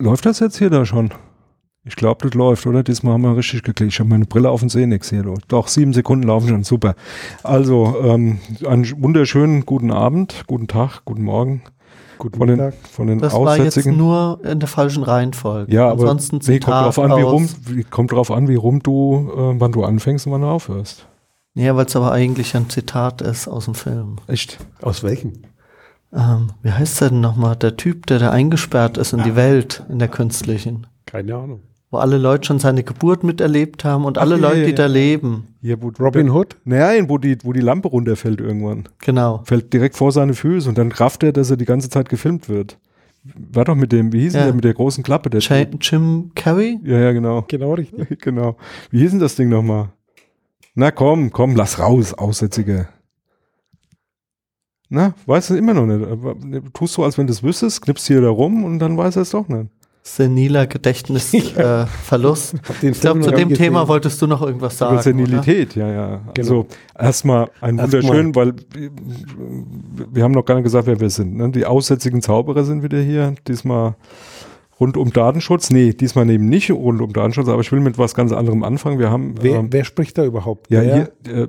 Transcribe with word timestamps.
Läuft 0.00 0.24
das 0.24 0.40
jetzt 0.40 0.56
hier 0.56 0.70
da 0.70 0.86
schon? 0.86 1.10
Ich 1.84 1.94
glaube, 1.94 2.26
das 2.26 2.34
läuft, 2.34 2.66
oder? 2.66 2.82
Diesmal 2.82 3.12
haben 3.14 3.22
wir 3.22 3.36
richtig 3.36 3.62
geklickt. 3.62 3.92
Ich 3.92 4.00
habe 4.00 4.08
meine 4.08 4.24
Brille 4.24 4.48
auf 4.48 4.62
und 4.62 4.70
sehe 4.70 4.86
nichts 4.86 5.10
hier. 5.10 5.22
Doch, 5.48 5.68
sieben 5.68 5.92
Sekunden 5.92 6.26
laufen 6.26 6.48
schon, 6.48 6.64
super. 6.64 6.94
Also, 7.42 7.96
ähm, 8.02 8.38
einen 8.66 8.90
wunderschönen 9.02 9.66
guten 9.66 9.90
Abend, 9.90 10.44
guten 10.46 10.68
Tag, 10.68 11.02
guten 11.04 11.22
Morgen. 11.22 11.62
Guten 12.16 12.38
Von 12.38 12.48
den, 12.48 12.56
Mittag. 12.56 12.74
von 12.90 13.06
den 13.08 13.18
Das 13.18 13.34
war 13.34 13.58
jetzt 13.58 13.84
nur 13.86 14.40
in 14.42 14.58
der 14.58 14.68
falschen 14.68 15.02
Reihenfolge. 15.02 15.72
ja, 15.72 15.90
aber 15.90 16.02
Ansonsten 16.02 16.38
nee, 16.46 16.60
kommt 16.60 16.76
drauf 16.76 16.98
an, 16.98 17.16
wie 17.16 17.22
rum, 17.22 17.48
wie, 17.66 17.84
kommt 17.84 18.12
drauf 18.12 18.30
an, 18.30 18.48
wie 18.48 18.54
rum 18.56 18.82
du, 18.82 19.30
äh, 19.34 19.60
wann 19.60 19.72
du 19.72 19.84
anfängst 19.84 20.26
und 20.26 20.32
wann 20.32 20.42
du 20.42 20.46
aufhörst. 20.46 21.06
Ja, 21.54 21.76
weil 21.76 21.86
es 21.86 21.96
aber 21.96 22.12
eigentlich 22.12 22.56
ein 22.56 22.70
Zitat 22.70 23.20
ist 23.20 23.48
aus 23.48 23.66
dem 23.66 23.74
Film. 23.74 24.16
Echt? 24.28 24.58
Aus 24.80 25.02
welchem? 25.02 25.42
Ähm, 26.12 26.50
wie 26.62 26.72
heißt 26.72 27.00
der 27.00 27.10
denn 27.10 27.20
nochmal? 27.20 27.56
Der 27.56 27.76
Typ, 27.76 28.06
der 28.06 28.18
da 28.18 28.30
eingesperrt 28.30 28.98
ist 28.98 29.12
in 29.12 29.22
die 29.22 29.36
Welt, 29.36 29.84
in 29.88 29.98
der 29.98 30.08
künstlichen. 30.08 30.86
Keine 31.06 31.34
Ahnung. 31.36 31.60
Wo 31.92 31.98
alle 31.98 32.18
Leute 32.18 32.46
schon 32.46 32.60
seine 32.60 32.84
Geburt 32.84 33.24
miterlebt 33.24 33.84
haben 33.84 34.04
und 34.04 34.16
alle 34.16 34.36
ja, 34.36 34.42
Leute, 34.42 34.58
ja, 34.58 34.64
die 34.64 34.70
ja. 34.70 34.76
da 34.76 34.86
leben. 34.86 35.48
Hier, 35.60 35.82
wo, 35.82 35.92
Robin 35.98 36.30
Hood? 36.30 36.56
Nein, 36.64 37.08
wo 37.08 37.18
die, 37.18 37.36
wo 37.42 37.52
die 37.52 37.60
Lampe 37.60 37.88
runterfällt 37.88 38.40
irgendwann. 38.40 38.88
Genau. 39.00 39.42
Fällt 39.44 39.72
direkt 39.72 39.96
vor 39.96 40.12
seine 40.12 40.34
Füße 40.34 40.68
und 40.68 40.78
dann 40.78 40.92
rafft 40.92 41.22
er, 41.24 41.32
dass 41.32 41.50
er 41.50 41.56
die 41.56 41.64
ganze 41.64 41.90
Zeit 41.90 42.08
gefilmt 42.08 42.48
wird. 42.48 42.78
War 43.34 43.64
doch 43.64 43.74
mit 43.74 43.92
dem, 43.92 44.12
wie 44.12 44.20
hieß 44.20 44.32
denn 44.32 44.40
Ja. 44.40 44.46
der 44.46 44.54
mit 44.54 44.64
der 44.64 44.74
großen 44.74 45.02
Klappe? 45.02 45.30
Der 45.30 45.40
Jim, 45.40 45.78
Jim 45.80 46.30
Carrey? 46.34 46.78
ja, 46.84 46.98
ja, 46.98 47.12
genau. 47.12 47.44
Genau 47.48 47.74
richtig. 47.74 48.18
genau. 48.20 48.56
Wie 48.90 49.00
hieß 49.00 49.10
denn 49.10 49.20
das 49.20 49.34
Ding 49.34 49.48
nochmal? 49.48 49.90
Na 50.74 50.90
komm, 50.92 51.30
komm, 51.32 51.56
lass 51.56 51.78
raus, 51.80 52.14
Aussätzige. 52.14 52.88
Na, 54.92 55.14
weißt 55.26 55.50
du 55.50 55.54
immer 55.54 55.72
noch 55.72 55.86
nicht. 55.86 56.04
Aber, 56.10 56.34
ne, 56.44 56.62
Tust 56.72 56.96
du, 56.96 57.04
als 57.04 57.16
wenn 57.16 57.26
du 57.26 57.32
es 57.32 57.42
wüsstest, 57.42 57.80
knippst 57.82 58.06
hier 58.08 58.20
da 58.20 58.28
rum 58.28 58.64
und 58.64 58.80
dann 58.80 58.96
weiß 58.96 59.16
er 59.16 59.22
es 59.22 59.30
doch 59.30 59.46
nicht. 59.48 59.70
Seniler 60.02 60.66
Gedächtnisverlust. 60.66 62.54
äh, 62.54 62.58
Ich 62.90 63.00
glaube, 63.00 63.20
zu 63.20 63.30
dem 63.30 63.54
Thema 63.54 63.86
wolltest 63.86 64.20
du 64.20 64.26
noch 64.26 64.42
irgendwas 64.42 64.74
Über 64.74 64.78
sagen. 64.78 64.94
oder? 64.94 65.02
Senilität, 65.02 65.76
ja, 65.76 65.88
ja. 65.88 66.16
Genau. 66.16 66.26
Also 66.34 66.66
erstmal 66.98 67.50
ein 67.60 67.78
wunderschön, 67.78 68.34
weil 68.34 68.54
wir- 70.12 70.24
haben 70.24 70.32
noch 70.32 70.44
gar 70.44 70.54
nicht 70.56 70.64
gesagt, 70.64 70.86
wer 70.86 70.98
wir 70.98 71.10
sind. 71.10 71.36
Ne? 71.36 71.50
Die 71.50 71.66
aussätzigen 71.66 72.22
Zauberer 72.22 72.64
sind 72.64 72.82
wieder 72.82 73.00
hier. 73.00 73.34
Diesmal 73.46 73.94
rund 74.80 74.96
um 74.96 75.12
Datenschutz. 75.12 75.70
Nee, 75.70 75.92
diesmal 75.92 76.28
eben 76.30 76.48
nicht 76.48 76.70
rund 76.70 77.00
um 77.02 77.12
Datenschutz, 77.12 77.48
aber 77.48 77.60
ich 77.60 77.70
will 77.70 77.80
mit 77.80 77.98
was 77.98 78.14
ganz 78.14 78.32
anderem 78.32 78.64
anfangen. 78.64 78.98
Wir 78.98 79.10
haben 79.10 79.34
Wer, 79.40 79.56
ähm, 79.60 79.68
wer 79.70 79.84
spricht 79.84 80.16
da 80.18 80.24
überhaupt? 80.24 80.70
ja, 80.70 80.80
Wer? 80.80 81.12
hier 81.24 81.42
äh, 81.42 81.48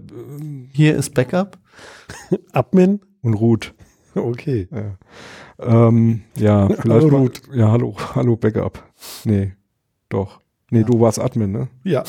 Hier 0.74 0.96
ist 0.98 1.14
Backup. 1.14 1.58
Admin? 2.52 3.02
und 3.22 3.34
Ruth. 3.34 3.74
Okay. 4.14 4.68
Ja, 4.72 5.88
ähm, 5.88 6.24
ja 6.38 6.68
vielleicht 6.82 6.86
Hallo, 6.86 7.08
mal, 7.08 7.18
Ruth. 7.20 7.42
Ja, 7.54 7.72
hallo, 7.72 7.96
hallo 8.14 8.36
Backup. 8.36 8.84
Nee, 9.24 9.54
doch. 10.10 10.42
Nee, 10.70 10.84
du 10.84 11.00
warst 11.00 11.18
Admin, 11.18 11.54
ne? 11.54 11.70
Ja. 11.86 12.04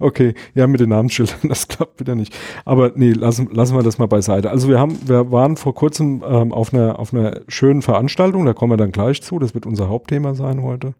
Okay, 0.00 0.34
ja, 0.54 0.66
mit 0.66 0.80
den 0.80 0.88
Namensschildern, 0.88 1.38
das 1.44 1.68
klappt 1.68 2.00
wieder 2.00 2.14
nicht. 2.16 2.36
Aber 2.64 2.92
nee, 2.96 3.12
lassen, 3.12 3.48
lassen 3.52 3.76
wir 3.76 3.84
das 3.84 3.98
mal 3.98 4.06
beiseite. 4.06 4.50
Also 4.50 4.68
wir 4.68 4.78
haben, 4.78 4.98
wir 5.06 5.30
waren 5.30 5.56
vor 5.56 5.74
kurzem 5.74 6.24
ähm, 6.26 6.52
auf 6.52 6.74
einer 6.74 6.98
auf 6.98 7.14
einer 7.14 7.40
schönen 7.48 7.82
Veranstaltung, 7.82 8.44
da 8.44 8.52
kommen 8.52 8.72
wir 8.72 8.76
dann 8.76 8.92
gleich 8.92 9.22
zu, 9.22 9.38
das 9.38 9.54
wird 9.54 9.66
unser 9.66 9.88
Hauptthema 9.88 10.34
sein 10.34 10.62
heute. 10.62 10.94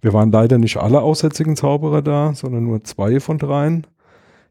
Wir 0.00 0.12
waren 0.12 0.30
leider 0.32 0.58
nicht 0.58 0.76
alle 0.76 1.02
aussätzigen 1.02 1.56
Zauberer 1.56 2.02
da, 2.02 2.34
sondern 2.34 2.64
nur 2.64 2.82
zwei 2.84 3.20
von 3.20 3.38
dreien, 3.38 3.86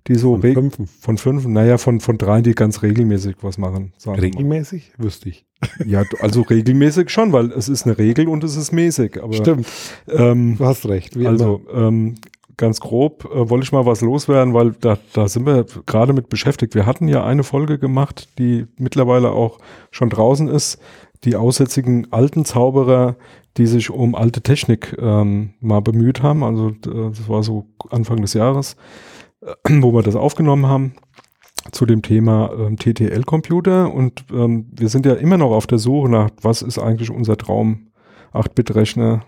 die 0.08 0.16
so 0.16 0.38
Von 0.38 0.54
fünfen. 0.54 0.88
von 0.88 1.17
fünf, 1.17 1.48
naja, 1.48 1.77
von, 1.77 2.00
von 2.02 2.17
dreien, 2.17 2.44
die 2.44 2.54
ganz 2.54 2.82
regelmäßig 2.82 3.38
was 3.42 3.58
machen. 3.58 3.94
wir 4.04 4.11
mal. 4.11 4.20
Regelmäßig? 4.20 4.92
Wüsste 4.98 5.30
ich. 5.30 5.45
Ja, 5.86 6.04
also 6.20 6.42
regelmäßig 6.42 7.10
schon, 7.10 7.32
weil 7.32 7.52
es 7.52 7.70
ist 7.70 7.86
eine 7.86 7.98
Regel 7.98 8.27
und 8.27 8.44
es 8.44 8.58
ist 8.58 8.73
mäßig. 8.73 9.23
Aber, 9.23 9.33
Stimmt. 9.33 9.66
Ähm, 10.10 10.58
Du 10.58 10.66
hast 10.66 10.86
recht. 10.88 11.17
Wie 11.17 11.26
also 11.26 11.61
ähm, 11.73 12.16
ganz 12.58 12.82
grob 12.82 13.26
äh, 13.33 13.50
wollte 13.50 13.64
ich 13.64 13.72
mal 13.72 13.86
was 13.86 14.02
loswerden, 14.02 14.54
weil 14.54 14.73
da, 14.82 14.98
da 15.14 15.27
sind 15.30 15.45
wir 15.45 15.66
gerade 15.86 16.11
mit 16.11 16.27
beschäftigt. 16.27 16.76
Wir 16.76 16.86
hatten 16.86 17.08
ja 17.08 17.23
eine 17.23 17.44
Folge 17.44 17.80
gemacht, 17.80 18.27
die 18.38 18.66
mittlerweile 18.77 19.32
auch 19.32 19.60
schon 19.92 20.10
draußen 20.10 20.50
ist. 20.50 20.80
Die 21.23 21.38
aussätzigen 21.38 22.11
alten 22.11 22.44
Zauberer, 22.44 23.16
die 23.56 23.67
sich 23.67 23.89
um 23.89 24.16
alte 24.16 24.42
Technik 24.42 24.98
ähm, 25.00 25.52
mal 25.61 25.80
bemüht 25.80 26.22
haben. 26.22 26.44
Also 26.44 26.72
das 26.72 27.30
war 27.30 27.44
so 27.44 27.66
Anfang 27.89 28.22
des 28.22 28.33
Jahres, 28.33 28.76
wo 29.70 29.93
wir 29.93 30.04
das 30.04 30.15
aufgenommen 30.15 30.67
haben 30.67 30.93
zu 31.71 31.86
dem 31.86 32.02
Thema 32.02 32.52
ähm, 32.58 32.77
TTL-Computer. 32.77 33.93
Und 33.93 34.26
ähm, 34.31 34.67
wir 34.71 34.89
sind 34.89 35.05
ja 35.05 35.14
immer 35.14 35.37
noch 35.37 35.52
auf 35.52 35.67
der 35.67 35.80
Suche 35.80 36.09
nach, 36.09 36.30
was 36.42 36.61
ist 36.61 36.80
eigentlich 36.80 37.09
unser 37.09 37.37
Traum 37.37 37.87
8-Bit-Rechner 38.33 39.26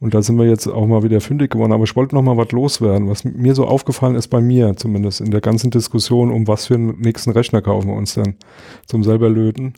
und 0.00 0.14
da 0.14 0.22
sind 0.22 0.38
wir 0.38 0.46
jetzt 0.46 0.68
auch 0.68 0.86
mal 0.86 1.02
wieder 1.02 1.20
fündig 1.20 1.50
geworden. 1.50 1.72
Aber 1.72 1.84
ich 1.84 1.96
wollte 1.96 2.14
noch 2.14 2.22
mal 2.22 2.36
was 2.36 2.52
loswerden, 2.52 3.08
was 3.08 3.24
mir 3.24 3.54
so 3.54 3.66
aufgefallen 3.66 4.14
ist 4.14 4.28
bei 4.28 4.40
mir 4.40 4.76
zumindest 4.76 5.20
in 5.20 5.30
der 5.30 5.40
ganzen 5.40 5.70
Diskussion, 5.70 6.30
um 6.30 6.46
was 6.46 6.66
für 6.66 6.74
einen 6.74 7.00
nächsten 7.00 7.30
Rechner 7.32 7.62
kaufen 7.62 7.88
wir 7.88 7.96
uns 7.96 8.14
denn 8.14 8.36
zum 8.86 9.02
selber 9.02 9.28
löten, 9.28 9.74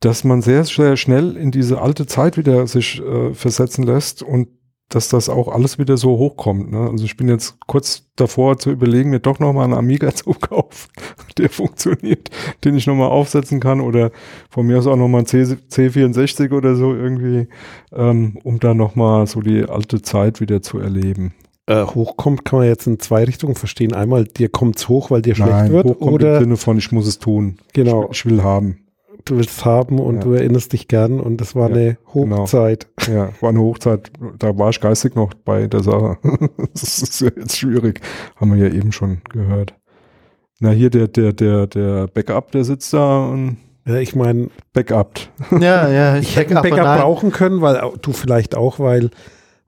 dass 0.00 0.24
man 0.24 0.40
sehr, 0.40 0.64
sehr 0.64 0.96
schnell 0.96 1.36
in 1.36 1.50
diese 1.50 1.80
alte 1.80 2.06
Zeit 2.06 2.36
wieder 2.38 2.66
sich 2.66 3.02
äh, 3.02 3.34
versetzen 3.34 3.84
lässt 3.84 4.22
und 4.22 4.48
dass 4.88 5.08
das 5.08 5.28
auch 5.28 5.48
alles 5.48 5.78
wieder 5.78 5.96
so 5.96 6.18
hochkommt. 6.18 6.70
Ne? 6.70 6.88
Also 6.90 7.04
ich 7.04 7.16
bin 7.16 7.28
jetzt 7.28 7.56
kurz 7.66 8.04
davor 8.16 8.58
zu 8.58 8.70
überlegen, 8.70 9.10
mir 9.10 9.20
doch 9.20 9.38
noch 9.38 9.52
mal 9.52 9.64
einen 9.64 9.74
Amiga 9.74 10.14
zu 10.14 10.32
kaufen, 10.32 10.90
der 11.38 11.50
funktioniert, 11.50 12.30
den 12.64 12.76
ich 12.76 12.86
noch 12.86 12.94
mal 12.94 13.08
aufsetzen 13.08 13.60
kann 13.60 13.80
oder 13.80 14.10
von 14.50 14.66
mir 14.66 14.78
aus 14.78 14.86
auch 14.86 14.96
noch 14.96 15.08
mal 15.08 15.20
ein 15.20 15.26
C 15.26 15.42
C64 15.42 16.52
oder 16.52 16.76
so 16.76 16.94
irgendwie, 16.94 17.48
ähm, 17.92 18.38
um 18.44 18.60
da 18.60 18.74
noch 18.74 18.94
mal 18.94 19.26
so 19.26 19.40
die 19.40 19.64
alte 19.64 20.02
Zeit 20.02 20.40
wieder 20.40 20.62
zu 20.62 20.78
erleben. 20.78 21.34
Äh, 21.66 21.84
hochkommt 21.84 22.44
kann 22.44 22.58
man 22.58 22.68
jetzt 22.68 22.86
in 22.86 23.00
zwei 23.00 23.24
Richtungen 23.24 23.54
verstehen. 23.54 23.94
Einmal, 23.94 24.24
dir 24.24 24.50
kommt's 24.50 24.88
hoch, 24.88 25.10
weil 25.10 25.22
dir 25.22 25.34
schlecht 25.34 25.70
wird. 25.70 25.86
hochkommt 25.86 26.08
im 26.08 26.14
Oder 26.14 26.40
Sinne 26.40 26.56
von, 26.58 26.76
ich 26.76 26.92
muss 26.92 27.06
es 27.06 27.18
tun. 27.18 27.56
Genau. 27.72 28.04
Ich, 28.10 28.18
ich 28.18 28.26
will 28.26 28.42
haben. 28.42 28.83
Du 29.24 29.36
willst 29.36 29.50
es 29.58 29.64
haben 29.64 29.98
und 29.98 30.16
Ja. 30.16 30.20
du 30.22 30.32
erinnerst 30.34 30.72
dich 30.72 30.88
gern 30.88 31.20
und 31.20 31.40
es 31.40 31.54
war 31.54 31.70
Ja, 31.70 31.74
eine 31.76 31.98
genau. 32.12 32.38
Hochzeit. 32.42 32.88
Ja, 33.08 33.30
war 33.40 33.50
eine 33.50 33.60
Hochzeit, 33.60 34.10
da 34.38 34.56
war 34.58 34.70
ich 34.70 34.80
geistig 34.80 35.14
noch 35.14 35.34
bei 35.34 35.66
der 35.66 35.82
Sache. 35.82 36.18
das 36.72 36.82
ist 37.02 37.20
ja 37.20 37.30
jetzt 37.36 37.56
schwierig, 37.56 38.00
haben 38.36 38.54
wir 38.54 38.68
ja 38.68 38.74
eben 38.74 38.92
schon 38.92 39.22
gehört. 39.30 39.74
Na, 40.60 40.70
hier 40.70 40.90
der, 40.90 41.08
der, 41.08 41.32
der, 41.32 41.66
der 41.66 42.06
Backup, 42.08 42.52
der 42.52 42.64
sitzt 42.64 42.92
da 42.92 43.26
und 43.26 43.56
Ja, 43.86 43.96
ich 43.96 44.14
meine, 44.14 44.48
backupt. 44.72 45.30
Ja, 45.60 45.88
ja, 45.88 46.16
ich 46.18 46.36
hätte 46.36 46.56
ein 46.56 46.62
Backup, 46.62 46.78
Backup 46.78 47.00
brauchen 47.00 47.32
können, 47.32 47.60
weil 47.60 47.80
du 48.00 48.12
vielleicht 48.12 48.56
auch, 48.56 48.78
weil, 48.78 49.10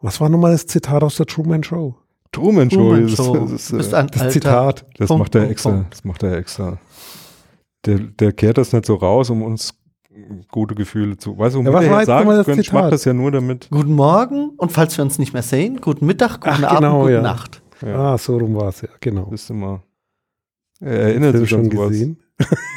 was 0.00 0.20
war 0.20 0.28
nochmal 0.28 0.52
das 0.52 0.66
Zitat 0.66 1.02
aus 1.02 1.16
der 1.16 1.26
Truman 1.26 1.62
Show? 1.64 1.96
Truman 2.32 2.70
Show, 2.70 2.76
Truman 2.94 3.02
das, 3.06 3.16
Show. 3.16 3.46
das, 3.50 3.70
äh, 3.72 3.74
ein 3.74 3.78
Das 3.78 3.92
alter- 3.94 4.28
Zitat. 4.30 4.84
das 4.98 5.08
Punkt, 5.08 5.18
macht 5.20 5.34
er 5.34 5.40
Punkt, 5.40 5.52
extra. 5.52 5.70
Punkt. 5.70 5.92
Das 5.92 6.04
macht 6.04 6.22
er 6.22 6.36
extra. 6.36 6.78
Der, 7.86 7.98
der 7.98 8.32
kehrt 8.32 8.58
das 8.58 8.72
nicht 8.72 8.86
so 8.86 8.94
raus, 8.96 9.30
um 9.30 9.42
uns 9.42 9.74
gute 10.50 10.74
Gefühle 10.74 11.16
zu. 11.16 11.36
Weißt 11.38 11.54
du, 11.54 11.60
um 11.60 11.66
Ja, 11.66 11.72
was 11.72 11.88
war 11.88 11.98
jetzt 11.98 12.06
sagen 12.06 12.44
können, 12.44 12.60
ich 12.60 12.72
mach 12.72 12.90
das 12.90 13.04
ja 13.04 13.12
nur 13.12 13.30
damit. 13.30 13.68
Guten 13.70 13.92
Morgen 13.94 14.50
und 14.56 14.72
falls 14.72 14.96
wir 14.96 15.04
uns 15.04 15.18
nicht 15.18 15.32
mehr 15.32 15.42
sehen, 15.42 15.80
guten 15.80 16.06
Mittag, 16.06 16.40
guten 16.40 16.64
Ach, 16.64 16.70
Abend, 16.70 16.80
genau, 16.80 17.00
gute 17.02 17.12
ja. 17.14 17.22
Nacht. 17.22 17.62
Ja, 17.82 18.14
Ah, 18.14 18.18
so 18.18 18.38
rum 18.38 18.54
war 18.54 18.68
es, 18.68 18.80
ja, 18.80 18.88
genau. 19.00 19.26
wisst 19.30 19.50
ihr 19.50 19.54
mal. 19.54 19.82
Er 20.80 20.92
erinnert 21.00 21.32
sich 21.36 21.42
an 21.54 21.64
schon 21.64 21.70
sowas. 21.70 21.88
gesehen. 21.90 22.22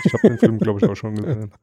Ich 0.05 0.13
habe 0.13 0.29
den 0.29 0.37
Film, 0.37 0.57
glaube 0.59 0.79
ich, 0.81 0.89
auch 0.89 0.95
schon 0.95 1.15
gesehen. 1.15 1.51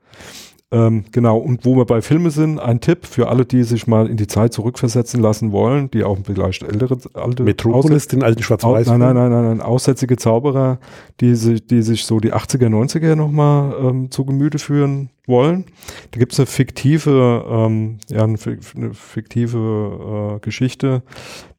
Ähm, 0.73 1.05
genau, 1.13 1.39
und 1.39 1.65
wo 1.65 1.77
wir 1.77 1.85
bei 1.85 2.03
Filmen 2.03 2.31
sind, 2.31 2.59
ein 2.59 2.81
Tipp 2.81 3.07
für 3.07 3.29
alle, 3.29 3.45
die 3.45 3.63
sich 3.63 3.87
mal 3.87 4.09
in 4.09 4.17
die 4.17 4.27
Zeit 4.27 4.53
zurückversetzen 4.53 5.23
lassen 5.23 5.53
wollen, 5.53 5.91
die 5.93 6.03
auch 6.03 6.19
vielleicht 6.25 6.65
ältere, 6.65 6.99
alte 7.15 7.45
Metropolis, 7.45 8.09
den 8.09 8.25
alten 8.25 8.41
Au- 8.41 8.43
Schwarz-Weiß. 8.43 8.89
Nein, 8.89 8.99
nein, 8.99 9.15
nein, 9.15 9.31
nein, 9.31 9.45
nein, 9.45 9.61
aussätzige 9.61 10.17
Zauberer, 10.17 10.81
die 11.21 11.37
sich, 11.37 11.65
die 11.67 11.83
sich 11.83 12.05
so 12.05 12.19
die 12.19 12.33
80er, 12.35 12.67
90er 12.69 13.15
nochmal 13.15 13.75
ähm, 13.81 14.11
zu 14.11 14.25
Gemüte 14.25 14.59
führen 14.59 15.11
wollen. 15.27 15.65
Da 16.13 16.19
gibt's 16.19 16.39
eine 16.39 16.47
fiktive, 16.47 17.45
ähm, 17.49 17.99
ja, 18.09 18.25
eine, 18.25 18.39
fi- 18.39 18.59
eine 18.77 18.95
fiktive 18.95 20.37
äh, 20.37 20.41
Geschichte, 20.41 21.03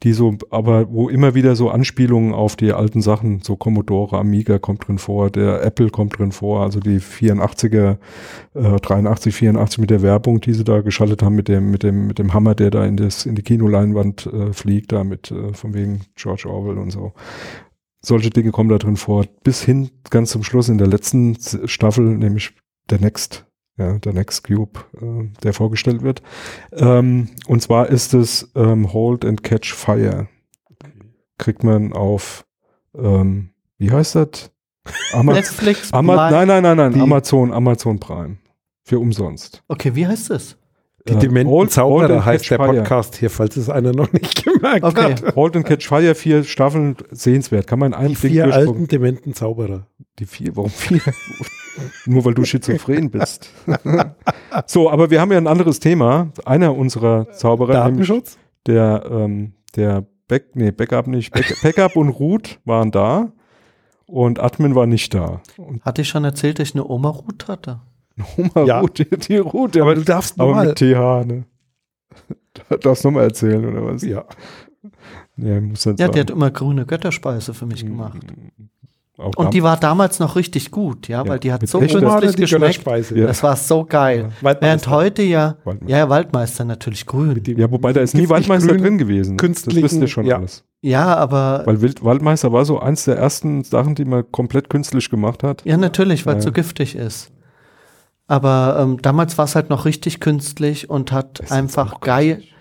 die 0.04 0.14
so, 0.14 0.36
aber 0.52 0.92
wo 0.92 1.10
immer 1.10 1.36
wieder 1.36 1.56
so 1.56 1.70
Anspielungen 1.70 2.34
auf 2.34 2.56
die 2.56 2.72
alten 2.74 3.02
Sachen, 3.02 3.42
so 3.42 3.56
Commodore, 3.56 4.18
Amiga 4.18 4.60
kommt 4.60 4.88
drin 4.88 4.98
vor, 5.00 5.30
der 5.30 5.64
Apple 5.64 5.90
kommt 5.90 6.18
drin 6.18 6.32
vor, 6.32 6.62
also 6.62 6.80
die 6.80 7.00
84er, 7.00 7.98
äh, 8.54 8.76
83, 8.80 9.34
84 9.36 9.80
mit 9.80 9.90
der 9.90 10.02
Werbung, 10.02 10.40
die 10.42 10.54
sie 10.54 10.64
da 10.64 10.82
geschaltet 10.82 11.24
haben, 11.24 11.36
mit 11.36 11.48
dem, 11.48 11.72
mit 11.72 11.84
dem, 11.84 12.08
mit 12.08 12.20
dem 12.20 12.34
Hammer, 12.34 12.56
der 12.56 12.70
da 12.70 12.86
in 12.86 12.96
das, 12.98 13.26
in 13.26 13.36
die 13.36 13.44
Kinoleinwand 13.44 14.28
äh, 14.28 14.54
fliegt, 14.54 14.92
da 14.92 15.04
mit, 15.04 15.32
äh, 15.32 15.54
von 15.54 15.74
wegen 15.74 16.02
George 16.16 16.48
Orwell 16.48 16.78
und 16.78 16.92
so. 16.92 17.14
Solche 18.06 18.30
Dinge 18.30 18.52
kommen 18.52 18.70
da 18.70 18.78
drin 18.78 18.96
vor, 18.96 19.26
bis 19.44 19.64
hin 19.64 19.90
ganz 20.10 20.30
zum 20.30 20.44
Schluss 20.44 20.70
in 20.70 20.78
der 20.78 20.88
letzten 20.88 21.36
Staffel, 21.66 22.06
nämlich 22.18 22.52
der 22.90 23.00
Next, 23.02 23.47
ja, 23.78 23.98
der 24.00 24.14
Next 24.14 24.44
Cube, 24.44 24.80
äh, 25.02 25.30
der 25.44 25.54
vorgestellt 25.54 26.02
wird. 26.02 26.22
Ähm, 26.74 27.30
und 27.48 27.62
zwar 27.62 27.88
ist 27.90 28.14
es 28.14 28.50
ähm, 28.56 28.92
Hold 28.94 29.24
and 29.26 29.44
Catch 29.44 29.74
Fire. 29.74 30.28
Kriegt 31.38 31.64
man 31.64 31.94
auf, 31.94 32.46
ähm, 32.98 33.52
wie 33.78 33.92
heißt 33.92 34.16
das? 34.16 34.52
Ama 35.14 35.34
Netflix, 35.34 35.92
Ama 35.94 36.16
Prime. 36.16 36.32
nein, 36.32 36.48
nein, 36.48 36.64
nein, 36.64 36.78
nein, 36.78 36.94
Die- 36.94 37.02
Amazon, 37.02 37.52
Amazon 37.54 38.00
Prime. 38.00 38.38
Für 38.84 39.00
umsonst. 39.00 39.64
Okay, 39.68 39.94
wie 39.96 40.08
heißt 40.08 40.30
das? 40.30 40.58
Die 41.08 41.14
Äh, 41.14 41.20
dementen 41.20 41.50
Hold- 41.52 41.68
Hold 41.68 41.72
Zauberer 41.74 42.16
and 42.16 42.26
heißt 42.26 42.50
der 42.50 42.58
Catch 42.58 42.68
Fire. 42.70 42.78
Podcast 42.80 43.16
hier, 43.18 43.30
falls 43.30 43.58
es 43.58 43.70
einer 43.70 43.92
noch 43.92 44.12
nicht 44.14 44.44
gemerkt 44.46 44.84
Okay. 44.86 45.14
hat. 45.14 45.36
Halt 45.36 45.56
and 45.58 45.66
Catch 45.66 45.88
Fire, 45.88 46.16
vier 46.16 46.44
Staffeln, 46.46 46.96
sehenswert. 47.12 47.68
Kann 47.68 47.80
man 47.80 47.92
in 47.92 47.98
einem 48.00 48.16
Die 48.16 48.22
Ding 48.22 48.32
vier 48.32 48.54
alten 48.54 48.88
dementen 48.88 49.34
Zauberer. 49.34 49.88
Die 50.20 50.26
vier, 50.26 50.56
warum 50.56 50.70
vier? 50.72 51.02
Nur 52.06 52.26
weil 52.26 52.34
du 52.34 52.44
schizophren 52.46 53.10
bist. 53.12 53.50
so, 54.66 54.90
aber 54.90 55.10
wir 55.10 55.22
haben 55.22 55.32
ja 55.32 55.38
ein 55.38 55.48
anderes 55.48 55.80
Thema. 55.80 56.32
Einer 56.46 56.76
unserer 56.76 57.32
Zauberer, 57.32 57.74
Datenschutz? 57.74 58.38
der, 58.66 59.06
ähm, 59.10 59.54
der 59.76 60.06
Back, 60.28 60.56
nee, 60.56 60.72
Backup 60.72 61.08
nicht, 61.08 61.32
Back, 61.34 61.56
Backup 61.64 61.96
und 61.96 62.10
Root 62.10 62.60
waren 62.66 62.92
da 62.92 63.32
und 64.06 64.40
Admin 64.40 64.76
war 64.76 64.86
nicht 64.88 65.14
da. 65.14 65.42
Und 65.58 65.84
Hatte 65.86 66.02
ich 66.02 66.10
schon 66.10 66.24
erzählt, 66.26 66.60
dass 66.60 66.70
ich 66.70 66.76
eine 66.76 66.86
Oma-Root 66.86 67.48
hatte? 67.48 67.80
Oma 68.38 68.66
Ja. 68.66 68.80
Root, 68.82 69.00
die, 69.00 69.06
die 69.18 69.38
Root, 69.38 69.76
der 69.76 69.84
Aber 69.84 69.96
du 69.96 70.04
darfst 70.04 70.40
aber 70.40 70.50
normal. 70.50 70.68
mit 70.68 70.78
TH, 70.78 71.26
ne? 71.26 71.46
Darfst 72.82 73.04
du 73.04 73.10
nochmal 73.10 73.26
erzählen, 73.26 73.64
oder 73.66 73.86
was? 73.86 74.02
Ja. 74.02 74.26
Ja, 75.38 75.62
muss 75.62 75.84
dann 75.84 75.98
Ja, 75.98 76.08
die 76.08 76.20
hat 76.20 76.32
immer 76.32 76.50
grüne 76.50 76.86
Götterspeise 76.86 77.54
für 77.54 77.68
mich 77.68 77.86
gemacht. 77.86 78.18
Auch 79.20 79.34
Und 79.36 79.54
die 79.56 79.64
war 79.64 79.78
damals 79.78 80.20
noch 80.20 80.36
richtig 80.36 80.70
gut, 80.70 81.08
ja, 81.08 81.24
Ja, 81.24 81.28
weil 81.28 81.40
die 81.40 81.52
hat 81.52 81.62
mit 81.62 81.70
so 81.72 81.80
künstlich 81.80 82.36
die 82.36 82.42
geschmeckt. 82.42 82.86
Ja. 83.16 83.26
Das 83.26 83.42
war 83.42 83.56
so 83.56 83.84
geil. 83.84 84.30
Waldmeister. 84.42 84.62
Während 84.62 84.88
heute 84.90 85.24
ja, 85.24 85.56
Waldmeister. 85.64 85.92
ja, 85.92 85.98
ja, 85.98 86.10
Waldmeister 86.10 86.66
natürlich 86.66 87.06
grün. 87.08 87.42
Ja, 87.58 87.72
wobei 87.72 87.94
da 87.94 88.02
ist 88.02 88.14
nie 88.14 88.30
Waldmeister 88.30 88.68
grünen 88.68 88.84
drin 88.84 88.98
gewesen. 89.00 89.38
künstlichen- 89.38 89.82
das 89.82 89.92
wisst 89.94 90.02
ihr 90.02 90.08
schon 90.08 90.26
ja. 90.26 90.38
alles. 90.38 90.64
Ja, 90.82 91.16
aber 91.16 91.64
Weil 91.66 91.82
Wild, 91.82 92.04
Waldmeister 92.04 92.54
war 92.54 92.64
so 92.64 92.80
eins 92.80 93.06
der 93.06 93.18
ersten 93.18 93.64
Sachen, 93.64 93.96
die 93.96 94.06
man 94.06 94.32
komplett 94.32 94.70
künstlich 94.70 95.10
gemacht 95.10 95.42
hat. 95.42 95.64
Ja, 95.66 95.78
natürlich, 95.78 96.28
weil 96.28 96.38
es 96.38 96.44
Ja. 96.46 96.50
so 96.50 96.54
giftig 96.54 96.96
ist. 96.96 97.32
Aber 98.28 98.78
ähm, 98.80 99.02
damals 99.02 99.38
war 99.38 99.46
es 99.46 99.56
halt 99.56 99.70
noch 99.72 99.86
richtig 99.86 100.20
künstlich 100.20 100.90
und 100.90 101.12
hat 101.12 101.40
Das 101.40 101.52
einfach 101.52 102.02
geil. 102.02 102.36
künstlich. 102.36 102.54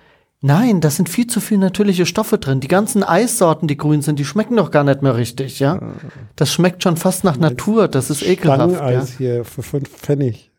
Nein, 0.47 0.81
da 0.81 0.91
sind 0.91 1.09
viel 1.09 1.27
zu 1.27 1.41
viele 1.41 1.59
natürliche 1.59 2.07
Stoffe 2.07 2.39
drin. 2.39 2.61
Die 2.61 2.69
ganzen 2.69 3.03
Eissorten, 3.03 3.67
die 3.67 3.77
grün 3.77 4.01
sind, 4.01 4.21
die 4.21 4.25
schmecken 4.25 4.55
doch 4.57 4.71
gar 4.71 4.85
nicht 4.85 5.03
mehr 5.03 5.17
richtig, 5.17 5.59
ja? 5.59 5.81
Das 6.37 6.53
schmeckt 6.53 6.85
schon 6.85 6.97
fast 6.97 7.25
nach 7.25 7.37
Natur. 7.37 7.89
Das 7.89 8.11
ist 8.11 8.23
ekelhaft. 8.23 8.71
Ja? 8.71 8.77
Stangeneis 8.77 9.15
hier 9.19 9.45
für 9.45 9.65
fünf 9.65 9.89
Pfennig. 9.91 10.53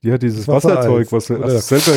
Ja, 0.00 0.16
dieses 0.16 0.48
Wasserzeug, 0.48 1.12
was 1.12 1.28
er 1.28 1.40
erst 1.40 1.68
selber, 1.68 1.92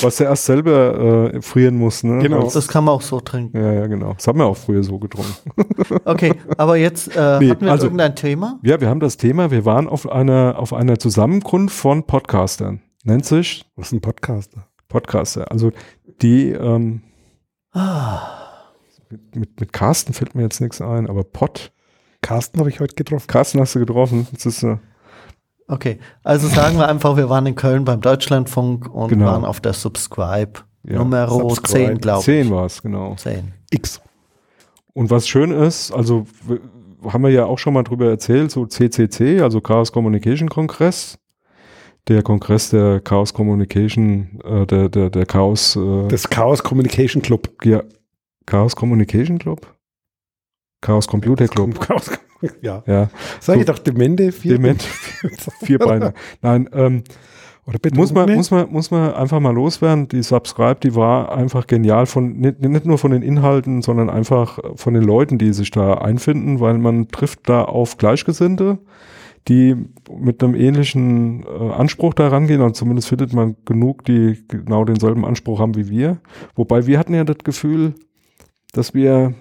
was 0.00 0.20
er 0.20 0.26
erst 0.30 0.46
selber 0.46 1.32
äh, 1.34 1.42
frieren 1.42 1.76
muss. 1.76 2.02
Ne? 2.02 2.22
Genau. 2.22 2.48
Das 2.48 2.66
kann 2.66 2.84
man 2.84 2.94
auch 2.94 3.02
so 3.02 3.20
trinken. 3.20 3.58
ja, 3.60 3.72
ja, 3.72 3.86
genau. 3.86 4.14
Das 4.14 4.26
haben 4.26 4.38
wir 4.38 4.46
auch 4.46 4.56
früher 4.56 4.82
so 4.82 4.98
getrunken. 4.98 5.50
Okay, 6.06 6.32
aber 6.56 6.76
jetzt 6.76 7.14
äh, 7.14 7.38
Nee, 7.40 7.50
hatten 7.50 7.64
wir 7.66 7.72
also- 7.72 7.84
irgendein 7.86 8.16
Thema? 8.16 8.58
Ja, 8.62 8.80
wir 8.80 8.88
haben 8.88 9.00
das 9.00 9.18
Thema, 9.18 9.50
wir 9.50 9.66
waren 9.66 9.86
auf 9.86 10.08
einer, 10.10 10.54
auf 10.58 10.72
einer 10.72 10.98
Zusammenkunft 10.98 11.76
von 11.76 12.06
Podcastern. 12.06 12.80
Nennt 13.04 13.26
sich 13.26 13.66
Was 13.76 13.88
ist 13.88 13.92
ein 13.92 14.00
Podcaster? 14.00 14.66
Podcaster. 14.90 15.50
Also 15.50 15.72
die, 16.20 16.50
ähm, 16.50 17.00
Ah, 17.72 18.20
mit, 19.34 19.60
mit, 19.60 19.72
Carsten 19.72 20.12
fällt 20.12 20.34
mir 20.34 20.42
jetzt 20.42 20.60
nichts 20.60 20.80
ein, 20.82 21.08
aber 21.08 21.22
Pod, 21.24 21.72
Carsten 22.20 22.58
habe 22.58 22.68
ich 22.68 22.80
heute 22.80 22.94
getroffen. 22.94 23.26
Carsten 23.28 23.60
hast 23.60 23.74
du 23.74 23.78
getroffen. 23.78 24.26
Das 24.32 24.44
ist, 24.44 24.62
äh, 24.64 24.76
okay, 25.68 25.98
also 26.24 26.48
sagen 26.48 26.76
wir 26.78 26.88
einfach, 26.88 27.16
wir 27.16 27.28
waren 27.30 27.46
in 27.46 27.54
Köln 27.54 27.84
beim 27.84 28.00
Deutschlandfunk 28.00 28.92
und 28.92 29.08
Genau. 29.10 29.26
waren 29.26 29.44
auf 29.44 29.60
der 29.60 29.72
Subscribe 29.72 30.60
Ja, 30.82 30.98
Nummer 30.98 31.28
Subscribe. 31.28 31.68
10, 31.92 31.98
glaube 31.98 32.18
ich. 32.20 32.24
10 32.24 32.50
war 32.50 32.64
es, 32.66 32.82
genau. 32.82 33.14
10. 33.14 33.52
X. 33.70 34.00
Und 34.92 35.10
was 35.10 35.28
schön 35.28 35.52
ist, 35.52 35.92
also 35.92 36.26
haben 37.06 37.22
wir 37.22 37.30
ja 37.30 37.46
auch 37.46 37.58
schon 37.58 37.72
mal 37.72 37.84
drüber 37.84 38.08
erzählt, 38.10 38.50
so 38.50 38.66
CCC, 38.66 39.40
also 39.42 39.60
Chaos 39.60 39.92
Communication 39.92 40.48
Kongress. 40.48 41.18
Der 42.10 42.22
Kongress 42.22 42.70
der 42.70 43.00
Chaos 43.00 43.32
Communication, 43.32 44.40
äh, 44.44 44.66
der, 44.66 44.88
der, 44.88 45.10
der 45.10 45.26
Chaos, 45.26 45.76
äh, 45.76 46.08
Das 46.08 46.28
Chaos 46.28 46.62
Communication 46.62 47.22
Club. 47.22 47.48
ja, 47.64 47.82
Chaos 48.46 48.74
Communication 48.74 49.38
Club? 49.38 49.64
Chaos 50.82 51.06
Computer 51.06 51.46
Club. 51.46 51.78
Chaos, 51.80 52.10
ja. 52.62 52.82
Ja, 52.86 53.10
Sag 53.38 53.58
ich 53.58 53.66
So. 53.66 53.72
doch, 53.72 53.78
Demente. 53.78 54.32
vier- 54.32 54.54
Dement, 54.54 54.82
vier 55.62 55.78
Beine. 55.78 56.12
Nein, 56.42 56.68
ähm, 56.72 57.04
Oder 57.66 57.78
bitte 57.78 57.96
muss 57.96 58.12
man, 58.12 58.32
muss 58.34 58.50
man, 58.50 58.68
muss 58.72 58.90
man 58.90 59.14
einfach 59.14 59.38
mal 59.38 59.54
loswerden. 59.54 60.08
Die 60.08 60.24
Subscribe, 60.24 60.80
die 60.82 60.96
war 60.96 61.30
einfach 61.32 61.68
genial 61.68 62.06
von, 62.06 62.32
nicht, 62.40 62.60
nicht 62.60 62.86
nur 62.86 62.98
von 62.98 63.12
den 63.12 63.22
Inhalten, 63.22 63.82
sondern 63.82 64.10
einfach 64.10 64.58
von 64.74 64.94
den 64.94 65.04
Leuten, 65.04 65.38
die 65.38 65.52
sich 65.52 65.70
da 65.70 65.94
einfinden, 65.98 66.58
weil 66.58 66.78
man 66.78 67.06
trifft 67.08 67.48
da 67.48 67.62
auf 67.62 67.98
Gleichgesinnte, 67.98 68.78
die 69.48 69.76
mit 70.10 70.42
einem 70.42 70.54
ähnlichen 70.54 71.44
äh, 71.44 71.72
Anspruch 71.72 72.14
da 72.14 72.28
rangehen, 72.28 72.60
und 72.60 72.76
zumindest 72.76 73.08
findet 73.08 73.32
man 73.32 73.56
genug, 73.64 74.04
die 74.04 74.44
genau 74.48 74.84
denselben 74.84 75.24
Anspruch 75.24 75.60
haben 75.60 75.76
wie 75.76 75.88
wir. 75.88 76.20
Wobei 76.54 76.86
wir 76.86 76.98
hatten 76.98 77.14
ja 77.14 77.24
das 77.24 77.38
Gefühl, 77.38 77.94
dass 78.72 78.94
wir, 78.94 79.34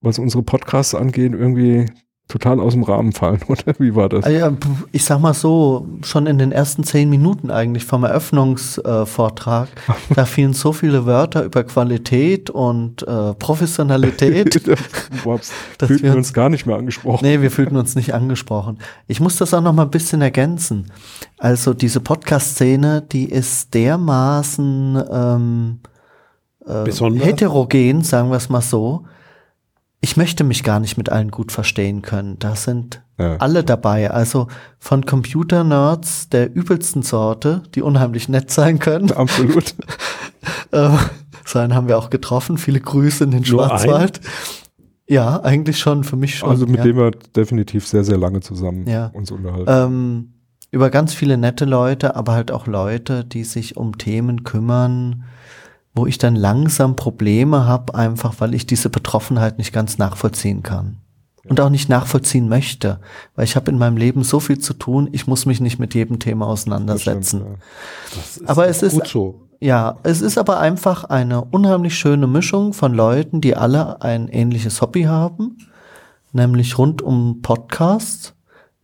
was 0.00 0.18
unsere 0.18 0.42
Podcasts 0.42 0.94
angeht, 0.94 1.32
irgendwie 1.32 1.86
total 2.28 2.60
aus 2.60 2.74
dem 2.74 2.82
Rahmen 2.82 3.12
fallen, 3.12 3.40
oder? 3.48 3.74
Wie 3.78 3.94
war 3.94 4.08
das? 4.08 4.24
Ah 4.24 4.28
ja, 4.30 4.52
ich 4.92 5.04
sag 5.04 5.18
mal 5.20 5.32
so, 5.34 5.86
schon 6.02 6.26
in 6.26 6.36
den 6.38 6.52
ersten 6.52 6.84
zehn 6.84 7.08
Minuten 7.08 7.50
eigentlich 7.50 7.84
vom 7.86 8.04
Eröffnungsvortrag, 8.04 9.68
da 10.14 10.24
fielen 10.24 10.52
so 10.52 10.72
viele 10.72 11.06
Wörter 11.06 11.42
über 11.44 11.64
Qualität 11.64 12.50
und 12.50 13.02
äh, 13.08 13.34
Professionalität. 13.34 14.54
Überhaupt 15.22 15.50
dass 15.78 15.86
fühlten 15.88 16.02
wir 16.04 16.10
uns- 16.10 16.16
uns 16.28 16.32
gar 16.34 16.48
nicht 16.50 16.66
mehr 16.66 16.76
angesprochen. 16.76 17.24
Nee, 17.24 17.40
wir 17.40 17.50
fühlten 17.50 17.76
uns 17.76 17.94
nicht 17.94 18.12
angesprochen. 18.14 18.78
Ich 19.06 19.20
muss 19.20 19.36
das 19.36 19.54
auch 19.54 19.62
noch 19.62 19.72
mal 19.72 19.84
ein 19.84 19.90
bisschen 19.90 20.20
ergänzen. 20.20 20.92
Also 21.38 21.72
diese 21.74 22.00
Podcast-Szene, 22.00 23.02
die 23.10 23.24
ist 23.30 23.72
dermaßen 23.74 25.02
ähm, 25.10 25.78
äh, 26.66 26.90
heterogen, 27.18 28.02
sagen 28.02 28.30
wir 28.30 28.36
es 28.36 28.48
mal 28.48 28.60
so. 28.60 29.04
Ich 30.00 30.16
möchte 30.16 30.44
mich 30.44 30.62
gar 30.62 30.78
nicht 30.78 30.96
mit 30.96 31.10
allen 31.10 31.30
gut 31.30 31.50
verstehen 31.50 32.02
können. 32.02 32.38
Da 32.38 32.54
sind 32.54 33.02
Ja. 33.18 33.36
alle 33.38 33.64
dabei. 33.64 34.10
Also 34.10 34.46
von 34.78 35.04
Computer-Nerds 35.04 36.28
der 36.28 36.54
übelsten 36.54 37.02
Sorte, 37.02 37.62
die 37.74 37.82
unheimlich 37.82 38.28
nett 38.28 38.50
sein 38.50 38.78
können. 38.78 39.10
Absolut. 39.12 39.74
Äh, 40.70 40.90
so 41.44 41.58
einen 41.58 41.74
haben 41.74 41.88
wir 41.88 41.98
auch 41.98 42.10
getroffen. 42.10 42.58
Viele 42.58 42.78
Grüße 42.80 43.24
in 43.24 43.30
den 43.32 43.42
Nur 43.42 43.66
Schwarzwald. 43.66 44.20
Ja, 45.08 45.40
eigentlich 45.42 45.78
schon, 45.78 46.04
für 46.04 46.16
mich 46.16 46.36
schon. 46.36 46.48
Also 46.50 46.66
mit 46.66 46.76
ja. 46.78 46.84
dem 46.84 46.96
wir 46.96 47.10
definitiv 47.10 47.86
sehr, 47.86 48.04
sehr 48.04 48.18
lange 48.18 48.40
zusammen 48.40 48.86
Ja. 48.86 49.06
uns 49.14 49.30
unterhalten. 49.30 49.66
ähm, 49.68 50.32
über 50.70 50.90
ganz 50.90 51.12
viele 51.14 51.38
nette 51.38 51.64
Leute, 51.64 52.14
aber 52.16 52.32
halt 52.34 52.50
auch 52.52 52.66
Leute, 52.66 53.24
die 53.24 53.44
sich 53.44 53.76
um 53.76 53.96
Themen 53.98 54.44
kümmern, 54.44 55.24
wo 55.98 56.06
ich 56.06 56.16
dann 56.16 56.36
langsam 56.36 56.94
Probleme 56.96 57.66
habe, 57.66 57.94
einfach 57.94 58.36
weil 58.38 58.54
ich 58.54 58.66
diese 58.66 58.88
Betroffenheit 58.88 59.58
nicht 59.58 59.72
ganz 59.72 59.98
nachvollziehen 59.98 60.62
kann. 60.62 60.98
Und 61.48 61.60
auch 61.60 61.70
nicht 61.70 61.88
nachvollziehen 61.88 62.48
möchte, 62.48 63.00
weil 63.34 63.44
ich 63.44 63.56
habe 63.56 63.70
in 63.70 63.78
meinem 63.78 63.96
Leben 63.96 64.22
so 64.22 64.38
viel 64.38 64.58
zu 64.58 64.74
tun, 64.74 65.08
ich 65.12 65.26
muss 65.26 65.44
mich 65.46 65.60
nicht 65.60 65.78
mit 65.78 65.94
jedem 65.94 66.18
Thema 66.18 66.46
auseinandersetzen. 66.46 67.40
stimmt, 68.06 68.24
ist 68.24 68.48
aber 68.48 68.68
es 68.68 68.82
ist- 68.82 68.92
gut 68.94 69.08
so. 69.08 69.42
Ja, 69.60 69.96
es 70.04 70.20
ist 70.20 70.38
aber 70.38 70.60
einfach 70.60 71.02
eine 71.04 71.42
unheimlich 71.42 71.98
schöne 71.98 72.28
Mischung 72.28 72.74
von 72.74 72.94
Leuten, 72.94 73.40
die 73.40 73.56
alle 73.56 74.02
ein 74.02 74.28
ähnliches 74.28 74.80
Hobby 74.80 75.04
haben, 75.04 75.58
nämlich 76.32 76.78
rund 76.78 77.02
um 77.02 77.40
Podcasts. 77.42 78.34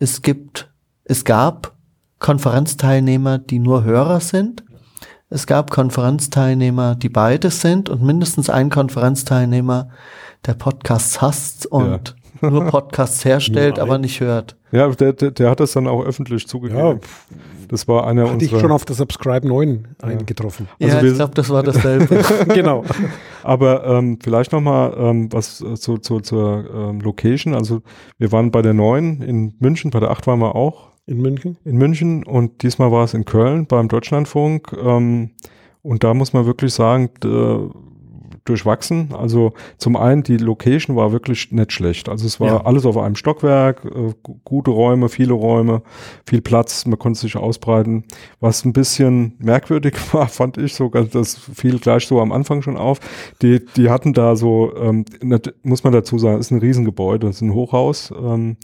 Es 0.01 0.23
gibt, 0.23 0.69
es 1.05 1.25
gab 1.25 1.75
Konferenzteilnehmer, 2.19 3.39
die 3.39 3.61
nur 3.61 3.85
Hörer 3.85 4.19
sind. 4.19 4.64
Es 5.35 5.49
gab 5.49 5.73
Konferenzteilnehmer, 5.73 6.95
die 6.95 7.09
beides 7.09 7.61
sind 7.61 7.89
und 7.89 8.05
mindestens 8.05 8.51
ein 8.51 8.71
Konferenzteilnehmer, 8.71 9.89
der 10.47 10.55
Podcasts 10.55 11.21
hasst 11.21 11.67
und 11.67 12.15
nur 12.41 12.67
Podcasts 12.67 13.25
herstellt, 13.25 13.79
aber 13.81 13.99
nicht 13.99 14.21
hört. 14.21 14.55
Ja, 14.71 14.89
der, 14.91 15.13
der, 15.13 15.33
der 15.33 15.51
hat 15.51 15.59
das 15.59 15.73
dann 15.73 15.89
auch 15.89 16.05
öffentlich 16.05 16.43
Ja, 16.43 16.49
zugegeben. 16.49 17.01
das 17.67 17.89
war 17.89 18.07
einer 18.07 18.31
hatte 18.31 18.45
ich 18.45 18.53
unserer. 18.53 18.61
schon 18.61 18.71
auf 18.71 18.85
der 18.85 18.95
Subscribe 18.95 19.49
9 19.49 19.89
eingetroffen. 20.03 20.69
Also 20.81 20.99
ja, 20.99 21.03
ich 21.03 21.15
glaube, 21.17 21.35
das 21.35 21.51
war 21.51 21.65
dasselbe. 21.65 22.23
genau. 22.55 22.85
Aber 23.43 23.85
ähm, 23.87 24.21
vielleicht 24.23 24.53
nochmal 24.53 24.95
ähm, 24.97 25.33
was 25.33 25.61
äh, 25.61 25.75
zu, 25.75 25.99
zu, 25.99 26.21
zur 26.21 26.65
ähm, 26.73 27.01
Location. 27.01 27.55
Also 27.55 27.83
wir 28.19 28.31
waren 28.31 28.53
bei 28.53 28.63
der 28.63 28.73
9 28.73 29.21
in 29.21 29.55
München, 29.59 29.91
bei 29.91 29.99
der 29.99 30.13
8 30.13 30.29
waren 30.29 30.39
wir 30.39 30.55
auch 30.55 30.94
In 31.07 31.21
München. 31.21 31.59
in 31.65 31.77
München 31.77 32.25
und 32.25 32.63
diesmal 32.63 32.91
war 32.91 33.05
es 33.05 33.13
in 33.13 33.27
Köln 33.27 33.67
beim 33.67 33.89
Deutschlandfunk. 33.89 34.73
Ähm, 34.83 35.31
und 35.83 36.03
da 36.03 36.15
muss 36.15 36.33
man 36.33 36.47
wirklich 36.47 36.73
sagen, 36.73 37.11
durchwachsen. 38.45 39.09
Also 39.19 39.53
zum 39.79 39.97
einen, 39.97 40.23
die 40.23 40.37
Location 40.37 40.97
war 40.97 41.13
wirklich 41.13 41.51
nicht 41.51 41.73
schlecht. 41.73 42.09
Also 42.09 42.27
es 42.27 42.41
war 42.41 42.49
Ja. 42.49 42.65
alles 42.65 42.85
auf 42.85 42.97
einem 42.99 43.17
Stockwerk, 43.17 43.85
äh, 43.85 44.13
gu- 44.23 44.37
gute 44.45 44.71
Räume, 44.71 45.09
viele 45.09 45.33
Räume, 45.33 45.83
viel 46.27 46.43
Platz, 46.43 46.85
man 46.87 46.99
konnte 46.99 47.19
sich 47.21 47.37
ausbreiten. 47.37 48.05
Was 48.41 48.65
ein 48.65 48.73
bisschen 48.73 49.35
merkwürdig 49.39 49.95
war, 50.13 50.29
fand 50.29 50.59
ich 50.59 50.75
sogar, 50.75 51.05
das 51.05 51.35
fiel 51.37 51.79
gleich 51.79 52.07
so 52.07 52.21
am 52.21 52.33
Anfang 52.33 52.61
schon 52.63 52.77
auf. 52.77 53.01
Die, 53.43 53.65
die 53.77 53.89
hatten 53.89 54.13
da 54.13 54.37
so, 54.37 54.73
ähm, 54.77 55.05
muss 55.63 55.85
man 55.85 55.93
dazu 55.93 56.19
sagen, 56.19 56.39
ist 56.39 56.51
ein 56.51 56.59
Riesengebäude, 56.59 57.29
ist 57.29 57.41
ein 57.41 57.55
Hochhaus 57.55 58.13
ähm, 58.17 58.57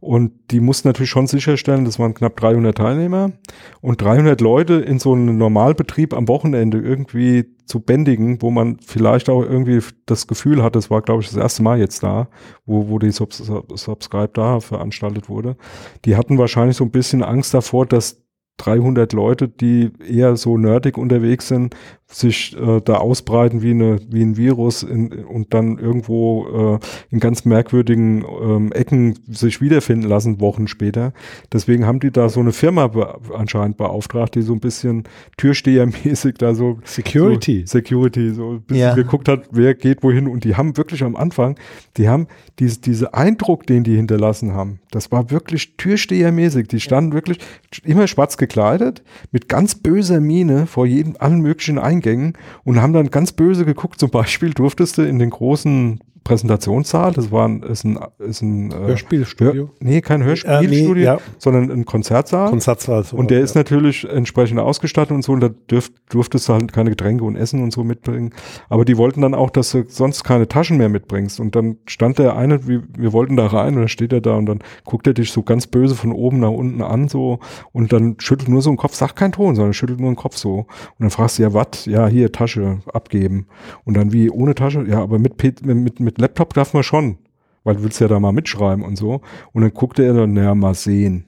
und 0.00 0.32
die 0.50 0.60
mussten 0.60 0.88
natürlich 0.88 1.10
schon 1.10 1.26
sicherstellen, 1.28 1.84
das 1.84 1.98
waren 1.98 2.14
knapp 2.14 2.36
300 2.36 2.76
Teilnehmer 2.76 3.32
und 3.80 4.02
300 4.02 4.40
Leute 4.40 4.74
in 4.74 4.98
so 4.98 5.12
einem 5.12 5.38
Normalbetrieb 5.38 6.12
am 6.14 6.26
Wochenende 6.28 6.78
irgendwie 6.78 7.44
zu 7.68 7.80
bändigen, 7.80 8.40
wo 8.42 8.50
man 8.50 8.78
vielleicht 8.84 9.28
auch 9.28 9.42
irgendwie 9.42 9.80
das 10.06 10.26
Gefühl 10.26 10.62
hat, 10.62 10.74
das 10.74 10.90
war 10.90 11.02
glaube 11.02 11.22
ich 11.22 11.28
das 11.28 11.36
erste 11.36 11.62
Mal 11.62 11.78
jetzt 11.78 12.02
da, 12.02 12.28
wo, 12.66 12.88
wo 12.88 12.98
die 12.98 13.10
Subs 13.10 13.38
Sub- 13.38 13.78
Subscribe 13.78 14.30
da 14.32 14.60
veranstaltet 14.60 15.28
wurde, 15.28 15.56
die 16.04 16.16
hatten 16.16 16.38
wahrscheinlich 16.38 16.76
so 16.76 16.84
ein 16.84 16.90
bisschen 16.90 17.22
Angst 17.22 17.52
davor, 17.54 17.86
dass 17.86 18.22
300 18.58 19.12
Leute, 19.12 19.48
die 19.48 19.90
eher 20.06 20.36
so 20.36 20.58
nerdig 20.58 20.98
unterwegs 20.98 21.48
sind, 21.48 21.74
sich 22.10 22.56
äh, 22.56 22.80
da 22.82 22.94
ausbreiten 22.94 23.60
wie, 23.60 23.72
eine, 23.72 24.00
wie 24.08 24.22
ein 24.22 24.38
Virus 24.38 24.82
in, 24.82 25.12
und 25.26 25.52
dann 25.52 25.76
irgendwo 25.76 26.78
äh, 26.80 27.14
in 27.14 27.20
ganz 27.20 27.44
merkwürdigen 27.44 28.24
ähm, 28.42 28.72
Ecken 28.72 29.18
sich 29.28 29.60
wiederfinden 29.60 30.08
lassen, 30.08 30.40
Wochen 30.40 30.68
später. 30.68 31.12
Deswegen 31.52 31.86
haben 31.86 32.00
die 32.00 32.10
da 32.10 32.30
so 32.30 32.40
eine 32.40 32.52
Firma 32.52 32.86
be 32.86 33.14
anscheinend 33.34 33.76
beauftragt, 33.76 34.34
die 34.36 34.42
so 34.42 34.54
ein 34.54 34.60
bisschen 34.60 35.04
Türstehermäßig 35.36 36.36
da 36.38 36.54
so 36.54 36.78
Security. 36.84 37.64
so 37.66 37.78
Security, 37.78 38.30
so 38.30 38.52
ein 38.52 38.62
bisschen 38.62 38.80
Ja. 38.80 38.94
geguckt 38.94 39.28
hat, 39.28 39.42
wer 39.50 39.74
geht 39.74 40.02
wohin. 40.02 40.28
Und 40.28 40.44
die 40.44 40.56
haben 40.56 40.78
wirklich 40.78 41.04
am 41.04 41.14
Anfang, 41.14 41.58
die 41.98 42.08
haben 42.08 42.26
diese, 42.58 42.80
diese 42.80 43.12
Eindruck, 43.12 43.66
den 43.66 43.84
die 43.84 43.96
hinterlassen 43.96 44.54
haben, 44.54 44.80
das 44.90 45.12
war 45.12 45.30
wirklich 45.30 45.76
Türstehermäßig. 45.76 46.68
Die 46.68 46.80
standen 46.80 47.12
wirklich 47.12 47.38
immer 47.84 48.06
schwarz 48.06 48.38
gekleidet, 48.48 49.02
mit 49.30 49.48
ganz 49.48 49.74
böser 49.74 50.20
Miene 50.20 50.66
vor 50.66 50.86
jedem, 50.86 51.16
allen 51.18 51.40
möglichen 51.40 51.78
Eingängen 51.78 52.32
und 52.64 52.80
haben 52.80 52.92
dann 52.92 53.10
ganz 53.10 53.32
böse 53.32 53.64
geguckt. 53.64 54.00
Zum 54.00 54.10
Beispiel 54.10 54.50
durftest 54.50 54.98
du 54.98 55.02
in 55.02 55.18
den 55.18 55.30
großen 55.30 56.00
Präsentationssaal, 56.24 57.12
das 57.12 57.30
war 57.32 57.48
ein, 57.48 57.62
ist 57.62 57.84
ein, 57.84 57.98
ist 58.18 58.42
ein 58.42 58.70
äh, 58.70 58.74
Hörspielstudio. 58.74 59.64
Hör, 59.64 59.70
nee, 59.80 60.00
kein 60.00 60.22
Hörspielstudio, 60.22 60.92
Äh, 60.92 60.98
nee, 60.98 61.04
ja. 61.04 61.18
sondern 61.38 61.70
ein 61.70 61.84
Konzertsaal. 61.84 62.50
Konzertsaal. 62.50 63.04
so 63.04 63.16
Und 63.16 63.30
der 63.30 63.42
was, 63.42 63.50
ist 63.50 63.54
natürlich 63.56 64.08
entsprechend 64.08 64.60
ausgestattet 64.60 65.12
und 65.14 65.22
so, 65.22 65.32
und 65.32 65.40
da 65.40 65.48
dürf, 65.48 65.90
durftest 66.10 66.48
du 66.48 66.52
halt 66.54 66.72
keine 66.72 66.90
Getränke 66.90 67.24
und 67.24 67.36
Essen 67.36 67.62
und 67.62 67.72
so 67.72 67.84
mitbringen. 67.84 68.32
Aber 68.68 68.84
die 68.84 68.96
wollten 68.96 69.22
dann 69.22 69.34
auch, 69.34 69.50
dass 69.50 69.72
du 69.72 69.84
sonst 69.88 70.22
keine 70.24 70.48
Taschen 70.48 70.76
mehr 70.76 70.88
mitbringst. 70.88 71.40
Und 71.40 71.56
dann 71.56 71.76
stand 71.86 72.18
der 72.18 72.36
eine, 72.36 72.66
wir, 72.66 72.82
wir 72.96 73.12
wollten 73.12 73.36
da 73.36 73.46
rein, 73.46 73.74
und 73.74 73.80
dann 73.80 73.88
steht 73.88 74.12
er 74.12 74.20
da 74.20 74.34
und 74.36 74.46
dann 74.46 74.58
guckt 74.84 75.06
er 75.06 75.14
dich 75.14 75.32
so 75.32 75.42
ganz 75.42 75.66
böse 75.66 75.94
von 75.94 76.12
oben 76.12 76.40
nach 76.40 76.50
unten 76.50 76.82
an, 76.82 77.08
so, 77.08 77.38
und 77.72 77.92
dann 77.92 78.16
schüttelt 78.18 78.48
nur 78.48 78.62
so 78.62 78.70
einen 78.70 78.76
Kopf, 78.76 78.94
sagt 78.94 79.16
kein 79.16 79.32
Ton, 79.32 79.54
sondern 79.54 79.72
schüttelt 79.72 80.00
nur 80.00 80.10
den 80.10 80.16
Kopf 80.16 80.36
so. 80.36 80.58
Und 80.58 80.66
dann 80.98 81.10
fragst 81.10 81.38
du, 81.38 81.42
ja, 81.42 81.54
was? 81.54 81.86
Ja, 81.86 82.06
hier, 82.06 82.32
Tasche 82.32 82.78
abgeben. 82.92 83.46
Und 83.84 83.96
dann 83.96 84.12
wie, 84.12 84.30
ohne 84.30 84.54
Tasche? 84.54 84.84
Ja, 84.88 85.00
aber 85.02 85.18
mit, 85.18 85.36
P- 85.36 85.54
mit, 85.62 86.00
mit 86.08 86.18
Laptop 86.18 86.54
darf 86.54 86.72
man 86.74 86.82
schon. 86.82 87.18
Weil 87.64 87.74
du 87.76 87.82
willst 87.82 88.00
ja 88.00 88.08
da 88.08 88.18
mal 88.18 88.32
mitschreiben 88.32 88.82
und 88.84 88.96
so. 88.96 89.20
Und 89.52 89.60
dann 89.62 89.74
guckte 89.74 90.02
er 90.04 90.14
dann, 90.14 90.32
naja, 90.32 90.54
mal 90.54 90.74
sehen. 90.74 91.24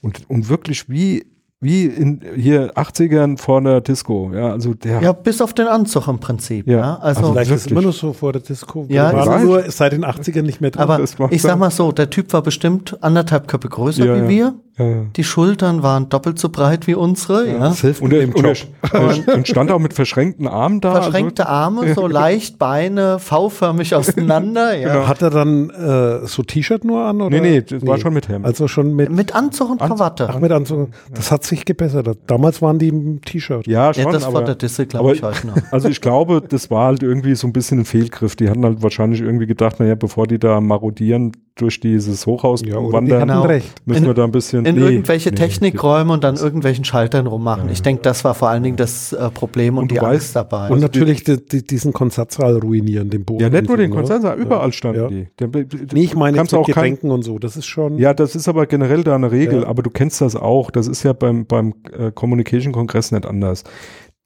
Und, 0.00 0.28
und 0.30 0.48
wirklich 0.48 0.88
wie, 0.88 1.26
wie 1.60 1.84
in 1.84 2.20
hier 2.34 2.72
80ern 2.78 3.36
vor 3.38 3.60
der 3.60 3.80
Disco. 3.82 4.30
Ja, 4.34 4.52
also 4.52 4.72
der. 4.74 5.02
Ja, 5.02 5.12
bis 5.12 5.42
auf 5.42 5.52
den 5.52 5.66
Anzug 5.66 6.08
im 6.08 6.18
Prinzip. 6.18 6.66
Ja. 6.66 6.78
Ja, 6.78 6.94
also, 6.96 7.20
Also 7.20 7.32
Vielleicht 7.34 7.50
ist 7.50 7.56
es 7.56 7.64
wirklich. 7.66 7.72
immer 7.78 7.86
noch 7.88 7.94
so 7.94 8.12
vor 8.14 8.32
der 8.32 8.40
Disco. 8.42 8.86
Ja, 8.88 9.12
Wir 9.12 9.20
ich 9.20 9.26
waren 9.26 9.28
weiß. 9.28 9.44
nur 9.44 9.70
seit 9.70 9.92
den 9.92 10.04
80ern 10.04 10.42
nicht 10.42 10.60
mehr 10.62 10.70
drin. 10.70 10.82
aber 10.82 11.00
ich 11.30 11.42
sag 11.42 11.58
mal 11.58 11.70
so, 11.70 11.92
der 11.92 12.08
Typ 12.08 12.32
war 12.32 12.42
bestimmt 12.42 12.96
anderthalb 13.02 13.46
Köpfe 13.48 13.68
größer 13.68 14.04
Ja, 14.06 14.14
wie 14.16 14.18
ja. 14.20 14.28
wir. 14.28 14.54
Ja, 14.78 14.84
ja. 14.86 15.06
Die 15.16 15.24
Schultern 15.24 15.82
waren 15.82 16.08
doppelt 16.08 16.38
so 16.38 16.48
breit 16.48 16.86
wie 16.86 16.94
unsere. 16.94 17.46
Ja. 17.46 17.58
das 17.58 17.82
hilft 17.82 18.00
Und, 18.00 18.12
er, 18.12 18.20
dem 18.20 18.32
und, 18.34 18.42
Job. 18.42 18.56
er, 18.92 19.34
und 19.34 19.46
stand 19.46 19.70
auch 19.70 19.78
mit 19.78 19.92
verschränkten 19.92 20.48
Armen 20.48 20.80
da. 20.80 20.92
Verschränkte 20.92 21.46
Arme, 21.48 21.92
so 21.94 22.06
leicht 22.06 22.58
Beine, 22.58 23.18
V-förmig 23.18 23.94
auseinander. 23.94 24.72
Ja. 24.82 25.06
Hat 25.06 25.22
er 25.22 25.30
dann 25.30 25.70
äh, 25.70 26.26
so 26.26 26.42
T-Shirt 26.42 26.84
nur 26.84 27.04
an? 27.04 27.20
Oder? 27.20 27.40
Nee, 27.40 27.50
nee, 27.50 27.60
das 27.62 27.86
war 27.86 27.98
schon 27.98 28.14
mit 28.14 28.28
Hemd. 28.28 28.46
Also 28.46 28.68
schon 28.68 28.94
mit, 28.94 29.10
Mit 29.10 29.34
Anzug 29.34 29.70
und 29.70 29.80
Krawatte. 29.80 30.28
ach, 30.30 30.38
mit 30.38 30.50
Anzug. 30.50 30.90
Das 31.12 31.30
hat 31.30 31.44
sich 31.44 31.64
gebessert. 31.64 32.18
Damals 32.26 32.62
waren 32.62 32.78
die 32.78 32.88
im 32.88 33.20
T-Shirt. 33.20 33.58
Also, 33.58 33.70
ja, 33.70 33.92
schon. 33.92 34.04
ja, 34.04 34.12
das 34.12 34.24
aber, 34.24 34.32
vor 34.32 34.44
der 34.44 34.54
Disse, 34.54 34.86
glaube 34.86 35.14
ich, 35.14 35.22
heute 35.22 35.46
noch. 35.46 35.56
Also 35.70 35.88
ich 35.88 36.00
glaube, 36.00 36.42
das 36.46 36.70
war 36.70 36.86
halt 36.86 37.02
irgendwie 37.02 37.34
so 37.34 37.46
ein 37.46 37.52
bisschen 37.52 37.80
ein 37.80 37.84
Fehlgriff. 37.84 38.34
Die 38.36 38.48
hatten 38.48 38.64
halt 38.64 38.82
wahrscheinlich 38.82 39.20
irgendwie 39.20 39.46
gedacht, 39.46 39.78
naja, 39.78 39.94
bevor 39.94 40.26
die 40.26 40.38
da 40.38 40.60
marodieren 40.60 41.32
durch 41.54 41.80
dieses 41.80 42.26
Hochhaus 42.26 42.62
Ja, 42.64 42.76
oder 42.78 42.94
wandern, 42.94 43.20
Genau. 43.28 43.42
recht. 43.42 43.70
müssen 43.84 44.02
In- 44.04 44.06
wir 44.08 44.14
da 44.14 44.24
ein 44.24 44.32
bisschen 44.32 44.64
In 44.64 44.74
nee, 44.76 44.80
irgendwelche 44.80 45.28
nee, 45.30 45.34
Technikräume 45.36 46.12
und 46.14 46.24
dann 46.24 46.36
irgendwelchen 46.36 46.84
Schaltern 46.84 47.26
rummachen. 47.26 47.68
Ich 47.70 47.82
denke, 47.82 48.02
das 48.02 48.24
war 48.24 48.34
vor 48.34 48.48
allen 48.48 48.62
Dingen 48.62 48.76
das 48.76 49.12
äh, 49.12 49.30
Problem 49.30 49.76
und, 49.76 49.82
Und 49.82 49.90
du 49.90 49.94
die 49.96 50.00
weißt- 50.00 50.04
Angst 50.12 50.36
dabei. 50.36 50.68
Und 50.70 50.80
natürlich 50.80 51.24
die, 51.24 51.44
die, 51.44 51.62
diesen 51.62 51.92
Konzertsaal 51.92 52.56
ruinieren, 52.58 53.10
den 53.10 53.24
Boden. 53.24 53.42
Ja, 53.42 53.50
nicht 53.50 53.68
nur 53.68 53.76
den 53.76 53.90
ne? 53.90 53.96
Konzernsaal, 53.96 54.38
überall 54.38 54.72
standen 54.72 55.00
Ja. 55.02 55.08
die. 55.08 55.28
Der, 55.38 55.48
Nee, 55.92 56.04
ich 56.04 56.14
meine 56.14 56.36
kannst 56.38 56.52
jetzt 56.52 56.58
mit 56.58 56.70
auch 56.70 56.74
kein, 56.74 56.84
Getränken 56.84 57.10
und 57.10 57.22
so. 57.22 57.38
Das 57.38 57.56
ist 57.56 57.66
schon. 57.66 57.98
Ja, 57.98 58.14
das 58.14 58.34
ist 58.34 58.48
aber 58.48 58.66
generell 58.66 59.04
da 59.04 59.14
eine 59.14 59.30
Regel, 59.30 59.62
Ja. 59.62 59.66
aber 59.68 59.82
du 59.82 59.90
kennst 59.90 60.20
das 60.22 60.36
auch. 60.36 60.70
Das 60.70 60.88
ist 60.88 61.02
ja 61.02 61.12
beim, 61.12 61.44
beim 61.46 61.74
äh, 61.96 62.10
Communication 62.12 62.72
Kongress 62.72 63.12
nicht 63.12 63.26
anders. 63.26 63.64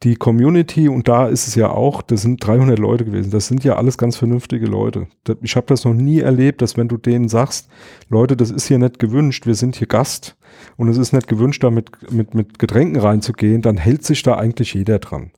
Die 0.03 0.17
Community, 0.17 0.89
und 0.89 1.09
da 1.09 1.27
ist 1.27 1.49
es 1.49 1.55
ja 1.55 1.71
auch, 1.71 2.03
das 2.03 2.23
sind 2.23 2.47
300 2.47 2.79
Leute 2.79 3.07
gewesen. 3.07 3.31
Das 3.31 3.47
sind 3.47 3.65
ja 3.65 3.77
alles 3.77 3.97
ganz 3.97 4.17
vernünftige 4.17 4.67
Leute. 4.67 5.07
Ich 5.41 5.57
habe 5.57 5.67
das 5.67 5.85
noch 5.85 5.95
nie 5.95 6.21
erlebt, 6.21 6.61
dass 6.61 6.77
wenn 6.77 6.89
du 6.89 6.99
denen 6.99 7.29
sagst, 7.29 7.69
Leute, 8.11 8.37
das 8.37 8.51
ist 8.51 8.67
hier 8.67 8.79
nicht 8.79 8.99
gewünscht, 8.99 9.47
wir 9.47 9.55
sind 9.55 9.77
hier 9.77 9.87
Gast 9.87 10.37
und 10.77 10.89
es 10.89 10.99
ist 10.99 11.15
nicht 11.15 11.29
gewünscht, 11.29 11.65
da 11.65 11.71
mit, 11.71 12.13
mit, 12.13 12.35
mit 12.35 12.59
Getränken 12.59 13.01
reinzugehen, 13.01 13.63
dann 13.63 13.79
hält 13.79 14.05
sich 14.05 14.23
da 14.23 14.37
eigentlich 14.37 14.75
jeder 14.75 14.99
dran. 14.99 15.31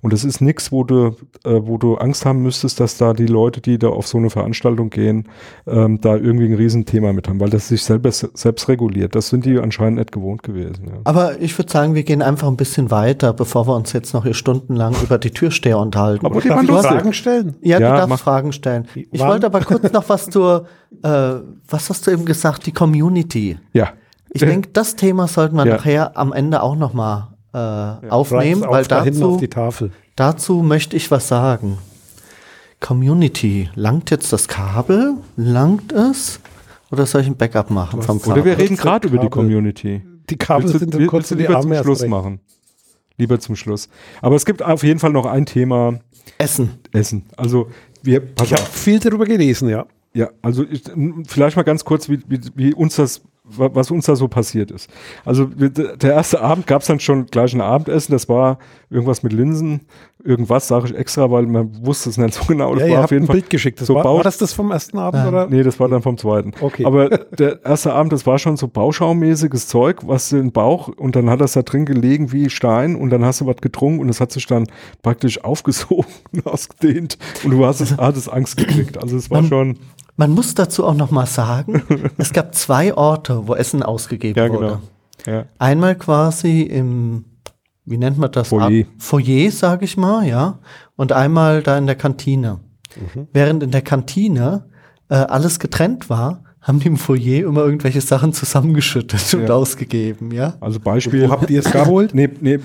Und 0.00 0.12
das 0.12 0.24
ist 0.24 0.40
nichts, 0.40 0.72
wo 0.72 0.84
du, 0.84 1.16
äh, 1.44 1.60
wo 1.62 1.78
du 1.78 1.96
Angst 1.96 2.24
haben 2.26 2.42
müsstest, 2.42 2.80
dass 2.80 2.96
da 2.98 3.12
die 3.12 3.26
Leute, 3.26 3.60
die 3.60 3.78
da 3.78 3.88
auf 3.88 4.06
so 4.06 4.18
eine 4.18 4.30
Veranstaltung 4.30 4.90
gehen, 4.90 5.28
ähm, 5.66 6.00
da 6.00 6.16
irgendwie 6.16 6.46
ein 6.46 6.54
Riesenthema 6.54 7.12
mit 7.12 7.28
haben, 7.28 7.40
weil 7.40 7.50
das 7.50 7.68
sich 7.68 7.82
selber, 7.82 8.10
selbst 8.12 8.68
reguliert. 8.68 9.14
Das 9.14 9.28
sind 9.28 9.44
die 9.44 9.58
anscheinend 9.58 9.98
nicht 9.98 10.12
gewohnt 10.12 10.42
gewesen. 10.42 10.86
Ja. 10.86 10.92
Aber 11.04 11.40
ich 11.40 11.56
würde 11.58 11.70
sagen, 11.72 11.94
wir 11.94 12.02
gehen 12.02 12.22
einfach 12.22 12.48
ein 12.48 12.56
bisschen 12.56 12.90
weiter, 12.90 13.32
bevor 13.32 13.66
wir 13.66 13.74
uns 13.76 13.92
jetzt 13.92 14.14
noch 14.14 14.24
hier 14.24 14.34
stundenlang 14.34 14.94
über 15.02 15.18
die 15.18 15.30
Türsteher 15.30 15.78
unterhalten. 15.78 16.26
Aber 16.26 16.40
die 16.40 16.48
Darf 16.48 16.62
lustig. 16.66 16.90
Fragen 16.90 17.12
stellen? 17.12 17.54
ja, 17.62 17.78
Ja, 17.78 17.90
du 17.90 17.96
darfst 17.96 18.08
mach. 18.08 18.18
Fragen 18.20 18.52
stellen. 18.52 18.88
Ich 18.94 19.20
Wann- 19.20 19.28
wollte 19.28 19.46
aber 19.46 19.60
kurz 19.60 19.92
noch 19.92 20.08
was 20.08 20.28
zur, 20.30 20.66
äh, 21.02 21.08
was 21.68 21.90
hast 21.90 22.06
du 22.06 22.10
eben 22.10 22.24
gesagt, 22.24 22.66
die 22.66 22.72
Community. 22.72 23.58
ja. 23.72 23.90
Ich 24.34 24.40
denke, 24.40 24.70
das 24.72 24.96
Thema 24.96 25.28
sollten 25.28 25.56
wir 25.56 25.66
Ja. 25.66 25.74
nachher 25.76 26.16
am 26.16 26.32
Ende 26.32 26.62
auch 26.62 26.74
noch 26.74 26.94
äh, 27.52 27.58
aufnehmen, 28.08 28.62
Schreib's 28.62 28.90
weil 28.90 29.04
dazu, 29.04 29.30
auf 29.32 29.40
die 29.40 29.48
Tafel. 29.48 29.92
dazu 30.16 30.62
möchte 30.62 30.96
ich 30.96 31.10
was 31.10 31.28
sagen. 31.28 31.78
Community, 32.80 33.70
langt 33.74 34.10
jetzt 34.10 34.32
das 34.32 34.48
Kabel? 34.48 35.14
Langt 35.36 35.92
es? 35.92 36.40
Oder 36.90 37.06
soll 37.06 37.20
ich 37.22 37.26
ein 37.28 37.36
Backup 37.36 37.70
machen 37.70 38.02
vom 38.02 38.18
Oder 38.18 38.44
wir 38.44 38.52
Kabel? 38.52 38.54
reden 38.64 38.76
gerade 38.76 39.08
über 39.08 39.18
die 39.18 39.28
Kabel. 39.28 39.30
Community. 39.30 40.02
Die 40.28 40.36
Kabel 40.36 40.64
Willst 40.64 40.74
du, 40.74 40.78
sind 40.78 40.98
will- 40.98 41.06
kurz 41.06 41.28
du 41.28 41.34
in 41.34 41.38
die 41.38 41.44
lieber 41.46 41.56
Arme 41.58 41.76
zum 41.76 41.84
Schluss 41.84 42.00
recht. 42.02 42.10
machen? 42.10 42.40
Lieber 43.18 43.38
zum 43.38 43.56
Schluss. 43.56 43.88
Aber 44.20 44.36
es 44.36 44.44
gibt 44.44 44.62
auf 44.62 44.82
jeden 44.82 44.98
Fall 44.98 45.12
noch 45.12 45.26
ein 45.26 45.46
Thema, 45.46 46.00
Essen. 46.38 46.78
Essen. 46.92 47.24
Also 47.36 47.68
wir, 48.02 48.22
Ich 48.42 48.52
habe 48.52 48.62
viel 48.64 48.98
darüber 48.98 49.26
gelesen, 49.26 49.68
ja. 49.68 49.86
Ja, 50.14 50.28
also 50.42 50.64
ich, 50.68 50.82
vielleicht 51.26 51.56
mal 51.56 51.62
ganz 51.62 51.84
kurz, 51.84 52.08
wie, 52.08 52.20
wie, 52.28 52.40
wie 52.54 52.74
uns 52.74 52.96
das, 52.96 53.22
was 53.56 53.90
uns 53.90 54.06
da 54.06 54.16
so 54.16 54.28
passiert 54.28 54.70
ist. 54.70 54.88
Also 55.24 55.46
der 55.46 56.12
erste 56.12 56.40
Abend 56.40 56.66
gab 56.66 56.82
es 56.82 56.88
dann 56.88 57.00
schon 57.00 57.26
gleich 57.26 57.52
ein 57.54 57.60
Abendessen, 57.60 58.12
das 58.12 58.28
war 58.28 58.58
irgendwas 58.90 59.22
mit 59.22 59.32
Linsen, 59.32 59.82
irgendwas 60.22 60.68
sage 60.68 60.88
ich 60.88 60.94
extra, 60.94 61.30
weil 61.30 61.46
man 61.46 61.84
wusste 61.84 62.10
es 62.10 62.18
nicht 62.18 62.34
so 62.34 62.44
genau. 62.44 62.74
Das 62.74 62.82
ja, 62.82 62.86
ihr 62.86 62.92
war 62.92 62.98
habt 62.98 63.04
auf 63.06 63.10
jeden 63.12 63.24
ein 63.24 63.26
Fall 63.26 63.36
Bild 63.36 63.50
geschickt. 63.50 63.80
Das 63.80 63.88
so 63.88 63.94
war, 63.94 64.04
war 64.04 64.22
das 64.22 64.38
das 64.38 64.52
vom 64.52 64.70
ersten 64.70 64.98
Abend? 64.98 65.26
Oder? 65.26 65.46
Nee, 65.48 65.62
das 65.62 65.80
war 65.80 65.88
dann 65.88 66.02
vom 66.02 66.18
zweiten. 66.18 66.52
Okay. 66.60 66.84
Aber 66.84 67.08
der 67.08 67.64
erste 67.64 67.92
Abend, 67.92 68.12
das 68.12 68.26
war 68.26 68.38
schon 68.38 68.56
so 68.56 68.68
bauschaumäßiges 68.68 69.66
Zeug, 69.68 70.00
was 70.06 70.28
den 70.28 70.52
Bauch 70.52 70.88
und 70.88 71.16
dann 71.16 71.28
hat 71.30 71.40
das 71.40 71.52
da 71.54 71.62
drin 71.62 71.86
gelegen 71.86 72.32
wie 72.32 72.50
Stein 72.50 72.96
und 72.96 73.10
dann 73.10 73.24
hast 73.24 73.40
du 73.40 73.46
was 73.46 73.56
getrunken 73.56 74.00
und 74.00 74.08
es 74.08 74.20
hat 74.20 74.32
sich 74.32 74.46
dann 74.46 74.66
praktisch 75.02 75.42
aufgesogen 75.44 76.06
und 76.32 76.46
ausgedehnt 76.46 77.18
und 77.44 77.50
du 77.52 77.64
hast 77.64 77.80
es, 77.80 77.96
hattest 77.96 78.32
Angst 78.32 78.56
gekriegt. 78.56 79.02
Also 79.02 79.16
es 79.16 79.30
war 79.30 79.40
Man- 79.42 79.48
schon, 79.48 79.78
Man 80.16 80.32
muss 80.32 80.54
dazu 80.54 80.84
auch 80.86 80.94
noch 80.94 81.10
mal 81.10 81.26
sagen, 81.26 81.82
es 82.18 82.32
gab 82.32 82.54
zwei 82.54 82.94
Orte, 82.94 83.46
wo 83.48 83.54
Essen 83.54 83.82
ausgegeben 83.82 84.38
ja 84.38 84.50
wurde. 84.50 84.78
genau. 85.24 85.36
Ja. 85.38 85.44
Einmal 85.58 85.94
quasi 85.96 86.62
im, 86.62 87.24
wie 87.84 87.96
nennt 87.98 88.18
man 88.18 88.30
das? 88.32 88.48
Foyer. 88.48 88.84
Foyer, 88.98 89.50
sag 89.50 89.82
ich 89.82 89.96
mal, 89.96 90.26
ja. 90.26 90.58
Und 90.96 91.12
einmal 91.12 91.62
da 91.62 91.78
in 91.78 91.86
der 91.86 91.96
Kantine. 91.96 92.60
Mhm. 93.14 93.28
Während 93.32 93.62
in 93.62 93.70
der 93.70 93.82
Kantine 93.82 94.66
äh, 95.08 95.14
alles 95.14 95.58
getrennt 95.58 96.10
war, 96.10 96.44
haben 96.60 96.78
die 96.78 96.86
im 96.88 96.96
Foyer 96.96 97.46
immer 97.46 97.62
irgendwelche 97.64 98.00
Sachen 98.00 98.32
zusammengeschüttet 98.32 99.34
und 99.34 99.48
Ja. 99.48 99.54
ausgegeben, 99.54 100.30
ja? 100.30 100.54
Also 100.60 100.78
Beispiel. 100.78 101.26
Wo 101.26 101.32
habt 101.32 101.50
ihr 101.50 101.60
es 101.60 101.70
geholt? 101.72 102.14
Nee, 102.14 102.28
nee, 102.40 102.54
äh, 102.54 102.60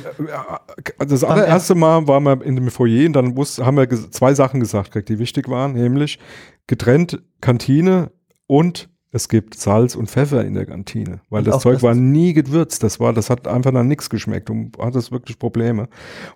das 1.08 1.24
allererste 1.24 1.74
Mal 1.76 2.08
waren 2.08 2.24
wir 2.24 2.42
in 2.44 2.56
dem 2.56 2.70
Foyer 2.70 3.08
und 3.08 3.14
dann 3.14 3.36
haben 3.36 3.78
wir 3.78 3.90
zwei 4.12 4.34
Sachen 4.34 4.60
gesagt, 4.60 5.10
die 5.10 5.18
wichtig 5.18 5.48
waren, 5.50 5.74
nämlich 5.74 6.20
getrennt 6.68 7.22
Kantine 7.42 8.12
und 8.46 8.90
es 9.14 9.30
gibt 9.30 9.56
Salz 9.56 9.96
und 9.96 10.10
Pfeffer 10.12 10.44
in 10.46 10.54
der 10.54 10.66
Kantine, 10.66 11.22
weil 11.30 11.40
Und 11.40 11.48
das 11.48 11.62
Zeug 11.62 11.76
das- 11.76 11.84
war 11.84 11.96
nie 11.96 12.34
gewürzt, 12.34 12.84
das 12.84 13.00
war, 13.00 13.14
das 13.14 13.30
hat 13.30 13.48
einfach 13.48 13.72
dann 13.72 13.88
nichts 13.88 14.10
geschmeckt 14.10 14.50
und 14.50 14.78
hattest 14.78 15.14
wirklich 15.14 15.40
Probleme. 15.40 15.88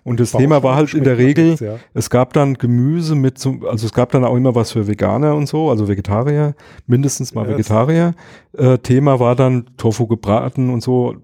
Und 0.04 0.18
das 0.18 0.32
War 0.32 0.40
Thema 0.40 0.62
war 0.62 0.74
halt 0.74 0.92
in 0.94 1.04
der 1.04 1.18
Regel, 1.18 1.44
nichts, 1.50 1.60
ja. 1.60 1.76
es 1.92 2.08
gab 2.08 2.32
dann 2.32 2.54
Gemüse 2.54 3.14
mit, 3.14 3.38
so, 3.38 3.58
also 3.68 3.84
es 3.86 3.92
gab 3.92 4.10
dann 4.12 4.24
auch 4.24 4.34
immer 4.34 4.54
was 4.54 4.72
für 4.72 4.86
Veganer 4.88 5.36
und 5.36 5.48
so, 5.48 5.68
also 5.68 5.86
Vegetarier, 5.86 6.54
mindestens 6.86 7.34
mal 7.34 7.44
Ja, 7.46 7.52
Vegetarier. 7.52 8.14
Äh, 8.56 8.78
Thema 8.78 9.20
war 9.20 9.36
dann 9.36 9.66
Tofu 9.76 10.06
gebraten 10.06 10.70
und 10.70 10.82
so, 10.82 11.14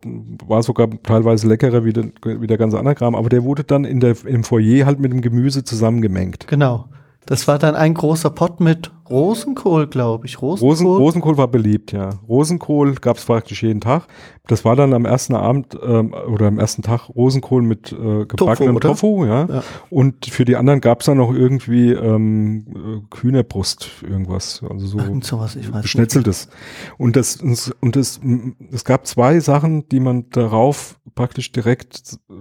war 0.47 0.63
sogar 0.63 0.89
teilweise 1.03 1.49
leckerer 1.49 1.83
wie 1.83 1.95
der, 1.95 2.11
wie 2.25 2.47
der 2.47 2.59
ganze 2.59 2.79
andere 2.79 2.95
Kram, 2.95 3.15
aber 3.15 3.31
der 3.31 3.43
wurde 3.43 3.65
dann 3.65 3.85
in 3.85 4.01
der, 4.01 4.15
im 4.27 4.45
Foyer 4.45 4.85
halt 4.85 5.01
mit 5.01 5.13
dem 5.13 5.23
Gemüse 5.23 5.65
zusammengemengt. 5.65 6.47
Genau. 6.47 6.85
Das 7.29 7.47
war 7.47 7.59
dann 7.59 7.75
ein 7.75 7.93
großer 7.93 8.31
Pott 8.31 8.59
mit 8.59 8.91
Rosenkohl, 9.11 9.87
glaube 9.87 10.25
ich. 10.25 10.41
Rosenkohl. 10.41 10.71
Rosen, 10.71 10.87
Rosenkohl 10.87 11.37
war 11.37 11.49
beliebt, 11.49 11.93
ja. 11.93 12.09
Rosenkohl 12.27 12.95
gab 12.95 13.19
es 13.19 13.27
praktisch 13.27 13.63
jeden 13.63 13.83
Tag. 13.83 14.07
Das 14.47 14.65
war 14.65 14.77
dann 14.77 14.95
am 14.95 15.05
ersten 15.05 15.35
Abend 15.35 15.79
ähm, 15.83 16.15
oder 16.15 16.47
am 16.47 16.59
ersten 16.59 16.81
Tag 16.81 17.11
Rosenkohl 17.11 17.61
mit 17.61 17.93
äh, 17.93 18.25
gebackenem 18.25 18.77
oder? 18.77 18.89
Tofu, 18.89 19.27
ja. 19.27 19.45
Ja. 19.45 19.63
Und 19.91 20.25
für 20.25 20.47
die 20.47 20.57
anderen 20.57 20.81
gab 20.81 21.01
es 21.01 21.07
dann 21.07 21.19
noch 21.19 21.31
irgendwie 21.31 21.93
ähm, 21.93 22.65
äh, 23.13 23.21
Hühnerbrust, 23.21 23.91
irgendwas. 24.09 24.63
Also 24.67 24.87
so 24.87 24.99
Irgend 24.99 25.25
sowas, 25.25 25.55
ich 25.55 25.67
weiß 25.67 25.75
nicht. 25.75 25.83
Geschnetzeltes. 25.83 26.49
Und 26.97 27.15
das, 27.17 27.37
und 27.37 27.95
das, 27.95 28.21
es 28.73 28.85
gab 28.87 29.07
zwei 29.07 29.41
Sachen, 29.41 29.87
die 29.91 30.01
man 30.01 30.31
darauf 30.31 30.99
praktisch 31.15 31.53
direkt 31.53 32.19
äh, 32.31 32.33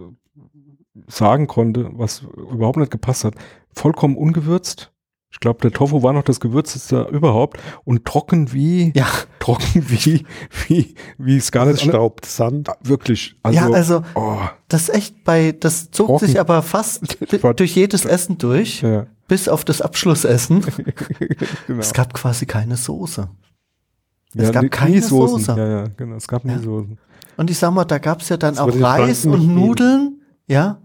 sagen 1.07 1.47
konnte, 1.47 1.89
was 1.93 2.25
überhaupt 2.51 2.77
nicht 2.77 2.91
gepasst 2.91 3.25
hat. 3.25 3.35
Vollkommen 3.77 4.17
ungewürzt. 4.17 4.91
Ich 5.29 5.39
glaube, 5.41 5.59
der 5.61 5.71
Tofu 5.71 6.01
war 6.03 6.13
noch 6.13 6.23
das 6.23 6.39
gewürzteste 6.39 7.09
überhaupt 7.11 7.59
und 7.83 8.05
trocken 8.05 8.53
wie, 8.53 8.91
Ja, 8.95 9.05
trocken 9.39 9.85
wie, 9.87 10.25
wie, 10.67 10.95
wie 11.17 11.37
es 11.37 11.51
an- 11.53 11.77
Staub, 11.77 12.25
Sand. 12.25 12.69
Ah, 12.69 12.77
Wirklich. 12.81 13.35
Also, 13.43 13.59
ja, 13.59 13.69
also 13.69 14.03
oh, 14.15 14.37
das 14.67 14.89
echt 14.89 15.23
bei, 15.25 15.51
das 15.51 15.91
zog 15.91 16.07
Trocken. 16.07 16.25
sich 16.27 16.39
aber 16.39 16.61
fast 16.63 17.17
durch 17.59 17.75
jedes 17.75 18.05
Essen 18.05 18.37
durch, 18.37 18.81
ja, 18.81 19.05
bis 19.27 19.47
auf 19.49 19.63
das 19.65 19.81
Abschlussessen. 19.81 20.65
genau. 21.67 21.79
Es 21.79 21.93
gab 21.93 22.13
quasi 22.13 22.45
keine 22.45 22.77
Soße. 22.77 23.29
ja, 24.33 24.43
es 24.43 24.51
gab 24.53 24.63
nie- 24.63 24.69
keine 24.69 24.91
nie 24.95 25.01
Soßen. 25.01 25.39
Soße. 25.43 25.59
Ja, 25.59 25.67
ja, 25.67 25.83
genau. 25.97 26.15
Es 26.15 26.27
gab 26.27 26.45
nie. 26.45 26.57
Soßen. 26.57 26.97
Und 27.35 27.49
ich 27.51 27.59
sag 27.59 27.71
mal, 27.71 27.85
da 27.85 27.99
gab's 27.99 28.29
ja 28.29 28.37
dann 28.37 28.55
Das 28.55 28.63
auch 28.63 28.81
Reis 28.81 29.25
und. 29.25 29.53
Nudeln, 29.53 30.21
ja, 30.47 30.79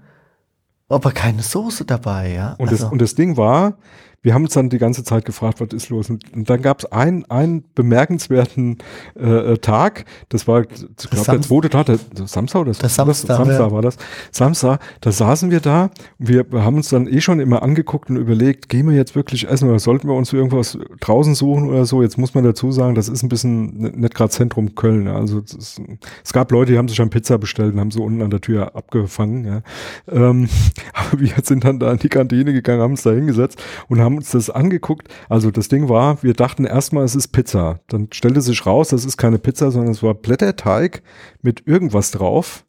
aber 0.92 1.12
keine 1.12 1.42
Soße 1.42 1.84
dabei, 1.84 2.32
ja. 2.32 2.54
Und, 2.58 2.68
also, 2.68 2.84
das, 2.84 2.92
und 2.92 3.00
das 3.00 3.14
Ding 3.14 3.37
war, 3.37 3.75
wir 4.22 4.34
haben 4.34 4.44
uns 4.44 4.54
dann 4.54 4.70
die 4.70 4.78
ganze 4.78 5.02
Zeit 5.02 5.24
gefragt, 5.24 5.60
was 5.60 5.72
ist 5.72 5.88
los? 5.88 6.08
Und, 6.08 6.32
und 6.32 6.48
dann 6.48 6.62
gab 6.62 6.78
es 6.78 6.92
einen, 6.92 7.24
einen 7.26 7.64
bemerkenswerten 7.74 8.78
äh, 9.18 9.52
äh, 9.52 9.58
Tag, 9.58 10.04
das 10.28 10.46
war, 10.46 10.62
ich 10.62 10.68
glaube, 11.10 11.26
der 11.26 11.42
zweite 11.42 11.70
Tag, 11.70 11.86
der, 11.86 11.98
der 12.16 12.26
Samstag 12.28 12.60
oder 12.60 12.72
Der 12.72 12.88
Samstag, 12.88 13.36
Samstag 13.36 13.58
ja. 13.58 13.72
war 13.72 13.82
das. 13.82 13.96
Samstag, 14.30 14.80
da 15.00 15.10
saßen 15.10 15.50
wir 15.50 15.60
da 15.60 15.90
und 16.18 16.28
wir 16.28 16.46
haben 16.52 16.76
uns 16.76 16.88
dann 16.88 17.08
eh 17.08 17.20
schon 17.20 17.40
immer 17.40 17.62
angeguckt 17.62 18.10
und 18.10 18.16
überlegt, 18.16 18.68
gehen 18.68 18.88
wir 18.88 18.96
jetzt 18.96 19.16
wirklich 19.16 19.48
essen 19.48 19.68
oder 19.68 19.80
sollten 19.80 20.08
wir 20.08 20.14
uns 20.14 20.32
irgendwas 20.32 20.78
draußen 21.00 21.34
suchen 21.34 21.68
oder 21.68 21.84
so? 21.84 22.02
Jetzt 22.02 22.16
muss 22.16 22.34
man 22.34 22.44
dazu 22.44 22.70
sagen, 22.70 22.94
das 22.94 23.08
ist 23.08 23.22
ein 23.22 23.28
bisschen 23.28 23.76
nicht 23.78 24.14
gerade 24.14 24.30
Zentrum 24.30 24.74
Köln. 24.76 25.08
Also 25.08 25.40
es, 25.40 25.52
ist, 25.52 25.82
es 26.24 26.32
gab 26.32 26.52
Leute, 26.52 26.72
die 26.72 26.78
haben 26.78 26.88
sich 26.88 26.96
schon 26.96 27.10
Pizza 27.10 27.38
bestellt 27.38 27.74
und 27.74 27.80
haben 27.80 27.90
so 27.90 28.04
unten 28.04 28.22
an 28.22 28.30
der 28.30 28.40
Tür 28.40 28.76
abgefangen. 28.76 29.44
Ja. 29.44 29.62
Ähm, 30.10 30.48
aber 30.94 31.20
wir 31.20 31.32
sind 31.42 31.64
dann 31.64 31.80
da 31.80 31.92
in 31.92 31.98
die 31.98 32.08
Kantine 32.08 32.52
gegangen, 32.52 32.80
haben 32.80 32.92
uns 32.92 33.02
da 33.02 33.10
hingesetzt 33.10 33.62
und 33.88 34.00
haben 34.00 34.12
uns 34.19 34.31
das 34.31 34.50
angeguckt. 34.50 35.09
Also 35.28 35.50
das 35.50 35.69
Ding 35.69 35.88
war, 35.88 36.23
wir 36.23 36.35
dachten 36.35 36.64
erstmal, 36.64 37.04
es 37.04 37.14
ist 37.14 37.28
Pizza. 37.28 37.81
Dann 37.88 38.09
stellte 38.12 38.40
sich 38.40 38.64
raus, 38.66 38.88
das 38.88 39.04
ist 39.04 39.16
keine 39.16 39.38
Pizza, 39.38 39.71
sondern 39.71 39.92
es 39.92 40.02
war 40.02 40.14
Blätterteig 40.14 41.02
mit 41.42 41.66
irgendwas 41.66 42.11
drauf. 42.11 42.64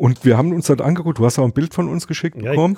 Und 0.00 0.24
wir 0.24 0.38
haben 0.38 0.54
uns 0.54 0.66
das 0.66 0.80
angeguckt, 0.80 1.18
du 1.18 1.26
hast 1.26 1.38
auch 1.38 1.44
ein 1.44 1.52
Bild 1.52 1.74
von 1.74 1.86
uns 1.86 2.06
geschickt 2.06 2.40
Ja, 2.40 2.52
bekommen. 2.52 2.74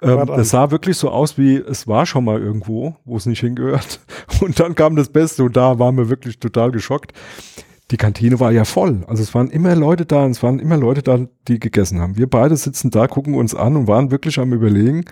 Ähm, 0.00 0.26
das 0.26 0.50
sah 0.50 0.70
wirklich 0.70 0.96
so 0.96 1.10
aus, 1.10 1.36
wie 1.36 1.56
es 1.56 1.88
war 1.88 2.06
schon 2.06 2.24
mal 2.24 2.40
irgendwo, 2.40 2.94
wo 3.04 3.16
es 3.16 3.26
nicht 3.26 3.40
hingehört. 3.40 3.98
Und 4.40 4.60
dann 4.60 4.76
kam 4.76 4.94
das 4.94 5.08
Beste 5.08 5.42
und 5.42 5.56
da 5.56 5.80
waren 5.80 5.96
wir 5.96 6.08
wirklich 6.08 6.38
total 6.38 6.70
geschockt. 6.70 7.12
Die 7.90 7.96
Kantine 7.96 8.38
war 8.38 8.52
ja 8.52 8.64
voll. 8.64 9.02
Also 9.08 9.24
es 9.24 9.34
waren 9.34 9.50
immer 9.50 9.74
Leute 9.74 10.06
da 10.06 10.24
und 10.24 10.30
es 10.30 10.42
waren 10.42 10.60
immer 10.60 10.76
Leute 10.76 11.02
da, 11.02 11.26
die 11.48 11.58
gegessen 11.58 12.00
haben. 12.00 12.16
Wir 12.16 12.28
beide 12.28 12.56
sitzen 12.56 12.90
da, 12.90 13.06
gucken 13.06 13.34
uns 13.34 13.54
an 13.54 13.76
und 13.76 13.88
waren 13.88 14.10
wirklich 14.10 14.38
am 14.38 14.52
überlegen, 14.52 15.04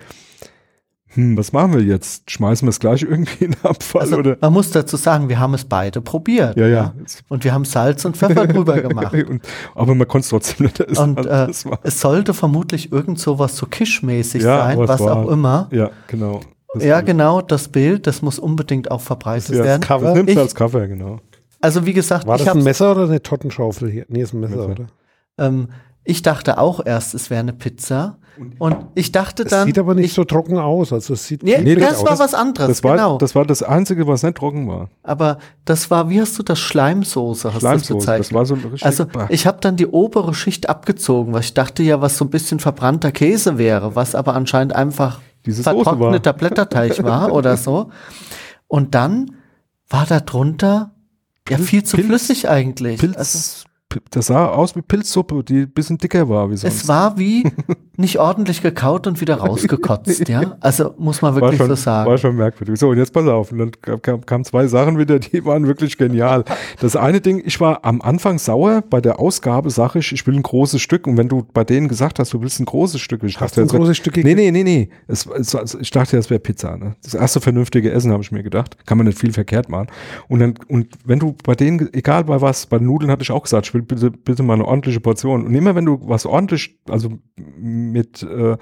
hm, 1.13 1.37
was 1.37 1.51
machen 1.51 1.73
wir 1.73 1.81
jetzt? 1.81 2.29
Schmeißen 2.31 2.65
wir 2.65 2.69
es 2.69 2.79
gleich 2.79 3.03
irgendwie 3.03 3.45
in 3.45 3.51
den 3.51 3.63
Abfall 3.65 4.01
also 4.01 4.17
oder? 4.17 4.37
man 4.39 4.53
muss 4.53 4.71
dazu 4.71 4.97
sagen, 4.97 5.29
wir 5.29 5.39
haben 5.39 5.53
es 5.53 5.65
beide 5.65 6.01
probiert. 6.01 6.57
Ja, 6.57 6.67
ja. 6.67 6.93
Und 7.29 7.43
wir 7.43 7.53
haben 7.53 7.65
Salz 7.65 8.05
und 8.05 8.15
Pfeffer 8.17 8.47
drüber 8.47 8.79
gemacht. 8.81 9.13
Und, 9.13 9.41
aber 9.75 9.95
man 9.95 10.07
konnte 10.07 10.23
es 10.23 10.29
trotzdem 10.29 10.67
nicht 10.67 10.79
essen. 10.79 11.17
Und 11.17 11.27
Also 11.27 11.69
äh, 11.71 11.77
es 11.83 11.99
sollte 12.01 12.33
vermutlich 12.33 12.91
irgend 12.91 13.19
sowas 13.19 13.57
so 13.57 13.65
Kischmäßig 13.65 14.43
Ja, 14.43 14.63
sein, 14.65 14.77
was 14.79 14.99
war- 14.99 15.17
auch 15.17 15.27
immer. 15.29 15.67
ja, 15.71 15.89
genau. 16.07 16.39
Das- 16.73 16.83
Ja, 16.85 17.01
genau, 17.01 17.41
das 17.41 17.67
Bild, 17.67 18.07
das 18.07 18.21
muss 18.21 18.39
unbedingt 18.39 18.89
auch 18.91 19.01
verbreitet 19.01 19.55
Ja, 19.55 19.63
werden. 19.65 19.81
das 19.81 19.87
Cover. 19.87 20.13
nimmst 20.13 20.29
Ich- 20.29 20.35
du 20.35 20.41
als 20.41 20.55
Cover, 20.55 20.87
genau. 20.87 21.19
Also 21.59 21.85
wie 21.85 21.93
gesagt, 21.93 22.25
War 22.25 22.37
ich, 22.37 22.43
das 22.45 22.55
ein 22.55 22.63
Messer 22.63 22.91
oder 22.93 23.03
eine 23.03 23.21
Tottenschaufel 23.21 23.91
hier? 23.91 24.05
Nee, 24.07 24.21
ist 24.21 24.33
ein 24.33 24.39
Messer, 24.39 24.55
Messer. 24.55 24.71
oder? 24.71 24.87
ähm, 25.37 25.67
ich 26.03 26.21
dachte 26.23 26.57
auch 26.57 26.83
erst, 26.83 27.13
es 27.13 27.29
wäre 27.29 27.41
eine 27.41 27.53
Pizza. 27.53 28.17
Und 28.59 28.77
ich 28.95 29.11
dachte 29.11 29.43
Es 29.43 29.49
dann. 29.49 29.67
sieht 29.67 29.77
aber 29.77 29.93
nicht 29.93 30.05
ich, 30.05 30.13
so 30.13 30.23
trocken 30.23 30.57
aus. 30.57 30.91
Also 30.93 31.13
es 31.13 31.27
sieht 31.27 31.43
Nee, 31.43 31.53
knusprig 31.55 31.79
das 31.79 31.97
aus. 31.99 32.05
war 32.05 32.19
was 32.19 32.33
anderes, 32.33 32.67
Das 32.69 32.83
war, 32.83 32.95
genau. 32.95 33.17
das 33.17 33.35
war 33.35 33.45
das 33.45 33.61
Einzige, 33.61 34.07
was 34.07 34.23
nicht 34.23 34.37
trocken 34.37 34.67
war. 34.67 34.89
aber 35.03 35.37
das 35.65 35.91
war, 35.91 36.09
wie 36.09 36.19
hast 36.21 36.37
du 36.39 36.43
das? 36.43 36.57
Schleimsoße 36.59 37.53
hast 37.53 37.61
du 37.61 37.67
das 37.67 37.69
Schleimsoße. 37.69 37.93
bezeichnet. 37.95 38.25
Das 38.27 38.33
war 38.33 38.45
so 38.45 38.55
ein 38.55 38.61
richtig. 38.61 38.85
Also 38.85 39.05
ich 39.29 39.45
habe 39.47 39.57
dann 39.61 39.75
die 39.75 39.87
obere 39.87 40.33
Schicht 40.33 40.69
abgezogen, 40.69 41.33
weil 41.33 41.41
ich 41.41 41.53
dachte 41.53 41.83
ja, 41.83 42.01
was 42.01 42.17
so 42.17 42.25
ein 42.25 42.29
bisschen 42.29 42.59
verbrannter 42.59 43.11
Käse 43.11 43.57
wäre, 43.57 43.95
was 43.95 44.15
aber 44.15 44.33
anscheinend 44.33 44.73
einfach 44.75 45.19
Diese 45.45 45.63
vertrockneter 45.63 46.33
Blätterteig 46.33 47.03
war 47.03 47.31
oder 47.33 47.57
so. 47.57 47.89
Und 48.67 48.95
dann 48.95 49.35
war 49.89 50.05
da 50.05 50.19
drunter 50.21 50.91
ja 51.49 51.57
viel 51.57 51.83
zu 51.83 51.97
Pilz- 51.97 52.05
flüssig 52.05 52.49
eigentlich. 52.49 52.99
Pilz, 52.99 53.17
Also, 53.17 53.65
das 54.11 54.27
sah 54.27 54.47
aus 54.47 54.75
wie 54.75 54.81
Pilzsuppe, 54.81 55.43
die 55.43 55.61
ein 55.61 55.69
bisschen 55.71 55.97
dicker 55.97 56.27
war 56.29 56.49
wie 56.49 56.57
sonst. 56.57 56.73
es 56.75 56.87
war 56.87 57.17
wie 57.17 57.43
nicht 57.97 58.19
ordentlich 58.19 58.61
gekaut 58.61 59.05
und 59.07 59.21
wieder 59.21 59.35
rausgekotzt, 59.35 60.27
ja. 60.27 60.55
Also 60.59 60.93
muss 60.97 61.21
man 61.21 61.35
wirklich 61.35 61.57
schon, 61.57 61.67
so 61.67 61.75
sagen. 61.75 62.09
war 62.09 62.17
schon 62.17 62.35
merkwürdig. 62.35 62.79
So, 62.79 62.89
und 62.89 62.97
jetzt 62.97 63.13
pass 63.13 63.27
auf. 63.27 63.51
Und 63.51 63.59
dann 63.59 63.71
kam- 63.81 64.01
kam, 64.01 64.25
kamen 64.25 64.43
zwei 64.45 64.65
Sachen 64.67 64.97
wieder, 64.97 65.19
die 65.19 65.43
waren 65.45 65.67
wirklich 65.67 65.97
genial. 65.97 66.43
Das 66.79 66.95
eine 66.95 67.21
Ding, 67.21 67.41
ich 67.45 67.59
war 67.59 67.85
am 67.85 68.01
Anfang 68.01 68.39
sauer. 68.39 68.83
Bei 68.89 69.01
der 69.01 69.19
Ausgabe 69.19 69.69
sage 69.69 69.99
ich, 69.99 70.11
ich 70.13 70.25
will 70.25 70.35
ein 70.35 70.41
großes 70.43 70.81
Stück. 70.81 71.05
Und 71.05 71.17
wenn 71.17 71.29
du 71.29 71.45
bei 71.53 71.63
denen 71.63 71.87
gesagt 71.87 72.17
hast, 72.19 72.33
du 72.33 72.41
willst 72.41 72.59
ein 72.59 72.65
großes 72.65 72.99
Stück, 73.01 73.21
ich 73.23 73.39
Hast 73.39 73.57
dachte, 73.57 73.67
du 73.67 73.75
ein 73.75 73.79
großes 73.79 73.97
Stück 73.97 74.17
Nee, 74.17 74.33
nee, 74.35 74.51
nee, 74.51 74.63
nee. 74.63 74.89
Es, 75.07 75.25
es, 75.25 75.77
ich 75.79 75.91
dachte, 75.91 76.15
das 76.15 76.29
wäre 76.29 76.39
Pizza. 76.39 76.77
Ne? 76.77 76.95
Das 77.03 77.13
erste 77.13 77.39
vernünftige 77.41 77.91
Essen, 77.91 78.11
habe 78.11 78.23
ich 78.23 78.31
mir 78.31 78.41
gedacht. 78.43 78.77
Kann 78.85 78.97
man 78.97 79.05
nicht 79.07 79.19
viel 79.19 79.31
verkehrt 79.33 79.69
machen. 79.69 79.87
Und 80.27 80.39
dann, 80.39 80.53
und 80.69 80.87
wenn 81.05 81.19
du 81.19 81.35
bei 81.43 81.53
denen, 81.55 81.93
egal 81.93 82.23
bei 82.23 82.41
was, 82.41 82.65
bei 82.65 82.79
Nudeln 82.79 83.11
hatte 83.11 83.21
ich 83.23 83.31
auch 83.31 83.43
gesagt, 83.43 83.67
ich 83.67 83.73
will 83.73 83.80
bitte, 83.81 84.11
bitte 84.11 84.43
mal 84.43 84.53
eine 84.53 84.65
ordentliche 84.65 84.99
Portion. 84.99 85.45
Und 85.45 85.53
immer 85.55 85.75
wenn 85.75 85.85
du 85.85 85.99
was 86.03 86.25
ordentlich, 86.25 86.79
also 86.87 87.19
mit, 87.35 88.23
äh, 88.23 88.57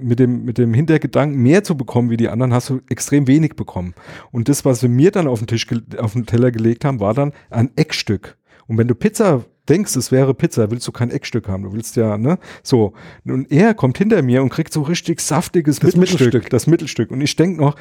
mit 0.00 0.18
dem, 0.18 0.44
mit 0.44 0.58
dem 0.58 0.74
Hintergedanken 0.74 1.40
mehr 1.40 1.64
zu 1.64 1.76
bekommen 1.76 2.10
wie 2.10 2.16
die 2.16 2.28
anderen, 2.28 2.52
hast 2.52 2.70
du 2.70 2.80
extrem 2.88 3.26
wenig 3.26 3.56
bekommen. 3.56 3.94
Und 4.32 4.48
das, 4.48 4.64
was 4.64 4.82
wir 4.82 4.88
mir 4.88 5.10
dann 5.10 5.26
auf 5.26 5.40
den 5.40 5.46
Tisch, 5.46 5.66
auf 5.98 6.12
den 6.12 6.26
Teller 6.26 6.50
gelegt 6.50 6.84
haben, 6.84 7.00
war 7.00 7.14
dann 7.14 7.32
ein 7.50 7.70
Eckstück. 7.76 8.36
Und 8.66 8.78
wenn 8.78 8.88
du 8.88 8.94
Pizza 8.94 9.44
denkst, 9.68 9.96
es 9.96 10.12
wäre 10.12 10.34
Pizza, 10.34 10.70
willst 10.70 10.86
du 10.86 10.92
kein 10.92 11.10
Eckstück 11.10 11.48
haben. 11.48 11.62
Du 11.62 11.72
willst 11.72 11.96
ja, 11.96 12.18
ne? 12.18 12.38
So. 12.62 12.92
Und 13.24 13.50
er 13.50 13.74
kommt 13.74 13.98
hinter 13.98 14.20
mir 14.22 14.42
und 14.42 14.50
kriegt 14.50 14.72
so 14.72 14.82
richtig 14.82 15.20
saftiges 15.20 15.78
Das 15.78 15.96
Mittelstück, 15.96 16.26
Mittelstück. 16.26 16.50
Das 16.50 16.66
Mittelstück. 16.66 17.10
Und 17.10 17.20
ich 17.20 17.34
denk 17.36 17.58
noch, 17.58 17.76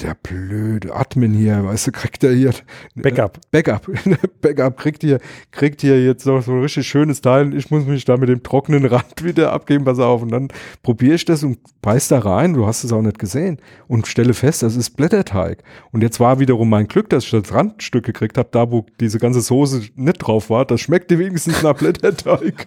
der 0.00 0.14
blöde 0.14 0.94
Admin 0.94 1.34
hier, 1.34 1.64
weißt 1.64 1.88
du, 1.88 1.92
kriegt 1.92 2.24
er 2.24 2.32
hier 2.32 2.54
Backup. 2.94 3.38
Backup. 3.50 3.86
Backup 4.40 4.78
kriegt 4.78 5.02
hier, 5.02 5.20
kriegt 5.50 5.82
hier 5.82 6.02
jetzt 6.02 6.24
noch 6.24 6.42
so 6.42 6.52
ein 6.52 6.60
richtig 6.60 6.86
schönes 6.86 7.20
Teil. 7.20 7.54
Ich 7.54 7.70
muss 7.70 7.84
mich 7.84 8.04
da 8.06 8.16
mit 8.16 8.30
dem 8.30 8.42
trockenen 8.42 8.86
Rand 8.86 9.22
wieder 9.22 9.52
abgeben, 9.52 9.84
pass 9.84 9.98
auf. 9.98 10.22
Und 10.22 10.32
dann 10.32 10.48
probiere 10.82 11.14
ich 11.14 11.24
das 11.26 11.42
und 11.42 11.58
beiß 11.82 12.08
da 12.08 12.20
rein. 12.20 12.54
Du 12.54 12.66
hast 12.66 12.84
es 12.84 12.92
auch 12.92 13.02
nicht 13.02 13.18
gesehen. 13.18 13.58
Und 13.86 14.06
stelle 14.06 14.32
fest, 14.32 14.62
das 14.62 14.76
ist 14.76 14.96
Blätterteig. 14.96 15.62
Und 15.92 16.02
jetzt 16.02 16.20
war 16.20 16.40
wiederum 16.40 16.70
mein 16.70 16.88
Glück, 16.88 17.10
dass 17.10 17.24
ich 17.24 17.30
das 17.30 17.52
Randstück 17.52 18.04
gekriegt 18.04 18.38
habe, 18.38 18.48
da 18.50 18.70
wo 18.70 18.86
diese 18.98 19.18
ganze 19.18 19.42
Soße 19.42 19.82
nicht 19.94 20.18
drauf 20.18 20.48
war. 20.48 20.64
Das 20.64 20.80
schmeckte 20.80 21.18
wenigstens 21.18 21.62
nach 21.62 21.74
Blätterteig. 21.76 22.66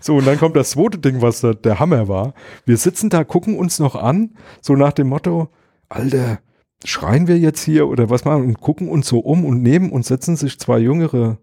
so, 0.00 0.16
und 0.16 0.26
dann 0.26 0.38
kommt 0.38 0.56
das 0.56 0.70
zweite 0.70 0.98
Ding, 0.98 1.22
was 1.22 1.40
da 1.40 1.54
der 1.54 1.80
Hammer 1.80 2.06
war. 2.06 2.34
Wir 2.66 2.76
sitzen 2.76 3.08
da, 3.08 3.24
gucken 3.24 3.56
uns 3.56 3.78
noch 3.78 3.94
an, 3.96 4.30
so 4.60 4.76
nach 4.76 4.92
dem 4.92 5.08
Motto, 5.08 5.48
Alter, 5.88 6.38
schreien 6.84 7.28
wir 7.28 7.38
jetzt 7.38 7.62
hier 7.62 7.88
oder 7.88 8.10
was 8.10 8.24
machen 8.24 8.44
und 8.44 8.60
gucken 8.60 8.88
uns 8.88 9.08
so 9.08 9.18
um 9.20 9.44
und 9.44 9.62
neben 9.62 9.90
uns 9.90 10.08
setzen 10.08 10.36
sich 10.36 10.58
zwei 10.58 10.78
jüngere 10.78 11.38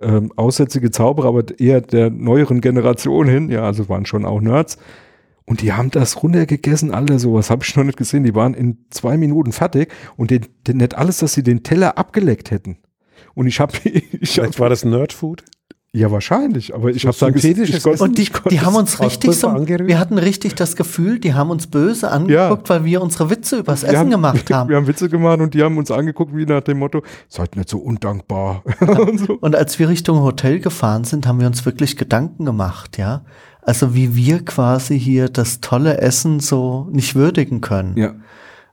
ähm, 0.00 0.32
aussätzige 0.36 0.90
Zauberer, 0.90 1.28
aber 1.28 1.58
eher 1.58 1.80
der 1.80 2.10
neueren 2.10 2.60
Generation 2.60 3.28
hin, 3.28 3.50
ja, 3.50 3.62
also 3.62 3.88
waren 3.88 4.06
schon 4.06 4.24
auch 4.24 4.40
Nerds. 4.40 4.78
Und 5.44 5.60
die 5.60 5.72
haben 5.72 5.90
das 5.90 6.22
runtergegessen, 6.22 6.92
Alter, 6.92 7.18
sowas 7.18 7.50
habe 7.50 7.64
ich 7.64 7.76
noch 7.76 7.84
nicht 7.84 7.98
gesehen. 7.98 8.24
Die 8.24 8.34
waren 8.34 8.54
in 8.54 8.86
zwei 8.90 9.16
Minuten 9.16 9.52
fertig 9.52 9.92
und 10.16 10.30
den, 10.30 10.46
den, 10.66 10.78
nicht 10.78 10.94
alles, 10.96 11.18
dass 11.18 11.34
sie 11.34 11.42
den 11.42 11.62
Teller 11.62 11.98
abgeleckt 11.98 12.50
hätten. 12.50 12.78
Und 13.34 13.46
ich 13.46 13.60
habe, 13.60 13.76
ich 13.84 14.38
hab, 14.38 14.44
Vielleicht 14.44 14.60
war 14.60 14.68
das 14.68 14.84
Nerdfood. 14.84 15.44
Ja 15.94 16.10
wahrscheinlich, 16.10 16.74
aber 16.74 16.90
ich 16.90 17.02
So 17.02 17.08
habe 17.08 17.32
da 17.34 17.40
synthetisches 17.40 17.84
ich 17.84 18.00
Und 18.00 18.16
die, 18.16 18.28
die 18.50 18.60
haben 18.60 18.74
uns 18.76 18.98
richtig 19.00 19.32
so, 19.36 19.48
wir 19.54 19.98
hatten 19.98 20.16
richtig 20.18 20.54
das 20.54 20.74
Gefühl, 20.76 21.18
die 21.18 21.34
haben 21.34 21.50
uns 21.50 21.66
böse 21.66 22.10
angeguckt, 22.10 22.70
weil 22.70 22.84
wir 22.84 23.02
unsere 23.02 23.28
Witze 23.28 23.58
übers 23.58 23.82
wir 23.82 23.90
Essen 23.90 23.98
haben- 23.98 24.10
gemacht 24.10 24.48
Wir 24.48 24.56
haben. 24.56 24.74
haben 24.74 24.86
Witze 24.86 25.08
gemacht 25.10 25.40
und 25.40 25.52
die 25.54 25.62
haben 25.62 25.76
uns 25.76 25.90
angeguckt 25.90 26.34
wie 26.34 26.46
nach 26.46 26.62
dem 26.62 26.78
Motto, 26.78 27.02
seid 27.28 27.56
nicht 27.56 27.68
so 27.68 27.78
undankbar. 27.78 28.62
und 28.80 29.18
so. 29.18 29.34
Und 29.40 29.54
als 29.54 29.78
wir 29.78 29.88
Richtung 29.90 30.20
Hotel 30.22 30.60
gefahren 30.60 31.04
sind, 31.04 31.26
haben 31.26 31.40
wir 31.40 31.46
uns 31.46 31.66
wirklich 31.66 31.96
Gedanken 31.98 32.44
gemacht, 32.46 32.96
ja. 32.96 33.22
Also 33.60 33.94
wie 33.94 34.16
wir 34.16 34.44
quasi 34.44 34.98
hier 34.98 35.28
das 35.28 35.60
tolle 35.60 35.98
Essen 35.98 36.40
so 36.40 36.88
nicht 36.90 37.14
würdigen 37.14 37.60
können. 37.60 37.96
Ja. 37.96 38.08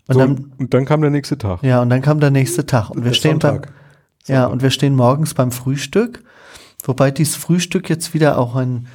Und 0.07 0.13
so, 0.13 0.19
dann, 0.19 0.51
und, 0.57 0.73
dann 0.73 0.85
kam 0.85 1.01
der 1.01 1.11
nächste 1.11 1.37
Tag. 1.37 1.61
ja, 1.63 1.81
und 1.81 1.89
dann 1.91 2.01
kam 2.01 2.19
der 2.19 2.31
nächste 2.31 2.65
Tag 2.65 2.89
und 2.89 3.03
wir 3.05 3.13
stehen 3.13 3.37
beim, 3.37 3.55
Sonntag. 3.55 3.71
ja, 4.25 4.47
und 4.47 4.63
wir 4.63 4.71
stehen 4.71 4.95
morgens 4.95 5.35
beim 5.35 5.51
Frühstück, 5.51 6.23
wobei 6.83 7.11
dieses 7.11 7.35
Frühstück 7.35 7.89
jetzt 7.89 8.13
wieder 8.13 8.37
auch 8.37 8.55
ein, 8.55 8.87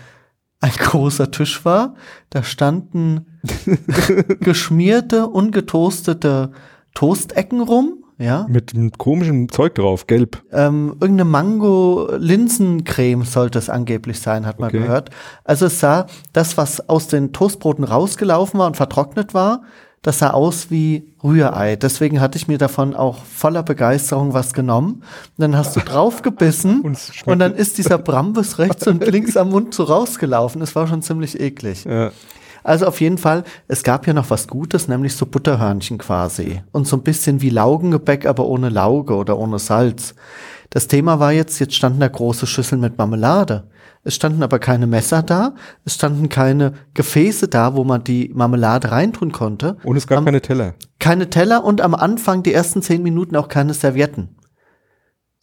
ein 0.61 0.73
großer 0.73 1.31
Tisch 1.31 1.65
war. 1.65 1.95
Da 2.31 2.43
standen 2.43 3.27
geschmierte, 4.41 5.29
ungetoastete 5.29 6.53
Toastecken 6.95 7.61
rum, 7.61 7.99
ja. 8.17 8.47
Mit 8.49 8.75
einem 8.75 8.93
komischen 8.93 9.49
Zeug 9.49 9.75
drauf, 9.75 10.07
gelb. 10.07 10.41
Ähm, 10.53 10.91
irgendeine 11.01 11.25
Mango-Linsencreme 11.25 13.25
sollte 13.25 13.59
es 13.59 13.69
angeblich 13.69 14.21
sein, 14.21 14.47
hat 14.47 14.61
man 14.61 14.69
Okay. 14.69 14.79
gehört. 14.81 15.11
Also 15.43 15.67
es 15.67 15.81
sah, 15.81 16.07
das, 16.33 16.57
was 16.57 16.89
aus 16.89 17.09
den 17.09 17.33
Toastbroten 17.33 17.83
rausgelaufen 17.85 18.61
war 18.61 18.69
und 18.69 18.77
vertrocknet 18.77 19.35
war, 19.35 19.63
das 20.05 20.19
sah 20.19 20.31
aus 20.31 20.71
wie 20.71 21.09
Rührei. 21.23 21.77
Deswegen 21.77 22.21
hatte 22.21 22.37
ich 22.37 22.47
mir 22.47 22.59
davon 22.59 22.95
auch 22.95 23.25
voller 23.25 23.63
Begeisterung 23.63 24.35
was 24.35 24.53
genommen. 24.53 24.97
Und 24.97 25.03
dann 25.39 25.57
hast 25.57 25.75
du 25.77 25.81
draufgebissen 25.81 26.83
Und 27.25 27.39
dann 27.39 27.55
ist 27.55 27.79
dieser 27.79 27.97
Brambus 27.97 28.59
rechts 28.59 28.87
und 28.87 29.05
links 29.07 29.35
am 29.39 29.49
Mund 29.49 29.73
so 29.73 29.85
rausgelaufen. 29.85 30.61
Es 30.61 30.77
war 30.77 30.87
schon 30.87 31.01
ziemlich 31.01 31.41
eklig. 31.41 31.87
Ja. 31.87 32.13
Also 32.63 32.87
auf 32.87 33.01
jeden 33.01 33.17
Fall, 33.17 33.45
es 33.67 33.83
gab 33.83 34.07
ja 34.07 34.13
noch 34.13 34.29
was 34.29 34.47
Gutes, 34.47 34.89
nämlich 34.89 35.17
so 35.17 35.25
Butterhörnchen 35.25 35.97
quasi. 35.97 36.63
Und 36.71 36.87
so 36.87 36.97
ein 36.97 37.03
bisschen 37.03 37.41
wie 37.41 37.51
Laugengebäck, 37.51 38.27
aber 38.27 38.45
ohne 38.47 38.69
Lauge 38.69 39.15
oder 39.15 39.39
ohne 39.39 39.59
Salz. 39.59 40.15
Das 40.69 40.87
Thema 40.87 41.19
war 41.19 41.33
jetzt, 41.33 41.59
jetzt 41.61 41.75
standen 41.75 42.01
da 42.01 42.09
große 42.09 42.47
Schüsseln 42.47 42.83
mit 42.83 42.99
Marmelade. 42.99 43.65
Es 44.05 44.15
standen 44.15 44.43
aber 44.43 44.59
keine 44.59 44.87
Messer 44.87 45.23
da, 45.23 45.55
es 45.87 45.95
standen 45.95 46.29
keine 46.29 46.75
Gefäße 46.93 47.49
da, 47.49 47.75
wo 47.75 47.85
man 47.85 48.05
die 48.05 48.31
Marmelade 48.35 48.91
reintun 48.91 49.33
konnte. 49.33 49.79
Und 49.83 49.97
es 49.97 50.07
gab 50.07 50.19
Am- 50.19 50.25
keine 50.27 50.43
Teller. 50.43 50.75
Keine 50.99 51.31
Teller 51.31 51.65
und 51.65 51.81
am 51.81 51.95
Anfang, 51.95 52.43
die 52.43 52.53
ersten 52.53 52.83
zehn 52.83 53.03
Minuten 53.03 53.35
auch 53.37 53.49
keine 53.49 53.73
Servietten. 53.75 54.34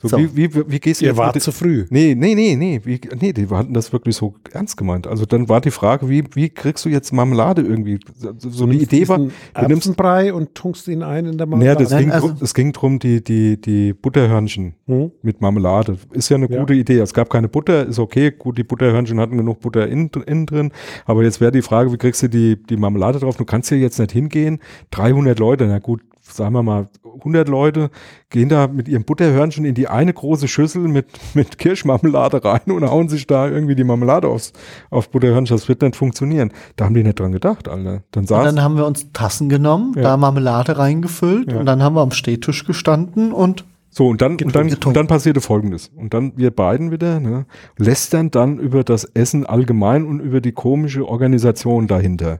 So, 0.02 0.08
So. 0.08 0.18
Wie, 0.18 0.36
wie, 0.36 0.50
wie 0.72 0.80
gehst 0.80 1.02
du 1.02 1.06
Ihr 1.06 1.12
jetzt 1.12 1.18
wart 1.18 1.40
zu 1.42 1.52
früh. 1.52 1.86
Nee, 1.90 2.16
nee, 2.16 2.34
nee, 2.34 2.56
nee, 2.56 2.82
wie, 2.84 3.00
nee, 3.20 3.34
die 3.34 3.48
hatten 3.50 3.74
das 3.74 3.94
wirklich 3.94 4.16
so 4.16 4.34
ernst 4.52 4.76
gemeint. 4.78 5.06
Also 5.06 5.26
dann 5.26 5.48
war 5.48 5.62
die 5.62 5.70
Frage, 5.72 6.10
wie, 6.10 6.24
wie 6.34 6.50
kriegst 6.50 6.86
du 6.86 6.90
jetzt 6.90 7.12
Marmelade 7.14 7.62
irgendwie? 7.62 8.00
So, 8.18 8.32
so 8.38 8.64
eine 8.66 8.74
Idee 8.76 9.08
war, 9.08 9.18
du 9.20 9.26
nimmst, 9.26 9.46
Erbsenbrei 9.56 10.34
und 10.34 10.56
tunkst 10.56 10.88
ihn 10.88 11.04
ein 11.04 11.26
in 11.28 11.38
der 11.38 11.46
naja, 11.46 11.58
Marmelade. 11.76 11.84
das 11.84 11.92
Nein, 11.92 12.04
ging, 12.06 12.12
also- 12.12 12.34
es 12.42 12.54
ging 12.54 12.72
drum, 12.74 12.98
die, 13.00 13.24
die, 13.24 13.62
die 13.62 13.94
Butterhörnchen 13.94 14.74
Hm? 14.88 15.12
mit 15.22 15.40
Marmelade. 15.42 15.98
Ist 16.14 16.30
ja 16.30 16.38
eine 16.38 16.50
Ja. 16.50 16.60
gute 16.60 16.74
Idee. 16.74 16.98
Es 17.00 17.14
gab 17.14 17.30
keine 17.30 17.48
Butter, 17.48 17.86
ist 17.86 18.00
okay. 18.00 18.32
Gut, 18.32 18.58
die 18.58 18.64
Butterhörnchen 18.64 19.20
hatten 19.20 19.38
genug 19.38 19.60
Butter 19.62 19.88
innen, 19.88 20.10
innen 20.26 20.46
drin. 20.46 20.72
Aber 21.06 21.24
jetzt 21.24 21.40
wäre 21.42 21.52
die 21.52 21.62
Frage, 21.62 21.92
wie 21.94 21.98
kriegst 21.98 22.24
du 22.24 22.28
die, 22.28 22.56
die 22.62 22.78
Marmelade 22.78 23.20
drauf? 23.20 23.38
Du 23.38 23.46
kannst 23.46 23.70
ja 23.72 23.78
jetzt 23.78 24.00
nicht 24.00 24.12
hingehen. 24.12 24.60
300 24.92 25.38
Leute, 25.40 25.68
na 25.68 25.80
gut, 25.80 26.02
sagen 26.32 26.54
wir 26.54 26.64
mal 26.64 26.88
100 27.20 27.48
Leute 27.50 27.90
gehen 28.30 28.50
da 28.50 28.68
mit 28.68 28.88
ihrem 28.88 29.04
Butterhörnchen 29.04 29.66
in 29.66 29.76
die 29.76 29.88
eine 29.88 30.14
große 30.14 30.48
Schüssel 30.48 30.88
mit, 30.88 31.08
mit 31.34 31.58
Kirschmarmelade 31.58 32.44
rein 32.44 32.62
und 32.68 32.84
hauen 32.90 33.10
sich 33.10 33.28
da 33.28 33.48
irgendwie 33.48 33.76
die 33.76 33.84
Marmelade 33.84 34.28
aufs, 34.28 34.54
auf 34.90 35.10
Butterhörnchen. 35.10 35.56
Das 35.56 35.68
wird 35.68 35.82
nicht 35.82 35.96
funktionieren. 35.96 36.52
Da 36.78 36.86
haben 36.86 36.94
die 36.96 37.04
nicht 37.04 37.20
dran 37.20 37.32
gedacht, 37.32 37.68
Alter. 37.68 38.04
Dann 38.12 38.22
Und 38.24 38.28
saß, 38.28 38.46
dann 38.46 38.62
haben 38.64 38.78
wir 38.78 38.86
uns 38.86 39.12
Tassen 39.14 39.50
genommen, 39.50 39.94
Ja. 39.96 40.02
da 40.04 40.18
Marmelade 40.18 40.78
reingefüllt 40.78 41.52
Ja. 41.52 41.60
und 41.60 41.66
dann 41.66 41.84
haben 41.84 41.96
wir 41.96 42.02
am 42.02 42.12
Stehtisch 42.12 42.66
gestanden 42.66 43.32
und 43.34 43.66
So, 43.94 44.08
und 44.08 44.22
dann, 44.22 44.32
und 44.38 44.56
dann, 44.56 44.68
Getrunken. 44.68 44.88
und 44.88 44.94
dann 44.96 45.08
passierte 45.08 45.42
Folgendes. 45.42 45.92
Und 45.96 46.14
dann 46.14 46.32
wir 46.38 46.52
beiden 46.52 46.92
wieder, 46.92 47.20
ne, 47.20 47.46
lästern 47.78 48.32
dann 48.32 48.58
über 48.58 48.86
das 48.86 49.04
Essen 49.04 49.46
allgemein 49.46 50.06
und 50.06 50.22
über 50.22 50.40
die 50.40 50.54
komische 50.54 51.06
Organisation 51.08 51.88
dahinter. 51.88 52.40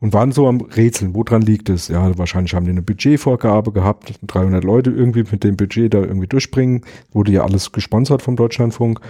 Und 0.00 0.12
waren 0.12 0.32
so 0.32 0.48
am 0.48 0.60
Rätseln, 0.60 1.14
woran 1.14 1.42
liegt 1.42 1.68
es? 1.68 1.86
Ja, 1.88 2.16
wahrscheinlich 2.18 2.54
haben 2.54 2.64
die 2.64 2.72
eine 2.72 2.82
Budgetvorgabe 2.82 3.70
gehabt, 3.70 4.14
300 4.26 4.64
Leute 4.64 4.90
irgendwie 4.90 5.24
mit 5.30 5.44
dem 5.44 5.56
Budget 5.56 5.94
da 5.94 5.98
irgendwie 5.98 6.26
durchbringen. 6.26 6.80
Wurde 7.12 7.30
ja 7.32 7.44
alles 7.44 7.70
gesponsert 7.70 8.20
vom 8.22 8.34
Deutschlandfunk. 8.34 9.00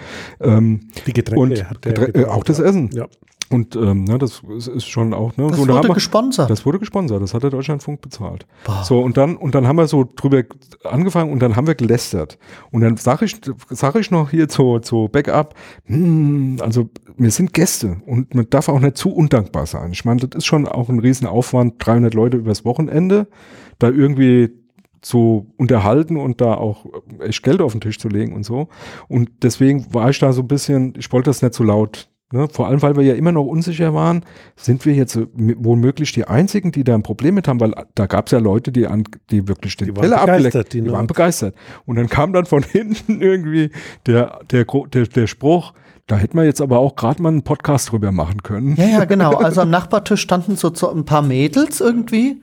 Ähm, 0.40 0.81
Die 1.07 1.12
Getränke 1.14 1.40
und 1.40 1.70
hat 1.70 1.85
der 1.87 1.94
Geträ- 1.94 2.22
äh, 2.22 2.24
auch 2.27 2.44
das. 2.44 2.59
Essen. 2.59 2.90
Ja. 2.92 3.07
Und 3.50 3.76
ähm, 3.76 4.04
ne, 4.04 4.18
das 4.18 4.42
ist, 4.46 4.88
schon 4.88 5.14
auch, 5.14 5.37
ne, 5.38 5.46
das 5.48 5.56
so, 5.56 5.64
da 5.64 5.74
wurde 5.76 5.88
wir- 5.88 5.94
gesponsert. 5.94 6.50
das 6.50 6.66
wurde 6.66 6.78
gesponsert, 6.78 7.22
das 7.22 7.32
hat 7.32 7.42
der 7.42 7.50
Deutschlandfunk 7.50 8.00
bezahlt. 8.02 8.46
Boah. 8.64 8.84
So, 8.84 9.00
und 9.00 9.16
dann, 9.16 9.37
und 9.37 9.54
dann 9.54 9.66
haben 9.66 9.76
wir 9.76 9.87
so 9.87 10.04
drüber 10.16 10.42
angefangen 10.84 11.32
und 11.32 11.40
dann 11.40 11.56
haben 11.56 11.66
wir 11.66 11.74
gelästert. 11.74 12.38
Und 12.70 12.82
dann 12.82 12.96
sag 12.98 13.22
ich, 13.22 13.40
sag 13.70 13.96
ich 13.96 14.11
noch 14.11 14.30
hier 14.30 14.48
zu, 14.48 14.80
zu 14.80 15.08
Backup, 15.11 15.54
hm, 15.84 16.58
also 16.61 16.90
wir 17.16 17.30
sind 17.30 17.54
Gäste 17.54 18.02
und 18.06 18.34
man 18.34 18.48
darf 18.50 18.68
auch 18.68 18.80
nicht 18.80 18.96
zu 18.98 19.11
undankbar 19.14 19.64
sein. 19.66 19.92
Ich 19.92 20.04
meine, 20.04 20.20
das 20.20 20.37
ist 20.37 20.46
schon 20.46 20.68
auch 20.68 20.88
ein 20.90 20.98
Riesenaufwand, 20.98 21.74
300 21.78 22.12
Leute 22.14 22.37
übers 22.37 22.64
Wochenende, 22.66 23.28
da 23.78 23.88
irgendwie 23.88 24.50
zu 25.00 25.52
unterhalten 25.56 26.16
und 26.16 26.40
da 26.40 26.54
auch 26.54 26.84
echt 27.20 27.42
Geld 27.44 27.61
auf 27.61 27.72
den 27.72 27.80
Tisch 27.80 27.98
zu 27.98 28.08
legen 28.08 28.34
und 28.34 28.42
so. 28.44 28.68
Und 29.08 29.30
deswegen 29.42 29.94
war 29.94 30.11
ich 30.11 30.18
da 30.18 30.32
so 30.32 30.42
ein 30.42 30.48
bisschen, 30.48 30.94
ich 30.98 31.11
wollte 31.12 31.30
das 31.30 31.40
nicht 31.40 31.54
so 31.54 31.62
laut 31.64 32.11
Ne, 32.30 32.46
vor 32.52 32.66
allem, 32.66 32.82
weil 32.82 32.94
wir 32.94 33.04
ja 33.04 33.14
immer 33.14 33.32
noch 33.32 33.44
unsicher 33.46 33.94
waren, 33.94 34.22
sind 34.54 34.84
wir 34.84 34.92
jetzt 34.94 35.16
m- 35.16 35.30
womöglich 35.60 36.12
die 36.12 36.26
Einzigen, 36.26 36.72
die 36.72 36.84
da 36.84 36.94
ein 36.94 37.02
Problem 37.02 37.34
mit 37.36 37.48
haben, 37.48 37.58
weil 37.58 37.72
da 37.94 38.04
gab 38.04 38.26
es 38.26 38.32
ja 38.32 38.38
Leute, 38.38 38.70
die, 38.70 38.86
an, 38.86 39.04
die 39.30 39.48
wirklich 39.48 39.78
den 39.78 39.86
Die 39.86 39.96
waren 39.96 40.02
Teller 40.02 40.20
begeistert, 40.20 40.44
abgeleckt 40.46 40.72
die 40.74 40.80
die, 40.82 40.86
waren 40.88 41.00
Nerds. 41.00 41.06
begeistert. 41.08 41.54
Und 41.86 41.96
dann 41.96 42.08
kam 42.10 42.34
dann 42.34 42.44
von 42.44 42.62
hinten 42.70 43.22
irgendwie 43.22 43.70
der, 44.04 44.40
der, 44.50 44.66
der, 44.92 45.06
der 45.06 45.26
Spruch, 45.26 45.72
da 46.06 46.16
hätten 46.16 46.36
wir 46.36 46.44
jetzt 46.44 46.60
aber 46.60 46.78
auch 46.78 46.96
gerade 46.96 47.22
mal 47.22 47.30
einen 47.30 47.42
Podcast 47.44 47.92
drüber 47.92 48.12
machen 48.12 48.42
können. 48.42 48.76
Ja, 48.76 48.84
ja, 48.88 49.04
genau. 49.06 49.32
Also 49.36 49.62
am 49.62 49.70
Nachbartisch 49.70 50.20
standen 50.20 50.56
so, 50.56 50.70
so 50.74 50.90
ein 50.92 51.06
paar 51.06 51.22
Mädels 51.22 51.80
irgendwie 51.80 52.42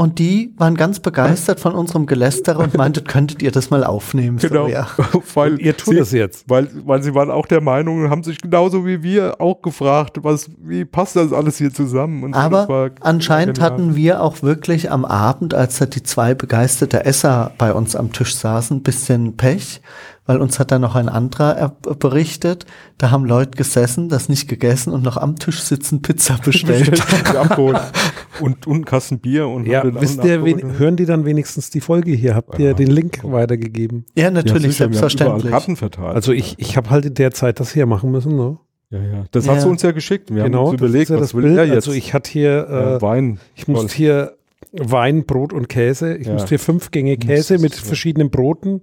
und 0.00 0.18
die 0.18 0.54
waren 0.56 0.76
ganz 0.76 0.98
begeistert 0.98 1.60
von 1.60 1.74
unserem 1.74 2.06
Gelästere 2.06 2.58
und 2.60 2.74
meintet, 2.74 3.06
könntet 3.06 3.42
ihr 3.42 3.50
das 3.50 3.68
mal 3.68 3.84
aufnehmen? 3.84 4.38
Genau, 4.38 4.64
So, 4.64 4.72
ja. 4.72 4.86
weil 5.34 5.60
Ihr 5.60 5.76
tut 5.76 5.92
sie, 5.92 5.98
das 5.98 6.12
jetzt. 6.12 6.48
Weil, 6.48 6.70
weil 6.86 7.02
sie 7.02 7.14
waren 7.14 7.30
auch 7.30 7.44
der 7.44 7.60
Meinung 7.60 8.02
und 8.04 8.08
haben 8.08 8.22
sich 8.22 8.40
genauso 8.40 8.86
wie 8.86 9.02
wir 9.02 9.42
auch 9.42 9.60
gefragt, 9.60 10.16
was, 10.22 10.48
wie 10.56 10.86
passt 10.86 11.16
das 11.16 11.34
alles 11.34 11.58
hier 11.58 11.70
zusammen? 11.74 12.24
Und 12.24 12.32
Aber 12.32 12.92
anscheinend 13.00 13.58
genial. 13.58 13.72
hatten 13.72 13.94
wir 13.94 14.22
auch 14.22 14.40
wirklich 14.42 14.90
am 14.90 15.04
Abend, 15.04 15.52
als 15.52 15.76
da 15.76 15.84
die 15.84 16.02
zwei 16.02 16.32
begeisterte 16.32 17.04
Esser 17.04 17.52
bei 17.58 17.74
uns 17.74 17.94
am 17.94 18.10
Tisch 18.10 18.34
saßen, 18.34 18.78
ein 18.78 18.82
bisschen 18.82 19.36
Pech, 19.36 19.82
weil 20.30 20.40
uns 20.40 20.60
hat 20.60 20.70
da 20.70 20.78
noch 20.78 20.94
ein 20.94 21.08
anderer 21.08 21.56
er- 21.56 21.76
berichtet, 21.96 22.64
da 22.98 23.10
haben 23.10 23.24
Leute 23.24 23.50
gesessen, 23.58 24.08
das 24.08 24.28
nicht 24.28 24.46
gegessen 24.46 24.92
und 24.92 25.02
noch 25.02 25.16
am 25.16 25.34
Tisch 25.40 25.60
sitzen 25.60 26.02
Pizza 26.02 26.38
bestellt. 26.44 27.02
abgeholt. 27.36 27.80
Und, 28.40 28.66
und 28.68 28.74
einen 28.76 28.84
Kasten 28.86 29.18
Bier 29.18 29.48
und 29.48 29.66
Ja, 29.66 29.82
wisst 30.00 30.24
ihr, 30.24 30.40
hören 30.78 30.96
die 30.96 31.04
dann 31.04 31.26
wenigstens 31.26 31.68
die 31.68 31.80
Folge 31.82 32.12
hier? 32.12 32.34
Habt 32.36 32.58
ihr 32.58 32.68
Ja. 32.68 32.72
den 32.74 32.86
Link 32.86 33.18
weitergegeben? 33.22 34.06
ja, 34.14 34.24
Ja, 34.24 34.30
natürlich, 34.30 34.58
überall 34.64 34.72
selbstverständlich. 34.72 35.50
Karten 35.50 35.76
verteilt. 35.76 36.14
Also 36.14 36.32
ich, 36.32 36.54
ich 36.58 36.76
habe 36.78 36.88
halt 36.88 37.04
in 37.04 37.14
der 37.14 37.32
Zeit 37.32 37.58
das 37.60 37.72
hier 37.74 37.84
machen 37.86 38.10
müssen. 38.12 38.36
Ne? 38.36 38.56
ja, 38.90 38.98
ja. 39.02 39.24
Das 39.32 39.44
Ja. 39.46 39.56
hast 39.56 39.64
du 39.64 39.68
uns 39.70 39.82
ja 39.82 39.90
geschickt. 39.90 40.32
Wir 40.34 40.44
genau, 40.44 40.60
haben 40.60 40.70
uns 40.70 40.80
überlegt, 40.80 41.10
ja 41.10 41.16
was 41.16 41.22
das 41.22 41.34
will 41.34 41.42
Bild. 41.42 41.58
er 41.58 41.64
jetzt? 41.64 41.74
Also 41.88 41.92
ich 41.92 42.14
hatte 42.14 42.30
hier, 42.30 42.66
äh, 42.70 42.94
äh, 42.96 43.02
Wein. 43.02 43.40
ich 43.56 43.68
musste 43.68 43.94
hier 43.94 44.36
Wein, 44.72 45.24
Brot 45.24 45.52
und 45.52 45.68
Käse. 45.68 46.16
Ich 46.16 46.26
Ja. 46.26 46.34
musste 46.34 46.50
hier 46.50 46.58
fünf 46.58 46.90
Gänge 46.90 47.16
Käse 47.16 47.58
mit 47.58 47.74
verschiedenen 47.74 48.30
Broten 48.30 48.80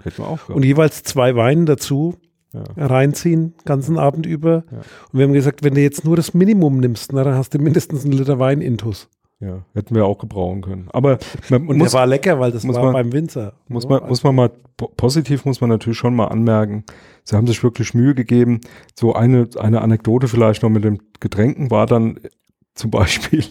und 0.49 0.65
jeweils 0.65 1.03
zwei 1.03 1.35
Weinen 1.35 1.65
dazu 1.65 2.15
ja. 2.53 2.63
reinziehen, 2.77 3.53
ganzen 3.65 3.97
Abend 3.97 4.25
über. 4.25 4.63
Ja. 4.71 4.77
Und 5.11 5.19
wir 5.19 5.25
haben 5.25 5.33
gesagt, 5.33 5.63
wenn 5.63 5.75
du 5.75 5.81
jetzt 5.81 6.03
nur 6.05 6.15
das 6.15 6.33
Minimum 6.33 6.79
nimmst, 6.79 7.13
na, 7.13 7.23
dann 7.23 7.35
hast 7.35 7.53
du 7.53 7.59
mindestens 7.59 8.03
einen 8.03 8.13
Liter 8.13 8.39
Wein 8.39 8.61
intus. 8.61 9.09
ja, 9.39 9.63
hätten 9.75 9.93
wir 9.93 10.05
auch 10.05 10.17
gebrauchen 10.17 10.61
können. 10.61 10.87
Aber 10.91 11.19
man 11.49 11.67
Und 11.67 11.77
muss, 11.77 11.91
der 11.91 11.99
war 11.99 12.07
lecker, 12.07 12.39
weil 12.39 12.51
das 12.51 12.63
muss 12.63 12.75
war 12.75 12.85
man- 12.85 12.93
beim 12.93 13.13
Winzer. 13.13 13.53
muss, 13.67 13.83
Ja, 13.83 13.91
man, 13.91 14.09
muss 14.09 14.23
man 14.23 14.33
mal, 14.33 14.49
po- 14.77 14.91
positiv 14.97 15.45
muss 15.45 15.61
man 15.61 15.69
natürlich 15.69 15.99
schon 15.99 16.15
mal 16.15 16.25
anmerken, 16.25 16.83
sie 17.23 17.35
haben 17.35 17.45
sich 17.45 17.61
wirklich 17.61 17.93
Mühe 17.93 18.15
gegeben. 18.15 18.61
So 18.99 19.13
eine, 19.13 19.47
eine 19.59 19.81
Anekdote 19.83 20.27
vielleicht 20.27 20.63
noch 20.63 20.69
mit 20.71 20.83
den 20.83 20.97
Getränken 21.19 21.69
war 21.69 21.85
dann 21.85 22.19
zum 22.77 22.91
Beispiel, 22.91 23.43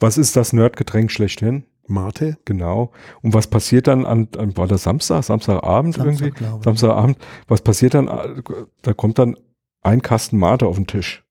was 0.00 0.18
ist 0.18 0.34
das 0.36 0.52
Nerdgetränk 0.52 1.10
schlechthin? 1.12 1.64
Mate? 1.88 2.36
Genau. 2.44 2.90
Und 3.22 3.32
was 3.32 3.46
passiert 3.46 3.86
dann 3.86 4.04
an, 4.04 4.28
an 4.36 4.56
war 4.56 4.66
das 4.66 4.82
Samstag, 4.82 5.22
Samstagabend 5.22 5.94
Samstag, 5.94 6.20
irgendwie? 6.26 6.30
glaube 6.36 6.58
ich. 6.58 6.64
Samstagabend. 6.64 7.18
Was 7.46 7.60
passiert 7.62 7.94
dann? 7.94 8.42
Da 8.82 8.92
kommt 8.92 9.18
dann 9.20 9.36
ein 9.82 10.02
Kasten 10.02 10.36
Mate 10.38 10.66
auf 10.66 10.74
den 10.76 10.88
Tisch. 10.88 11.22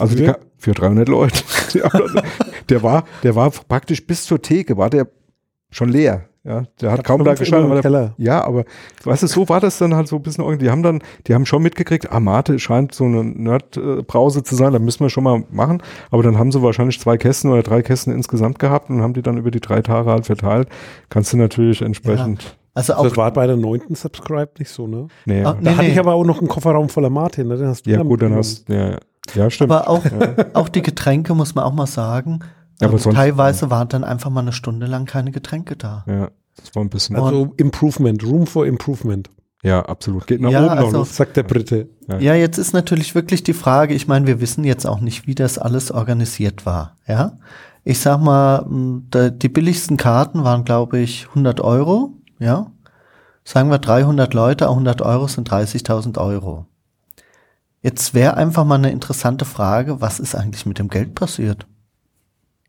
Also 0.00 0.16
die, 0.16 0.24
Für? 0.24 0.32
Ka- 0.32 0.38
für 0.58 0.72
300 0.72 1.08
Leute. 1.08 1.40
Ja, 1.74 1.88
der 2.68 2.82
war, 2.82 3.04
der 3.22 3.34
war 3.36 3.50
praktisch 3.50 4.04
bis 4.06 4.24
zur 4.24 4.40
Theke 4.42 4.76
war 4.76 4.90
der 4.90 5.08
schon 5.70 5.88
leer. 5.88 6.28
Ja, 6.46 6.64
der 6.80 6.92
hat 6.92 7.04
kaum 7.04 7.24
da 7.24 7.32
gestanden. 7.32 7.66
aber 7.70 7.76
der- 7.76 7.82
Keller. 7.82 8.14
Ja, 8.18 8.44
aber 8.44 8.64
weißt 9.04 9.22
du, 9.22 9.26
so 9.28 9.48
war 9.48 9.60
das 9.60 9.78
dann 9.78 9.94
halt 9.94 10.08
so 10.08 10.16
ein 10.16 10.22
bisschen 10.22 10.44
irgendwie. 10.44 10.66
Die 10.66 10.70
haben 10.70 10.82
dann, 10.82 11.00
die 11.26 11.34
haben 11.34 11.46
schon 11.46 11.62
mitgekriegt, 11.62 12.12
ah, 12.12 12.20
Mate 12.20 12.58
scheint 12.58 12.94
so 12.94 13.04
eine 13.04 13.24
Nerd-Brause 13.24 14.42
zu 14.42 14.54
sein, 14.54 14.72
da 14.72 14.78
müssen 14.78 15.00
wir 15.00 15.08
schon 15.10 15.24
mal 15.24 15.44
machen. 15.50 15.82
Aber 16.10 16.22
dann 16.22 16.38
haben 16.38 16.52
sie 16.52 16.60
wahrscheinlich 16.62 17.00
zwei 17.00 17.16
Kästen 17.16 17.50
oder 17.50 17.62
drei 17.62 17.80
Kästen 17.82 18.12
insgesamt 18.12 18.58
gehabt 18.58 18.90
und 18.90 19.00
haben 19.00 19.14
die 19.14 19.22
dann 19.22 19.38
über 19.38 19.50
die 19.50 19.60
drei 19.60 19.80
Tage 19.80 20.10
halt 20.10 20.26
verteilt. 20.26 20.68
Kannst 21.08 21.32
du 21.32 21.38
natürlich 21.38 21.80
entsprechend. 21.80 22.56
Also 22.74 22.94
auch 22.94 23.04
Das 23.04 23.16
war 23.16 23.32
bei 23.32 23.46
der 23.46 23.56
neunten 23.56 23.94
Subscribe 23.94 24.50
nicht 24.58 24.68
so, 24.70 24.86
ne? 24.86 25.06
Nee, 25.26 25.40
Ah, 25.44 25.44
ja. 25.44 25.52
Da 25.54 25.58
Nee, 25.60 25.70
hatte 25.76 25.82
nee. 25.86 25.92
ich 25.92 25.98
aber 25.98 26.12
auch 26.14 26.24
noch 26.24 26.40
einen 26.40 26.48
Kofferraum 26.48 26.88
voller 26.88 27.08
Mate, 27.10 27.44
ne? 27.44 27.56
Den 27.56 27.68
hast 27.68 27.86
du 27.86 27.90
ja 27.90 28.02
gut, 28.02 28.20
dann 28.20 28.34
hast 28.34 28.68
ja, 28.68 28.90
ja. 28.90 28.98
ja, 29.34 29.48
stimmt. 29.50 29.70
Aber 29.72 29.88
auch, 29.88 30.02
auch 30.54 30.68
die 30.68 30.82
Getränke 30.82 31.34
muss 31.34 31.54
man 31.54 31.64
auch 31.64 31.72
mal 31.72 31.86
sagen. 31.86 32.40
Ja, 32.80 32.88
aber 32.88 32.98
sonst- 32.98 33.16
teilweise 33.16 33.70
waren 33.70 33.88
dann 33.88 34.04
einfach 34.04 34.30
mal 34.30 34.40
eine 34.40 34.52
Stunde 34.52 34.86
lang 34.86 35.04
keine 35.06 35.30
Getränke 35.30 35.76
da. 35.76 36.04
ja, 36.08 36.30
das 36.56 36.74
war 36.74 36.82
ein 36.82 36.90
bisschen. 36.90 37.16
Also 37.16 37.52
Improvement, 37.56 38.22
Room 38.24 38.46
for 38.46 38.66
Improvement, 38.66 39.30
ja, 39.62 39.80
absolut. 39.84 40.26
Geht 40.26 40.40
nach 40.40 40.50
Ja, 40.50 40.60
oben 40.66 40.74
noch 40.76 40.84
also- 40.86 40.98
Luft. 40.98 41.14
sagt 41.14 41.36
der 41.36 41.42
Brite. 41.44 41.88
Ja. 42.08 42.18
Ja, 42.18 42.34
jetzt 42.34 42.58
ist 42.58 42.72
natürlich 42.72 43.14
wirklich 43.14 43.42
die 43.42 43.54
Frage, 43.54 43.94
ich 43.94 44.06
meine, 44.08 44.26
wir 44.26 44.40
wissen 44.40 44.64
jetzt 44.64 44.86
auch 44.86 45.00
nicht, 45.00 45.26
wie 45.26 45.34
das 45.34 45.58
alles 45.58 45.90
organisiert 45.90 46.66
war, 46.66 46.96
ja. 47.06 47.32
Ich 47.86 47.98
sag 48.00 48.20
mal, 48.20 48.64
die 48.70 49.48
billigsten 49.48 49.96
Karten 49.98 50.42
waren, 50.42 50.64
glaube 50.64 50.98
ich, 50.98 51.28
100 51.34 51.60
Euro, 51.60 52.12
ja. 52.38 52.70
Sagen 53.44 53.70
wir 53.70 53.78
300 53.78 54.32
Leute, 54.32 54.68
100 54.70 55.02
Euro 55.02 55.28
sind 55.28 55.50
30.000 55.50 56.16
Euro. 56.16 56.64
Jetzt 57.82 58.14
wäre 58.14 58.38
einfach 58.38 58.64
mal 58.64 58.76
eine 58.76 58.90
interessante 58.90 59.44
Frage, 59.44 60.00
was 60.00 60.18
ist 60.18 60.34
eigentlich 60.34 60.64
mit 60.64 60.78
dem 60.78 60.88
Geld 60.88 61.14
passiert? 61.14 61.66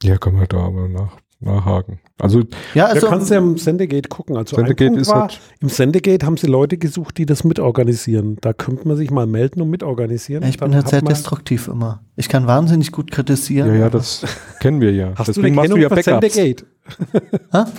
Ja, 0.05 0.17
können 0.17 0.39
wir 0.39 0.47
da 0.47 0.57
aber 0.57 0.87
nach, 0.87 1.17
nachhaken. 1.39 1.99
Also 2.17 2.39
Ja, 2.73 2.85
Da 2.87 2.93
also, 2.93 3.07
kannst 3.07 3.29
du 3.29 3.33
ja 3.33 3.39
im 3.41 3.57
Sendegate 3.57 4.07
gucken. 4.07 4.37
Also 4.37 4.55
Sendegate 4.55 4.85
ein 4.85 4.87
Punkt 4.93 5.01
ist 5.01 5.09
war, 5.09 5.21
halt- 5.23 5.39
im 5.59 5.67
Sendegate 5.69 6.25
haben 6.25 6.37
sie 6.37 6.47
Leute 6.47 6.77
gesucht, 6.77 7.17
die 7.17 7.25
das 7.25 7.43
mitorganisieren. 7.43 8.37
Da 8.41 8.53
könnte 8.53 8.87
man 8.87 8.95
sich 8.97 9.11
mal 9.11 9.27
melden 9.27 9.61
und 9.61 9.69
mitorganisieren. 9.69 10.43
ja, 10.43 10.49
ich 10.49 10.57
bin 10.57 10.73
halt 10.73 10.87
sehr 10.87 11.01
destruktiv 11.01 11.67
immer. 11.67 12.03
Ich 12.15 12.29
kann 12.29 12.47
wahnsinnig 12.47 12.91
gut 12.93 13.11
kritisieren. 13.11 13.67
Ja, 13.73 13.75
ja, 13.81 13.89
das 13.89 14.23
kennen 14.61 14.79
wir 14.79 14.93
ja. 14.93 15.13
Hast 15.15 15.27
du 15.27 15.33
Deswegen 15.33 15.47
eine 15.47 15.55
machst 15.55 15.67
Kennung 15.69 15.81
ja 15.81 15.89
für 15.89 15.95
Backups. 15.95 16.33
Sendegate? 16.35 16.65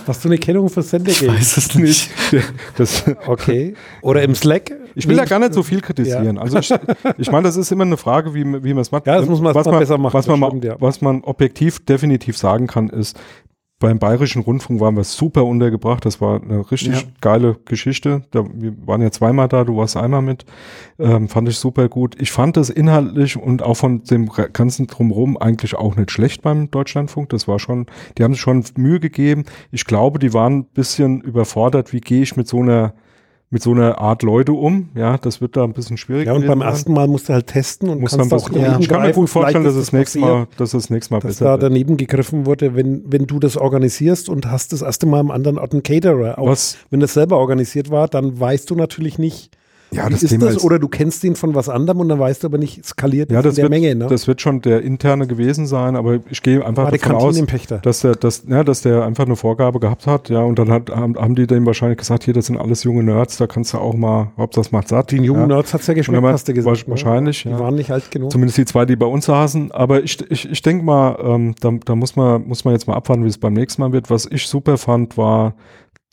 Hast 0.05 0.23
du 0.25 0.29
eine 0.29 0.37
Kennung 0.37 0.69
für 0.69 0.81
Sendegate? 0.81 1.37
es 1.39 1.75
nicht. 1.75 2.09
Das, 2.77 3.03
Okay. 3.25 3.73
Oder 4.01 4.21
im 4.23 4.35
Slack? 4.35 4.71
Ich 4.97 5.07
will 5.07 5.15
da 5.15 5.25
gar 5.25 5.39
nicht 5.39 5.53
so 5.53 5.63
viel 5.63 5.81
kritisieren. 5.81 6.37
Also 6.37 6.57
ich, 6.57 6.73
ich 7.17 7.31
meine, 7.31 7.43
das 7.43 7.55
ist 7.55 7.71
immer 7.71 7.83
eine 7.83 7.97
Frage, 7.97 8.33
wie, 8.33 8.43
wie 8.63 8.73
man 8.73 8.81
es 8.81 8.91
macht. 8.91 9.05
Ja, 9.07 9.17
das 9.19 9.27
muss 9.29 9.39
man 9.41 9.53
was 9.53 9.65
erstmal 9.67 9.79
besser 9.79 9.97
machen, 9.97 10.13
Was 10.13 10.27
man, 10.27 10.43
stimmt, 10.43 10.63
ja. 10.65 10.75
was 10.79 11.01
man 11.01 11.21
objektiv 11.23 11.85
definitiv 11.85 12.37
sagen 12.37 12.67
kann, 12.67 12.89
ist, 12.89 13.17
beim 13.79 13.99
Bayerischen 13.99 14.41
Rundfunk 14.41 14.79
waren 14.79 14.95
wir 14.95 15.03
super 15.03 15.45
untergebracht. 15.45 16.03
Das 16.03 16.19
war 16.19 16.41
eine 16.41 16.71
richtig 16.71 17.01
Ja. 17.01 17.07
geile 17.21 17.57
Geschichte. 17.65 18.23
Da, 18.31 18.43
wir 18.51 18.73
waren 18.87 19.03
ja 19.03 19.11
zweimal 19.11 19.47
da, 19.47 19.63
du 19.65 19.77
warst 19.77 19.95
einmal 19.97 20.23
mit. 20.23 20.45
Ähm, 20.97 21.29
fand 21.29 21.47
ich 21.47 21.57
super 21.59 21.87
gut. 21.87 22.15
Ich 22.19 22.31
fand 22.31 22.57
das 22.57 22.71
inhaltlich 22.71 23.37
und 23.37 23.61
auch 23.61 23.75
von 23.75 24.03
dem 24.03 24.31
ganzen 24.51 24.87
Drumherum 24.87 25.37
eigentlich 25.37 25.75
auch 25.75 25.95
nicht 25.95 26.09
schlecht 26.09 26.41
beim 26.41 26.71
Deutschlandfunk. 26.71 27.29
Das 27.29 27.47
war 27.47 27.59
schon, 27.59 27.85
die 28.17 28.23
haben 28.23 28.33
sich 28.33 28.41
schon 28.41 28.63
Mühe 28.77 28.99
gegeben. 28.99 29.45
Ich 29.71 29.85
glaube, 29.85 30.17
die 30.17 30.33
waren 30.33 30.53
ein 30.61 30.65
bisschen 30.65 31.21
überfordert. 31.21 31.93
Wie 31.93 32.01
gehe 32.01 32.23
ich 32.23 32.35
mit 32.35 32.47
so 32.47 32.61
einer 32.61 32.93
mit 33.49 33.63
so 33.63 33.71
einer 33.71 33.97
Art 33.99 34.23
Leute 34.23 34.51
um. 34.51 34.89
Ja, 34.93 35.17
das 35.17 35.39
wird 35.39 35.55
da 35.55 35.63
ein 35.63 35.71
bisschen 35.71 35.95
schwierig. 35.97 36.27
Ja, 36.27 36.33
und 36.33 36.45
beim 36.45 36.59
ersten 36.61 36.91
Mal 36.93 37.07
musst 37.07 37.29
du 37.29 37.33
halt 37.33 37.47
testen 37.47 37.89
und 37.89 38.01
muss 38.01 38.11
kannst 38.17 38.29
man 38.31 38.39
auch 38.41 38.49
das, 38.49 38.61
Ja. 38.61 38.77
Ich 38.79 38.89
kann 38.89 39.01
mir 39.03 39.13
gut 39.13 39.29
vorstellen, 39.29 39.63
dass 39.63 39.75
es 39.75 39.93
nächstes 39.93 40.21
passiert, 40.21 40.37
Mal, 40.37 40.47
dass 40.57 40.73
es 40.73 40.89
nächstes 40.89 41.11
Mal 41.11 41.19
dass 41.21 41.27
besser 41.37 41.45
da 41.45 41.51
wird. 41.53 41.63
daneben 41.63 41.95
gegriffen 41.95 42.45
wurde, 42.45 42.75
wenn, 42.75 43.03
wenn 43.07 43.25
du 43.25 43.39
das 43.39 43.55
organisierst 43.55 44.27
und 44.27 44.51
hast 44.51 44.73
das 44.73 44.81
erste 44.81 45.05
Mal 45.05 45.19
am 45.21 45.31
anderen 45.31 45.57
Ort 45.59 45.71
einen 45.71 45.83
Caterer. 45.83 46.37
Auch 46.39 46.47
Was- 46.47 46.77
wenn 46.89 46.99
das 46.99 47.13
selber 47.13 47.37
organisiert 47.37 47.89
war, 47.89 48.07
dann 48.09 48.37
weißt 48.37 48.69
du 48.69 48.75
natürlich 48.75 49.17
nicht, 49.17 49.56
Ja, 49.91 50.07
wie 50.07 50.11
das 50.11 50.23
ist 50.23 50.29
Thema 50.31 50.45
das, 50.47 50.57
ist- 50.57 50.63
oder 50.65 50.79
du 50.79 50.87
kennst 50.89 51.23
ihn 51.23 51.35
von 51.35 51.55
was 51.55 51.69
anderem 51.69 52.01
und 52.01 52.09
dann 52.09 52.19
weißt 52.19 52.43
du 52.43 52.47
aber 52.47 52.57
nicht, 52.57 52.85
skaliert 52.85 53.31
Ja, 53.31 53.39
in 53.39 53.43
das 53.43 53.55
der 53.55 53.63
wird, 53.63 53.69
Menge. 53.71 53.95
Ne? 53.95 54.07
das 54.07 54.27
wird 54.27 54.41
schon 54.41 54.61
der 54.61 54.81
interne 54.81 55.27
gewesen 55.27 55.65
sein, 55.65 55.95
aber 55.95 56.19
ich 56.29 56.43
gehe 56.43 56.65
einfach 56.65 56.83
war 56.83 56.91
der 56.91 56.99
davon 56.99 57.15
aus, 57.15 57.41
dass 57.81 58.01
der, 58.01 58.15
dass, 58.15 58.43
ja, 58.47 58.63
dass 58.63 58.81
der 58.81 59.05
einfach 59.05 59.25
eine 59.25 59.35
Vorgabe 59.37 59.79
gehabt 59.79 60.05
hat, 60.05 60.29
ja, 60.29 60.41
und 60.41 60.59
dann 60.59 60.69
hat, 60.71 60.89
haben, 60.89 61.15
haben 61.17 61.35
die 61.35 61.47
dem 61.47 61.65
wahrscheinlich 61.65 61.97
gesagt, 61.99 62.25
hier, 62.25 62.33
das 62.33 62.47
sind 62.47 62.57
alles 62.57 62.83
junge 62.83 63.01
Nerds, 63.03 63.37
da 63.37 63.47
kannst 63.47 63.73
du 63.73 63.77
auch 63.77 63.93
mal, 63.93 64.31
Hauptsache 64.37 64.57
das 64.57 64.71
macht 64.71 64.87
satt. 64.89 65.11
Den 65.11 65.23
jungen 65.23 65.41
ja. 65.49 65.55
Nerds 65.55 65.73
hat 65.73 65.81
es 65.81 65.87
ja 65.87 65.93
geschmeckt, 65.93 66.23
dann 66.23 66.33
hast 66.33 66.47
du 66.47 66.53
gesagt. 66.53 66.77
ne? 66.79 66.91
wahrscheinlich, 66.91 67.43
Die 67.43 67.49
ja. 67.49 67.59
waren 67.59 67.75
nicht 67.75 67.91
alt 67.91 68.09
genug. 68.11 68.31
Zumindest 68.31 68.57
die 68.57 68.65
zwei, 68.65 68.85
die 68.85 68.95
bei 68.95 69.05
uns 69.05 69.25
saßen. 69.25 69.71
Aber 69.71 70.03
ich, 70.03 70.19
ich, 70.31 70.49
ich 70.51 70.61
denke 70.61 70.83
mal, 70.83 71.17
ähm, 71.23 71.55
da, 71.61 71.71
da 71.85 71.95
muss 71.95 72.15
man, 72.15 72.47
muss 72.47 72.65
man 72.65 72.73
jetzt 72.73 72.87
mal 72.87 72.95
abwarten, 72.95 73.23
wie 73.23 73.27
es 73.29 73.37
beim 73.37 73.53
nächsten 73.53 73.81
Mal 73.81 73.91
wird. 73.93 74.09
Was 74.09 74.25
ich 74.29 74.47
super 74.47 74.77
fand, 74.77 75.17
war 75.17 75.53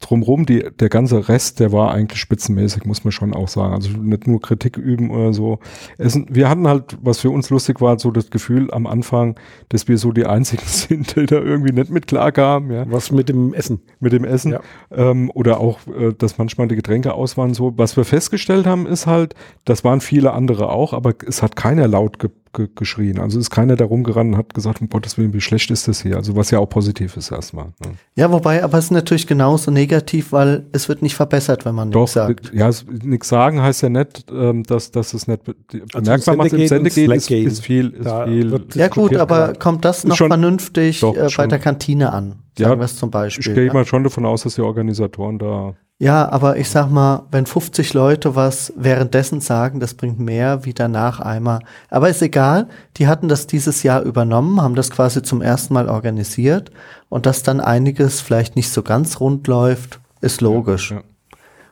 drumherum, 0.00 0.44
die, 0.44 0.64
der 0.78 0.88
ganze 0.90 1.28
Rest, 1.28 1.60
der 1.60 1.72
war 1.72 1.92
eigentlich 1.92 2.20
spitzenmäßig, 2.20 2.84
muss 2.84 3.04
man 3.04 3.12
schon 3.12 3.32
auch 3.32 3.48
sagen. 3.48 3.72
Also 3.74 3.90
nicht 3.96 4.26
nur 4.26 4.40
Kritik 4.40 4.76
üben 4.76 5.10
oder 5.10 5.32
so. 5.32 5.60
Es, 5.96 6.18
wir 6.28 6.48
hatten 6.50 6.68
halt, 6.68 6.98
was 7.00 7.20
für 7.20 7.30
uns 7.30 7.48
lustig 7.48 7.80
war, 7.80 7.98
so 7.98 8.10
das 8.10 8.30
Gefühl 8.30 8.70
am 8.72 8.86
Anfang, 8.86 9.38
dass 9.70 9.88
wir 9.88 9.96
so 9.96 10.12
die 10.12 10.26
einzigen 10.26 10.62
sind, 10.66 11.16
die 11.16 11.26
da 11.26 11.36
irgendwie 11.36 11.72
nicht 11.72 11.90
mit 11.90 12.06
klarkamen, 12.06 12.70
ja 12.70 12.84
Was 12.90 13.10
mit 13.12 13.28
dem 13.28 13.54
Essen. 13.54 13.80
mit 14.00 14.12
dem 14.12 14.24
Essen 14.24 14.52
Ja. 14.52 14.60
ähm, 14.90 15.30
oder 15.32 15.60
auch, 15.60 15.78
äh, 15.86 16.12
dass 16.12 16.36
manchmal 16.38 16.68
die 16.68 16.76
Getränke 16.76 17.14
aus 17.14 17.36
waren. 17.38 17.54
So, 17.54 17.72
was 17.78 17.96
wir 17.96 18.04
festgestellt 18.04 18.66
haben, 18.66 18.86
ist 18.86 19.06
halt, 19.06 19.34
das 19.64 19.84
waren 19.84 20.00
viele 20.02 20.32
andere 20.32 20.70
auch, 20.70 20.92
aber 20.92 21.14
es 21.26 21.42
hat 21.42 21.56
keiner 21.56 21.88
laut 21.88 22.18
ge 22.18 22.30
ge 22.54 22.68
geschrien. 22.74 23.18
Also 23.18 23.38
ist 23.38 23.50
keiner 23.50 23.76
da 23.76 23.84
rumgerannt 23.84 24.32
und 24.32 24.38
hat 24.38 24.54
gesagt, 24.54 24.80
um 24.80 24.88
Gottes 24.88 25.18
Willen, 25.18 25.34
wie 25.34 25.40
schlecht 25.40 25.70
ist 25.70 25.86
das 25.88 26.00
hier? 26.02 26.16
Also 26.16 26.34
was 26.36 26.50
ja 26.50 26.58
auch 26.58 26.68
positiv 26.68 27.16
ist 27.18 27.30
erstmal. 27.30 27.66
Ne? 27.84 27.92
Ja, 28.14 28.32
wobei, 28.32 28.64
aber 28.64 28.78
es 28.78 28.84
ist 28.86 28.90
natürlich 28.92 29.26
genauso 29.26 29.70
negativ, 29.70 30.32
weil 30.32 30.64
es 30.72 30.88
wird 30.88 31.02
nicht 31.02 31.14
verbessert, 31.16 31.64
wenn 31.66 31.74
man 31.74 31.90
nichts 31.90 32.12
sagt. 32.14 32.52
ja, 32.54 32.70
nichts 33.02 33.28
sagen 33.28 33.60
heißt 33.60 33.82
ja 33.82 33.88
nicht, 33.90 34.24
ähm, 34.32 34.62
dass, 34.62 34.90
dass 34.90 35.12
es 35.12 35.26
nicht 35.26 35.44
be 35.44 35.54
Also 35.92 36.04
bemerkbar 36.04 36.36
macht. 36.36 36.52
Im 36.52 36.60
und 36.62 36.68
Sendegate 36.68 37.14
ist, 37.14 37.30
ist 37.30 37.60
viel, 37.64 37.90
ist 37.90 38.06
Da 38.06 38.24
viel. 38.26 38.50
wird- 38.50 38.74
Ja 38.76 38.88
gut, 38.88 39.14
aber 39.16 39.38
gerade. 39.48 39.58
kommt 39.58 39.84
das 39.84 40.04
noch 40.04 40.16
schon- 40.16 40.28
vernünftig 40.28 41.00
doch, 41.00 41.14
äh, 41.14 41.20
bei 41.20 41.28
schon. 41.28 41.48
der 41.48 41.58
Kantine 41.58 42.12
an? 42.12 42.36
Ja, 42.56 42.68
Sagen 42.68 42.80
wir 42.80 42.84
es 42.84 42.96
zum 42.96 43.10
Beispiel. 43.10 43.48
ich 43.48 43.54
gehe 43.54 43.66
ja? 43.66 43.72
mal 43.72 43.84
schon 43.84 44.04
davon 44.04 44.24
aus, 44.24 44.44
dass 44.44 44.54
die 44.54 44.60
Organisatoren 44.62 45.38
da 45.40 45.74
Ja, 46.00 46.28
aber 46.28 46.56
ich 46.56 46.68
sag 46.68 46.90
mal, 46.90 47.22
wenn 47.30 47.46
50 47.46 47.94
Leute 47.94 48.34
was 48.34 48.72
währenddessen 48.76 49.40
sagen, 49.40 49.78
das 49.78 49.94
bringt 49.94 50.18
mehr 50.18 50.64
wie 50.64 50.74
danach 50.74 51.20
einmal. 51.20 51.60
Aber 51.88 52.08
ist 52.08 52.20
egal, 52.20 52.68
die 52.96 53.06
hatten 53.06 53.28
das 53.28 53.46
dieses 53.46 53.84
Jahr 53.84 54.02
übernommen, 54.02 54.60
haben 54.60 54.74
das 54.74 54.90
quasi 54.90 55.22
zum 55.22 55.40
ersten 55.40 55.72
Mal 55.72 55.88
organisiert 55.88 56.72
und 57.08 57.26
dass 57.26 57.44
dann 57.44 57.60
einiges 57.60 58.20
vielleicht 58.20 58.56
nicht 58.56 58.70
so 58.70 58.82
ganz 58.82 59.20
rund 59.20 59.46
läuft, 59.46 60.00
ist 60.20 60.40
logisch. 60.40 60.90
ja. 60.90 61.02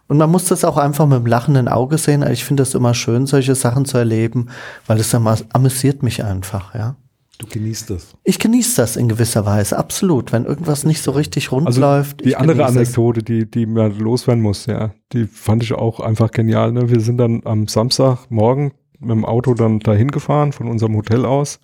Und 0.08 0.18
man 0.18 0.30
muss 0.30 0.44
das 0.44 0.64
auch 0.64 0.76
einfach 0.76 1.06
mit 1.06 1.18
dem 1.18 1.26
lachenden 1.26 1.68
Auge 1.68 1.96
sehen. 1.96 2.22
Ich 2.30 2.44
finde 2.44 2.62
das 2.62 2.74
immer 2.74 2.92
schön, 2.92 3.26
solche 3.26 3.54
Sachen 3.54 3.86
zu 3.86 3.96
erleben, 3.96 4.48
weil 4.86 5.00
es 5.00 5.14
amüsiert 5.14 6.02
mich 6.02 6.22
einfach, 6.22 6.74
ja. 6.74 6.96
Du 7.42 7.48
genießt 7.48 7.90
das. 7.90 8.14
Ich 8.24 8.38
genieße 8.38 8.76
das 8.76 8.96
in 8.96 9.08
gewisser 9.08 9.44
Weise, 9.44 9.76
absolut. 9.76 10.32
Wenn 10.32 10.44
irgendwas 10.44 10.84
nicht 10.84 11.02
so 11.02 11.10
richtig 11.10 11.50
rund 11.52 11.66
Also 11.66 11.80
läuft. 11.80 12.20
die 12.24 12.30
ich 12.30 12.38
andere 12.38 12.62
es. 12.62 12.68
Anekdote, 12.76 13.22
die, 13.22 13.50
die 13.50 13.66
mir 13.66 13.88
loswerden 13.88 14.42
muss, 14.42 14.66
ja, 14.66 14.92
die 15.12 15.26
fand 15.26 15.62
ich 15.62 15.72
auch 15.74 16.00
einfach 16.00 16.30
genial. 16.30 16.72
Ne? 16.72 16.88
Wir 16.88 17.00
sind 17.00 17.18
dann 17.18 17.42
am 17.44 17.66
Samstagmorgen 17.68 18.72
mit 19.00 19.10
dem 19.10 19.24
Auto 19.24 19.54
dann 19.54 19.80
dahin 19.80 20.10
gefahren, 20.12 20.52
von 20.52 20.68
unserem 20.68 20.94
Hotel 20.96 21.24
aus. 21.26 21.58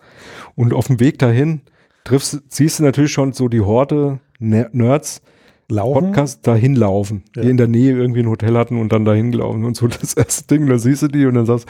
Und 0.57 0.75
auf 0.75 0.89
dem 0.89 0.99
Weg 1.01 1.19
dahin 1.21 1.61
triffst, 2.05 2.43
siehst 2.49 2.81
du 2.81 2.83
natürlich 2.83 3.13
schon 3.13 3.33
so 3.33 3.49
die 3.49 3.61
Horde 3.61 4.19
Ner- 4.41 4.71
Nerds, 4.73 5.23
Laufen. 5.71 6.07
Podcast 6.07 6.47
dahin 6.47 6.75
laufen, 6.75 7.23
Ja. 7.37 7.43
die 7.43 7.51
in 7.51 7.59
der 7.59 7.69
Nähe 7.69 7.93
irgendwie 7.95 8.21
ein 8.21 8.29
Hotel 8.29 8.57
hatten 8.57 8.81
und 8.81 8.91
dann 8.91 9.05
dahin 9.05 9.31
gelaufen 9.33 9.65
und 9.65 9.77
so 9.77 9.87
das 9.87 10.15
erste 10.15 10.47
Ding, 10.47 10.67
da 10.67 10.79
siehst 10.79 11.03
du 11.03 11.09
die 11.09 11.27
und 11.27 11.35
dann 11.35 11.45
sagst 11.47 11.69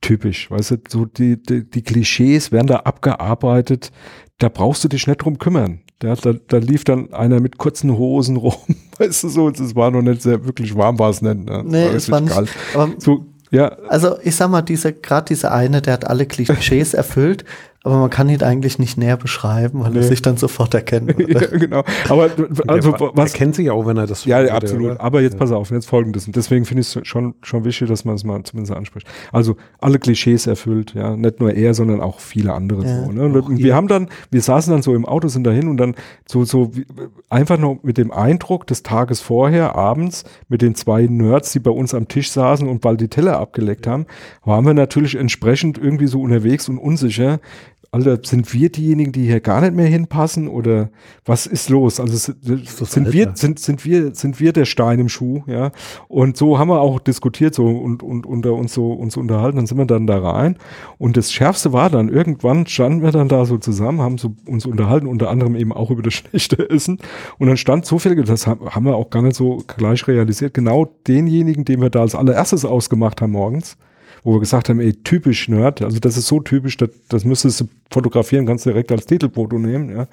typisch, 0.00 0.50
weißt 0.50 0.70
du, 0.72 0.76
so 0.88 1.04
die, 1.04 1.42
die, 1.42 1.68
die 1.68 1.82
Klischees 1.82 2.52
werden 2.52 2.66
da 2.68 2.76
abgearbeitet, 2.76 3.90
da 4.38 4.48
brauchst 4.48 4.84
du 4.84 4.88
dich 4.88 5.06
nicht 5.06 5.22
drum 5.22 5.38
kümmern. 5.38 5.80
Da, 5.98 6.14
da, 6.14 6.34
da 6.34 6.58
lief 6.58 6.84
dann 6.84 7.12
einer 7.14 7.40
mit 7.40 7.58
kurzen 7.58 7.96
Hosen 7.96 8.36
rum, 8.36 8.54
weißt 8.98 9.24
du 9.24 9.28
so, 9.28 9.48
es 9.48 9.74
war 9.74 9.90
noch 9.90 10.02
nicht 10.02 10.22
sehr, 10.22 10.44
wirklich 10.44 10.76
warm 10.76 10.98
war 10.98 11.10
es 11.10 11.22
nicht. 11.22 11.44
Ne? 11.44 11.62
Nee, 11.66 11.86
es 11.86 12.08
wirklich 12.08 12.10
war 12.10 12.20
nicht. 12.20 12.32
kalt. 12.32 12.50
Aber 12.74 12.94
So, 12.98 13.26
ja, 13.50 13.68
Also 13.88 14.16
ich 14.22 14.36
sag 14.36 14.50
mal, 14.50 14.62
diese, 14.62 14.92
gerade 14.92 15.26
dieser 15.26 15.52
eine, 15.52 15.80
der 15.80 15.94
hat 15.94 16.06
alle 16.06 16.26
Klischees 16.26 16.94
erfüllt, 16.94 17.44
aber 17.86 17.98
man 17.98 18.10
kann 18.10 18.28
ihn 18.28 18.42
eigentlich 18.42 18.80
nicht 18.80 18.98
näher 18.98 19.16
beschreiben, 19.16 19.84
weil 19.84 19.92
nee. 19.92 19.98
er 19.98 20.02
sich 20.02 20.20
dann 20.20 20.36
sofort 20.36 20.74
erkennen 20.74 21.06
würde. 21.16 21.32
ja, 21.32 21.56
genau. 21.56 21.84
Aber 22.08 22.30
also 22.66 22.90
der, 22.90 23.10
was 23.14 23.32
er 23.32 23.38
kennt 23.38 23.54
sich 23.54 23.70
auch, 23.70 23.86
wenn 23.86 23.96
er 23.96 24.08
das 24.08 24.24
Ja, 24.24 24.44
absolut. 24.46 24.90
Oder? 24.90 25.00
Aber 25.00 25.20
jetzt 25.20 25.34
ja. 25.34 25.38
pass 25.38 25.52
auf, 25.52 25.70
jetzt 25.70 25.88
folgendes. 25.88 26.26
Und 26.26 26.34
deswegen 26.34 26.64
finde 26.64 26.80
ich 26.80 26.96
es 26.96 27.06
schon, 27.06 27.36
schon 27.42 27.64
wichtig, 27.64 27.88
dass 27.88 28.04
man 28.04 28.16
es 28.16 28.24
mal 28.24 28.42
zumindest 28.42 28.76
anspricht. 28.76 29.06
Also 29.30 29.56
alle 29.78 30.00
Klischees 30.00 30.48
erfüllt, 30.48 30.94
ja. 30.94 31.16
Nicht 31.16 31.38
nur 31.38 31.54
er, 31.54 31.74
sondern 31.74 32.00
auch 32.00 32.18
viele 32.18 32.54
andere 32.54 32.84
ja. 32.84 33.04
so. 33.04 33.12
Ne? 33.12 33.22
Und 33.22 33.58
wir 33.58 33.76
haben 33.76 33.86
dann, 33.86 34.08
wir 34.32 34.42
saßen 34.42 34.72
dann 34.72 34.82
so 34.82 34.92
im 34.92 35.06
Auto, 35.06 35.28
sind 35.28 35.44
dahin 35.44 35.68
und 35.68 35.76
dann 35.76 35.94
so, 36.26 36.44
so 36.44 36.72
einfach 37.30 37.56
nur 37.56 37.78
mit 37.84 37.98
dem 37.98 38.10
Eindruck 38.10 38.66
des 38.66 38.82
Tages 38.82 39.20
vorher, 39.20 39.76
abends, 39.76 40.24
mit 40.48 40.60
den 40.60 40.74
zwei 40.74 41.06
Nerds, 41.06 41.52
die 41.52 41.60
bei 41.60 41.70
uns 41.70 41.94
am 41.94 42.08
Tisch 42.08 42.32
saßen 42.32 42.66
und 42.66 42.80
bald 42.80 43.00
die 43.00 43.06
Teller 43.06 43.38
abgeleckt 43.38 43.86
haben, 43.86 44.06
waren 44.44 44.66
wir 44.66 44.74
natürlich 44.74 45.14
entsprechend 45.14 45.78
irgendwie 45.78 46.08
so 46.08 46.20
unterwegs 46.20 46.68
und 46.68 46.78
unsicher, 46.78 47.38
Alter, 47.96 48.18
sind 48.22 48.52
wir 48.52 48.68
diejenigen, 48.70 49.10
die 49.10 49.24
hier 49.24 49.40
gar 49.40 49.62
nicht 49.62 49.74
mehr 49.74 49.86
hinpassen 49.86 50.48
oder 50.48 50.90
was 51.24 51.46
ist 51.46 51.70
los? 51.70 51.98
Also 51.98 52.34
sind 52.42 53.12
wir, 53.14 53.32
sind, 53.34 53.58
sind 53.58 53.86
wir, 53.86 54.14
sind 54.14 54.38
wir 54.38 54.52
der 54.52 54.66
Stein 54.66 54.98
im 54.98 55.08
Schuh, 55.08 55.42
ja? 55.46 55.72
Und 56.06 56.36
so 56.36 56.58
haben 56.58 56.68
wir 56.68 56.80
auch 56.80 57.00
diskutiert 57.00 57.54
so 57.54 57.66
und, 57.66 58.02
und 58.02 58.26
unter 58.26 58.52
uns 58.52 58.74
so 58.74 58.92
uns 58.92 59.16
unterhalten, 59.16 59.56
dann 59.56 59.66
sind 59.66 59.78
wir 59.78 59.86
dann 59.86 60.06
da 60.06 60.18
rein. 60.18 60.58
Und 60.98 61.16
das 61.16 61.32
Schärfste 61.32 61.72
war 61.72 61.88
dann, 61.88 62.10
irgendwann 62.10 62.66
standen 62.66 63.02
wir 63.02 63.12
dann 63.12 63.28
da 63.28 63.46
so 63.46 63.56
zusammen, 63.56 64.02
haben 64.02 64.18
so 64.18 64.34
uns 64.46 64.66
unterhalten, 64.66 65.06
unter 65.06 65.30
anderem 65.30 65.56
eben 65.56 65.72
auch 65.72 65.90
über 65.90 66.02
das 66.02 66.14
schlechte 66.30 66.68
Essen. 66.68 66.98
Und 67.38 67.46
dann 67.46 67.56
stand 67.56 67.86
so 67.86 67.98
viel, 67.98 68.14
das 68.24 68.46
haben 68.46 68.84
wir 68.84 68.94
auch 68.94 69.08
gar 69.08 69.22
nicht 69.22 69.36
so 69.36 69.62
gleich 69.66 70.06
realisiert, 70.06 70.52
genau 70.52 70.86
denjenigen, 71.08 71.64
den 71.64 71.80
wir 71.80 71.88
da 71.88 72.02
als 72.02 72.14
allererstes 72.14 72.66
ausgemacht 72.66 73.22
haben 73.22 73.32
morgens 73.32 73.78
wo 74.26 74.32
wir 74.32 74.40
gesagt 74.40 74.68
haben, 74.68 74.80
ey, 74.80 74.92
typisch 74.92 75.48
Nerd, 75.48 75.82
also 75.82 76.00
das 76.00 76.16
ist 76.16 76.26
so 76.26 76.40
typisch, 76.40 76.76
das, 76.76 76.90
das 77.08 77.24
müsstest 77.24 77.60
du 77.60 77.68
fotografieren, 77.92 78.44
kannst 78.44 78.66
du 78.66 78.70
direkt 78.70 78.90
als 78.90 79.06
Titelfoto 79.06 79.56
nehmen, 79.56 79.88
ja. 79.88 80.08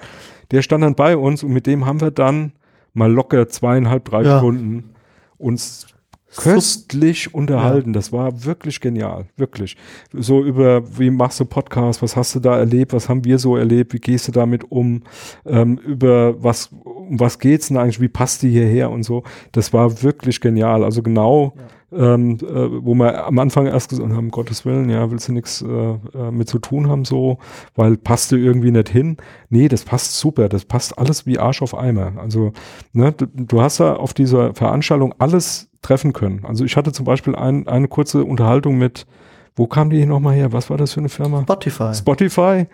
Der 0.52 0.62
stand 0.62 0.84
dann 0.84 0.94
bei 0.94 1.16
uns 1.16 1.42
und 1.42 1.52
mit 1.52 1.66
dem 1.66 1.84
haben 1.84 2.00
wir 2.00 2.12
dann 2.12 2.52
mal 2.92 3.10
locker 3.10 3.48
zweieinhalb, 3.48 4.04
drei 4.04 4.22
ja. 4.22 4.38
Stunden 4.38 4.90
uns 5.36 5.88
köstlich 6.36 7.34
unterhalten. 7.34 7.90
Ja. 7.90 7.94
Das 7.94 8.12
war 8.12 8.44
wirklich 8.44 8.80
genial, 8.80 9.26
wirklich. 9.36 9.76
So 10.12 10.44
über, 10.44 10.82
wie 10.96 11.10
machst 11.10 11.40
du 11.40 11.44
Podcast, 11.44 12.00
was 12.00 12.14
hast 12.14 12.36
du 12.36 12.40
da 12.40 12.56
erlebt, 12.56 12.92
was 12.92 13.08
haben 13.08 13.24
wir 13.24 13.38
so 13.40 13.56
erlebt, 13.56 13.94
wie 13.94 13.98
gehst 13.98 14.28
du 14.28 14.32
damit 14.32 14.70
um, 14.70 15.02
ähm, 15.44 15.78
über 15.78 16.40
was, 16.40 16.70
um 16.84 17.18
was 17.18 17.40
geht's 17.40 17.68
denn 17.68 17.78
eigentlich, 17.78 18.00
wie 18.00 18.08
passt 18.08 18.42
die 18.42 18.50
hierher 18.50 18.90
und 18.90 19.02
so. 19.02 19.24
Das 19.50 19.72
war 19.72 20.02
wirklich 20.02 20.40
genial. 20.40 20.84
Also 20.84 21.02
genau, 21.02 21.54
ja. 21.56 21.62
Ähm, 21.96 22.38
äh, 22.40 22.84
wo 22.84 22.94
wir 22.94 23.26
am 23.26 23.38
Anfang 23.38 23.66
erst 23.66 23.90
gesagt 23.90 24.12
haben, 24.12 24.30
Gottes 24.30 24.64
Willen, 24.64 24.90
ja, 24.90 25.10
willst 25.10 25.28
du 25.28 25.32
nichts 25.32 25.62
äh, 25.62 25.66
äh, 25.66 26.30
mit 26.30 26.48
zu 26.48 26.58
tun 26.58 26.88
haben 26.88 27.04
so, 27.04 27.38
weil 27.74 27.96
passt 27.96 28.32
du 28.32 28.36
irgendwie 28.36 28.70
nicht 28.70 28.88
hin. 28.88 29.16
Nee, 29.48 29.68
das 29.68 29.84
passt 29.84 30.18
super, 30.18 30.48
das 30.48 30.64
passt 30.64 30.98
alles 30.98 31.26
wie 31.26 31.38
Arsch 31.38 31.62
auf 31.62 31.76
Eimer. 31.76 32.12
Also, 32.16 32.52
ne, 32.92 33.12
du, 33.12 33.26
du 33.26 33.62
hast 33.62 33.80
da 33.80 33.94
auf 33.94 34.14
dieser 34.14 34.54
Veranstaltung 34.54 35.14
alles 35.18 35.68
treffen 35.82 36.12
können. 36.12 36.44
Also 36.44 36.64
ich 36.64 36.76
hatte 36.76 36.92
zum 36.92 37.04
Beispiel 37.04 37.36
ein, 37.36 37.68
eine 37.68 37.88
kurze 37.88 38.24
Unterhaltung 38.24 38.78
mit, 38.78 39.06
wo 39.54 39.66
kam 39.66 39.90
die 39.90 40.04
nochmal 40.06 40.34
her? 40.34 40.52
Was 40.52 40.70
war 40.70 40.76
das 40.76 40.94
für 40.94 41.00
eine 41.00 41.08
Firma? 41.08 41.42
Spotify. 41.42 41.94
Spotify. 41.94 42.66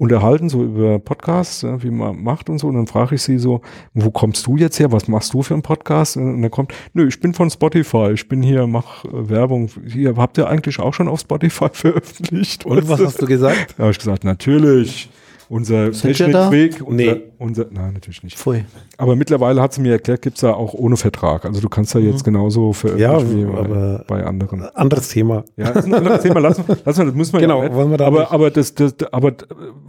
Unterhalten, 0.00 0.48
so 0.48 0.64
über 0.64 0.98
Podcasts, 0.98 1.62
wie 1.62 1.90
man 1.90 2.22
macht 2.22 2.48
und 2.48 2.58
so. 2.58 2.68
Und 2.68 2.76
dann 2.76 2.86
frage 2.86 3.16
ich 3.16 3.22
sie 3.22 3.38
so, 3.38 3.60
wo 3.92 4.10
kommst 4.10 4.46
du 4.46 4.56
jetzt 4.56 4.80
her? 4.80 4.90
Was 4.92 5.08
machst 5.08 5.34
du 5.34 5.42
für 5.42 5.52
einen 5.52 5.62
Podcast? 5.62 6.16
Und 6.16 6.40
dann 6.40 6.50
kommt, 6.50 6.72
nö, 6.94 7.06
ich 7.06 7.20
bin 7.20 7.34
von 7.34 7.50
Spotify. 7.50 8.12
Ich 8.14 8.26
bin 8.26 8.40
hier, 8.40 8.66
mach 8.66 9.04
äh, 9.04 9.28
Werbung. 9.28 9.68
Hier, 9.86 10.16
habt 10.16 10.38
ihr 10.38 10.48
eigentlich 10.48 10.78
auch 10.78 10.94
schon 10.94 11.06
auf 11.06 11.20
Spotify 11.20 11.68
veröffentlicht? 11.72 12.64
Und 12.64 12.88
was 12.88 12.98
hast 12.98 13.20
du 13.20 13.26
gesagt? 13.26 13.74
Da 13.76 13.82
habe 13.82 13.92
ich 13.92 13.98
gesagt, 13.98 14.24
natürlich 14.24 15.10
unser 15.50 15.88
unser, 15.88 16.50
nee. 16.90 17.22
unser, 17.38 17.66
nein, 17.72 17.94
natürlich 17.94 18.22
nicht. 18.22 18.38
Pfui. 18.38 18.64
Aber 18.98 19.16
mittlerweile 19.16 19.60
hat 19.60 19.74
sie 19.74 19.80
mir 19.80 19.90
erklärt, 19.90 20.22
gibt 20.22 20.36
es 20.36 20.42
da 20.42 20.52
auch 20.52 20.74
ohne 20.74 20.96
Vertrag. 20.96 21.44
Also 21.44 21.60
du 21.60 21.68
kannst 21.68 21.92
da 21.92 21.98
jetzt 21.98 22.20
mhm. 22.20 22.32
genauso 22.32 22.72
veröffentlichen 22.72 23.52
ja, 23.52 23.58
wie 23.58 24.04
bei, 24.06 24.24
anderen. 24.24 24.62
Anderes 24.76 25.08
Thema. 25.08 25.44
Ja, 25.56 25.70
ist 25.70 25.86
ein 25.86 25.94
anderes 25.94 26.22
Thema. 26.22 26.38
Lass, 26.38 26.60
lass 26.84 26.98
mal, 26.98 27.06
das 27.06 27.14
müssen 27.16 27.32
wir 27.32 27.40
genau, 27.40 27.64
ja 27.64 27.74
wollen 27.74 27.90
wir 27.90 27.98
da 27.98 28.06
aber, 28.06 28.30
aber 28.30 28.52
das, 28.52 28.76
das, 28.76 28.94
aber 29.10 29.32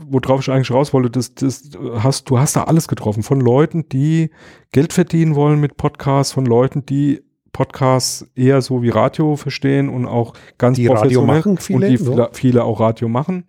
worauf 0.09 0.41
ich 0.41 0.49
eigentlich 0.49 0.71
raus 0.71 0.93
wollte, 0.93 1.11
das, 1.11 1.35
das 1.35 1.69
hast, 1.93 2.31
du 2.31 2.39
hast 2.39 2.55
da 2.55 2.63
alles 2.63 2.87
getroffen 2.87 3.21
von 3.21 3.39
Leuten, 3.39 3.87
die 3.87 4.31
Geld 4.71 4.93
verdienen 4.93 5.35
wollen 5.35 5.59
mit 5.59 5.77
Podcasts, 5.77 6.33
von 6.33 6.47
Leuten, 6.47 6.87
die 6.87 7.21
Podcasts 7.51 8.25
eher 8.35 8.61
so 8.61 8.81
wie 8.81 8.89
Radio 8.89 9.35
verstehen 9.35 9.89
und 9.89 10.05
auch 10.05 10.33
ganz 10.57 10.77
die 10.77 10.87
Radio 10.87 11.23
machen 11.23 11.57
viele, 11.57 11.87
und 11.87 11.91
die 11.91 11.97
so? 11.97 12.27
viele 12.31 12.63
auch 12.63 12.79
Radio 12.79 13.07
machen. 13.07 13.45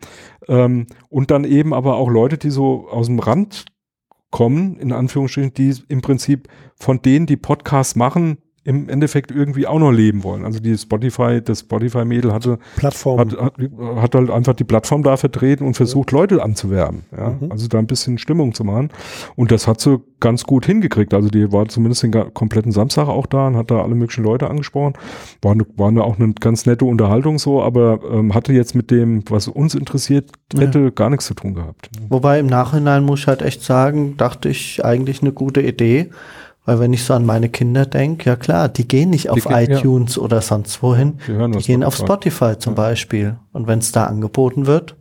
Ähm, 0.48 0.86
und 1.08 1.30
dann 1.30 1.44
eben 1.44 1.72
aber 1.72 1.96
auch 1.96 2.08
Leute, 2.08 2.38
die 2.38 2.50
so 2.50 2.88
aus 2.90 3.06
dem 3.06 3.18
Rand 3.18 3.66
kommen, 4.30 4.76
in 4.78 4.92
Anführungsstrichen, 4.92 5.54
die 5.54 5.74
im 5.88 6.02
Prinzip 6.02 6.48
von 6.74 7.00
denen, 7.02 7.26
die 7.26 7.36
Podcasts 7.36 7.94
machen, 7.94 8.38
im 8.64 8.88
Endeffekt 8.88 9.32
irgendwie 9.32 9.66
auch 9.66 9.78
noch 9.78 9.90
leben 9.90 10.22
wollen. 10.22 10.44
Also 10.44 10.60
die 10.60 10.76
Spotify, 10.78 11.40
das 11.42 11.60
Spotify-Mädel 11.60 12.32
hatte 12.32 12.58
Plattform. 12.76 13.18
Hat, 13.18 13.36
hat, 13.36 13.54
hat, 13.96 14.14
halt 14.14 14.30
einfach 14.30 14.54
die 14.54 14.64
Plattform 14.64 15.02
da 15.02 15.16
vertreten 15.16 15.66
und 15.66 15.74
versucht, 15.74 16.12
ja. 16.12 16.18
Leute 16.18 16.42
anzuwerben. 16.42 17.02
Ja? 17.16 17.30
Mhm. 17.30 17.50
Also 17.50 17.66
da 17.66 17.78
ein 17.78 17.88
bisschen 17.88 18.18
Stimmung 18.18 18.54
zu 18.54 18.62
machen. 18.62 18.90
Und 19.34 19.50
das 19.50 19.66
hat 19.66 19.80
sie 19.80 20.00
ganz 20.20 20.44
gut 20.44 20.64
hingekriegt. 20.64 21.12
Also 21.12 21.28
die 21.28 21.50
war 21.50 21.66
zumindest 21.68 22.04
den 22.04 22.12
kompletten 22.34 22.70
Samstag 22.70 23.08
auch 23.08 23.26
da 23.26 23.48
und 23.48 23.56
hat 23.56 23.72
da 23.72 23.82
alle 23.82 23.96
möglichen 23.96 24.22
Leute 24.22 24.48
angesprochen. 24.48 24.94
War, 25.40 25.52
eine, 25.52 25.64
war 25.76 25.88
eine 25.88 26.04
auch 26.04 26.20
eine 26.20 26.32
ganz 26.34 26.64
nette 26.64 26.84
Unterhaltung 26.84 27.40
so, 27.40 27.62
aber 27.62 27.98
ähm, 28.12 28.32
hatte 28.32 28.52
jetzt 28.52 28.76
mit 28.76 28.92
dem, 28.92 29.24
was 29.28 29.48
uns 29.48 29.74
interessiert 29.74 30.30
hätte, 30.56 30.78
ja. 30.78 30.90
gar 30.90 31.10
nichts 31.10 31.26
zu 31.26 31.34
tun 31.34 31.54
gehabt. 31.54 31.90
Wobei 32.08 32.38
im 32.38 32.46
Nachhinein 32.46 33.04
muss 33.04 33.20
ich 33.20 33.26
halt 33.26 33.42
echt 33.42 33.62
sagen, 33.62 34.16
dachte 34.16 34.48
ich 34.48 34.84
eigentlich 34.84 35.20
eine 35.20 35.32
gute 35.32 35.60
Idee 35.60 36.10
weil 36.64 36.78
wenn 36.78 36.92
ich 36.92 37.04
so 37.04 37.14
an 37.14 37.26
meine 37.26 37.48
Kinder 37.48 37.86
denke, 37.86 38.30
ja 38.30 38.36
klar, 38.36 38.68
die 38.68 38.86
gehen 38.86 39.10
nicht 39.10 39.30
auf 39.30 39.44
gehen, 39.44 39.52
iTunes 39.52 40.16
ja. 40.16 40.22
oder 40.22 40.40
sonst 40.40 40.82
wohin. 40.82 41.18
Die, 41.26 41.58
die 41.58 41.64
gehen 41.64 41.82
auf 41.82 41.96
Spotify 41.96 42.56
zum 42.58 42.74
ja. 42.74 42.76
Beispiel. 42.76 43.36
Und 43.52 43.66
wenn 43.66 43.80
es 43.80 43.90
da 43.92 44.04
angeboten 44.04 44.66
wird. 44.66 44.96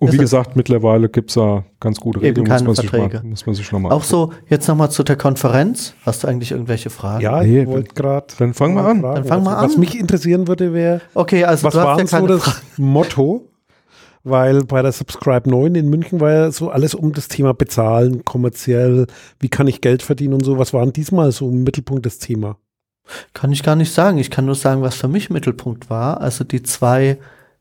Und 0.00 0.12
wie 0.12 0.18
gesagt, 0.18 0.56
mittlerweile 0.56 1.08
gibt 1.08 1.30
es 1.30 1.34
da 1.34 1.64
ganz 1.80 2.00
gute 2.00 2.20
Regeln. 2.20 2.36
Eben 2.36 2.46
keine 2.46 2.64
muss 2.64 2.80
Verträge. 2.80 3.18
Mal, 3.18 3.28
muss 3.28 3.46
man 3.46 3.54
sich 3.54 3.70
noch 3.72 3.78
mal 3.78 3.92
Auch 3.92 4.02
so, 4.02 4.32
jetzt 4.48 4.66
nochmal 4.68 4.90
zu 4.90 5.02
der 5.02 5.16
Konferenz. 5.16 5.94
Hast 6.04 6.24
du 6.24 6.28
eigentlich 6.28 6.50
irgendwelche 6.50 6.90
Fragen? 6.90 7.22
Ja, 7.22 7.42
ich 7.42 7.48
nee, 7.48 7.66
wollte 7.66 7.94
gerade. 7.94 8.26
Dann 8.38 8.54
fangen 8.54 8.74
wir 8.74 8.84
an. 8.84 9.02
Dann 9.02 9.24
fangen 9.24 9.44
wir 9.44 9.56
an. 9.56 9.64
Was 9.64 9.76
mich 9.76 9.98
interessieren 9.98 10.48
würde, 10.48 10.74
wäre. 10.74 11.00
Okay, 11.14 11.44
also 11.44 11.64
was 11.64 11.74
war 11.74 11.98
ja 11.98 12.06
so 12.06 12.26
das. 12.26 12.62
Motto 12.76 13.48
weil 14.24 14.64
bei 14.64 14.82
der 14.82 14.92
Subscribe 14.92 15.48
9 15.48 15.74
in 15.74 15.90
München 15.90 16.18
war 16.18 16.32
ja 16.32 16.50
so 16.50 16.70
alles 16.70 16.94
um 16.94 17.12
das 17.12 17.28
Thema 17.28 17.52
Bezahlen, 17.52 18.24
kommerziell, 18.24 19.06
wie 19.38 19.50
kann 19.50 19.68
ich 19.68 19.82
Geld 19.82 20.02
verdienen 20.02 20.34
und 20.34 20.44
so. 20.44 20.58
Was 20.58 20.72
war 20.72 20.82
denn 20.82 20.94
diesmal 20.94 21.30
so 21.30 21.48
im 21.48 21.62
Mittelpunkt 21.62 22.06
das 22.06 22.18
Thema? 22.18 22.56
Kann 23.34 23.52
ich 23.52 23.62
gar 23.62 23.76
nicht 23.76 23.92
sagen. 23.92 24.16
Ich 24.16 24.30
kann 24.30 24.46
nur 24.46 24.54
sagen, 24.54 24.80
was 24.80 24.94
für 24.94 25.08
mich 25.08 25.28
Mittelpunkt 25.28 25.90
war. 25.90 26.22
Also 26.22 26.42
die 26.42 26.62
zwei 26.62 27.18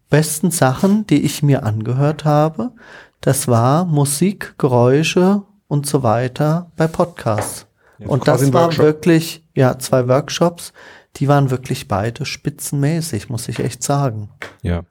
besten 0.09 0.51
Sachen, 0.51 1.05
die 1.07 1.23
ich 1.23 1.43
mir 1.43 1.63
angehört 1.63 2.23
habe, 2.23 2.71
das 3.19 3.47
war 3.47 3.85
Musik, 3.85 4.55
Geräusche 4.57 5.43
und 5.67 5.85
so 5.85 6.01
weiter 6.01 6.71
bei 6.77 6.87
Podcasts. 6.87 7.67
Ja, 7.99 8.07
und 8.07 8.27
das 8.27 8.53
war 8.53 8.77
wirklich, 8.77 9.45
ja, 9.53 9.77
zwei 9.79 10.07
Workshops, 10.07 10.71
die 11.17 11.27
waren 11.27 11.51
wirklich 11.51 11.87
beide 11.87 12.25
spitzenmäßig, 12.25 13.29
muss 13.29 13.47
ich 13.47 13.59
echt 13.59 13.83
sagen. 13.83 14.29
Ja. 14.61 14.83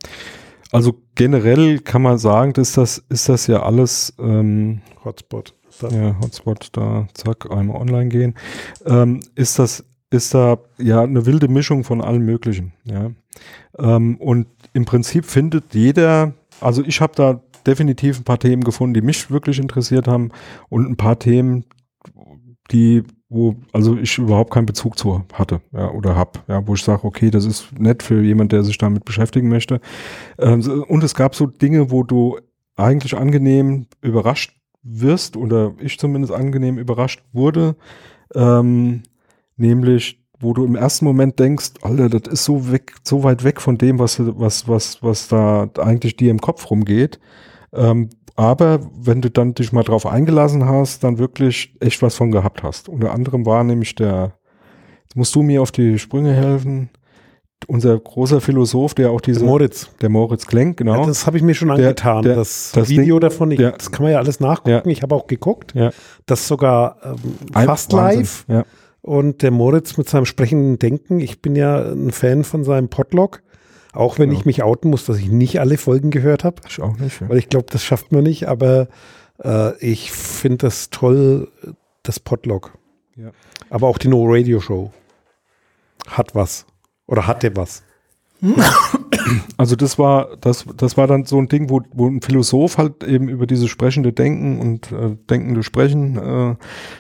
Also 0.72 0.94
generell 1.14 1.78
kann 1.80 2.00
man 2.02 2.16
sagen, 2.16 2.54
dass 2.54 2.72
das, 2.72 2.98
ist 3.11 3.28
das 3.28 3.46
ja 3.46 3.62
alles 3.62 4.14
ähm, 4.18 4.80
Hotspot. 5.04 5.54
Ja, 5.90 6.18
Hotspot, 6.20 6.70
da 6.72 7.06
zack, 7.14 7.50
einmal 7.50 7.80
online 7.80 8.08
gehen. 8.08 8.35
Ähm, 8.87 9.20
ist 9.35 9.58
das, 9.58 9.85
ist 10.11 10.35
da 10.35 10.58
ja 10.78 11.02
eine 11.02 11.26
wilde 11.26 11.48
Mischung 11.48 11.85
von 11.85 12.00
allem 12.00 12.24
Möglichen. 12.24 12.72
Ja. 12.85 13.11
Ähm, 13.78 14.16
und 14.16 14.46
im 14.72 14.87
Prinzip 14.87 15.26
findet 15.26 15.74
jeder, 15.74 16.32
also 16.61 16.82
ich 16.82 17.00
habe 17.02 17.12
da 17.16 17.42
definitiv 17.66 18.20
ein 18.20 18.24
paar 18.24 18.38
Themen 18.38 18.64
gefunden, 18.64 18.94
die 18.94 19.02
mich 19.02 19.30
wirklich 19.30 19.58
interessiert 19.58 20.08
haben 20.08 20.30
und 20.70 20.88
ein 20.88 20.96
paar 20.96 21.18
Themen, 21.18 21.64
die 22.70 23.02
wo 23.33 23.57
also 23.73 23.97
ich 23.97 24.18
überhaupt 24.18 24.53
keinen 24.53 24.66
Bezug 24.66 24.99
zu 24.99 25.25
hatte 25.33 25.61
ja, 25.73 25.90
oder 25.90 26.16
hab, 26.16 26.45
ja, 26.49 26.66
wo 26.66 26.75
ich 26.75 26.83
sage, 26.83 27.05
okay, 27.05 27.31
das 27.31 27.45
ist 27.45 27.79
nett 27.79 28.03
für 28.03 28.23
jemand, 28.23 28.53
der 28.53 28.62
sich 28.62 28.79
damit 28.79 29.05
beschäftigen 29.05 29.49
möchte. 29.49 29.81
Ähm, 30.38 30.85
und 30.88 31.03
es 31.03 31.14
gab 31.14 31.35
so 31.35 31.47
Dinge, 31.47 31.90
wo 31.90 32.03
du 32.03 32.38
eigentlich 32.77 33.16
angenehm 33.16 33.87
überrascht 34.01 34.57
wirst 34.83 35.37
oder 35.37 35.75
ich 35.79 35.99
zumindest 35.99 36.33
angenehm 36.33 36.79
überrascht 36.79 37.23
wurde, 37.33 37.77
ähm, 38.35 39.03
nämlich 39.57 40.18
wo 40.40 40.53
du 40.53 40.64
im 40.64 40.75
ersten 40.75 41.05
Moment 41.05 41.38
denkst, 41.38 41.75
Alter, 41.83 42.09
das 42.09 42.33
ist 42.33 42.45
so 42.45 42.73
weg, 42.73 42.95
so 43.05 43.23
weit 43.23 43.45
weg 43.45 43.61
von 43.61 43.79
dem, 43.79 43.99
was 43.99 44.18
was 44.21 44.66
was 44.66 45.03
was 45.03 45.29
da 45.29 45.71
eigentlich 45.79 46.16
dir 46.16 46.31
im 46.31 46.40
Kopf 46.40 46.68
rumgeht, 46.68 47.21
ähm, 47.73 48.11
aber 48.37 48.81
wenn 48.99 49.21
du 49.21 49.31
dann 49.31 49.55
dich 49.55 49.73
mal 49.73 49.83
drauf 49.83 50.07
eingelassen 50.07 50.66
hast, 50.66 51.05
dann 51.05 51.18
wirklich 51.18 51.75
echt 51.81 52.03
was 52.03 52.14
von 52.14 52.31
gehabt 52.31 52.62
hast. 52.62 52.88
Unter 52.88 53.12
anderem 53.12 53.45
war 53.47 53.64
nämlich 53.64 53.95
der, 53.95 54.33
jetzt 55.05 55.16
musst 55.16 55.35
du 55.35 55.42
mir 55.42 55.62
auf 55.62 55.71
die 55.73 55.99
Sprünge 55.99 56.33
helfen, 56.33 56.90
unser 57.68 57.97
großer 57.99 58.40
Philosoph, 58.40 58.94
der 58.94 59.11
auch 59.13 59.21
diese, 59.21 59.44
Moritz. 59.44 59.88
der 60.00 60.09
Moritz 60.09 60.46
Klenk, 60.46 60.79
genau. 60.79 61.00
Ja, 61.02 61.06
das 61.06 61.27
habe 61.27 61.37
ich 61.37 61.42
mir 61.44 61.54
schon 61.54 61.69
Der- 61.69 61.77
angetan. 61.77 62.23
der- 62.25 62.35
das, 62.35 62.73
das 62.75 62.88
Video 62.88 63.21
Ding- 63.21 63.29
davon, 63.29 63.50
ich, 63.52 63.59
der- 63.59 63.73
das 63.73 63.92
kann 63.92 64.02
man 64.02 64.13
ja 64.13 64.19
alles 64.19 64.40
nachgucken. 64.40 64.71
Ja. 64.71 64.83
Ich 64.87 65.02
habe 65.02 65.15
auch 65.15 65.27
geguckt. 65.29 65.73
ja, 65.75 65.90
Das 66.27 66.48
sogar 66.48 66.96
ähm, 67.04 67.17
fast 67.67 67.92
Wahnsinn. 67.92 68.27
live. 68.48 68.65
Und 69.00 69.42
der 69.42 69.50
Moritz 69.50 69.96
mit 69.96 70.09
seinem 70.09 70.27
sprechenden 70.27 70.79
Denken. 70.79 71.19
Ich 71.21 71.42
bin 71.42 71.56
ja 71.56 71.81
ein 71.92 72.11
Fan 72.13 72.44
von 72.44 72.63
seinem 72.65 72.88
Podlog. 72.88 73.42
Auch 73.93 74.19
wenn 74.19 74.33
Ja. 74.33 74.38
ich 74.38 74.45
mich 74.47 74.63
outen 74.63 74.90
muss, 74.90 75.05
dass 75.05 75.19
ich 75.19 75.29
nicht 75.29 75.61
alle 75.61 75.77
Folgen 75.79 76.11
gehört 76.11 76.45
habe. 76.45 76.63
ich 76.69 76.81
auch 76.81 76.97
nicht. 76.99 77.21
Ja. 77.21 77.29
Weil 77.29 77.38
ich 77.38 77.49
glaube, 77.49 77.67
das 77.71 77.85
schafft 77.85 78.11
man 78.13 78.25
nicht. 78.25 78.49
Aber 78.49 78.88
äh, 79.45 79.77
ich 79.79 80.13
finde 80.13 80.59
das 80.59 80.90
toll, 80.90 81.49
das 82.03 82.19
Podlog. 82.19 82.73
Ja. 83.17 83.31
Aber 83.71 83.88
auch 83.88 83.99
die 83.99 84.09
No 84.09 84.25
Radio 84.27 84.61
Show 84.61 84.90
hat 86.09 86.35
was. 86.35 86.67
Oder 87.07 87.27
hatte 87.27 87.55
was. 87.57 87.83
Also 89.56 89.77
das 89.77 89.98
war, 89.98 90.29
das, 90.40 90.64
das 90.77 90.96
war 90.96 91.06
dann 91.06 91.25
so 91.25 91.38
ein 91.38 91.48
Ding, 91.48 91.70
wo, 91.70 91.83
wo 91.92 92.08
ein 92.08 92.20
Philosoph 92.20 92.79
halt 92.79 93.04
eben 93.04 93.29
über 93.29 93.46
dieses 93.46 93.68
sprechende 93.68 94.12
Denken 94.12 94.60
und 94.60 94.90
äh, 94.92 95.16
denkende 95.31 95.62
Sprechen 95.62 96.16
äh, 96.16 96.56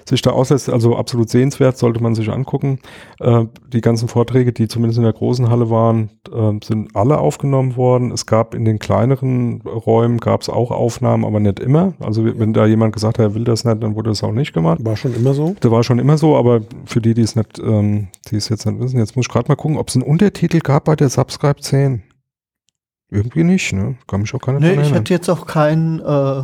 sich 0.08 0.22
da 0.22 0.30
auslässt. 0.30 0.70
Also 0.70 0.96
absolut 0.96 1.28
sehenswert, 1.28 1.78
sollte 1.78 2.02
man 2.02 2.14
sich 2.14 2.30
angucken. 2.30 2.78
Äh, 3.20 3.46
die 3.72 3.80
ganzen 3.80 4.08
Vorträge, 4.08 4.52
die 4.52 4.68
zumindest 4.68 4.98
in 4.98 5.04
der 5.04 5.12
großen 5.12 5.50
Halle 5.50 5.70
waren, 5.70 6.10
äh, 6.32 6.52
sind 6.64 6.94
alle 6.94 7.18
aufgenommen 7.18 7.76
worden. 7.76 8.12
Es 8.12 8.26
gab 8.26 8.54
in 8.54 8.64
den 8.64 8.78
kleineren 8.78 9.62
Räumen 9.62 10.18
gab 10.18 10.42
es 10.42 10.48
auch 10.48 10.70
Aufnahmen, 10.70 11.24
aber 11.24 11.40
nicht 11.40 11.60
immer. 11.60 11.94
Also 12.00 12.24
wenn 12.24 12.52
da 12.52 12.66
jemand 12.66 12.94
gesagt 12.94 13.18
hat, 13.18 13.24
er 13.24 13.34
will 13.34 13.44
das 13.44 13.64
nicht, 13.64 13.82
dann 13.82 13.94
wurde 13.96 14.10
das 14.10 14.22
auch 14.22 14.32
nicht 14.32 14.52
gemacht. 14.52 14.84
War 14.84 14.96
schon 14.96 15.14
immer 15.14 15.34
so. 15.34 15.54
Das 15.60 15.70
war 15.70 15.82
schon 15.82 15.98
immer 15.98 16.18
so, 16.18 16.36
aber 16.36 16.60
für 16.84 17.00
die, 17.00 17.14
die 17.14 17.22
es 17.22 17.36
nicht, 17.36 17.58
ähm, 17.58 18.08
die 18.30 18.36
es 18.36 18.48
jetzt 18.48 18.66
nicht 18.66 18.78
wissen, 18.80 18.98
jetzt 18.98 19.16
muss 19.16 19.26
ich 19.26 19.32
gerade 19.32 19.48
mal 19.48 19.56
gucken, 19.56 19.78
ob 19.78 19.88
es 19.88 19.96
einen 19.96 20.04
Untertitel 20.04 20.60
gab 20.60 20.84
bei 20.84 20.96
der 20.96 21.08
Subscribe 21.08 21.60
10. 21.60 22.02
Irgendwie 23.12 23.44
nicht, 23.44 23.72
ne? 23.72 23.96
Kann 24.08 24.22
mich 24.22 24.32
auch 24.34 24.40
keiner 24.40 24.58
Nee, 24.58 24.80
ich 24.80 24.92
hätte 24.92 25.12
jetzt 25.12 25.28
auch 25.28 25.46
kein 25.46 26.00
äh, 26.00 26.42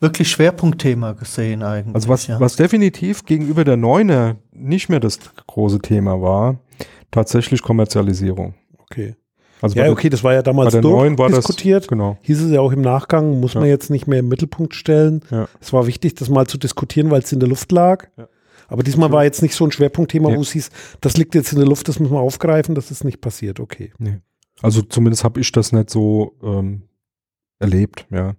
wirklich 0.00 0.30
Schwerpunktthema 0.30 1.12
gesehen 1.12 1.62
eigentlich. 1.62 1.94
Also 1.94 2.08
was, 2.08 2.26
ja. 2.26 2.40
was 2.40 2.56
definitiv 2.56 3.24
gegenüber 3.24 3.64
der 3.64 3.76
Neuner 3.76 4.36
nicht 4.52 4.88
mehr 4.88 5.00
das 5.00 5.18
große 5.46 5.80
Thema 5.80 6.20
war, 6.22 6.58
tatsächlich 7.10 7.62
Kommerzialisierung. 7.62 8.54
Okay. 8.78 9.16
Also 9.60 9.74
bei 9.74 9.84
Ja, 9.86 9.90
okay, 9.92 10.08
das 10.08 10.22
war 10.24 10.32
ja 10.32 10.38
bei 10.40 10.44
damals 10.44 10.72
der 10.72 10.82
neuen 10.82 11.18
war 11.18 11.28
das, 11.28 11.38
diskutiert. 11.40 11.88
genau. 11.88 12.16
Hieß 12.22 12.42
es 12.42 12.50
ja 12.52 12.60
auch 12.60 12.72
im 12.72 12.80
Nachgang, 12.80 13.40
muss 13.40 13.54
Ja. 13.54 13.60
man 13.60 13.68
jetzt 13.68 13.90
nicht 13.90 14.06
mehr 14.06 14.20
im 14.20 14.28
Mittelpunkt 14.28 14.74
stellen. 14.74 15.20
Ja. 15.30 15.46
Es 15.60 15.72
war 15.72 15.86
wichtig, 15.86 16.14
das 16.14 16.28
mal 16.30 16.46
zu 16.46 16.58
diskutieren, 16.58 17.10
weil 17.10 17.20
es 17.22 17.32
in 17.32 17.40
der 17.40 17.48
Luft 17.48 17.70
lag. 17.72 18.06
Ja. 18.16 18.28
Aber 18.68 18.82
diesmal 18.82 19.10
war 19.12 19.24
jetzt 19.24 19.42
nicht 19.42 19.54
so 19.54 19.64
ein 19.64 19.72
Schwerpunktthema, 19.72 20.30
Ja. 20.30 20.36
wo 20.36 20.40
es 20.40 20.52
hieß, 20.52 20.70
das 21.00 21.16
liegt 21.16 21.34
jetzt 21.34 21.52
in 21.52 21.58
der 21.58 21.66
Luft, 21.68 21.88
das 21.88 21.98
müssen 21.98 22.12
wir 22.12 22.20
aufgreifen, 22.20 22.74
das 22.74 22.90
ist 22.90 23.02
nicht 23.04 23.20
passiert. 23.20 23.60
Okay. 23.60 23.92
Nee. 23.98 24.18
Also 24.62 24.82
zumindest 24.82 25.24
habe 25.24 25.40
ich 25.40 25.52
das 25.52 25.72
nicht 25.72 25.90
so 25.90 26.34
ähm, 26.42 26.82
erlebt, 27.60 28.06
ja. 28.10 28.34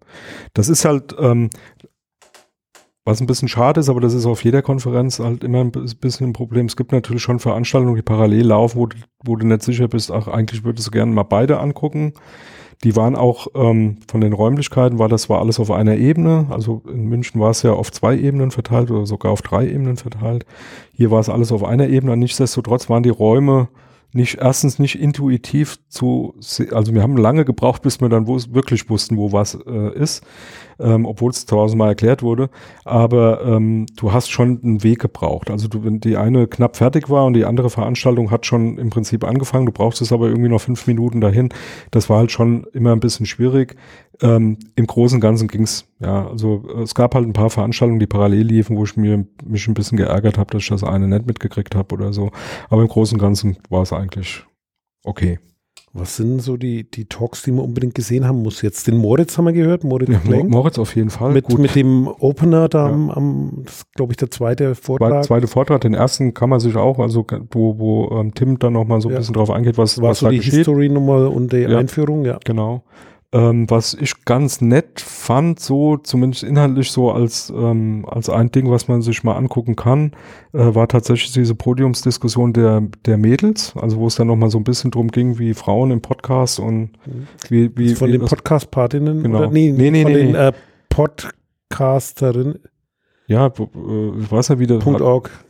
Das 0.53 0.69
ist 0.69 0.85
halt, 0.85 1.15
ähm, 1.19 1.49
was 3.05 3.21
ein 3.21 3.27
bisschen 3.27 3.47
schade 3.47 3.79
ist, 3.79 3.89
aber 3.89 4.01
das 4.01 4.13
ist 4.13 4.25
auf 4.25 4.43
jeder 4.43 4.61
Konferenz 4.61 5.19
halt 5.19 5.43
immer 5.43 5.61
ein 5.61 5.71
bis- 5.71 5.95
bisschen 5.95 6.29
ein 6.29 6.33
Problem. 6.33 6.67
Es 6.67 6.75
gibt 6.75 6.91
natürlich 6.91 7.23
schon 7.23 7.39
Veranstaltungen, 7.39 7.95
die 7.95 8.01
parallel 8.01 8.47
laufen, 8.47 8.77
wo, 8.77 8.85
du- 8.85 8.97
wo 9.23 9.35
du 9.35 9.47
nicht 9.47 9.63
sicher 9.63 9.87
bist, 9.87 10.11
ach, 10.11 10.27
eigentlich 10.27 10.63
würdest 10.63 10.87
du 10.87 10.91
gerne 10.91 11.11
mal 11.11 11.23
beide 11.23 11.59
angucken. 11.59 12.13
Die 12.83 12.95
waren 12.95 13.15
auch 13.15 13.47
ähm, 13.55 13.97
von 14.09 14.21
den 14.21 14.31
Räumlichkeiten, 14.31 14.99
war 14.99 15.09
das 15.09 15.27
war 15.29 15.39
alles 15.39 15.59
auf 15.59 15.69
einer 15.71 15.97
Ebene. 15.97 16.47
Also 16.49 16.81
in 16.87 17.05
München 17.07 17.41
war 17.41 17.49
es 17.49 17.61
ja 17.63 17.73
auf 17.73 17.91
zwei 17.91 18.15
Ebenen 18.17 18.51
verteilt 18.51 18.89
oder 18.89 19.05
sogar 19.05 19.31
auf 19.33 19.41
drei 19.41 19.67
Ebenen 19.67 19.97
verteilt. 19.97 20.45
Hier 20.93 21.11
war 21.11 21.19
es 21.19 21.27
alles 21.29 21.51
auf 21.51 21.63
einer 21.65 21.87
Ebene. 21.89 22.15
Nichtsdestotrotz 22.15 22.89
waren 22.89 23.03
die 23.03 23.09
Räume 23.09 23.67
nicht, 24.11 24.39
erstens 24.39 24.79
nicht 24.79 24.99
intuitiv 24.99 25.77
zu, 25.87 26.35
also 26.71 26.93
wir 26.93 27.03
haben 27.03 27.17
lange 27.17 27.45
gebraucht, 27.45 27.81
bis 27.81 28.01
wir 28.01 28.09
dann 28.09 28.27
wirklich 28.27 28.89
wussten, 28.89 29.17
wo 29.17 29.31
was 29.31 29.55
äh, 29.65 29.93
ist, 29.93 30.25
ähm, 30.79 31.05
obwohl 31.05 31.31
es 31.31 31.45
tausendmal 31.45 31.89
erklärt 31.89 32.23
wurde. 32.23 32.49
Aber 32.85 33.43
ähm, 33.45 33.85
du 33.95 34.13
hast 34.13 34.29
schon 34.29 34.59
einen 34.63 34.83
Weg 34.83 34.99
gebraucht. 34.99 35.49
Also 35.49 35.67
du, 35.67 35.83
wenn 35.83 35.99
die 35.99 36.17
eine 36.17 36.47
knapp 36.47 36.77
fertig 36.77 37.09
war 37.09 37.25
und 37.25 37.33
die 37.33 37.45
andere 37.45 37.69
Veranstaltung 37.69 38.31
hat 38.31 38.45
schon 38.45 38.77
im 38.77 38.89
Prinzip 38.89 39.23
angefangen, 39.23 39.65
du 39.65 39.71
brauchst 39.71 40.01
es 40.01 40.11
aber 40.11 40.27
irgendwie 40.27 40.49
noch 40.49 40.61
fünf 40.61 40.87
Minuten 40.87 41.21
dahin. 41.21 41.49
Das 41.91 42.09
war 42.09 42.19
halt 42.19 42.31
schon 42.31 42.65
immer 42.73 42.93
ein 42.93 42.99
bisschen 42.99 43.25
schwierig. 43.25 43.75
Ähm, 44.21 44.57
Im 44.75 44.87
Großen 44.87 45.17
und 45.17 45.21
Ganzen 45.21 45.47
ging's. 45.47 45.85
Ja, 45.99 46.27
also 46.27 46.65
äh, 46.75 46.81
es 46.81 46.95
gab 46.95 47.15
halt 47.15 47.25
ein 47.25 47.33
paar 47.33 47.49
Veranstaltungen, 47.49 47.99
die 47.99 48.07
parallel 48.07 48.45
liefen, 48.45 48.77
wo 48.77 48.83
ich 48.83 48.97
mir 48.97 49.25
mich 49.45 49.67
ein 49.67 49.73
bisschen 49.73 49.97
geärgert 49.97 50.37
habe, 50.37 50.51
dass 50.51 50.63
ich 50.63 50.69
das 50.69 50.83
eine 50.83 51.07
nicht 51.07 51.25
mitgekriegt 51.25 51.75
habe 51.75 51.95
oder 51.95 52.13
so. 52.13 52.31
Aber 52.69 52.81
im 52.81 52.87
Großen 52.87 53.15
und 53.15 53.21
Ganzen 53.21 53.57
war 53.69 53.83
es 53.83 53.93
eigentlich 53.93 54.45
okay. 55.03 55.39
Was 55.91 56.17
sind 56.17 56.39
so 56.41 56.55
die, 56.55 56.89
die 56.89 57.05
Talks, 57.05 57.41
die 57.41 57.51
man 57.51 57.65
unbedingt 57.65 57.95
gesehen 57.95 58.25
haben 58.27 58.43
muss? 58.43 58.61
Jetzt 58.61 58.85
den 58.87 58.95
Moritz 58.97 59.37
haben 59.37 59.45
wir 59.45 59.53
gehört, 59.53 59.83
Moritz 59.83 60.09
Ja, 60.09 60.19
Klenk. 60.19 60.49
Moritz 60.51 60.77
auf 60.77 60.95
jeden 60.95 61.09
Fall. 61.09 61.31
Mit, 61.33 61.45
Gut. 61.45 61.57
mit 61.59 61.73
dem 61.75 62.07
Opener 62.07 62.69
da 62.69 62.87
Ja. 62.87 62.93
am, 62.93 63.09
am 63.09 63.65
glaube 63.95 64.13
ich, 64.13 64.17
der 64.17 64.29
zweite 64.29 64.73
Zwei- 64.73 64.75
Vortrag. 64.75 65.25
Zweite 65.25 65.47
Vortrag, 65.47 65.81
den 65.81 65.95
ersten 65.95 66.33
kann 66.35 66.49
man 66.49 66.59
sich 66.59 66.75
auch, 66.75 66.99
also 66.99 67.25
wo, 67.51 67.79
wo 67.79 68.19
ähm, 68.19 68.33
Tim 68.35 68.59
dann 68.59 68.73
nochmal 68.73 69.01
so 69.01 69.09
ein 69.09 69.13
Ja. 69.13 69.17
bisschen 69.19 69.33
drauf 69.33 69.49
eingeht, 69.49 69.79
was, 69.79 69.99
war 69.99 70.09
was 70.09 70.19
so 70.19 70.27
da 70.27 70.31
die. 70.31 70.39
History 70.41 70.89
nochmal 70.89 71.25
und 71.27 71.51
die. 71.53 71.65
Einführung, 71.65 72.23
ja. 72.23 72.37
Genau. 72.45 72.83
Ähm, 73.31 73.69
was 73.69 73.93
ich 73.93 74.25
ganz 74.25 74.59
nett 74.59 74.99
fand, 74.99 75.59
so 75.59 75.97
zumindest 75.97 76.41
inhaltlich 76.41 76.91
so 76.91 77.11
als, 77.11 77.53
ähm, 77.55 78.03
als 78.09 78.27
ein 78.27 78.49
Ding, 78.51 78.71
was 78.71 78.87
man 78.87 79.03
sich 79.03 79.23
mal 79.23 79.35
angucken 79.35 79.75
kann, 79.75 80.13
äh, 80.51 80.73
war 80.73 80.87
tatsächlich 80.87 81.31
diese 81.33 81.53
Podiumsdiskussion 81.53 82.53
der, 82.53 82.81
der 83.05 83.17
Mädels, 83.17 83.75
also 83.75 83.97
wo 83.97 84.07
es 84.07 84.15
dann 84.15 84.25
nochmal 84.25 84.49
so 84.49 84.57
ein 84.57 84.63
bisschen 84.63 84.89
drum 84.89 85.09
ging, 85.09 85.37
wie 85.37 85.53
Frauen 85.53 85.91
im 85.91 86.01
Podcast 86.01 86.59
und 86.59 86.93
wie, 87.49 87.69
wie, 87.77 87.93
von 87.93 88.07
wie 88.07 88.13
den 88.13 88.25
Podcast-Partinnen? 88.25 89.21
Genau. 89.21 89.37
Oder? 89.37 89.51
Nee, 89.51 89.73
Nee, 89.73 89.91
nee, 89.91 90.01
von 90.01 90.11
nee, 90.11 90.17
den 90.17 90.31
nee. 90.31 90.47
Äh, 90.47 90.51
Podcasterinnen.org, 90.89 92.59
ja, 93.27 93.45
äh, 93.45 94.21
ich 94.21 94.31
weiß 94.31 94.47
ja, 94.47 94.57
wie 94.57 94.65
das 94.65 94.83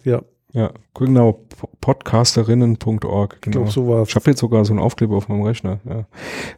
ja. 0.03 0.21
Ja, 0.51 0.71
genau, 0.95 1.33
po- 1.57 1.69
podcasterinnen.org, 1.79 3.33
Ich 3.35 3.41
genau. 3.41 3.57
glaube, 3.57 3.71
so 3.71 3.87
war 3.87 4.03
Ich 4.07 4.15
habe 4.15 4.29
jetzt 4.31 4.39
sogar 4.39 4.65
so 4.65 4.73
einen 4.73 4.81
Aufkleber 4.81 5.15
auf 5.15 5.27
meinem 5.29 5.43
Rechner. 5.43 5.79
Ja. 5.87 6.05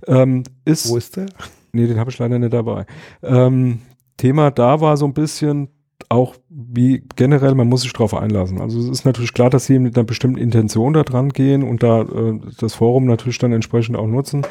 Ähm, 0.08 0.44
ist, 0.66 0.89
Wo 0.89 0.98
ist 0.98 1.18
der? 1.18 1.26
nee, 1.74 1.88
den 1.88 2.00
habe 2.00 2.10
ich 2.10 2.18
leider 2.18 2.39
nicht 2.39 2.54
dabei. 2.54 2.86
Ähm, 3.22 3.80
Thema 4.18 4.52
da 4.52 4.80
war 4.82 4.96
so 4.98 5.06
ein 5.06 5.14
bisschen 5.14 5.70
auch 6.10 6.36
wie 6.50 7.04
generell, 7.16 7.54
man 7.56 7.68
muss 7.68 7.82
sich 7.82 7.94
drauf 7.94 8.14
einlassen. 8.14 8.60
Also 8.60 8.80
es 8.80 8.88
ist 8.89 9.06
natürlich 9.06 9.34
klar, 9.34 9.50
dass 9.50 9.66
sie 9.66 9.78
mit 9.80 9.96
einer 9.98 10.04
bestimmten 10.06 10.38
Intention 10.39 10.94
da 10.94 11.04
dran 11.04 11.30
gehen 11.30 11.64
und 11.64 11.84
da 11.84 12.02
äh, 12.02 12.39
das 12.60 12.74
Forum 12.74 13.06
natürlich 13.06 13.38
dann 13.38 13.54
entsprechend 13.54 13.96
auch 13.98 14.08
nutzen. 14.08 14.42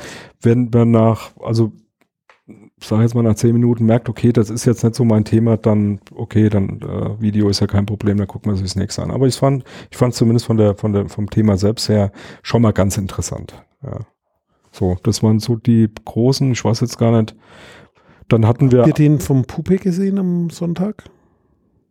Wenn 0.40 0.70
man 0.72 0.90
nach, 0.90 1.30
also 1.42 1.72
ich 1.74 1.89
sage 2.86 3.02
jetzt 3.02 3.14
mal 3.14 3.22
nach 3.22 3.34
zehn 3.34 3.52
Minuten 3.52 3.84
merkt, 3.84 4.08
okay, 4.08 4.32
das 4.32 4.50
ist 4.50 4.64
jetzt 4.64 4.82
nicht 4.84 4.94
so 4.94 5.04
mein 5.04 5.24
Thema, 5.24 5.56
dann 5.56 6.00
okay, 6.14 6.48
dann 6.48 6.80
äh, 6.80 7.20
Video 7.20 7.48
ist 7.48 7.60
ja 7.60 7.66
kein 7.66 7.86
Problem, 7.86 8.16
dann 8.18 8.26
guckt 8.26 8.46
man 8.46 8.56
sich 8.56 8.64
das 8.64 8.76
nächste 8.76 9.02
an. 9.02 9.10
Aber 9.10 9.26
ich 9.26 9.36
fand, 9.36 9.64
ich 9.90 9.96
fand 9.96 10.14
zumindest 10.14 10.46
von 10.46 10.56
der, 10.56 10.74
von 10.74 10.92
der, 10.92 11.08
vom 11.08 11.28
Thema 11.30 11.56
selbst 11.56 11.88
her 11.88 12.12
schon 12.42 12.62
mal 12.62 12.72
ganz 12.72 12.96
interessant. 12.96 13.54
Ja. 13.82 14.00
So, 14.72 14.96
das 15.02 15.22
waren 15.22 15.40
so 15.40 15.56
die 15.56 15.88
großen, 16.04 16.52
ich 16.52 16.64
weiß 16.64 16.80
jetzt 16.80 16.96
gar 16.98 17.18
nicht. 17.20 17.34
Dann 18.28 18.46
hatten 18.46 18.70
wir, 18.70 18.80
Habt 18.80 18.88
ihr 18.88 18.94
den 19.08 19.18
vom 19.18 19.44
Pupe 19.44 19.76
gesehen 19.78 20.18
am 20.18 20.50
Sonntag? 20.50 21.04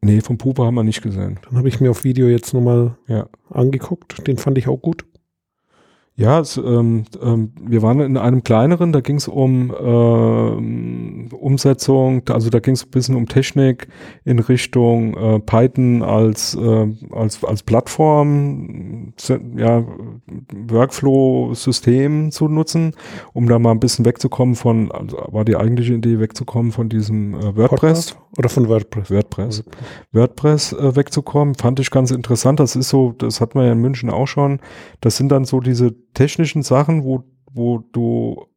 nee, 0.01 0.21
vom 0.21 0.37
Pupa 0.37 0.63
haben 0.63 0.75
wir 0.75 0.83
nicht 0.85 1.01
gesehen. 1.01 1.39
Dann 1.49 1.57
habe 1.57 1.67
ich 1.67 1.81
mir 1.81 1.91
auf 1.91 2.05
Video 2.05 2.27
jetzt 2.27 2.53
nochmal 2.53 2.95
Ja. 3.07 3.27
angeguckt. 3.49 4.25
Den 4.27 4.37
fand 4.37 4.57
ich 4.57 4.69
auch 4.69 4.77
gut. 4.81 5.03
Ja, 6.19 6.41
es, 6.41 6.57
ähm, 6.57 7.05
ähm, 7.23 7.53
wir 7.61 7.81
waren 7.81 8.01
in 8.01 8.17
einem 8.17 8.43
kleineren, 8.43 8.91
da 8.91 8.99
ging 8.99 9.15
es 9.15 9.29
um 9.29 9.73
ähm, 9.81 11.29
Umsetzung, 11.31 12.23
also 12.27 12.49
da 12.49 12.59
ging 12.59 12.73
es 12.73 12.83
ein 12.83 12.89
bisschen 12.89 13.15
um 13.15 13.25
Technik 13.25 13.87
in 14.25 14.39
Richtung 14.39 15.15
äh, 15.15 15.39
Python 15.39 16.03
als, 16.03 16.55
äh, 16.55 16.87
als, 17.11 17.41
als 17.45 17.63
Plattform, 17.63 19.13
ja, 19.55 19.85
Workflow-System 20.53 22.31
zu 22.31 22.47
nutzen, 22.47 22.95
um 23.33 23.47
da 23.47 23.59
mal 23.59 23.71
ein 23.71 23.79
bisschen 23.79 24.05
wegzukommen 24.05 24.55
von, 24.55 24.91
also 24.91 25.17
war 25.27 25.45
die 25.45 25.55
eigentliche 25.55 25.93
Idee 25.93 26.19
wegzukommen 26.19 26.71
von 26.71 26.89
diesem 26.89 27.33
äh, 27.33 27.55
WordPress. 27.55 27.69
Podcast? 27.69 28.17
Oder 28.37 28.49
von 28.49 28.69
WordPress? 28.69 29.11
WordPress. 29.11 29.63
WordPress 30.11 30.73
äh, 30.73 30.95
wegzukommen, 30.95 31.55
fand 31.55 31.79
ich 31.79 31.91
ganz 31.91 32.11
interessant. 32.11 32.59
Das 32.59 32.75
ist 32.75 32.89
so, 32.89 33.13
das 33.13 33.41
hat 33.41 33.55
man 33.55 33.65
ja 33.65 33.71
in 33.71 33.79
München 33.79 34.09
auch 34.09 34.27
schon. 34.27 34.59
Das 35.01 35.17
sind 35.17 35.29
dann 35.29 35.45
so 35.45 35.59
diese 35.59 35.95
technischen 36.13 36.63
Sachen, 36.63 37.03
wo, 37.03 37.23
wo 37.51 37.79
du 37.91 38.48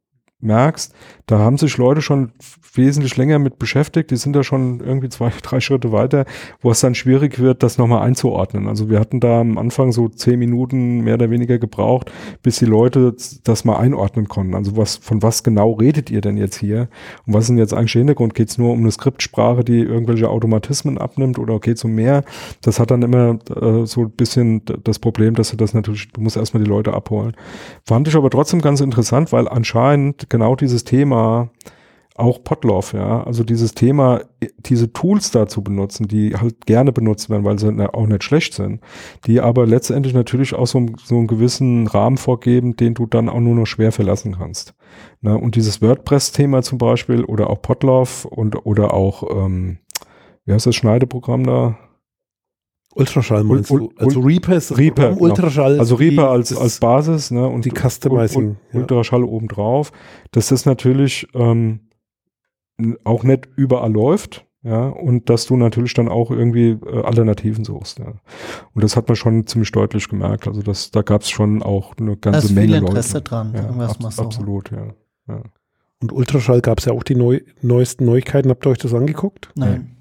merkst, 0.43 0.93
da 1.25 1.39
haben 1.39 1.57
sich 1.57 1.77
Leute 1.77 2.01
schon 2.01 2.31
wesentlich 2.75 3.17
länger 3.17 3.39
mit 3.39 3.59
beschäftigt, 3.59 4.11
die 4.11 4.15
sind 4.15 4.35
da 4.35 4.43
schon 4.43 4.79
irgendwie 4.79 5.09
zwei, 5.09 5.31
drei 5.43 5.59
Schritte 5.59 5.91
weiter, 5.91 6.25
wo 6.61 6.71
es 6.71 6.79
dann 6.79 6.95
schwierig 6.95 7.39
wird, 7.39 7.63
das 7.63 7.77
nochmal 7.77 8.01
einzuordnen. 8.01 8.67
Also 8.67 8.89
wir 8.89 8.99
hatten 8.99 9.19
da 9.19 9.41
am 9.41 9.57
Anfang 9.57 9.91
so 9.91 10.09
zehn 10.09 10.39
Minuten 10.39 11.01
mehr 11.01 11.15
oder 11.15 11.29
weniger 11.29 11.59
gebraucht, 11.59 12.11
bis 12.41 12.57
die 12.57 12.65
Leute 12.65 13.15
das 13.43 13.65
mal 13.65 13.77
einordnen 13.77 14.27
konnten. 14.27 14.55
Also 14.55 14.75
was, 14.75 14.97
von 14.97 15.21
was 15.21 15.43
genau 15.43 15.73
redet 15.73 16.09
ihr 16.09 16.21
denn 16.21 16.37
jetzt 16.37 16.57
hier? 16.57 16.89
Und 17.25 17.33
was 17.33 17.43
ist 17.43 17.49
denn 17.49 17.57
jetzt 17.57 17.73
eigentlich 17.73 17.93
der 17.93 17.99
Hintergrund? 17.99 18.33
Geht 18.33 18.49
es 18.49 18.57
nur 18.57 18.71
um 18.71 18.79
eine 18.79 18.91
Skriptsprache, 18.91 19.63
die 19.63 19.79
irgendwelche 19.79 20.29
Automatismen 20.29 20.97
abnimmt 20.97 21.39
oder 21.39 21.59
geht 21.59 21.77
es 21.77 21.83
um 21.83 21.93
mehr? 21.93 22.23
Das 22.61 22.79
hat 22.79 22.91
dann 22.91 23.01
immer 23.01 23.39
äh, 23.55 23.85
so 23.85 24.01
ein 24.01 24.11
bisschen 24.11 24.63
das 24.83 24.99
Problem, 24.99 25.35
dass 25.35 25.51
du 25.51 25.57
das 25.57 25.73
natürlich, 25.73 26.11
du 26.11 26.21
musst 26.21 26.37
erstmal 26.37 26.63
die 26.63 26.69
Leute 26.69 26.93
abholen. 26.93 27.33
Fand 27.85 28.07
ich 28.07 28.15
aber 28.15 28.29
trotzdem 28.29 28.61
ganz 28.61 28.81
interessant, 28.81 29.31
weil 29.31 29.47
anscheinend 29.47 30.29
genau 30.33 30.55
dieses 30.55 30.83
Thema 30.83 31.51
auch 32.15 32.43
Potloff, 32.43 32.93
ja, 32.93 33.23
also 33.23 33.43
dieses 33.43 33.73
Thema, 33.73 34.21
diese 34.57 34.91
Tools 34.93 35.29
da 35.31 35.47
zu 35.47 35.63
benutzen, 35.63 36.07
die 36.07 36.35
halt 36.35 36.65
gerne 36.65 36.91
benutzt 36.91 37.29
werden, 37.29 37.43
weil 37.43 37.59
sie 37.59 37.93
auch 37.93 38.07
nicht 38.07 38.23
schlecht 38.23 38.55
sind, 38.55 38.81
die 39.25 39.41
aber 39.41 39.67
letztendlich 39.67 40.13
natürlich 40.15 40.55
auch 40.55 40.65
so, 40.67 40.87
so 41.03 41.17
einen 41.17 41.27
gewissen 41.27 41.87
Rahmen 41.87 42.17
vorgeben, 42.17 42.75
den 42.75 42.95
du 42.95 43.05
dann 43.05 43.29
auch 43.29 43.39
nur 43.39 43.55
noch 43.55 43.65
schwer 43.67 43.91
verlassen 43.91 44.35
kannst. 44.37 44.73
Na, 45.21 45.35
und 45.35 45.55
dieses 45.55 45.81
WordPress-Thema 45.81 46.63
zum 46.63 46.79
Beispiel 46.79 47.23
oder 47.23 47.49
auch 47.49 47.61
Potloff 47.61 48.25
und 48.25 48.65
oder 48.65 48.93
auch, 48.93 49.23
ähm, 49.29 49.77
wie 50.45 50.53
heißt 50.53 50.65
das 50.65 50.75
Schneideprogramm 50.75 51.45
da? 51.45 51.77
Ultraschall 52.95 53.43
meinst 53.43 53.71
Ul- 53.71 53.79
du? 53.79 53.93
Also 53.97 54.19
Reaper 54.21 54.55
ist 54.55 54.77
Reaper, 54.77 55.09
Programm, 55.09 55.21
Ultraschall. 55.21 55.79
Also 55.79 55.95
Reaper 55.95 56.29
als, 56.29 56.55
als 56.55 56.79
Basis, 56.79 57.31
ne? 57.31 57.47
Und 57.47 57.65
die 57.65 57.71
Customizing, 57.71 58.49
Und, 58.49 58.57
ja. 58.73 58.79
Ultraschall 58.81 59.23
obendrauf. 59.23 59.91
Dass 60.31 60.49
das 60.49 60.65
natürlich 60.65 61.27
ähm, 61.33 61.79
auch 63.03 63.23
nicht 63.23 63.47
überall 63.55 63.91
läuft, 63.91 64.45
ja, 64.63 64.87
und 64.87 65.29
dass 65.29 65.45
du 65.45 65.57
natürlich 65.57 65.93
dann 65.93 66.07
auch 66.07 66.31
irgendwie 66.31 66.69
äh, 66.85 67.03
Alternativen 67.03 67.65
suchst. 67.65 67.99
Ja. 67.99 68.13
Und 68.73 68.83
das 68.83 68.95
hat 68.95 69.07
man 69.09 69.15
schon 69.15 69.45
ziemlich 69.45 69.71
deutlich 69.71 70.07
gemerkt. 70.07 70.47
Also 70.47 70.61
das, 70.61 70.89
da 70.91 71.01
gab 71.01 71.21
es 71.21 71.29
schon 71.29 71.61
auch 71.61 71.93
eine 71.97 72.15
Da 72.17 72.31
ganze 72.31 72.47
ist 72.47 72.53
Menge 72.53 72.67
viel 72.67 72.75
Interesse 72.77 73.17
Leute. 73.17 73.29
dran, 73.29 73.53
Ja, 73.53 73.69
es 73.69 73.75
mal 73.99 74.05
abs- 74.07 74.15
so. 74.15 74.21
Absolut, 74.23 74.71
ja. 74.71 74.87
ja. 75.27 75.41
Und 76.01 76.11
Ultraschall 76.13 76.61
gab 76.61 76.79
es 76.79 76.85
ja 76.85 76.93
auch 76.93 77.03
die 77.03 77.15
neu, 77.15 77.41
neuesten 77.61 78.05
Neuigkeiten. 78.05 78.49
Habt 78.49 78.65
ihr 78.65 78.69
euch 78.71 78.77
das 78.77 78.93
angeguckt? 78.93 79.49
Nein. 79.55 79.92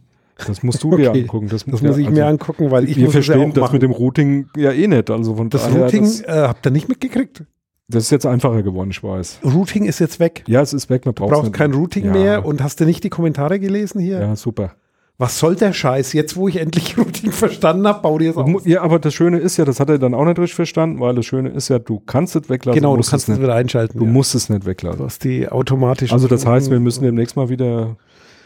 Das 0.47 0.63
musst 0.63 0.83
du 0.83 0.97
dir 0.97 1.11
Okay. 1.11 1.23
angucken. 1.23 1.49
Das, 1.49 1.65
Das 1.65 1.81
ja, 1.81 1.89
muss 1.89 1.99
ich 1.99 2.07
also 2.07 2.19
mir 2.19 2.27
angucken, 2.27 2.71
weil 2.71 2.89
ich 2.89 2.97
Wir 2.97 3.05
ja 3.05 3.11
verstehen 3.11 3.41
auch 3.51 3.55
das 3.55 3.61
machen. 3.63 3.73
mit 3.75 3.83
dem 3.83 3.91
Routing 3.93 4.47
ja 4.57 4.73
eh 4.73 4.87
nicht. 4.87 5.11
Also 5.11 5.35
von 5.37 5.51
Das 5.51 5.63
daher, 5.65 5.85
Routing 5.85 6.03
das, 6.03 6.21
äh, 6.23 6.45
habt 6.49 6.67
ihr 6.67 6.71
nicht 6.71 6.89
mitgekriegt. 6.89 7.45
das 7.89 8.05
ist 8.05 8.11
jetzt 8.11 8.27
einfacher 8.27 8.63
geworden, 8.63 8.91
ich 8.91 9.03
weiß. 9.03 9.41
Routing 9.45 9.85
ist 9.85 9.99
jetzt 9.99 10.21
weg. 10.21 10.45
Ja, 10.47 10.61
es 10.63 10.73
ist 10.73 10.89
weg, 10.91 11.05
man 11.07 11.15
Du 11.15 11.23
braucht 11.25 11.33
brauchst 11.35 11.53
kein 11.53 11.73
Routing 11.73 12.07
ja. 12.07 12.13
mehr 12.13 12.45
und 12.47 12.63
hast 12.63 12.81
du 12.81 12.85
nicht 12.85 13.05
die 13.05 13.11
Kommentare 13.11 13.59
gelesen 13.61 14.01
hier? 14.01 14.21
Ja, 14.21 14.37
super. 14.37 14.73
Was 15.19 15.39
soll 15.39 15.55
der 15.57 15.73
Scheiß? 15.75 16.15
Jetzt, 16.15 16.37
wo 16.37 16.49
ich 16.49 16.57
endlich 16.57 16.97
Routing 16.99 17.31
verstanden 17.33 17.87
habe, 17.87 18.01
bau 18.03 18.19
dir 18.19 18.33
Du 18.33 18.43
mu- 18.45 18.57
auf. 18.59 18.67
Ja, 18.67 18.81
aber 18.83 18.99
das 18.99 19.13
Schöne 19.15 19.39
ist 19.39 19.57
ja, 19.59 19.65
das 19.65 19.79
hat 19.79 19.91
er 19.91 19.99
dann 19.99 20.15
auch 20.15 20.25
nicht 20.25 20.39
richtig 20.39 20.55
verstanden, 20.57 20.99
weil 21.01 21.15
das 21.15 21.27
Schöne 21.27 21.51
ist 21.51 21.69
ja, 21.69 21.79
du 21.79 22.01
kannst 22.01 22.35
es 22.35 22.49
weglassen. 22.49 22.81
Genau, 22.81 22.97
du 22.97 23.03
kannst 23.03 23.13
es 23.13 23.29
nicht. 23.29 23.41
wieder 23.43 23.55
einschalten. 23.55 23.99
Du 23.99 24.05
ja. 24.07 24.11
musst 24.11 24.35
es 24.35 24.49
nicht 24.49 24.63
Du 24.63 24.67
weglassen. 24.67 25.05
hast 25.05 25.23
die 25.23 25.49
automatische. 25.49 26.13
Also 26.15 26.27
das 26.29 26.47
heißt, 26.47 26.71
wir 26.71 26.81
müssen 26.81 27.05
demnächst 27.05 27.37
mal 27.37 27.51
wieder 27.51 27.97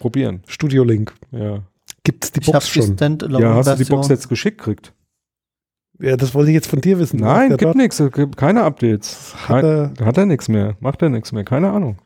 probieren. 0.00 0.42
Studio 0.48 0.82
Link. 0.84 1.14
Ja, 1.30 1.60
Gibt 2.06 2.24
es 2.24 2.32
die 2.32 2.40
Ich 2.40 2.46
Box 2.46 2.66
die 2.72 2.80
schon? 2.82 2.94
Standalone 2.94 3.44
ja 3.44 3.54
hast 3.54 3.66
du 3.68 3.84
die. 3.84 3.90
Box 3.90 4.08
jetzt 4.08 4.28
geschickt 4.28 4.58
gekriegt? 4.58 4.92
Ja, 5.98 6.16
das 6.16 6.34
wollte 6.34 6.50
ich 6.50 6.54
jetzt 6.54 6.68
von 6.68 6.80
dir 6.80 6.98
wissen. 6.98 7.18
Nein, 7.20 7.56
gibt 7.56 7.74
nichts, 7.74 7.98
es 7.98 8.12
gibt 8.12 8.36
keine 8.36 8.62
Updates. 8.62 9.34
Hat 9.48 9.64
er- 9.64 9.92
hat 10.04 10.16
er 10.18 10.26
nichts 10.26 10.48
mehr, 10.48 10.76
macht 10.80 11.02
er 11.02 11.08
nichts 11.08 11.32
mehr, 11.32 11.42
keine 11.42 11.70
Ahnung. 11.70 11.96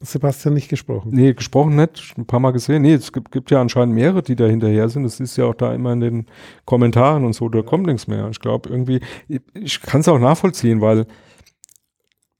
Sebastian 0.00 0.54
nicht 0.54 0.68
gesprochen. 0.68 1.10
Nee, 1.14 1.32
gesprochen 1.32 1.76
nicht, 1.76 2.14
ein 2.18 2.26
paar 2.26 2.40
Mal 2.40 2.50
gesehen. 2.52 2.82
Nee, 2.82 2.92
es 2.94 3.10
gibt, 3.12 3.32
gibt 3.32 3.50
ja 3.50 3.60
anscheinend 3.60 3.94
mehrere, 3.94 4.22
die 4.22 4.36
da 4.36 4.44
hinterher 4.44 4.88
sind. 4.90 5.04
Das 5.04 5.18
ist 5.18 5.36
ja 5.36 5.46
auch 5.46 5.54
da 5.54 5.72
immer 5.74 5.92
in 5.94 6.00
den 6.00 6.26
Kommentaren 6.66 7.24
und 7.24 7.32
so, 7.32 7.48
da 7.48 7.62
kommt 7.62 7.86
nichts 7.86 8.06
mehr. 8.06 8.28
Ich 8.30 8.38
glaube 8.40 8.68
irgendwie, 8.68 9.00
ich, 9.28 9.40
ich 9.54 9.80
kann 9.80 10.02
es 10.02 10.08
auch 10.08 10.18
nachvollziehen, 10.18 10.80
weil 10.82 11.06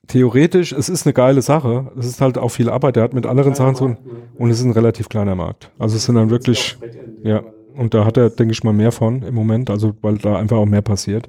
theoretisch, 0.07 0.73
es 0.73 0.89
ist 0.89 1.07
eine 1.07 1.13
geile 1.13 1.43
Sache. 1.43 1.91
Es 1.99 2.07
ist 2.07 2.21
halt 2.21 2.39
auch 2.39 2.49
viel 2.49 2.69
Arbeit. 2.69 2.97
Der 2.97 3.03
hat 3.05 3.15
mit 3.15 3.27
anderen 3.27 3.55
Sachen 3.55 3.75
so, 3.75 3.87
ein- 3.87 3.99
und 4.39 4.51
es 4.51 4.59
ist 4.61 4.65
ein 4.65 4.73
relativ 4.73 5.09
kleiner 5.09 5.35
Markt. 5.35 5.71
Also 5.79 5.97
es 5.97 6.05
sind 6.05 6.15
dann 6.17 6.31
wirklich, 6.31 6.77
ja. 7.23 7.43
Und 7.77 7.93
da 7.93 8.05
hat 8.05 8.17
er, 8.17 8.31
denke 8.31 8.53
ich 8.53 8.63
mal, 8.63 8.73
mehr 8.73 8.93
von 8.93 9.23
im 9.23 9.35
Moment, 9.35 9.69
also 9.69 9.95
weil 10.01 10.19
da 10.19 10.37
einfach 10.37 10.57
auch 10.59 10.67
mehr 10.67 10.83
passiert. 10.83 11.29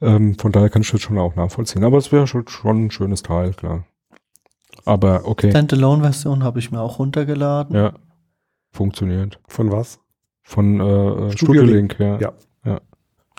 Ähm, 0.00 0.36
von 0.38 0.52
daher 0.52 0.70
kann 0.70 0.82
ich 0.82 0.90
das 0.90 1.00
schon 1.00 1.18
auch 1.18 1.34
nachvollziehen. 1.34 1.82
Aber 1.82 1.98
es 1.98 2.12
wäre 2.12 2.28
schon, 2.28 2.46
schon 2.46 2.84
ein 2.86 2.90
schönes 2.92 3.22
Teil, 3.24 3.52
klar. 3.54 3.84
Aber 4.84 5.22
okay, 5.24 5.50
Standalone-Version 5.50 6.44
habe 6.44 6.60
ich 6.60 6.70
mir 6.70 6.80
auch 6.80 7.00
runtergeladen. 7.00 7.74
ja, 7.74 7.92
funktioniert. 8.70 9.40
Von 9.48 9.72
was? 9.72 9.98
Von 10.42 10.80
äh, 10.80 11.32
Studio 11.32 11.62
Studio 11.62 11.62
Link, 11.64 11.96
ja. 11.98 12.18
Ja. 12.20 12.32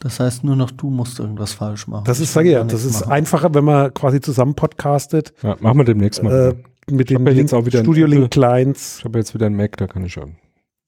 Das 0.01 0.19
heißt, 0.19 0.43
nur 0.43 0.55
noch 0.55 0.71
du 0.71 0.89
musst 0.89 1.19
irgendwas 1.19 1.53
falsch 1.53 1.87
machen. 1.87 2.05
Das 2.05 2.17
Ich 2.17 2.23
ist, 2.25 2.33
sage 2.33 2.49
ich 2.49 2.53
ja, 2.55 2.63
das 2.63 2.83
ist 2.83 3.01
machen. 3.01 3.11
einfacher, 3.11 3.53
wenn 3.53 3.63
man 3.63 3.93
quasi 3.93 4.19
zusammen 4.19 4.55
podcastet 4.55 5.31
ja. 5.43 5.55
Machen 5.59 5.77
wir 5.77 5.85
demnächst 5.85 6.23
mal. 6.23 6.55
äh, 6.89 6.91
mit 6.91 7.09
Ich 7.11 7.17
den 7.17 7.25
wieder 7.25 7.79
ein 7.79 7.85
Studio 7.85 8.07
Link 8.07 8.31
Clients. 8.31 8.97
Ich 8.99 9.05
habe 9.05 9.19
jetzt 9.19 9.33
wieder 9.35 9.45
einen 9.45 9.55
Mac, 9.55 9.77
da 9.77 9.85
kann 9.87 10.03
ich 10.03 10.13
schon 10.13 10.35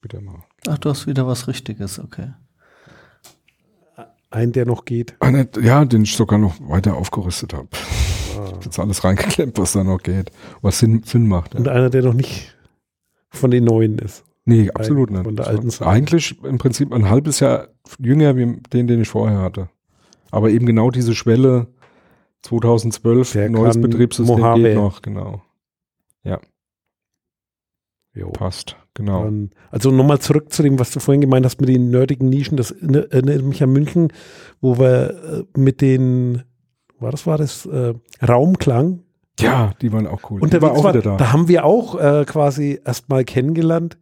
wieder 0.02 0.20
mal. 0.20 0.44
Ach, 0.68 0.78
du 0.80 0.90
hast 0.90 1.06
wieder 1.06 1.28
was 1.28 1.48
Richtiges, 1.48 2.00
okay. 2.00 2.34
Ein, 4.32 4.52
der 4.52 4.66
noch 4.66 4.86
geht. 4.86 5.16
Einer, 5.20 5.46
ja, 5.62 5.86
den 5.86 6.02
ich 6.04 6.16
sogar 6.16 6.40
noch 6.40 6.56
weiter 6.68 6.96
aufgerüstet 6.96 7.54
habe. 7.54 7.68
Ah. 8.36 8.52
Jetzt 8.66 8.80
alles 8.80 9.04
reingeklemmt, 9.04 9.60
was 9.60 9.74
da 9.74 9.84
noch 9.84 10.00
geht. 10.02 10.32
Was 10.64 10.80
Sinn, 10.80 11.04
Sinn 11.06 11.28
macht. 11.28 11.54
Und 11.54 11.68
Ja. 11.68 11.74
einer, 11.74 11.92
der 11.92 12.02
noch 12.02 12.16
nicht 12.16 12.56
von 13.30 13.52
den 13.52 13.64
neuen 13.66 14.00
ist. 14.00 14.24
Nee, 14.46 14.70
absolut 14.72 15.10
von 15.12 15.22
nicht. 15.26 15.40
der 15.40 15.48
alten 15.48 15.70
Zeit. 15.70 15.88
Eigentlich 15.88 16.44
im 16.44 16.58
Prinzip 16.58 16.92
ein 16.94 17.10
halbes 17.10 17.40
Jahr 17.40 17.70
jünger 18.00 18.36
wie 18.36 18.58
den, 18.74 18.88
den 18.88 19.02
ich 19.02 19.08
vorher 19.10 19.40
hatte. 19.40 19.70
Aber 20.32 20.50
eben 20.50 20.66
genau 20.66 20.92
diese 20.92 21.16
Schwelle 21.16 21.68
2012, 22.42 23.32
Der 23.34 23.50
neues 23.50 23.80
Betriebssystem 23.80 24.36
Mojave. 24.38 24.62
geht 24.62 24.76
noch, 24.76 25.02
genau. 25.02 25.42
Jo. 28.16 28.30
Passt, 28.30 28.76
genau. 28.94 29.28
Also 29.72 29.90
nochmal 29.90 30.20
zurück 30.20 30.54
zu 30.54 30.62
dem, 30.62 30.78
was 30.78 30.92
du 30.92 31.00
vorhin 31.00 31.22
gemeint 31.22 31.46
hast 31.48 31.60
mit 31.60 31.68
den 31.70 31.90
nerdigen 31.90 32.30
Nischen. 32.30 32.58
Das 32.58 32.70
erinner- 32.70 33.12
erinnert 33.12 33.42
mich 33.44 33.64
an 33.64 33.74
München, 33.74 34.10
wo 34.62 34.78
wir 34.78 35.46
äh, 35.56 35.60
mit 35.60 35.82
den, 35.82 36.44
war 37.00 37.10
das, 37.10 37.26
war 37.26 37.40
das, 37.40 37.66
äh, 37.66 37.96
Raumklang 38.22 39.00
Ja, 39.40 39.74
die 39.82 39.92
waren 39.92 40.06
auch 40.06 40.30
cool. 40.30 40.40
die 40.42 40.44
unterwegs 40.44 40.64
war 40.74 40.78
auch 40.78 40.90
wieder 40.94 41.02
da. 41.02 41.18
Da 41.18 41.34
haben 41.34 41.48
wir 41.48 41.66
auch 41.66 42.00
äh, 42.00 42.24
quasi 42.28 42.80
erstmal 42.86 43.24
kennengelernt. 43.26 43.98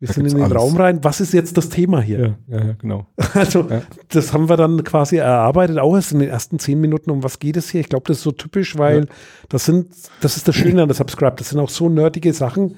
Wir 0.00 0.06
Da 0.08 0.14
sind 0.14 0.26
in 0.26 0.34
den 0.36 0.44
alles. 0.44 0.56
Raum 0.56 0.76
rein. 0.76 1.00
Was 1.02 1.20
ist 1.20 1.32
jetzt 1.32 1.56
das 1.56 1.70
Thema 1.70 2.00
hier? 2.00 2.36
Ja, 2.48 2.58
ja, 2.58 2.64
ja, 2.66 2.72
genau. 2.78 3.06
Also, 3.34 3.66
Ja. 3.68 3.82
das 4.10 4.32
haben 4.32 4.48
wir 4.48 4.56
dann 4.56 4.84
quasi 4.84 5.16
erarbeitet, 5.16 5.78
auch 5.78 5.96
erst 5.96 6.12
in 6.12 6.20
den 6.20 6.28
ersten 6.28 6.58
zehn 6.60 6.80
Minuten. 6.80 7.10
Um 7.10 7.22
was 7.24 7.38
geht 7.40 7.56
es 7.56 7.68
hier? 7.70 7.80
Ich 7.80 7.88
glaube, 7.88 8.04
das 8.06 8.18
ist 8.18 8.22
so 8.22 8.30
typisch, 8.32 8.78
weil 8.78 9.00
Ja. 9.00 9.04
das 9.48 9.64
sind, 9.64 9.88
das 10.20 10.36
ist 10.36 10.46
das 10.46 10.54
Schöne 10.54 10.82
an 10.82 10.88
der 10.88 10.94
Subscribe. 10.94 11.34
Das 11.36 11.48
sind 11.48 11.58
auch 11.58 11.68
so 11.70 11.88
nerdige 11.88 12.32
Sachen. 12.32 12.76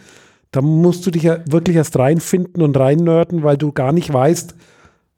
Da 0.50 0.62
musst 0.62 1.06
du 1.06 1.10
dich 1.10 1.22
ja 1.24 1.38
wirklich 1.46 1.76
erst 1.76 1.98
reinfinden 1.98 2.62
und 2.62 2.76
reinnörden, 2.76 3.42
weil 3.42 3.56
du 3.56 3.70
gar 3.70 3.92
nicht 3.92 4.12
weißt, 4.12 4.54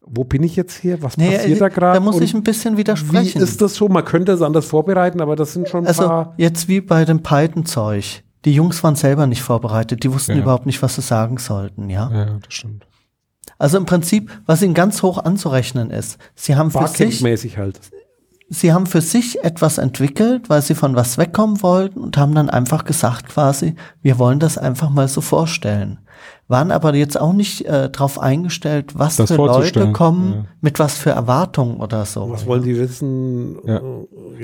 wo 0.05 0.24
bin 0.24 0.42
ich 0.42 0.57
jetzt 0.57 0.76
hier? 0.78 1.00
Was 1.03 1.16
Nee, 1.16 1.36
passiert 1.36 1.61
da 1.61 1.68
gerade? 1.68 1.98
Da 1.98 2.05
muss 2.05 2.16
Und 2.16 2.22
ich 2.24 2.34
ein 2.34 2.42
bisschen 2.42 2.74
Wie 2.74 2.78
widersprechen. 2.78 3.40
ist 3.40 3.62
das 3.62 3.74
so? 3.76 3.88
Man 3.88 4.05
könnte 4.05 4.32
es 4.32 4.42
anders 4.42 4.66
vorbereiten, 4.66 5.20
aber 5.20 5.36
das 5.36 5.53
sind 5.53 5.68
schon 5.68 5.84
ein 5.84 5.86
also 5.86 6.03
paar. 6.03 6.34
jetzt 6.36 6.68
wie 6.68 6.80
bei 6.80 7.05
dem 7.05 7.22
Python-Zeug. 7.22 8.24
Die 8.45 8.53
Jungs 8.53 8.82
waren 8.82 8.97
selber 8.97 9.26
nicht 9.26 9.43
vorbereitet. 9.43 10.03
Die 10.05 10.12
wussten 10.12 10.32
Ja. 10.36 10.43
überhaupt 10.43 10.66
nicht, 10.66 10.82
was 10.82 10.97
sie 10.97 11.03
sagen 11.03 11.38
sollten, 11.38 11.88
ja. 11.90 12.11
Ja, 12.12 12.24
das 12.43 12.53
stimmt. 12.55 12.86
Also 13.59 13.76
im 13.78 13.86
Prinzip, 13.86 14.30
was 14.47 14.62
ihnen 14.62 14.74
ganz 14.74 15.03
hoch 15.03 15.18
anzurechnen 15.18 15.90
ist, 15.90 16.18
sie 16.34 16.57
haben 16.57 16.70
für 16.70 16.86
sich, 16.88 17.57
halt. 17.57 17.80
sie 18.49 18.72
haben 18.72 18.86
für 18.86 19.01
sich 19.01 19.45
etwas 19.45 19.78
entwickelt, 19.78 20.51
weil 20.51 20.62
sie 20.62 20.74
von 20.74 20.97
was 20.97 21.18
wegkommen 21.18 21.62
wollten 21.62 22.01
und 22.01 22.16
haben 22.16 22.34
dann 22.34 22.51
einfach 22.51 22.84
gesagt 22.84 23.28
quasi, 23.28 23.76
wir 24.01 24.18
wollen 24.18 24.40
das 24.40 24.59
einfach 24.59 24.90
mal 24.90 25.07
so 25.09 25.20
vorstellen. 25.20 25.99
Waren 26.49 26.70
aber 26.70 26.95
jetzt 26.95 27.18
auch 27.18 27.33
nicht 27.33 27.64
äh, 27.64 27.89
darauf 27.91 28.18
eingestellt, 28.18 28.93
was 28.99 29.16
Das 29.16 29.31
für 29.31 29.37
Leute 29.37 29.93
kommen, 29.93 30.33
ja. 30.35 30.45
mit 30.61 30.79
was 30.79 30.99
für 30.99 31.11
Erwartungen 31.11 31.77
oder 31.77 32.05
so. 32.05 32.29
Was 32.31 32.45
wollen 32.47 32.62
die 32.62 32.79
wissen? 32.79 33.57
Ja. 33.66 33.77
Äh, 33.77 33.83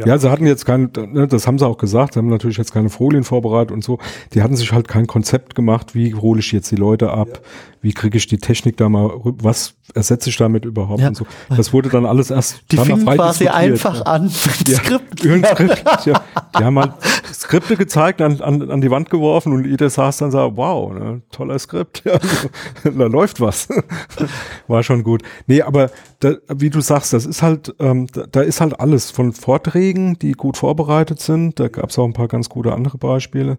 Ja, 0.06 0.16
sie 0.18 0.30
hatten 0.30 0.46
jetzt 0.46 0.64
kein, 0.64 0.90
ne, 0.96 1.26
das 1.26 1.46
haben 1.46 1.58
sie 1.58 1.66
auch 1.66 1.76
gesagt, 1.76 2.14
sie 2.14 2.18
haben 2.20 2.28
natürlich 2.28 2.56
jetzt 2.56 2.72
keine 2.72 2.88
Folien 2.88 3.24
vorbereitet 3.24 3.72
und 3.72 3.84
so. 3.84 3.98
Die 4.32 4.42
hatten 4.42 4.56
sich 4.56 4.72
halt 4.72 4.88
kein 4.88 5.06
Konzept 5.06 5.54
gemacht, 5.54 5.94
wie 5.94 6.14
hole 6.14 6.40
ich 6.40 6.52
jetzt 6.52 6.70
die 6.70 6.76
Leute 6.76 7.10
ab, 7.10 7.40
wie 7.82 7.92
kriege 7.92 8.16
ich 8.16 8.26
die 8.26 8.38
Technik 8.38 8.76
da 8.76 8.88
mal, 8.88 9.10
was 9.24 9.74
ersetze 9.94 10.30
ich 10.30 10.36
damit 10.36 10.64
überhaupt 10.64 11.00
Ja. 11.00 11.08
und 11.08 11.16
so. 11.16 11.26
Das 11.56 11.72
wurde 11.72 11.88
dann 11.90 12.06
alles 12.06 12.30
erst 12.30 12.62
Die 12.72 12.76
fingen 12.76 13.04
quasi 13.04 13.44
diskutiert, 13.44 13.54
einfach 13.54 13.96
ja. 13.96 14.02
an 14.02 14.22
mit 14.24 14.68
Ja, 14.68 14.76
Skript. 14.78 15.24
irgendein 15.24 15.54
Skript, 15.68 16.06
ja. 16.06 16.20
Die 16.58 16.64
haben 16.64 16.78
halt 16.78 16.92
Skripte 17.32 17.76
gezeigt, 17.76 18.20
an, 18.22 18.40
an, 18.40 18.70
an 18.70 18.80
die 18.80 18.90
Wand 18.90 19.10
geworfen 19.10 19.52
und 19.52 19.64
jeder 19.66 19.88
saß 19.90 20.18
dann 20.18 20.26
und 20.26 20.32
sah, 20.32 20.50
wow, 20.56 20.92
ne, 20.92 21.22
toller 21.30 21.58
Skript, 21.58 21.67
ja, 22.04 22.12
also, 22.12 22.48
da 22.84 23.06
läuft 23.06 23.40
was. 23.40 23.68
War 24.66 24.82
schon 24.82 25.02
gut. 25.02 25.22
Nee, 25.46 25.62
aber 25.62 25.90
da, 26.20 26.34
wie 26.54 26.70
du 26.70 26.80
sagst, 26.80 27.12
das 27.12 27.26
ist 27.26 27.42
halt, 27.42 27.74
ähm, 27.78 28.06
da, 28.12 28.24
da 28.30 28.40
ist 28.40 28.60
halt 28.60 28.78
alles 28.80 29.10
von 29.10 29.32
Vorträgen, 29.32 30.18
die 30.18 30.32
gut 30.32 30.56
vorbereitet 30.56 31.20
sind, 31.20 31.60
da 31.60 31.68
gab 31.68 31.90
es 31.90 31.98
auch 31.98 32.04
ein 32.04 32.12
paar 32.12 32.28
ganz 32.28 32.48
gute 32.48 32.72
andere 32.72 32.98
Beispiele 32.98 33.58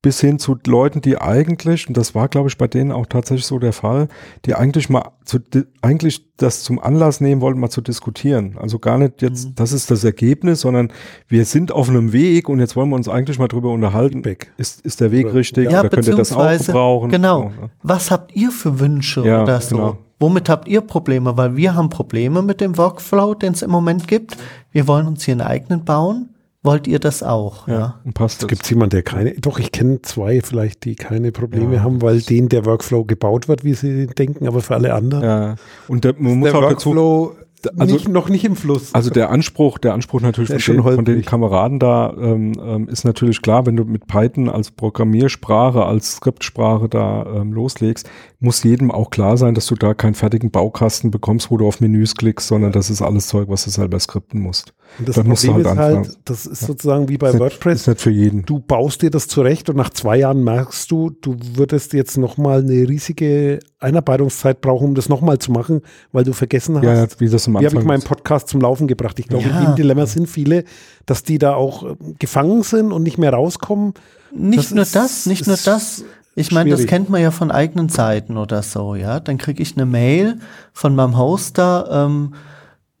bis 0.00 0.20
hin 0.20 0.38
zu 0.38 0.56
Leuten, 0.64 1.00
die 1.00 1.20
eigentlich, 1.20 1.88
und 1.88 1.96
das 1.96 2.14
war, 2.14 2.28
glaube 2.28 2.48
ich, 2.48 2.56
bei 2.56 2.68
denen 2.68 2.92
auch 2.92 3.06
tatsächlich 3.06 3.46
so 3.46 3.58
der 3.58 3.72
Fall, 3.72 4.06
die 4.44 4.54
eigentlich 4.54 4.88
mal 4.88 5.10
zu, 5.24 5.40
eigentlich 5.82 6.36
das 6.36 6.62
zum 6.62 6.78
Anlass 6.78 7.20
nehmen 7.20 7.40
wollten, 7.40 7.58
mal 7.58 7.68
zu 7.68 7.80
diskutieren. 7.80 8.56
Also 8.60 8.78
gar 8.78 8.96
nicht 8.98 9.22
jetzt, 9.22 9.48
mhm. 9.48 9.54
das 9.56 9.72
ist 9.72 9.90
das 9.90 10.04
Ergebnis, 10.04 10.60
sondern 10.60 10.92
wir 11.26 11.44
sind 11.44 11.72
auf 11.72 11.88
einem 11.88 12.12
Weg 12.12 12.48
und 12.48 12.60
jetzt 12.60 12.76
wollen 12.76 12.90
wir 12.90 12.96
uns 12.96 13.08
eigentlich 13.08 13.40
mal 13.40 13.48
drüber 13.48 13.72
unterhalten. 13.72 14.24
Weg. 14.24 14.52
Ist, 14.56 14.82
ist 14.82 15.00
der 15.00 15.10
Weg 15.10 15.26
oder, 15.26 15.34
richtig? 15.34 15.70
Ja, 15.70 15.80
oder 15.80 15.88
könnt 15.88 16.06
ihr 16.06 16.14
das 16.14 16.32
auch 16.32 16.56
gebrauchen? 16.56 17.10
Genau. 17.10 17.52
So, 17.56 17.62
ne? 17.62 17.70
Was 17.82 18.12
habt 18.12 18.36
ihr 18.36 18.52
für 18.52 18.78
Wünsche 18.78 19.26
ja, 19.26 19.42
oder 19.42 19.60
so? 19.60 19.76
Genau. 19.76 19.98
Womit 20.20 20.48
habt 20.48 20.68
ihr 20.68 20.80
Probleme? 20.80 21.36
Weil 21.36 21.56
wir 21.56 21.74
haben 21.74 21.90
Probleme 21.90 22.42
mit 22.42 22.60
dem 22.60 22.76
Workflow, 22.76 23.34
den 23.34 23.52
es 23.52 23.62
im 23.62 23.70
Moment 23.70 24.06
gibt. 24.06 24.36
Wir 24.70 24.86
wollen 24.86 25.08
uns 25.08 25.24
hier 25.24 25.34
einen 25.34 25.40
eigenen 25.40 25.84
bauen 25.84 26.34
wollt 26.62 26.86
ihr 26.86 26.98
das 26.98 27.22
auch. 27.22 27.68
Ja, 27.68 27.74
ja. 27.74 28.00
Und 28.04 28.14
passt. 28.14 28.46
Gibt 28.48 28.62
es 28.62 28.70
jemanden, 28.70 28.90
der 28.90 29.02
keine, 29.02 29.34
doch, 29.34 29.58
ich 29.58 29.72
kenne 29.72 30.02
zwei 30.02 30.40
vielleicht, 30.40 30.84
die 30.84 30.96
keine 30.96 31.32
Probleme 31.32 31.76
ja. 31.76 31.82
haben, 31.82 32.02
weil 32.02 32.20
denen 32.20 32.48
der 32.48 32.64
Workflow 32.64 33.04
gebaut 33.04 33.48
wird, 33.48 33.64
wie 33.64 33.74
sie 33.74 34.06
denken, 34.06 34.46
aber 34.46 34.60
für 34.60 34.74
alle 34.74 34.94
anderen. 34.94 35.22
Ja. 35.24 35.54
Und 35.86 36.04
der, 36.04 36.14
man 36.18 36.38
muss 36.38 36.50
der 36.50 36.58
auch 36.58 36.62
Workflow 36.62 37.34
dazu 37.36 37.48
also, 37.76 37.94
nicht, 37.94 38.08
noch 38.08 38.28
nicht 38.28 38.44
im 38.44 38.56
Fluss. 38.56 38.94
Also 38.94 39.10
der 39.10 39.30
Anspruch, 39.30 39.78
der 39.78 39.94
Anspruch 39.94 40.20
natürlich 40.20 40.64
von 40.64 40.74
den, 40.74 40.82
von 40.82 41.04
den, 41.04 41.24
Kameraden 41.24 41.78
da 41.78 42.14
ähm, 42.18 42.52
ähm, 42.60 42.88
ist 42.88 43.04
natürlich 43.04 43.42
klar, 43.42 43.66
wenn 43.66 43.76
du 43.76 43.84
mit 43.84 44.06
Python 44.06 44.48
als 44.48 44.70
Programmiersprache, 44.70 45.84
als 45.84 46.16
Skriptsprache 46.16 46.88
da 46.88 47.26
ähm, 47.26 47.52
loslegst, 47.52 48.08
muss 48.40 48.62
jedem 48.62 48.90
auch 48.90 49.10
klar 49.10 49.36
sein, 49.36 49.54
dass 49.54 49.66
du 49.66 49.74
da 49.74 49.94
keinen 49.94 50.14
fertigen 50.14 50.50
Baukasten 50.50 51.10
bekommst, 51.10 51.50
wo 51.50 51.56
du 51.56 51.66
auf 51.66 51.80
Menüs 51.80 52.14
klickst, 52.14 52.48
sondern 52.48 52.72
das 52.72 52.90
ist 52.90 53.02
alles 53.02 53.26
Zeug, 53.26 53.48
was 53.48 53.64
du 53.64 53.70
selber 53.70 53.98
skripten 53.98 54.40
musst. 54.40 54.74
Und 54.98 55.08
das 55.08 55.16
Dann 55.16 55.26
Problem 55.26 55.54
halt 55.54 55.66
ist 55.66 55.76
halt, 55.76 56.18
das 56.24 56.46
ist 56.46 56.60
sozusagen 56.60 57.08
wie 57.08 57.18
bei 57.18 57.30
ist 57.30 57.38
WordPress. 57.38 57.72
Nicht, 57.72 57.80
ist 57.80 57.88
nicht 57.88 58.00
für 58.00 58.10
jeden. 58.10 58.44
Du 58.44 58.58
baust 58.58 59.02
dir 59.02 59.10
das 59.10 59.28
zurecht 59.28 59.68
und 59.70 59.76
nach 59.76 59.90
zwei 59.90 60.16
Jahren 60.18 60.42
merkst 60.42 60.90
du, 60.90 61.10
du 61.10 61.36
würdest 61.54 61.92
jetzt 61.92 62.18
nochmal 62.18 62.60
eine 62.60 62.88
riesige 62.88 63.60
Einarbeitungszeit 63.78 64.60
brauchen, 64.60 64.88
um 64.88 64.94
das 64.94 65.08
nochmal 65.08 65.38
zu 65.38 65.52
machen, 65.52 65.82
weil 66.10 66.24
du 66.24 66.32
vergessen 66.32 66.76
hast. 66.76 66.84
Ja, 66.84 67.20
wie 67.20 67.28
das 67.28 67.46
am 67.46 67.56
Anfang 67.56 67.62
Wie 67.62 67.74
habe 67.74 67.80
ich 67.80 67.86
meinen 67.86 68.02
Podcast 68.02 68.48
zum 68.48 68.60
Laufen 68.60 68.88
gebracht? 68.88 69.18
Ich 69.20 69.28
glaube, 69.28 69.48
ja. 69.48 69.60
in 69.60 69.66
dem 69.66 69.74
Dilemma 69.76 70.06
sind 70.06 70.28
viele, 70.28 70.64
dass 71.06 71.22
die 71.22 71.38
da 71.38 71.54
auch 71.54 71.84
äh, 71.84 71.94
gefangen 72.18 72.62
sind 72.62 72.90
und 72.92 73.02
nicht 73.02 73.18
mehr 73.18 73.32
rauskommen. 73.32 73.94
Nicht 74.34 74.58
das 74.58 74.70
nur 74.72 74.82
ist, 74.82 74.96
das, 74.96 75.26
nicht 75.26 75.46
nur 75.46 75.56
das. 75.62 76.04
Ich 76.34 76.52
meine, 76.52 76.70
das 76.70 76.86
kennt 76.86 77.10
man 77.10 77.20
ja 77.20 77.32
von 77.32 77.50
eigenen 77.50 77.88
Seiten 77.88 78.36
oder 78.36 78.62
so, 78.62 78.94
ja. 78.94 79.18
Dann 79.18 79.38
kriege 79.38 79.60
ich 79.60 79.76
eine 79.76 79.86
Mail 79.86 80.38
von 80.72 80.94
meinem 80.94 81.18
Hoster, 81.18 81.88
ähm, 81.90 82.34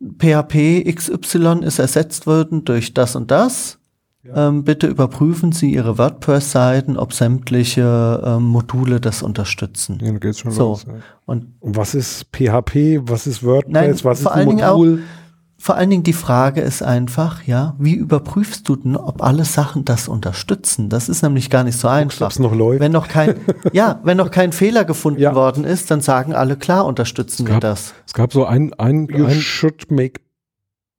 PHP 0.00 0.84
XY 0.94 1.60
ist 1.64 1.78
ersetzt 1.78 2.26
worden 2.26 2.64
durch 2.64 2.94
das 2.94 3.16
und 3.16 3.30
das. 3.30 3.78
Ja. 4.24 4.48
Ähm, 4.48 4.64
bitte 4.64 4.86
überprüfen 4.86 5.52
Sie 5.52 5.72
Ihre 5.72 5.96
WordPress-Seiten, 5.96 6.96
ob 6.96 7.12
sämtliche 7.12 8.22
ähm, 8.24 8.44
Module 8.44 9.00
das 9.00 9.22
unterstützen. 9.22 9.98
Ja, 10.02 10.12
geht's 10.12 10.40
schon 10.40 10.50
so. 10.50 10.70
los. 10.70 10.84
Ja. 10.86 10.94
Und, 11.24 11.54
und, 11.60 11.76
was 11.76 11.94
ist 11.94 12.26
PHP? 12.32 13.00
Was 13.02 13.26
ist 13.26 13.42
WordPress? 13.42 13.72
Nein, 13.72 13.98
was 14.02 14.20
ist 14.20 14.26
ein 14.26 14.46
Modul? 14.46 14.62
Auch, 14.62 15.27
vor 15.60 15.74
allen 15.74 15.90
Dingen 15.90 16.04
die 16.04 16.12
Frage 16.12 16.60
ist 16.60 16.82
einfach, 16.82 17.42
ja, 17.42 17.74
wie 17.78 17.94
überprüfst 17.94 18.62
du 18.64 18.76
denn, 18.76 18.96
ob 18.96 19.22
alle 19.22 19.44
Sachen 19.44 19.84
das 19.84 20.06
unterstützen? 20.06 20.88
Das 20.88 21.08
ist 21.08 21.22
nämlich 21.22 21.50
gar 21.50 21.64
nicht 21.64 21.76
so 21.76 21.88
einfach. 21.88 22.28
Guckst, 22.28 22.38
noch 22.38 22.54
läuft. 22.54 22.80
Wenn 22.80 22.92
noch 22.92 23.08
kein, 23.08 23.34
ja, 23.72 24.00
wenn 24.04 24.16
noch 24.16 24.30
kein 24.30 24.52
Fehler 24.52 24.84
gefunden 24.84 25.20
ja. 25.20 25.34
worden 25.34 25.64
ist, 25.64 25.90
dann 25.90 26.00
sagen 26.00 26.32
alle 26.32 26.56
klar, 26.56 26.86
unterstützen 26.86 27.44
gab, 27.44 27.56
wir 27.56 27.60
das. 27.60 27.92
Es 28.06 28.14
gab 28.14 28.32
so 28.32 28.44
ein, 28.46 28.72
ein, 28.74 29.08
you 29.08 29.26
ein 29.26 29.40
should 29.40 29.90
make 29.90 30.20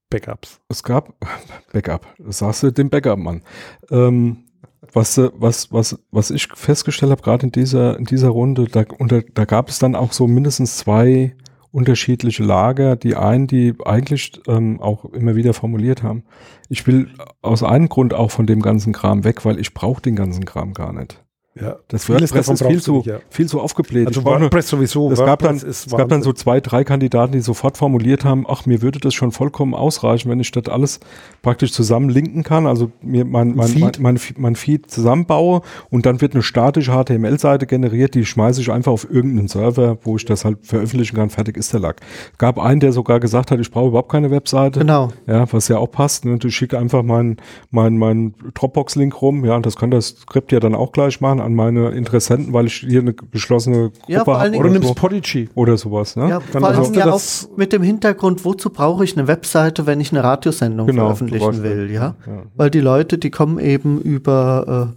Backups. 0.09 0.59
Es 0.67 0.83
gab 0.83 1.13
Backup. 1.73 2.05
Das 2.17 2.39
sagst 2.39 2.63
du 2.63 2.71
dem 2.71 2.89
Backup-Mann. 2.89 3.43
Ähm, 3.89 4.43
was, 4.91 5.17
was, 5.17 5.71
was, 5.71 5.99
was 6.11 6.31
ich 6.31 6.49
festgestellt 6.53 7.11
habe, 7.11 7.21
gerade 7.21 7.45
in 7.45 7.51
dieser, 7.53 7.97
in 7.97 8.05
dieser 8.05 8.29
Runde, 8.29 8.65
da, 8.65 8.83
unter, 8.97 9.21
da 9.21 9.45
gab 9.45 9.69
es 9.69 9.79
dann 9.79 9.95
auch 9.95 10.11
so 10.11 10.27
mindestens 10.27 10.77
zwei 10.77 11.35
unterschiedliche 11.71 12.43
Lager. 12.43 12.95
Die 12.95 13.15
einen, 13.15 13.47
die 13.47 13.75
eigentlich 13.85 14.41
ähm, 14.47 14.81
auch 14.81 15.05
immer 15.05 15.35
wieder 15.35 15.53
formuliert 15.53 16.03
haben, 16.03 16.23
ich 16.69 16.85
will 16.87 17.09
aus 17.41 17.63
einem 17.63 17.89
Grund 17.89 18.13
auch 18.13 18.31
von 18.31 18.45
dem 18.45 18.61
ganzen 18.61 18.93
Kram 18.93 19.23
weg, 19.23 19.45
weil 19.45 19.59
ich 19.59 19.73
brauche 19.73 20.01
den 20.01 20.15
ganzen 20.15 20.45
Kram 20.45 20.73
gar 20.73 20.93
nicht. 20.93 21.23
Ja, 21.59 21.77
das 21.87 22.07
WordPress 22.07 22.47
ist 22.47 22.65
viel 22.65 22.81
zu, 22.81 22.97
nicht, 22.97 23.07
ja. 23.07 23.19
viel 23.29 23.47
zu 23.47 23.59
aufgebläht. 23.59 24.07
Also 24.07 24.23
WordPress 24.23 24.69
sowieso. 24.69 25.11
Es 25.11 25.19
gab, 25.19 25.39
dann, 25.39 25.55
es 25.57 25.87
gab 25.87 26.07
dann 26.07 26.21
so 26.21 26.31
zwei, 26.31 26.61
drei 26.61 26.83
Kandidaten, 26.83 27.33
die 27.33 27.41
sofort 27.41 27.77
formuliert 27.77 28.23
haben, 28.23 28.45
ach, 28.47 28.65
mir 28.65 28.81
würde 28.81 28.99
das 28.99 29.13
schon 29.13 29.31
vollkommen 29.31 29.73
ausreichen, 29.73 30.29
wenn 30.29 30.39
ich 30.39 30.51
das 30.51 30.69
alles 30.69 30.99
praktisch 31.41 31.73
zusammen 31.73 32.09
linken 32.09 32.43
kann, 32.43 32.67
also 32.67 32.91
mir 33.01 33.25
mein, 33.25 33.55
mein, 33.55 33.67
Feed. 33.67 33.99
Mein, 33.99 34.13
mein, 34.13 34.19
mein, 34.37 34.55
Feed 34.55 34.89
zusammenbaue 34.89 35.61
und 35.89 36.05
dann 36.05 36.21
wird 36.21 36.33
eine 36.33 36.43
statische 36.43 36.91
HTML-Seite 36.91 37.65
generiert, 37.65 38.15
die 38.15 38.25
schmeiße 38.25 38.61
ich 38.61 38.71
einfach 38.71 38.91
auf 38.91 39.09
irgendeinen 39.09 39.47
Server, 39.47 39.97
wo 40.03 40.15
ich 40.17 40.25
das 40.25 40.45
halt 40.45 40.59
veröffentlichen 40.61 41.15
kann, 41.15 41.29
fertig 41.29 41.57
ist 41.57 41.73
der 41.73 41.79
Lack. 41.79 42.01
Gab 42.37 42.59
einen, 42.59 42.79
der 42.79 42.93
sogar 42.93 43.19
gesagt 43.19 43.51
hat, 43.51 43.59
ich 43.59 43.71
brauche 43.71 43.89
überhaupt 43.89 44.11
keine 44.11 44.31
Webseite. 44.31 44.79
Genau. 44.79 45.09
Ja, 45.27 45.51
was 45.51 45.67
ja 45.67 45.77
auch 45.77 45.91
passt. 45.91 46.25
Ne? 46.25 46.37
Du 46.37 46.49
schick 46.49 46.73
einfach 46.73 47.03
meinen 47.03 47.37
mein, 47.71 47.97
mein 47.97 48.35
Dropbox-Link 48.53 49.21
rum, 49.21 49.45
ja, 49.45 49.55
und 49.55 49.65
das 49.65 49.75
kann 49.75 49.91
das 49.91 50.09
Skript 50.09 50.51
ja 50.51 50.59
dann 50.59 50.75
auch 50.75 50.91
gleich 50.91 51.19
machen 51.21 51.38
an 51.39 51.55
meine 51.55 51.89
Interessenten 51.89 52.53
weil 52.53 52.67
ich 52.67 52.75
hier 52.75 53.01
eine 53.01 53.13
geschlossene 53.13 53.91
Gruppe 53.91 54.03
ja, 54.07 54.25
habe. 54.25 54.57
Oder 54.57 54.69
nimmst 54.69 54.89
so. 54.89 54.93
Podigy. 54.93 55.49
Oder 55.55 55.77
sowas. 55.77 56.15
Ne? 56.15 56.29
Ja, 56.29 56.39
vor 56.39 56.63
allem 56.63 56.93
ja 56.93 57.11
auch 57.11 57.21
mit 57.55 57.73
dem 57.73 57.83
Hintergrund, 57.83 58.45
wozu 58.45 58.69
brauche 58.69 59.03
ich 59.03 59.17
eine 59.17 59.27
Webseite, 59.27 59.85
wenn 59.85 59.99
ich 59.99 60.11
eine 60.11 60.23
Radiosendung 60.23 60.87
genau, 60.87 61.05
veröffentlichen 61.05 61.63
will, 61.63 61.89
ja? 61.91 62.15
ja? 62.25 62.43
Weil 62.55 62.69
die 62.69 62.81
Leute, 62.81 63.17
die 63.17 63.29
kommen 63.29 63.59
eben 63.59 64.01
über 64.01 64.95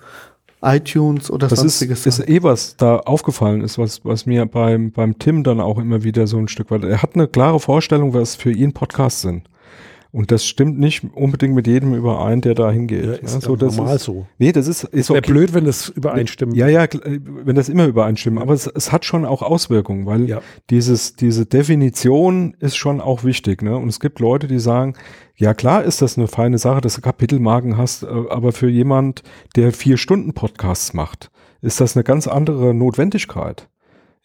äh, 0.62 0.76
iTunes 0.76 1.30
oder 1.30 1.48
das 1.48 1.58
sonstiges. 1.58 2.04
Das 2.04 2.18
ist, 2.18 2.24
ist 2.24 2.28
eh 2.28 2.42
was 2.42 2.76
da 2.76 2.96
aufgefallen 2.98 3.62
ist, 3.62 3.78
was, 3.78 4.04
was 4.04 4.26
mir 4.26 4.46
beim, 4.46 4.92
beim 4.92 5.18
Tim 5.18 5.42
dann 5.42 5.60
auch 5.60 5.78
immer 5.78 6.04
wieder 6.04 6.26
so 6.26 6.38
ein 6.38 6.48
Stück 6.48 6.70
weit, 6.70 6.84
er 6.84 7.02
hat 7.02 7.14
eine 7.14 7.26
klare 7.26 7.60
Vorstellung, 7.60 8.14
was 8.14 8.36
für 8.36 8.52
ihn 8.52 8.72
Podcasts 8.72 9.22
sind. 9.22 9.42
Und 10.12 10.30
das 10.30 10.44
stimmt 10.44 10.78
nicht 10.78 11.04
unbedingt 11.14 11.54
mit 11.54 11.66
jedem 11.66 11.94
überein, 11.94 12.42
der 12.42 12.54
da 12.54 12.70
hingeht. 12.70 13.06
Ja, 13.06 13.12
ist 13.12 13.32
ja, 13.32 13.40
so, 13.40 13.56
das 13.56 13.78
normal 13.78 13.96
ist, 13.96 14.04
so. 14.04 14.26
Nee, 14.38 14.52
das 14.52 14.68
ist, 14.68 14.84
ist 14.84 15.10
okay. 15.10 15.22
Blöd, 15.22 15.54
wenn 15.54 15.64
das 15.64 15.88
übereinstimmt. 15.88 16.54
Ja, 16.54 16.68
ja, 16.68 16.86
wenn 16.92 17.56
das 17.56 17.70
immer 17.70 17.86
übereinstimmt. 17.86 18.38
Aber 18.38 18.52
es, 18.52 18.66
es 18.66 18.92
hat 18.92 19.06
schon 19.06 19.24
auch 19.24 19.40
Auswirkungen, 19.40 20.04
weil 20.04 20.28
ja. 20.28 20.42
dieses, 20.68 21.16
diese 21.16 21.46
Definition 21.46 22.54
ist 22.60 22.76
schon 22.76 23.00
auch 23.00 23.24
wichtig. 23.24 23.62
Ne? 23.62 23.74
Und 23.74 23.88
es 23.88 24.00
gibt 24.00 24.20
Leute, 24.20 24.48
die 24.48 24.58
sagen, 24.58 24.96
ja 25.36 25.54
klar 25.54 25.82
ist 25.82 26.02
das 26.02 26.18
eine 26.18 26.28
feine 26.28 26.58
Sache, 26.58 26.82
dass 26.82 26.96
du 26.96 27.00
Kapitelmarken 27.00 27.78
hast, 27.78 28.02
äh, 28.02 28.06
aber 28.06 28.52
für 28.52 28.68
jemand, 28.68 29.22
der 29.56 29.72
vier 29.72 29.96
Stunden 29.96 30.34
Podcasts 30.34 30.92
macht, 30.92 31.30
ist 31.62 31.80
das 31.80 31.96
eine 31.96 32.04
ganz 32.04 32.26
andere 32.26 32.74
Notwendigkeit 32.74 33.66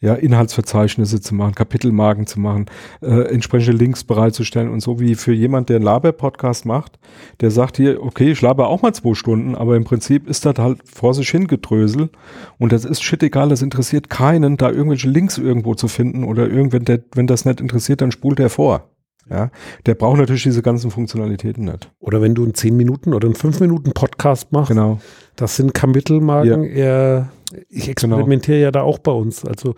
ja, 0.00 0.14
Inhaltsverzeichnisse 0.14 1.20
zu 1.20 1.34
machen, 1.34 1.54
Kapitelmarken 1.54 2.26
zu 2.26 2.38
machen, 2.38 2.66
äh, 3.02 3.32
entsprechende 3.32 3.76
Links 3.76 4.04
bereitzustellen 4.04 4.68
und 4.68 4.80
so 4.80 5.00
wie 5.00 5.16
für 5.16 5.32
jemand, 5.32 5.68
der 5.68 5.76
einen 5.76 5.84
Laber-Podcast 5.84 6.66
macht, 6.66 6.98
der 7.40 7.50
sagt 7.50 7.78
hier, 7.78 8.02
okay, 8.02 8.30
ich 8.30 8.40
laber 8.40 8.68
auch 8.68 8.82
mal 8.82 8.92
zwei 8.92 9.14
Stunden, 9.14 9.56
aber 9.56 9.76
im 9.76 9.84
Prinzip 9.84 10.28
ist 10.28 10.46
das 10.46 10.58
halt 10.58 10.80
vor 10.84 11.14
sich 11.14 11.30
hingedrösel 11.30 12.10
und 12.58 12.72
das 12.72 12.84
ist 12.84 13.02
shit 13.02 13.22
egal, 13.24 13.48
das 13.48 13.62
interessiert 13.62 14.08
keinen, 14.08 14.56
da 14.56 14.70
irgendwelche 14.70 15.08
Links 15.08 15.36
irgendwo 15.36 15.74
zu 15.74 15.88
finden 15.88 16.22
oder 16.22 16.48
irgendwann, 16.48 16.84
der, 16.84 17.02
wenn 17.14 17.26
das 17.26 17.44
nicht 17.44 17.60
interessiert, 17.60 18.00
dann 18.00 18.12
spult 18.12 18.38
er 18.38 18.50
vor. 18.50 18.90
Ja, 19.30 19.50
der 19.84 19.94
braucht 19.94 20.18
natürlich 20.18 20.44
diese 20.44 20.62
ganzen 20.62 20.90
Funktionalitäten 20.90 21.66
nicht. 21.66 21.90
Oder 21.98 22.22
wenn 22.22 22.34
du 22.34 22.44
einen 22.44 22.54
10 22.54 22.74
Minuten 22.74 23.12
oder 23.12 23.26
einen 23.26 23.34
5 23.34 23.60
Minuten 23.60 23.92
Podcast 23.92 24.52
machst, 24.52 24.70
genau. 24.70 25.00
das 25.36 25.56
sind 25.56 25.74
Kapitelmarken 25.74 26.62
ja. 26.62 26.70
eher 26.70 27.28
ich 27.68 27.94
genau. 27.94 28.16
experimentiere 28.16 28.58
genau. 28.58 28.66
ja 28.66 28.70
da 28.70 28.82
auch 28.82 28.98
bei 28.98 29.12
uns. 29.12 29.44
Also 29.44 29.74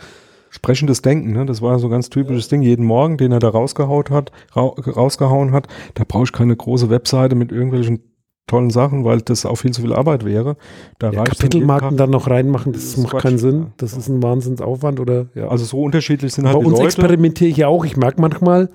sprechendes 0.50 1.02
Denken, 1.02 1.32
ne? 1.32 1.46
das 1.46 1.62
war 1.62 1.78
so 1.78 1.86
ein 1.86 1.90
ganz 1.90 2.10
typisches 2.10 2.48
Ding, 2.48 2.62
jeden 2.62 2.84
Morgen, 2.84 3.16
den 3.16 3.32
er 3.32 3.38
da 3.38 3.48
rausgehaut 3.48 4.10
hat, 4.10 4.32
ra 4.52 4.66
rausgehauen 4.66 5.52
hat, 5.52 5.68
da 5.94 6.04
brauche 6.06 6.24
ich 6.24 6.32
keine 6.32 6.56
große 6.56 6.90
Webseite 6.90 7.36
mit 7.36 7.52
irgendwelchen 7.52 8.00
tollen 8.48 8.70
Sachen, 8.70 9.04
weil 9.04 9.20
das 9.20 9.46
auch 9.46 9.56
viel 9.56 9.70
zu 9.70 9.82
viel 9.82 9.92
Arbeit 9.92 10.24
wäre. 10.24 10.56
Da 10.98 11.12
ja, 11.12 11.22
Kapitelmarken 11.22 11.96
dann, 11.96 12.10
noch 12.10 12.28
reinmachen, 12.28 12.72
das, 12.72 12.94
das 12.94 12.96
macht 12.96 13.12
Quatsch, 13.12 13.22
keinen 13.22 13.38
Sinn. 13.38 13.66
Das 13.76 13.96
ist 13.96 14.08
ein 14.08 14.22
Wahnsinnsaufwand 14.22 14.98
oder 14.98 15.26
ja. 15.34 15.48
Also 15.48 15.64
so 15.64 15.80
unterschiedlich 15.80 16.34
sind 16.34 16.46
halt 16.46 16.56
Bei 16.56 16.64
uns 16.64 16.72
Leute. 16.72 16.84
experimentiere 16.84 17.48
ich 17.48 17.56
ja 17.56 17.68
auch. 17.68 17.84
Ich 17.84 17.96
merke 17.96 18.20
manchmal, 18.20 18.68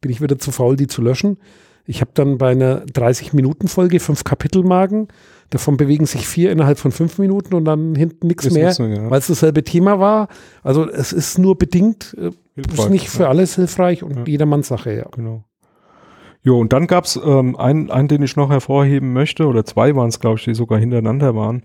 bin 0.00 0.12
ich 0.12 0.22
wieder 0.22 0.38
zu 0.38 0.52
faul, 0.52 0.76
die 0.76 0.86
zu 0.86 1.02
löschen. 1.02 1.38
Ich 1.86 2.00
habe 2.00 2.10
dann 2.14 2.38
bei 2.38 2.50
einer 2.50 2.84
30-Minuten-Folge 2.84 4.00
fünf 4.00 4.22
Kapitelmarken 4.24 5.08
Davon 5.50 5.76
bewegen 5.76 6.06
sich 6.06 6.26
vier 6.26 6.50
innerhalb 6.50 6.78
von 6.78 6.90
fünf 6.90 7.18
Minuten 7.18 7.54
und 7.54 7.64
dann 7.64 7.94
hinten 7.94 8.26
nichts 8.26 8.50
mehr, 8.50 8.72
ja. 8.72 9.10
weil 9.10 9.18
es 9.18 9.28
dasselbe 9.28 9.62
Thema 9.62 10.00
war. 10.00 10.28
Also 10.62 10.88
es 10.88 11.12
ist 11.12 11.38
nur 11.38 11.56
bedingt, 11.56 12.16
äh, 12.18 12.30
ist 12.56 12.90
nicht 12.90 13.08
für 13.08 13.28
alles 13.28 13.54
hilfreich 13.54 14.02
und 14.02 14.16
ja. 14.16 14.24
jedermanns 14.24 14.68
Sache, 14.68 14.92
ja. 14.92 15.06
Genau. 15.12 15.44
Jo, 16.42 16.60
und 16.60 16.72
dann 16.72 16.86
gab's 16.86 17.18
ähm, 17.22 17.56
einen, 17.56 17.90
einen, 17.90 18.06
den 18.06 18.22
ich 18.22 18.36
noch 18.36 18.50
hervorheben 18.50 19.12
möchte, 19.12 19.46
oder 19.46 19.64
zwei 19.64 19.96
waren 19.96 20.08
es, 20.08 20.20
glaube 20.20 20.38
ich, 20.38 20.44
die 20.44 20.54
sogar 20.54 20.78
hintereinander 20.78 21.34
waren, 21.34 21.64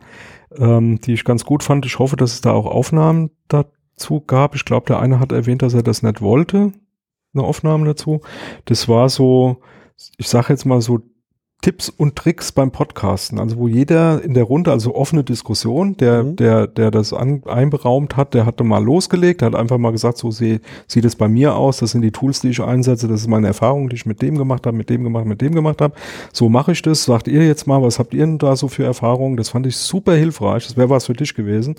ähm, 0.58 1.00
die 1.00 1.14
ich 1.14 1.24
ganz 1.24 1.46
gut 1.46 1.62
fand. 1.62 1.86
Ich 1.86 2.00
hoffe, 2.00 2.16
dass 2.16 2.34
es 2.34 2.42
da 2.42 2.52
auch 2.52 2.66
Aufnahmen 2.66 3.30
dazu 3.48 4.22
gab. 4.22 4.56
Ich 4.56 4.66
glaube, 4.66 4.88
der 4.88 5.00
eine 5.00 5.20
hat 5.20 5.32
erwähnt, 5.32 5.62
dass 5.62 5.76
er 5.76 5.84
das 5.84 6.02
nicht 6.02 6.22
wollte, 6.22 6.72
eine 7.34 7.44
Aufnahme 7.44 7.86
dazu. 7.86 8.22
Das 8.66 8.90
war 8.90 9.10
so, 9.10 9.58
ich 10.18 10.28
sage 10.28 10.48
jetzt 10.50 10.66
mal 10.66 10.82
so 10.82 11.00
Tipps 11.62 11.89
und 11.89 12.16
Tricks 12.16 12.51
beim 12.51 12.72
Podcasten, 12.72 13.39
also 13.39 13.57
wo 13.57 13.68
jeder 13.68 14.24
in 14.24 14.34
der 14.34 14.45
Runde, 14.45 14.72
also 14.72 14.95
offene 14.95 15.24
Diskussion, 15.24 15.95
der, 15.97 16.24
mhm. 16.24 16.36
der, 16.36 16.68
der 16.68 16.89
das 16.89 17.14
an, 17.14 17.43
einberaumt 17.45 18.18
hat, 18.18 18.34
der 18.34 18.47
hatte 18.47 18.64
mal 18.64 18.84
losgelegt, 18.84 19.43
hat 19.43 19.55
einfach 19.55 19.78
mal 19.78 19.91
gesagt, 19.91 20.18
so 20.18 20.32
sieht 20.32 20.62
sieht 20.88 21.05
es 21.05 21.16
bei 21.16 21.28
mir 21.28 21.55
aus, 21.55 21.78
das 21.78 21.91
sind 21.91 22.01
die 22.01 22.12
Tools, 22.12 22.41
die 22.41 22.49
ich 22.49 22.62
einsetze, 22.62 23.07
das 23.07 23.22
ist 23.22 23.28
meine 23.28 23.47
Erfahrung, 23.47 23.89
die 23.89 23.95
ich 23.95 24.05
mit 24.05 24.22
dem 24.22 24.38
gemacht 24.38 24.66
habe, 24.66 24.76
mit 24.76 24.89
dem 24.89 25.03
gemacht, 25.03 25.26
mit 25.26 25.41
dem 25.41 25.53
gemacht 25.53 25.82
habe. 25.82 25.93
So 26.34 26.49
mache 26.49 26.72
ich 26.72 26.82
das. 26.82 27.05
Sagt 27.05 27.28
ihr 27.28 27.45
jetzt 27.45 27.68
mal, 27.68 27.82
was 27.82 27.99
habt 27.99 28.14
ihr 28.14 28.26
denn 28.26 28.38
da 28.38 28.55
so 28.55 28.68
für 28.68 28.84
Erfahrungen? 28.84 29.38
Das 29.38 29.49
fand 29.49 29.68
ich 29.68 29.78
super 29.78 30.14
hilfreich. 30.14 30.66
Das 30.68 30.78
wäre 30.78 30.89
was 30.89 31.05
für 31.05 31.14
dich 31.14 31.36
gewesen, 31.36 31.76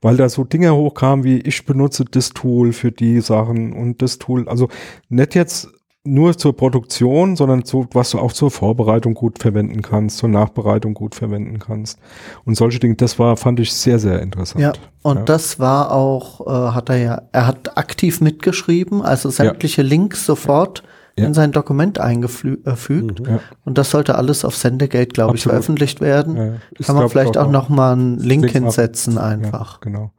weil 0.00 0.16
da 0.16 0.28
so 0.28 0.44
Dinge 0.44 0.74
hochkamen 0.74 1.24
wie 1.24 1.38
ich 1.38 1.64
benutze 1.66 2.04
das 2.04 2.30
Tool 2.30 2.72
für 2.72 2.92
die 2.92 3.20
Sachen 3.20 3.72
und 3.72 4.00
das 4.02 4.18
Tool. 4.18 4.48
Also 4.48 4.68
nicht 5.08 5.34
jetzt 5.34 5.68
nur 6.06 6.36
zur 6.38 6.56
Produktion, 6.56 7.36
sondern 7.36 7.64
zu, 7.64 7.86
was 7.92 8.10
du 8.10 8.18
auch 8.18 8.32
zur 8.32 8.50
Vorbereitung 8.50 9.14
gut 9.14 9.38
verwenden 9.38 9.82
kannst, 9.82 10.18
zur 10.18 10.28
Nachbereitung 10.28 10.94
gut 10.94 11.14
verwenden 11.14 11.58
kannst. 11.58 11.98
Und 12.44 12.56
solche 12.56 12.78
Dinge, 12.78 12.94
das 12.94 13.18
war, 13.18 13.36
fand 13.36 13.60
ich 13.60 13.72
sehr, 13.72 13.98
sehr 13.98 14.22
interessant. 14.22 14.62
Ja, 14.62 14.72
und 15.02 15.18
ja. 15.18 15.22
das 15.24 15.58
war 15.58 15.92
auch, 15.92 16.46
äh, 16.46 16.74
hat 16.74 16.88
er 16.88 16.96
ja, 16.96 17.22
er 17.32 17.46
hat 17.46 17.76
aktiv 17.76 18.20
mitgeschrieben, 18.20 19.02
also 19.02 19.30
sämtliche 19.30 19.82
ja. 19.82 19.88
Links 19.88 20.24
sofort 20.24 20.82
ja. 21.18 21.26
in 21.26 21.34
sein 21.34 21.52
Dokument 21.52 21.98
eingefügt. 21.98 23.20
Mhm. 23.20 23.40
Und 23.64 23.78
das 23.78 23.90
sollte 23.90 24.16
alles 24.16 24.44
auf 24.44 24.56
Sendegate, 24.56 25.08
glaube 25.08 25.36
ich, 25.36 25.42
veröffentlicht 25.42 26.00
werden. 26.00 26.60
Kann 26.84 26.96
man 26.96 27.08
vielleicht 27.08 27.36
auch, 27.36 27.46
auch 27.46 27.50
noch 27.50 27.68
mal 27.68 27.92
einen 27.92 28.18
Link, 28.18 28.44
Link 28.44 28.52
hinsetzen 28.52 29.18
einfach. 29.18 29.80
genau. 29.80 30.12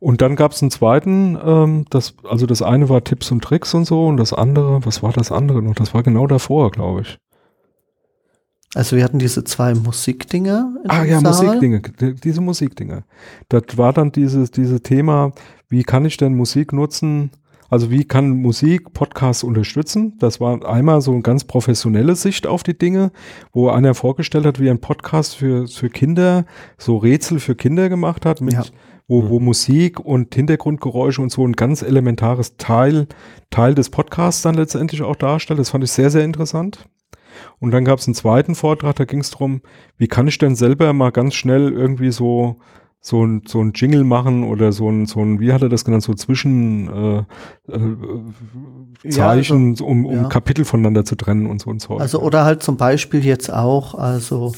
Und 0.00 0.20
dann 0.20 0.36
gab 0.36 0.52
es 0.52 0.62
einen 0.62 0.70
zweiten, 0.70 1.38
ähm, 1.42 1.84
das, 1.90 2.14
also 2.28 2.46
das 2.46 2.62
eine 2.62 2.88
war 2.88 3.02
Tipps 3.04 3.30
und 3.30 3.42
Tricks 3.42 3.74
und 3.74 3.84
so 3.84 4.06
und 4.06 4.16
das 4.16 4.32
andere, 4.32 4.84
was 4.84 5.02
war 5.02 5.12
das 5.12 5.32
andere 5.32 5.62
noch? 5.62 5.74
Das 5.74 5.94
war 5.94 6.02
genau 6.02 6.26
davor, 6.26 6.70
glaube 6.70 7.02
ich. 7.02 7.18
Also 8.74 8.96
wir 8.96 9.04
hatten 9.04 9.18
diese 9.18 9.42
zwei 9.44 9.74
Musikdinger. 9.74 10.74
Ah 10.86 11.02
ja, 11.04 11.20
Saal. 11.20 11.46
Musikdinge, 11.46 11.80
diese 12.22 12.40
Musikdinge. 12.42 13.04
Das 13.48 13.62
war 13.76 13.94
dann 13.94 14.12
dieses, 14.12 14.50
dieses 14.50 14.82
Thema, 14.82 15.32
wie 15.68 15.82
kann 15.82 16.04
ich 16.04 16.18
denn 16.18 16.34
Musik 16.34 16.74
nutzen? 16.74 17.30
Also 17.70 17.90
wie 17.90 18.04
kann 18.04 18.28
Musik 18.30 18.92
Podcasts 18.92 19.42
unterstützen? 19.42 20.14
Das 20.18 20.40
war 20.40 20.64
einmal 20.68 21.00
so 21.00 21.12
eine 21.12 21.22
ganz 21.22 21.44
professionelle 21.44 22.14
Sicht 22.16 22.46
auf 22.46 22.62
die 22.62 22.76
Dinge, 22.76 23.12
wo 23.52 23.70
einer 23.70 23.94
vorgestellt 23.94 24.46
hat, 24.46 24.60
wie 24.60 24.70
ein 24.70 24.80
Podcast 24.80 25.36
für, 25.36 25.66
für 25.66 25.88
Kinder 25.88 26.44
so 26.78 26.98
Rätsel 26.98 27.40
für 27.40 27.54
Kinder 27.56 27.88
gemacht 27.88 28.26
hat 28.26 28.40
mit 28.40 28.54
ja 28.54 28.62
wo, 29.08 29.28
wo 29.28 29.40
Musik 29.40 30.00
und 30.00 30.34
Hintergrundgeräusche 30.34 31.22
und 31.22 31.30
so 31.30 31.46
ein 31.46 31.52
ganz 31.52 31.82
elementares 31.82 32.56
Teil, 32.56 33.06
Teil 33.50 33.74
des 33.74 33.90
Podcasts 33.90 34.42
dann 34.42 34.54
letztendlich 34.54 35.02
auch 35.02 35.16
darstellt. 35.16 35.60
Das 35.60 35.70
fand 35.70 35.84
ich 35.84 35.92
sehr, 35.92 36.10
sehr 36.10 36.24
interessant. 36.24 36.88
Und 37.58 37.70
dann 37.70 37.84
gab 37.84 37.98
es 37.98 38.06
einen 38.06 38.14
zweiten 38.14 38.54
Vortrag, 38.54 38.96
da 38.96 39.04
ging 39.04 39.20
es 39.20 39.30
darum, 39.30 39.60
wie 39.98 40.08
kann 40.08 40.26
ich 40.26 40.38
denn 40.38 40.56
selber 40.56 40.92
mal 40.92 41.10
ganz 41.10 41.34
schnell 41.34 41.72
irgendwie 41.72 42.10
so 42.10 42.58
so 43.00 43.24
ein, 43.24 43.42
so 43.46 43.60
ein 43.60 43.72
Jingle 43.74 44.04
machen 44.04 44.44
oder 44.44 44.72
so 44.72 44.90
ein, 44.90 45.06
so 45.06 45.20
ein, 45.20 45.38
wie 45.38 45.52
hat 45.52 45.62
er 45.62 45.68
das 45.68 45.84
genannt, 45.84 46.02
so 46.02 46.14
Zwischen 46.14 46.88
äh, 46.88 47.18
äh, 47.72 49.10
Zeichen, 49.10 49.64
ja, 49.66 49.70
also, 49.70 49.86
um, 49.86 50.06
um 50.06 50.14
ja. 50.14 50.24
Kapitel 50.24 50.64
voneinander 50.64 51.04
zu 51.04 51.14
trennen 51.14 51.46
und 51.46 51.60
so 51.60 51.70
und 51.70 51.80
so. 51.80 51.98
Also 51.98 52.20
oder 52.20 52.44
halt 52.44 52.62
zum 52.62 52.76
Beispiel 52.76 53.24
jetzt 53.24 53.52
auch, 53.52 53.94
also 53.94 54.54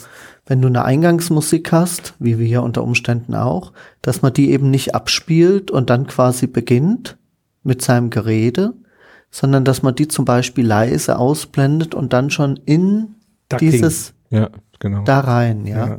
wenn 0.47 0.63
du 0.63 0.69
eine 0.69 0.85
Eingangsmusik 0.85 1.73
hast, 1.73 2.15
wie 2.19 2.39
wir 2.39 2.47
hier 2.47 2.63
unter 2.63 2.83
Umständen 2.83 3.35
auch, 3.35 3.73
dass 4.01 4.23
man 4.23 4.33
die 4.33 4.51
eben 4.51 4.71
nicht 4.71 4.95
abspielt 4.95 5.71
und 5.71 5.91
dann 5.91 6.07
quasi 6.07 6.47
beginnt 6.47 7.19
mit 7.65 7.83
seinem 7.83 8.09
Gerede, 8.09 8.73
sondern 9.31 9.67
dass 9.67 9.83
man 9.83 9.95
die 9.95 10.09
zum 10.09 10.25
Beispiel 10.25 10.67
leise 10.67 11.19
ausblendet 11.19 11.95
und 11.95 12.15
dann 12.15 12.31
schon 12.31 12.59
in 12.65 13.17
Ducking. 13.51 13.71
dieses 13.71 14.15
ja, 14.31 14.49
genau. 14.79 15.05
da 15.05 15.21
rein, 15.21 15.67
ja. 15.67 15.87
ja. 15.87 15.99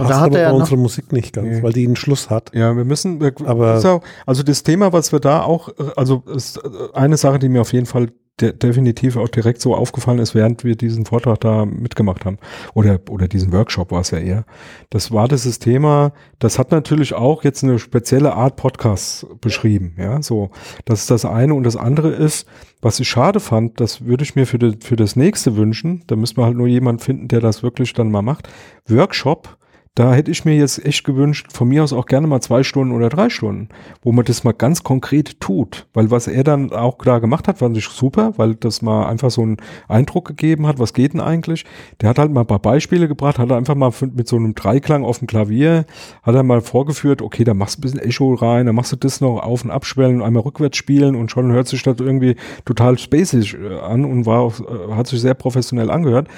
Passt 0.00 0.10
da 0.10 0.20
hat 0.20 0.26
aber 0.28 0.38
er 0.38 0.54
unsere 0.54 0.76
Musik 0.76 1.12
nicht 1.12 1.32
ganz, 1.32 1.48
nee. 1.48 1.62
weil 1.62 1.72
die 1.72 1.86
einen 1.86 1.96
Schluss 1.96 2.30
hat. 2.30 2.50
Ja, 2.54 2.76
wir 2.76 2.84
müssen, 2.84 3.20
wir, 3.20 3.32
aber 3.44 4.00
also 4.26 4.42
das 4.42 4.62
Thema, 4.62 4.92
was 4.92 5.12
wir 5.12 5.20
da 5.20 5.42
auch, 5.42 5.70
also 5.96 6.22
ist 6.26 6.60
eine 6.94 7.16
Sache, 7.16 7.38
die 7.38 7.48
mir 7.48 7.60
auf 7.60 7.72
jeden 7.72 7.86
Fall 7.86 8.08
de 8.40 8.52
definitiv 8.52 9.16
auch 9.16 9.28
direkt 9.28 9.60
so 9.60 9.74
aufgefallen 9.74 10.18
ist, 10.18 10.34
während 10.34 10.64
wir 10.64 10.76
diesen 10.76 11.06
Vortrag 11.06 11.40
da 11.40 11.64
mitgemacht 11.64 12.24
haben. 12.24 12.38
Oder, 12.74 12.98
oder 13.08 13.28
diesen 13.28 13.52
Workshop 13.52 13.90
war 13.90 14.00
es 14.00 14.10
ja 14.10 14.18
eher. 14.18 14.44
Das 14.90 15.12
war 15.12 15.28
dieses 15.28 15.58
Thema, 15.58 16.12
das 16.38 16.58
hat 16.58 16.70
natürlich 16.70 17.14
auch 17.14 17.44
jetzt 17.44 17.62
eine 17.62 17.78
spezielle 17.78 18.34
Art 18.34 18.56
Podcast 18.56 19.26
beschrieben. 19.40 19.94
Ja, 19.98 20.22
so. 20.22 20.50
Das 20.84 21.00
ist 21.00 21.10
das 21.10 21.24
eine. 21.24 21.54
Und 21.54 21.64
das 21.64 21.76
andere 21.76 22.10
ist, 22.10 22.46
was 22.80 23.00
ich 23.00 23.08
schade 23.08 23.40
fand, 23.40 23.80
das 23.80 24.04
würde 24.04 24.24
ich 24.24 24.36
mir 24.36 24.46
für, 24.46 24.58
de, 24.58 24.76
für 24.80 24.96
das 24.96 25.16
nächste 25.16 25.56
wünschen. 25.56 26.04
Da 26.06 26.16
müssen 26.16 26.36
wir 26.38 26.44
halt 26.44 26.56
nur 26.56 26.68
jemand 26.68 27.02
finden, 27.02 27.28
der 27.28 27.40
das 27.40 27.62
wirklich 27.62 27.92
dann 27.92 28.10
mal 28.10 28.22
macht. 28.22 28.48
Workshop 28.88 29.58
da 29.96 30.14
hätte 30.14 30.30
ich 30.30 30.44
mir 30.44 30.56
jetzt 30.56 30.84
echt 30.84 31.04
gewünscht, 31.04 31.48
von 31.52 31.68
mir 31.68 31.82
aus 31.82 31.92
auch 31.92 32.06
gerne 32.06 32.28
mal 32.28 32.40
zwei 32.40 32.62
Stunden 32.62 32.94
oder 32.94 33.08
drei 33.08 33.28
Stunden, 33.28 33.68
wo 34.02 34.12
man 34.12 34.24
das 34.24 34.44
mal 34.44 34.52
ganz 34.52 34.84
konkret 34.84 35.40
tut. 35.40 35.88
Weil 35.92 36.12
was 36.12 36.28
er 36.28 36.44
dann 36.44 36.72
auch 36.72 36.98
da 36.98 37.18
gemacht 37.18 37.48
hat, 37.48 37.58
fand 37.58 37.76
ich 37.76 37.88
super, 37.88 38.32
weil 38.36 38.54
das 38.54 38.82
mal 38.82 39.06
einfach 39.06 39.32
so 39.32 39.42
einen 39.42 39.56
Eindruck 39.88 40.28
gegeben 40.28 40.68
hat, 40.68 40.78
was 40.78 40.94
geht 40.94 41.12
denn 41.12 41.20
eigentlich. 41.20 41.64
Der 42.00 42.08
hat 42.08 42.20
halt 42.20 42.30
mal 42.30 42.42
ein 42.42 42.46
paar 42.46 42.60
Beispiele 42.60 43.08
gebracht, 43.08 43.40
hat 43.40 43.50
einfach 43.50 43.74
mal 43.74 43.92
mit 44.14 44.28
so 44.28 44.36
einem 44.36 44.54
Dreiklang 44.54 45.04
auf 45.04 45.18
dem 45.18 45.26
Klavier, 45.26 45.84
hat 46.22 46.36
er 46.36 46.44
mal 46.44 46.60
vorgeführt, 46.60 47.20
okay, 47.20 47.42
da 47.42 47.52
machst 47.52 47.76
du 47.76 47.80
ein 47.80 47.82
bisschen 47.82 48.00
Echo 48.00 48.34
rein, 48.34 48.66
dann 48.66 48.76
machst 48.76 48.92
du 48.92 48.96
das 48.96 49.20
noch 49.20 49.40
auf 49.40 49.64
und 49.64 49.72
abschwellen 49.72 50.20
und 50.20 50.22
einmal 50.22 50.44
rückwärts 50.44 50.76
spielen 50.76 51.16
und 51.16 51.32
schon 51.32 51.50
hört 51.50 51.66
sich 51.66 51.82
das 51.82 51.98
irgendwie 51.98 52.36
total 52.64 52.96
spacig 52.96 53.54
äh, 53.54 53.80
an 53.80 54.04
und 54.04 54.24
war 54.24 54.46
äh, 54.46 54.92
hat 54.94 55.08
sich 55.08 55.20
sehr 55.20 55.34
professionell 55.34 55.90
angehört. 55.90 56.28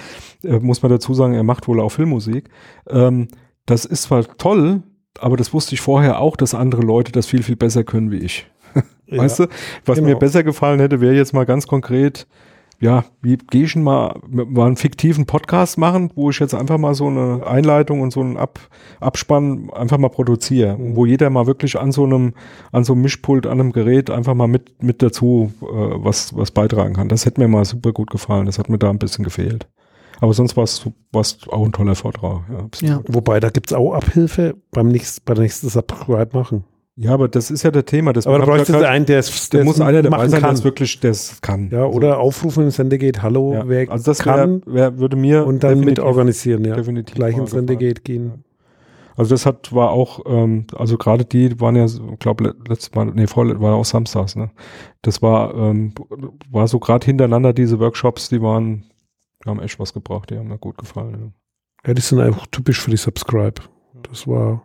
Äh, 0.42 0.58
muss 0.58 0.82
man 0.82 0.90
dazu 0.90 1.12
sagen, 1.12 1.34
er 1.34 1.42
macht 1.42 1.68
wohl 1.68 1.80
auch 1.80 1.90
Filmmusik. 1.90 2.48
Ähm, 2.88 3.28
das 3.66 3.84
ist 3.84 4.04
zwar 4.04 4.24
toll, 4.36 4.82
aber 5.18 5.36
das 5.36 5.52
wusste 5.52 5.74
ich 5.74 5.80
vorher 5.80 6.20
auch, 6.20 6.36
dass 6.36 6.54
andere 6.54 6.82
Leute 6.82 7.12
das 7.12 7.26
viel, 7.26 7.42
viel 7.42 7.56
besser 7.56 7.84
können 7.84 8.10
wie 8.10 8.18
ich. 8.18 8.46
weißt 9.08 9.40
ja, 9.40 9.46
du? 9.46 9.52
Was 9.84 9.98
genau. 9.98 10.08
mir 10.10 10.16
besser 10.16 10.42
gefallen 10.42 10.80
hätte, 10.80 11.00
wäre 11.00 11.14
jetzt 11.14 11.34
mal 11.34 11.44
ganz 11.44 11.66
konkret, 11.66 12.26
ja, 12.80 13.04
wie 13.20 13.36
gehe 13.36 13.64
ich 13.64 13.76
mal, 13.76 14.18
mal 14.28 14.66
einen 14.66 14.76
fiktiven 14.76 15.24
Podcast 15.24 15.78
machen, 15.78 16.10
wo 16.16 16.30
ich 16.30 16.40
jetzt 16.40 16.54
einfach 16.54 16.78
mal 16.78 16.94
so 16.94 17.06
eine 17.06 17.46
Einleitung 17.46 18.00
und 18.00 18.12
so 18.12 18.20
einen 18.20 18.36
Ab, 18.36 18.58
Abspann 18.98 19.70
einfach 19.70 19.98
mal 19.98 20.08
produziere, 20.08 20.76
mhm. 20.76 20.96
wo 20.96 21.06
jeder 21.06 21.30
mal 21.30 21.46
wirklich 21.46 21.78
an 21.78 21.92
so 21.92 22.04
einem, 22.04 22.34
an 22.72 22.82
so 22.82 22.94
einem 22.94 23.02
Mischpult, 23.02 23.46
an 23.46 23.60
einem 23.60 23.70
Gerät 23.70 24.10
einfach 24.10 24.34
mal 24.34 24.48
mit, 24.48 24.82
mit 24.82 25.00
dazu 25.00 25.52
äh, 25.62 25.66
was, 25.68 26.36
was 26.36 26.50
beitragen 26.50 26.94
kann. 26.94 27.08
Das 27.08 27.24
hätte 27.24 27.40
mir 27.40 27.46
mal 27.46 27.64
super 27.64 27.92
gut 27.92 28.10
gefallen. 28.10 28.46
Das 28.46 28.58
hat 28.58 28.68
mir 28.68 28.78
da 28.78 28.90
ein 28.90 28.98
bisschen 28.98 29.22
gefehlt. 29.22 29.68
Aber 30.22 30.32
sonst 30.34 30.56
war 30.56 30.62
es 30.62 30.86
auch 31.48 31.66
ein 31.66 31.72
toller 31.72 31.96
Vortrag. 31.96 32.42
Ja, 32.80 32.88
ja. 32.88 33.00
Wobei, 33.08 33.40
da 33.40 33.50
gibt 33.50 33.72
es 33.72 33.72
auch 33.72 33.92
Abhilfe 33.92 34.54
beim 34.70 34.86
nächsten, 34.86 35.20
bei 35.24 35.34
der 35.34 35.42
nächsten 35.42 35.68
Subscribe 35.68 36.28
machen. 36.32 36.62
Ja, 36.94 37.12
aber 37.14 37.26
das 37.26 37.50
ist 37.50 37.64
ja 37.64 37.72
der 37.72 37.84
Thema. 37.84 38.12
Das 38.12 38.28
aber 38.28 38.38
da 38.38 38.44
bräuchte 38.44 38.76
es 38.76 38.84
einen, 38.84 39.04
der 39.04 39.18
es 39.18 39.48
der 39.48 39.64
muss 39.64 39.80
einer 39.80 40.00
dabei 40.00 40.28
sein, 40.28 40.40
der 40.40 40.52
es 40.52 40.62
wirklich 40.62 41.00
das 41.00 41.40
kann. 41.40 41.70
Ja, 41.72 41.86
oder 41.86 42.20
aufrufen 42.20 42.62
im 42.62 42.70
Sendegate, 42.70 43.20
hallo, 43.20 43.52
ja. 43.52 43.64
wer 43.66 43.90
also 43.90 44.04
das 44.04 44.20
kann, 44.20 44.62
wär, 44.64 44.74
wär, 44.74 44.98
würde 44.98 45.16
mir 45.16 45.44
und 45.44 45.64
dann 45.64 45.80
mit 45.80 45.98
organisieren, 45.98 46.64
ja. 46.66 46.76
Definitiv 46.76 47.16
Gleich 47.16 47.36
ins 47.36 47.50
Sendegate 47.50 48.02
gehen. 48.02 48.44
Also 49.16 49.34
das 49.34 49.44
hat 49.44 49.72
war 49.72 49.90
auch, 49.90 50.20
ähm, 50.26 50.66
also 50.76 50.98
gerade 50.98 51.24
die 51.24 51.60
waren 51.60 51.74
ja, 51.74 51.86
glaube 52.20 52.54
letztes 52.68 52.94
Mal, 52.94 53.06
nee, 53.06 53.26
vor, 53.26 53.60
war 53.60 53.74
auch 53.74 53.84
samstags, 53.84 54.36
ne? 54.36 54.50
Das 55.02 55.20
war, 55.20 55.52
ähm, 55.56 55.94
war 56.48 56.68
so 56.68 56.78
gerade 56.78 57.04
hintereinander 57.04 57.52
diese 57.52 57.80
Workshops, 57.80 58.28
die 58.28 58.40
waren 58.40 58.84
haben 59.50 59.60
echt 59.60 59.78
was 59.78 59.92
gebracht, 59.92 60.30
die 60.30 60.38
haben 60.38 60.48
mir 60.48 60.58
gut 60.58 60.78
gefallen. 60.78 61.32
Ja. 61.84 61.88
ja, 61.88 61.94
die 61.94 62.02
sind 62.02 62.20
einfach 62.20 62.46
typisch 62.46 62.80
für 62.80 62.90
die 62.90 62.96
Subscribe. 62.96 63.62
Das 64.10 64.26
war 64.26 64.64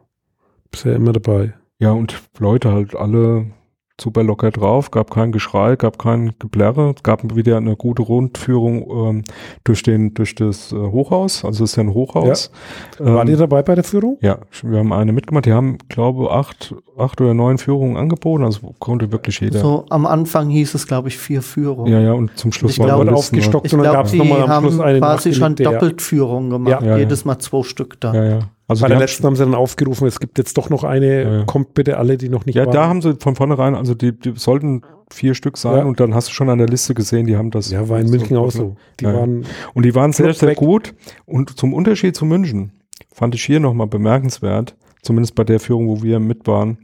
bisher 0.71 0.95
immer 0.95 1.13
dabei. 1.13 1.53
Ja, 1.80 1.91
und 1.91 2.21
Leute 2.39 2.71
halt 2.71 2.95
alle 2.95 3.51
super 4.00 4.24
locker 4.24 4.52
drauf, 4.52 4.91
gab 4.91 5.12
kein 5.12 5.32
Geschrei, 5.32 5.76
gab 5.76 5.98
kein 5.98 6.34
Geblärre, 6.39 6.93
gab 7.04 7.36
wieder 7.36 7.58
eine 7.58 7.76
gute 7.76 8.04
Rundführung 8.04 8.89
ähm, 8.89 9.24
durch 9.64 9.82
den 9.84 10.14
durch 10.14 10.36
das 10.36 10.72
äh, 10.72 10.76
Hochhaus, 10.76 11.43
also 11.43 11.64
es 11.64 11.72
ist 11.72 11.76
ja 11.78 11.84
ein 11.84 11.93
Hochhaus. 11.93 12.52
Ja. 13.00 13.06
Ähm, 13.06 13.16
Waren 13.16 13.28
ihr 13.28 13.38
dabei 13.38 13.64
bei 13.64 13.76
der 13.76 13.84
Führung? 13.84 14.18
Ja, 14.22 14.39
wir 14.62 14.80
haben 14.80 14.93
eine 14.93 15.14
mitgemacht. 15.14 15.45
Die 15.45 15.54
haben, 15.54 15.78
glaube 15.89 16.32
acht, 16.32 16.76
acht 16.98 17.20
oder 17.22 17.34
neun 17.34 17.58
Führungen 17.58 17.98
angeboten, 17.98 18.43
also 18.43 18.76
konnte 18.80 19.12
wirklich 19.12 19.39
jeder. 19.39 19.60
So 19.60 19.86
am 19.89 20.06
Anfang 20.06 20.50
hieß 20.50 20.76
es, 20.76 20.88
glaube 20.88 21.08
ich, 21.10 21.18
vier 21.18 21.41
Führungen. 21.41 21.91
Ja, 21.91 22.00
ja, 22.00 22.14
und 22.14 22.38
zum 22.38 22.52
Schluss 22.52 22.74
ich 22.74 22.80
war 22.80 22.88
glaube, 22.88 23.12
aufgestockt 23.14 23.66
ich 23.66 23.74
und 23.74 23.84
dann 23.84 23.93
gab 23.93 24.06
es 24.06 24.14
nochmal 24.14 24.43
am 24.43 24.64
Schluss 24.64 24.80
eine 24.80 25.00
quasi 25.00 25.34
schon 25.34 25.56
Doppeltführungen 25.56 26.50
gemacht, 26.52 26.84
ja. 26.84 26.98
jedes 26.98 27.26
Mal 27.26 27.39
zwei 27.39 27.64
Stück 27.64 28.00
da. 28.00 28.14
Ja, 28.14 28.24
ja. 28.24 28.39
Also 28.70 28.82
Bei 28.82 28.88
die 28.88 28.93
der 28.95 28.99
letzten 28.99 29.24
haben 29.26 29.36
sie 29.38 29.45
dann 29.45 29.55
aufgerufen, 29.55 30.07
es 30.07 30.20
gibt 30.20 30.38
jetzt 30.38 30.57
doch 30.57 30.70
noch 30.70 30.84
eine, 30.84 31.24
Ja, 31.24 31.38
ja. 31.39 31.43
kommt 31.45 31.74
bitte 31.74 31.97
alle, 31.97 32.18
die 32.18 32.28
noch 32.28 32.45
nicht 32.45 32.55
Ja, 32.55 32.65
waren. 32.65 32.74
da 32.74 32.88
haben 32.89 33.01
sie 33.01 33.15
von 33.15 33.36
vornherein, 33.36 33.76
also 33.76 33.93
die, 33.95 34.11
die 34.11 34.34
sollten 34.36 34.82
vier 35.09 35.36
Stück 35.36 35.57
sein 35.57 35.78
Ja. 35.78 35.84
und 35.86 36.01
dann 36.01 36.13
hast 36.13 36.28
du 36.28 36.34
schon 36.34 36.49
an 36.49 36.57
der 36.57 36.68
Liste 36.68 36.93
gesehen, 36.93 37.28
die 37.28 37.38
haben 37.38 37.49
das. 37.49 37.72
ja, 37.72 37.88
war 37.88 37.99
in 37.99 38.07
so- 38.07 38.15
München 38.18 38.36
auch 38.36 38.51
so. 38.51 38.76
Die 38.99 39.05
Ja, 39.05 39.11
ja. 39.13 39.20
waren, 39.20 39.45
Und 39.74 39.86
die 39.86 39.95
waren 39.95 40.11
sehr, 40.11 40.34
sehr 40.34 40.53
gut. 40.55 40.93
Und 41.26 41.57
zum 41.57 41.74
Unterschied 41.74 42.15
zu 42.18 42.26
München 42.26 42.74
fand 43.13 43.36
ich 43.36 43.43
hier 43.45 43.61
nochmal 43.61 43.88
bemerkenswert, 43.88 44.76
zumindest 45.01 45.36
bei 45.36 45.45
der 45.45 45.61
Führung, 45.61 45.88
wo 45.88 46.03
wir 46.03 46.20
mit 46.20 46.45
waren, 46.45 46.78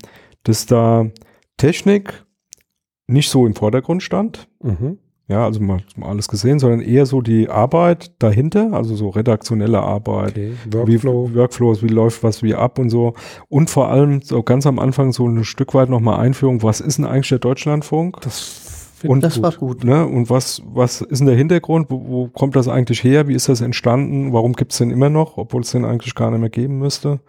dass 0.43 0.65
da 0.65 1.07
Technik 1.57 2.23
nicht 3.07 3.29
so 3.29 3.45
im 3.45 3.55
Vordergrund 3.55 4.01
stand. 4.03 4.47
mhm. 4.61 4.99
Ja, 5.29 5.45
also 5.45 5.61
mal, 5.61 5.79
mal 5.95 6.09
alles 6.09 6.27
gesehen, 6.27 6.59
sondern 6.59 6.81
eher 6.81 7.05
so 7.05 7.21
die 7.21 7.49
Arbeit 7.49 8.11
dahinter, 8.19 8.73
also 8.73 8.93
so 8.95 9.09
redaktionelle 9.09 9.81
Arbeit. 9.81 10.31
okay. 10.31 10.53
Workflow. 10.69 11.29
Wie, 11.29 11.35
Workflows, 11.35 11.81
wie 11.81 11.87
läuft 11.87 12.23
was 12.23 12.43
wie 12.43 12.55
ab 12.55 12.77
und 12.77 12.89
so. 12.89 13.13
Und 13.47 13.69
vor 13.69 13.89
allem 13.89 14.21
so 14.21 14.43
ganz 14.43 14.67
am 14.67 14.79
Anfang 14.79 15.13
so 15.13 15.25
ein 15.25 15.45
Stück 15.45 15.73
weit 15.73 15.89
nochmal 15.89 16.19
Einführung, 16.19 16.61
was 16.61 16.81
ist 16.81 16.97
denn 16.97 17.05
eigentlich 17.05 17.29
der 17.29 17.39
Deutschlandfunk? 17.39 18.19
das 18.21 18.99
Und 19.05 19.19
ich 19.19 19.23
Das 19.23 19.35
gut. 19.35 19.43
war 19.43 19.51
gut. 19.53 19.83
Ne? 19.85 20.05
Und 20.05 20.29
was, 20.29 20.61
was 20.65 21.01
ist 21.01 21.19
denn 21.19 21.27
der 21.27 21.37
Hintergrund? 21.37 21.89
Wo, 21.89 22.05
wo 22.05 22.27
kommt 22.27 22.55
das 22.57 22.67
eigentlich 22.67 23.03
her? 23.03 23.27
Wie 23.27 23.33
ist 23.33 23.47
das 23.47 23.61
entstanden? 23.61 24.33
Warum 24.33 24.53
gibt 24.53 24.73
es 24.73 24.79
den 24.79 24.91
immer 24.91 25.09
noch, 25.09 25.37
obwohl 25.37 25.61
es 25.61 25.71
den 25.71 25.85
eigentlich 25.85 26.15
gar 26.15 26.31
nicht 26.31 26.39
mehr 26.41 26.49
geben 26.49 26.79
müsste? 26.79 27.21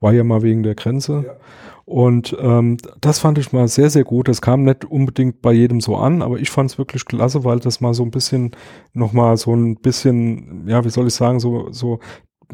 War 0.00 0.12
ja 0.12 0.24
mal 0.24 0.42
wegen 0.42 0.62
der 0.62 0.74
Grenze. 0.74 1.36
Und 1.84 2.36
ähm, 2.40 2.76
das 3.00 3.18
fand 3.18 3.38
ich 3.38 3.52
mal 3.52 3.66
sehr, 3.68 3.90
sehr 3.90 4.04
gut. 4.04 4.28
Das 4.28 4.40
kam 4.40 4.62
nicht 4.62 4.84
unbedingt 4.84 5.42
bei 5.42 5.52
jedem 5.52 5.80
so 5.80 5.96
an, 5.96 6.22
aber 6.22 6.38
ich 6.38 6.50
fand 6.50 6.70
es 6.70 6.78
wirklich 6.78 7.04
klasse, 7.04 7.44
weil 7.44 7.58
das 7.58 7.80
mal 7.80 7.94
so 7.94 8.04
ein 8.04 8.10
bisschen, 8.10 8.52
nochmal 8.92 9.36
so 9.36 9.54
ein 9.54 9.76
bisschen, 9.76 10.68
ja, 10.68 10.84
wie 10.84 10.90
soll 10.90 11.08
ich 11.08 11.14
sagen, 11.14 11.40
so, 11.40 11.72
so 11.72 11.98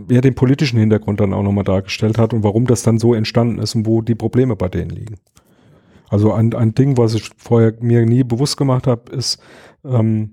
mehr 0.08 0.20
den 0.20 0.34
politischen 0.34 0.78
Hintergrund 0.78 1.20
dann 1.20 1.34
auch 1.34 1.42
nochmal 1.42 1.64
dargestellt 1.64 2.18
hat 2.18 2.32
und 2.32 2.42
warum 2.42 2.66
das 2.66 2.82
dann 2.82 2.98
so 2.98 3.14
entstanden 3.14 3.58
ist 3.58 3.74
und 3.74 3.86
wo 3.86 4.00
die 4.00 4.14
Probleme 4.14 4.56
bei 4.56 4.68
denen 4.68 4.90
liegen. 4.90 5.16
Also 6.08 6.32
ein, 6.32 6.54
ein 6.54 6.74
Ding, 6.74 6.96
was 6.96 7.14
ich 7.14 7.30
vorher 7.36 7.74
mir 7.80 8.06
nie 8.06 8.24
bewusst 8.24 8.56
gemacht 8.56 8.86
habe, 8.86 9.12
ist, 9.12 9.40
ähm, 9.84 10.32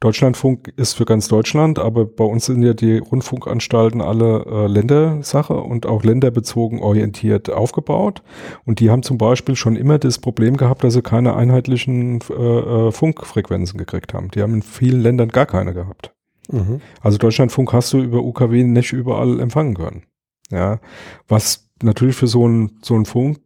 Deutschlandfunk 0.00 0.72
ist 0.76 0.94
für 0.94 1.06
ganz 1.06 1.28
Deutschland, 1.28 1.78
aber 1.78 2.04
bei 2.04 2.24
uns 2.24 2.46
sind 2.46 2.62
ja 2.62 2.74
die 2.74 2.98
Rundfunkanstalten 2.98 4.02
alle 4.02 4.44
äh, 4.44 4.66
Ländersache 4.66 5.54
und 5.54 5.86
auch 5.86 6.02
länderbezogen 6.02 6.80
orientiert 6.80 7.48
aufgebaut. 7.50 8.22
Und 8.66 8.80
die 8.80 8.90
haben 8.90 9.02
zum 9.02 9.16
Beispiel 9.16 9.56
schon 9.56 9.76
immer 9.76 9.98
das 9.98 10.18
Problem 10.18 10.56
gehabt, 10.56 10.84
dass 10.84 10.92
sie 10.94 11.02
keine 11.02 11.36
einheitlichen 11.36 12.20
äh, 12.28 12.34
äh, 12.34 12.92
Funkfrequenzen 12.92 13.78
gekriegt 13.78 14.12
haben. 14.12 14.30
Die 14.30 14.42
haben 14.42 14.54
in 14.54 14.62
vielen 14.62 15.00
Ländern 15.00 15.28
gar 15.28 15.46
keine 15.46 15.72
gehabt. 15.72 16.12
Mhm. 16.50 16.80
Also 17.00 17.16
Deutschlandfunk 17.16 17.72
hast 17.72 17.92
du 17.92 18.02
über 18.02 18.22
UKW 18.22 18.64
nicht 18.64 18.92
überall 18.92 19.40
empfangen 19.40 19.74
können. 19.74 20.02
Ja, 20.50 20.80
was 21.28 21.70
natürlich 21.82 22.16
für 22.16 22.26
so 22.26 22.44
einen 22.44 22.78
so 22.82 22.94
einen 22.94 23.06
Funk 23.06 23.40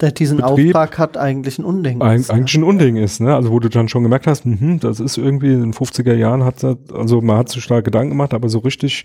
Der 0.00 0.12
diesen 0.12 0.38
Betrieb- 0.38 0.74
Auftrag 0.74 0.98
hat, 0.98 1.16
eigentlich 1.18 1.58
ein 1.58 1.64
Unding. 1.64 2.00
Eig 2.00 2.20
ist, 2.20 2.30
eigentlich 2.30 2.56
ein 2.56 2.64
Unding 2.64 2.96
ist, 2.96 3.20
ne? 3.20 3.34
Also 3.34 3.50
wo 3.50 3.58
du 3.60 3.68
dann 3.68 3.88
schon 3.88 4.02
gemerkt 4.02 4.26
hast, 4.26 4.46
mhm, 4.46 4.80
das 4.80 5.00
ist 5.00 5.18
irgendwie 5.18 5.52
in 5.52 5.60
den 5.60 5.72
50er 5.74 6.14
Jahren 6.14 6.44
hat 6.44 6.64
also 6.64 7.20
man 7.20 7.36
hat 7.36 7.50
sich 7.50 7.66
da 7.66 7.80
Gedanken 7.80 8.10
gemacht, 8.10 8.32
aber 8.32 8.48
so 8.48 8.60
richtig 8.60 9.04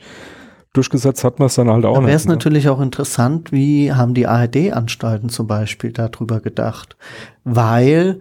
durchgesetzt 0.74 1.24
hat 1.24 1.39
man 1.39 1.48
es 1.48 1.56
dann 1.56 1.70
halt 1.70 1.86
auch 1.86 1.93
Da 1.96 2.00
wäre 2.02 2.08
nicht. 2.08 2.16
es 2.16 2.26
ne? 2.26 2.34
natürlich 2.34 2.70
auch 2.70 2.82
interessant, 2.82 3.52
wie 3.52 3.93
haben 3.93 4.14
die 4.14 4.28
ARD-Anstalten 4.28 5.30
zum 5.30 5.48
Beispiel 5.48 5.91
darüber 5.91 6.41
gedacht. 6.41 6.96
Weil, 7.43 8.20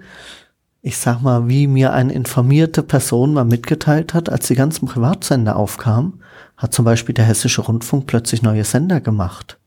ich 0.81 0.97
sag 0.97 1.21
mal, 1.23 1.49
wie 1.49 1.67
mir 1.67 1.93
eine 1.93 2.13
informierte 2.13 2.83
Person 2.83 3.35
mal 3.35 3.45
mitgeteilt 3.45 4.15
hat, 4.15 4.31
als 4.31 4.47
die 4.47 4.55
ganzen 4.55 4.87
Privatsender 4.87 5.57
aufkamen, 5.57 6.21
hat 6.57 6.73
zum 6.73 6.85
Beispiel 6.85 7.15
der 7.15 7.25
Hessische 7.25 7.63
Rundfunk 7.63 8.07
plötzlich 8.07 8.43
neue 8.43 8.65
Sender 8.65 9.01
gemacht. 9.01 9.59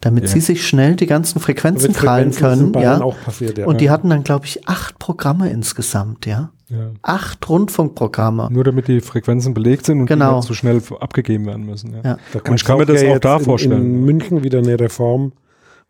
Damit 0.00 0.24
Ja. 0.24 0.30
sie 0.30 0.40
sich 0.40 0.66
schnell 0.66 0.94
die 0.96 1.06
ganzen 1.06 1.40
Frequenzen 1.40 1.92
krallen 1.94 2.30
in 2.30 2.36
können. 2.36 2.72
Ja. 2.74 3.00
auch 3.00 3.16
passiert, 3.24 3.56
ja. 3.58 3.66
Und 3.66 3.80
die 3.80 3.90
hatten 3.90 4.10
dann, 4.10 4.24
glaube 4.24 4.44
ich, 4.44 4.68
acht 4.68 4.98
Programme 4.98 5.48
insgesamt, 5.50 6.26
ja. 6.26 6.50
Ja. 6.68 6.90
Acht 7.02 7.48
Rundfunkprogramme. 7.48 8.48
Nur 8.50 8.64
damit 8.64 8.88
die 8.88 9.00
Frequenzen 9.00 9.54
belegt 9.54 9.86
sind 9.86 10.00
und 10.00 10.06
Genau. 10.06 10.30
die 10.30 10.36
nicht 10.36 10.48
so 10.48 10.54
schnell 10.54 10.82
abgegeben 11.00 11.46
werden 11.46 11.64
müssen. 11.64 11.92
Ja. 11.94 12.00
Ja. 12.04 12.18
Da 12.32 12.40
Und 12.50 12.56
ich 12.56 12.64
kann 12.64 12.76
mir 12.78 12.82
auch 12.82 12.86
das 12.88 13.02
ja 13.02 13.08
auch 13.10 13.14
jetzt 13.14 13.24
da 13.24 13.36
in, 13.36 13.44
vorstellen. 13.44 13.82
In 13.82 14.04
München 14.04 14.42
wieder 14.42 14.58
eine 14.58 14.78
Reform, 14.78 15.32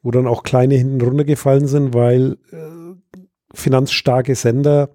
wo 0.03 0.11
dann 0.11 0.27
auch 0.27 0.43
kleine 0.43 0.75
hinten 0.75 1.01
runtergefallen 1.01 1.67
sind, 1.67 1.95
weil 1.95 2.37
äh, 2.53 3.17
finanzstarke 3.55 4.35
Sender 4.35 4.91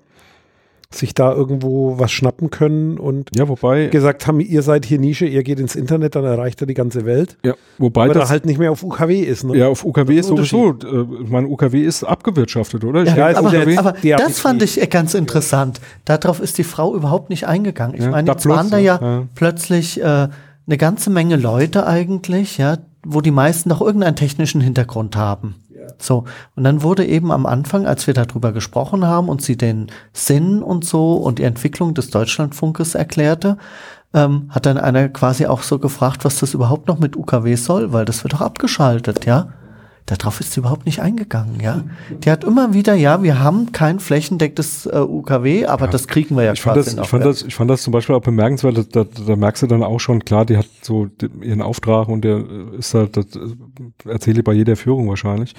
sich 0.94 1.14
da 1.14 1.34
irgendwo 1.34 1.98
was 2.00 2.12
schnappen 2.12 2.50
können 2.50 2.98
und 2.98 3.30
ja, 3.36 3.48
wobei, 3.48 3.88
gesagt 3.88 4.28
haben, 4.28 4.40
ihr 4.40 4.62
seid 4.62 4.86
hier 4.86 5.00
Nische, 5.00 5.26
ihr 5.26 5.44
geht 5.44 5.60
ins 5.60 5.76
Internet, 5.76 6.16
dann 6.16 6.26
erreicht 6.26 6.62
ihr 6.62 6.68
die 6.68 6.74
ganze 6.74 7.06
Welt. 7.06 7.38
ja, 7.44 7.54
wobei 7.78 8.06
Aber 8.06 8.14
das 8.14 8.26
da 8.26 8.30
halt 8.30 8.46
nicht 8.46 8.60
mehr 8.60 8.72
auf 8.72 8.84
UKW 8.84 9.20
ist. 9.20 9.44
Ne? 9.44 9.58
ja 9.58 9.68
auf 9.68 9.86
UKW 9.86 10.16
Das 10.18 10.26
ist 10.28 10.32
ist 10.32 10.50
sowieso, 10.50 10.72
äh, 10.88 11.24
ich 11.24 11.30
meine, 11.30 11.48
UKW 11.48 11.82
ist 11.82 12.04
abgewirtschaftet, 12.04 12.84
oder? 12.84 13.04
Ich 13.04 13.16
Ja, 13.16 13.30
ist 13.30 13.38
aber, 13.38 13.50
aber 13.78 13.96
das 14.02 14.40
fand 14.40 14.62
ich 14.64 14.90
ganz 14.90 15.14
interessant. 15.14 15.80
Darauf 16.06 16.40
ist 16.42 16.58
die 16.58 16.64
Frau 16.64 16.96
überhaupt 16.96 17.30
nicht 17.30 17.48
eingegangen. 17.48 17.96
Ich 17.96 18.04
Ja, 18.04 18.10
meine, 18.12 18.26
da 18.26 18.34
jetzt 18.34 18.48
waren 18.48 18.70
da 18.70 18.78
ja, 18.78 19.00
ja. 19.02 19.24
plötzlich 19.36 20.02
äh, 20.02 20.04
eine 20.04 20.78
ganze 20.78 21.10
Menge 21.10 21.36
Leute 21.38 21.88
eigentlich, 21.88 22.58
ja, 22.58 22.78
wo 23.06 23.22
die 23.22 23.32
meisten 23.32 23.70
noch 23.70 23.82
irgendeinen 23.82 24.16
technischen 24.16 24.62
Hintergrund 24.62 25.16
haben. 25.16 25.56
So, 26.00 26.26
und 26.56 26.64
dann 26.64 26.84
wurde 26.84 27.06
eben 27.06 27.32
am 27.32 27.46
Anfang, 27.46 27.86
als 27.86 28.08
wir 28.08 28.14
darüber 28.14 28.52
gesprochen 28.52 29.06
haben 29.06 29.30
und 29.30 29.42
sie 29.42 29.58
den 29.58 29.88
Sinn 30.14 30.62
und 30.62 30.86
so 30.86 31.16
und 31.16 31.40
die 31.40 31.44
Entwicklung 31.44 31.94
des 31.94 32.10
Deutschlandfunkes 32.10 32.96
erklärte, 32.96 33.58
ähm, 34.14 34.48
hat 34.50 34.66
dann 34.66 34.78
einer 34.78 35.10
quasi 35.10 35.46
auch 35.46 35.64
so 35.64 35.80
gefragt, 35.80 36.26
was 36.26 36.40
das 36.40 36.54
überhaupt 36.54 36.88
noch 36.88 37.00
mit 37.00 37.16
UKW 37.16 37.56
soll, 37.56 37.94
weil 37.94 38.06
das 38.06 38.24
wird 38.24 38.34
doch 38.34 38.42
abgeschaltet, 38.42 39.26
ja. 39.26 39.54
Darauf 40.06 40.40
ist 40.40 40.54
sie 40.54 40.60
überhaupt 40.60 40.86
nicht 40.86 41.00
eingegangen, 41.00 41.60
ja. 41.62 41.84
Die 42.24 42.30
hat 42.32 42.44
immer 42.44 42.74
wieder, 42.74 42.96
ja, 42.96 43.24
wir 43.24 43.40
haben 43.40 43.72
kein 43.72 44.00
flächendeckendes 44.00 44.86
äh, 44.86 44.98
UKW, 45.00 45.68
aber 45.68 45.88
das 45.88 46.08
kriegen 46.08 46.36
wir 46.36 46.44
ja 46.44 46.54
Ich 46.54 46.62
fand, 46.62 46.76
quasi 46.76 46.96
das, 46.96 47.06
ich, 47.06 47.10
fand 47.10 47.24
ja. 47.24 47.30
das, 47.30 47.44
ich 47.44 47.56
fand 47.56 47.70
das 47.70 47.82
zum 47.82 47.94
Beispiel 47.94 48.16
auch 48.16 48.22
bemerkenswert, 48.22 48.78
da, 48.78 49.04
da, 49.04 49.10
da 49.28 49.36
merkst 49.36 49.64
du 49.64 49.68
dann 49.68 49.84
auch 49.84 50.00
schon, 50.00 50.26
klar, 50.26 50.46
die 50.46 50.58
hat 50.58 50.68
so 50.82 51.08
ihren 51.42 51.62
Auftrag 51.62 52.10
und 52.10 52.26
der 52.26 52.44
ist 52.78 52.94
da, 52.94 53.06
das 53.06 53.26
erzähle 54.06 54.40
ich 54.40 54.44
bei 54.44 54.54
jeder 54.54 54.76
Führung 54.76 55.08
wahrscheinlich. 55.08 55.54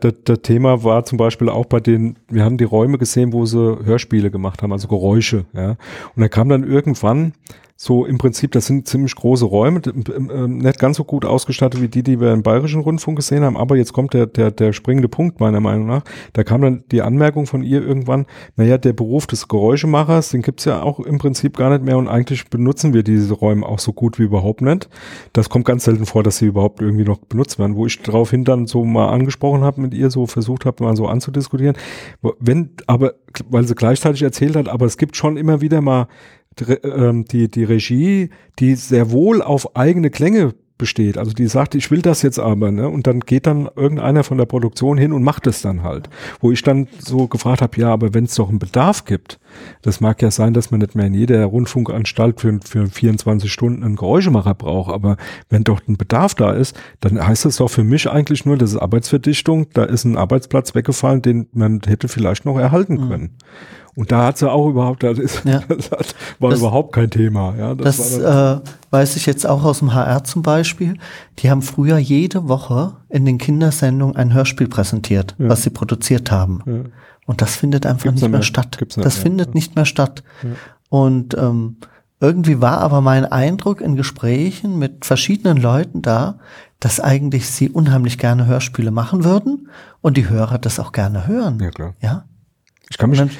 Das, 0.00 0.14
das 0.24 0.40
Thema 0.42 0.84
war 0.84 1.04
zum 1.04 1.18
Beispiel 1.18 1.48
auch 1.48 1.66
bei 1.66 1.80
den, 1.80 2.16
wir 2.28 2.44
haben 2.44 2.56
die 2.56 2.64
Räume 2.64 2.98
gesehen, 2.98 3.32
wo 3.32 3.46
sie 3.46 3.78
Hörspiele 3.84 4.30
gemacht 4.30 4.62
haben, 4.62 4.72
also 4.72 4.88
Geräusche, 4.88 5.44
ja. 5.52 5.76
Und 6.14 6.22
da 6.22 6.28
kam 6.28 6.48
dann 6.48 6.64
irgendwann 6.64 7.34
so 7.80 8.04
im 8.04 8.18
Prinzip, 8.18 8.50
das 8.50 8.66
sind 8.66 8.88
ziemlich 8.88 9.14
große 9.14 9.44
Räume, 9.44 9.80
ähm, 9.86 10.30
ähm, 10.34 10.58
nicht 10.58 10.80
ganz 10.80 10.96
so 10.96 11.04
gut 11.04 11.24
ausgestattet 11.24 11.80
wie 11.80 11.86
die, 11.86 12.02
die 12.02 12.20
wir 12.20 12.32
im 12.32 12.42
Bayerischen 12.42 12.80
Rundfunk 12.80 13.18
gesehen 13.18 13.44
haben, 13.44 13.56
aber 13.56 13.76
jetzt 13.76 13.92
kommt 13.92 14.14
der, 14.14 14.26
der, 14.26 14.50
der 14.50 14.72
springende 14.72 15.08
Punkt 15.08 15.38
meiner 15.38 15.60
Meinung 15.60 15.86
nach. 15.86 16.02
Da 16.32 16.42
kam 16.42 16.60
dann 16.60 16.82
die 16.90 17.02
Anmerkung 17.02 17.46
von 17.46 17.62
ihr 17.62 17.80
irgendwann, 17.80 18.26
naja, 18.56 18.78
der 18.78 18.94
Beruf 18.94 19.28
des 19.28 19.46
Geräuschemachers, 19.46 20.30
den 20.30 20.42
gibt's 20.42 20.64
ja 20.64 20.82
auch 20.82 20.98
im 20.98 21.18
Prinzip 21.18 21.56
gar 21.56 21.70
nicht 21.70 21.84
mehr 21.84 21.98
und 21.98 22.08
eigentlich 22.08 22.50
benutzen 22.50 22.94
wir 22.94 23.04
diese 23.04 23.32
Räume 23.32 23.64
auch 23.64 23.78
so 23.78 23.92
gut 23.92 24.18
wie 24.18 24.24
überhaupt 24.24 24.60
nicht. 24.60 24.88
Das 25.32 25.48
kommt 25.48 25.64
ganz 25.64 25.84
selten 25.84 26.04
vor, 26.04 26.24
dass 26.24 26.38
sie 26.38 26.46
überhaupt 26.46 26.82
irgendwie 26.82 27.04
noch 27.04 27.18
benutzt 27.18 27.60
werden, 27.60 27.76
wo 27.76 27.86
ich 27.86 28.02
daraufhin 28.02 28.42
dann 28.44 28.66
so 28.66 28.84
mal 28.84 29.10
angesprochen 29.10 29.62
habe 29.62 29.80
mit 29.82 29.94
ihr, 29.94 30.10
so 30.10 30.26
versucht 30.26 30.64
habe, 30.64 30.82
mal 30.82 30.96
so 30.96 31.06
anzudiskutieren. 31.06 31.76
Wenn, 32.40 32.70
aber, 32.88 33.14
weil 33.48 33.62
sie 33.68 33.76
gleichzeitig 33.76 34.22
erzählt 34.22 34.56
hat, 34.56 34.68
aber 34.68 34.84
es 34.84 34.98
gibt 34.98 35.16
schon 35.16 35.36
immer 35.36 35.60
wieder 35.60 35.80
mal 35.80 36.08
die, 36.60 37.50
die 37.50 37.64
Regie, 37.64 38.30
die 38.58 38.74
sehr 38.74 39.10
wohl 39.10 39.42
auf 39.42 39.76
eigene 39.76 40.10
Klänge 40.10 40.54
besteht. 40.78 41.18
Also 41.18 41.32
die 41.32 41.48
sagt, 41.48 41.74
ich 41.74 41.90
will 41.90 42.00
das 42.00 42.22
jetzt 42.22 42.38
aber, 42.38 42.70
ne? 42.70 42.88
Und 42.88 43.06
dann 43.06 43.20
geht 43.20 43.46
dann 43.46 43.68
irgendeiner 43.76 44.24
von 44.24 44.38
der 44.38 44.46
Produktion 44.46 44.96
hin 44.96 45.12
und 45.12 45.24
macht 45.24 45.46
es 45.46 45.60
dann 45.60 45.82
halt. 45.82 46.08
Wo 46.40 46.52
ich 46.52 46.62
dann 46.62 46.86
so 46.98 47.26
gefragt 47.26 47.60
habe, 47.60 47.78
ja, 47.80 47.92
aber 47.92 48.14
wenn 48.14 48.24
es 48.24 48.36
doch 48.36 48.48
einen 48.48 48.60
Bedarf 48.60 49.04
gibt, 49.04 49.38
das 49.82 50.00
mag 50.00 50.20
ja 50.22 50.30
sein, 50.30 50.54
dass 50.54 50.70
man 50.70 50.80
nicht 50.80 50.94
mehr 50.94 51.06
in 51.06 51.14
jeder 51.14 51.44
Rundfunkanstalt 51.44 52.40
für, 52.40 52.58
für 52.64 52.86
24 52.88 53.52
Stunden 53.52 53.82
einen 53.84 53.96
Geräuschemacher 53.96 54.54
braucht, 54.54 54.92
aber 54.92 55.16
wenn 55.48 55.64
doch 55.64 55.80
ein 55.88 55.96
Bedarf 55.96 56.34
da 56.34 56.52
ist, 56.52 56.76
dann 57.00 57.24
heißt 57.26 57.44
das 57.44 57.56
doch 57.56 57.68
für 57.68 57.84
mich 57.84 58.08
eigentlich 58.10 58.44
nur, 58.44 58.56
das 58.56 58.72
ist 58.72 58.78
Arbeitsverdichtung, 58.78 59.66
da 59.74 59.84
ist 59.84 60.04
ein 60.04 60.16
Arbeitsplatz 60.16 60.74
weggefallen, 60.74 61.22
den 61.22 61.48
man 61.52 61.80
hätte 61.86 62.08
vielleicht 62.08 62.44
noch 62.44 62.58
erhalten 62.58 63.08
können. 63.08 63.30
Und 63.94 64.12
da 64.12 64.26
hat 64.26 64.38
sie 64.38 64.48
auch 64.48 64.68
überhaupt, 64.68 65.02
das, 65.02 65.18
ist, 65.18 65.44
Ja. 65.44 65.60
das 65.68 65.90
war 66.38 66.50
Das- 66.50 66.60
überhaupt 66.60 66.92
kein 66.94 67.10
Thema. 67.10 67.54
Ja, 67.58 67.74
Das 67.74 68.20
dann, 68.20 68.58
äh, 68.58 68.60
weiß 68.90 69.16
ich 69.16 69.26
jetzt 69.26 69.44
auch 69.44 69.64
aus 69.64 69.80
dem 69.80 69.92
HR 69.92 70.22
zum 70.22 70.42
Beispiel. 70.42 70.94
Die 71.40 71.50
haben 71.50 71.62
früher 71.62 71.98
jede 71.98 72.48
Woche 72.48 72.92
in 73.08 73.24
den 73.24 73.38
Kindersendungen 73.38 74.14
ein 74.14 74.32
Hörspiel 74.34 74.68
präsentiert, 74.68 75.34
Ja. 75.38 75.48
was 75.48 75.64
sie 75.64 75.70
produziert 75.70 76.30
haben. 76.30 76.90
Ja. 77.28 77.32
Und 77.32 77.42
das 77.42 77.56
findet 77.56 77.86
einfach 77.86 78.04
Gibt's 78.04 78.22
nicht 78.22 78.30
mehr 78.30 78.38
mehr. 78.38 78.42
statt. 78.42 78.76
Gibt's 78.78 78.96
das 78.96 79.16
mehr, 79.16 79.22
findet 79.22 79.46
ja. 79.48 79.54
nicht 79.54 79.76
mehr 79.76 79.84
statt. 79.84 80.22
Und 80.88 81.34
ähm, 81.34 81.76
irgendwie 82.20 82.60
war 82.60 82.78
aber 82.78 83.00
mein 83.00 83.24
Eindruck 83.26 83.80
in 83.80 83.94
Gesprächen 83.96 84.78
mit 84.78 85.04
verschiedenen 85.04 85.56
Leuten 85.58 86.02
da, 86.02 86.38
dass 86.80 86.98
eigentlich 87.00 87.48
sie 87.50 87.68
unheimlich 87.70 88.18
gerne 88.18 88.46
Hörspiele 88.46 88.90
machen 88.90 89.24
würden 89.24 89.68
und 90.00 90.16
die 90.16 90.28
Hörer 90.28 90.58
das 90.58 90.80
auch 90.80 90.92
gerne 90.92 91.26
hören. 91.26 91.58
ja, 91.60 91.70
klar. 91.70 91.94
Ja. 92.00 92.24
Ich 92.90 92.96
kann 92.96 93.10
mich, 93.10 93.18
dann- 93.18 93.30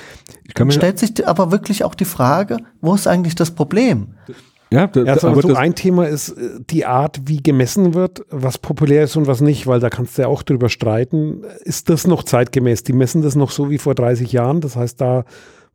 ich 0.45 0.55
kann 0.55 0.67
mich, 0.67 0.77
stellt 0.77 0.99
sich 0.99 1.27
aber 1.27 1.51
wirklich 1.51 1.83
auch 1.83 1.95
die 1.95 2.05
Frage, 2.05 2.59
wo 2.83 2.95
ist 2.95 3.07
eigentlich 3.09 3.35
das 3.35 3.51
Problem? 3.53 4.15
Ja, 4.71 4.87
da, 4.87 5.03
Ja, 5.03 5.13
also 5.15 5.29
aber 5.29 5.43
so 5.43 5.55
ein 5.55 5.75
Thema 5.75 6.07
ist 6.07 6.31
äh, 6.31 6.61
die 6.69 6.85
Art, 6.85 7.21
wie 7.27 7.43
gemessen 7.43 7.95
wird, 7.95 8.23
was 8.31 8.59
populär 8.59 9.05
ist 9.05 9.17
und 9.17 9.27
was 9.27 9.41
nicht, 9.41 9.67
weil 9.67 9.81
da 9.81 9.89
kannst 9.91 10.19
du 10.19 10.23
ja 10.23 10.29
auch 10.29 10.43
drüber 10.43 10.69
streiten. 10.69 11.43
Ist 11.65 11.89
das 11.89 12.07
noch 12.07 12.23
zeitgemäß? 12.23 12.83
Die 12.83 12.93
messen 12.93 13.23
das 13.23 13.35
noch 13.35 13.51
so 13.51 13.71
wie 13.71 13.79
vor 13.79 13.95
30 13.95 14.31
Jahren. 14.33 14.61
Das 14.61 14.77
heißt, 14.77 15.01
da 15.01 15.25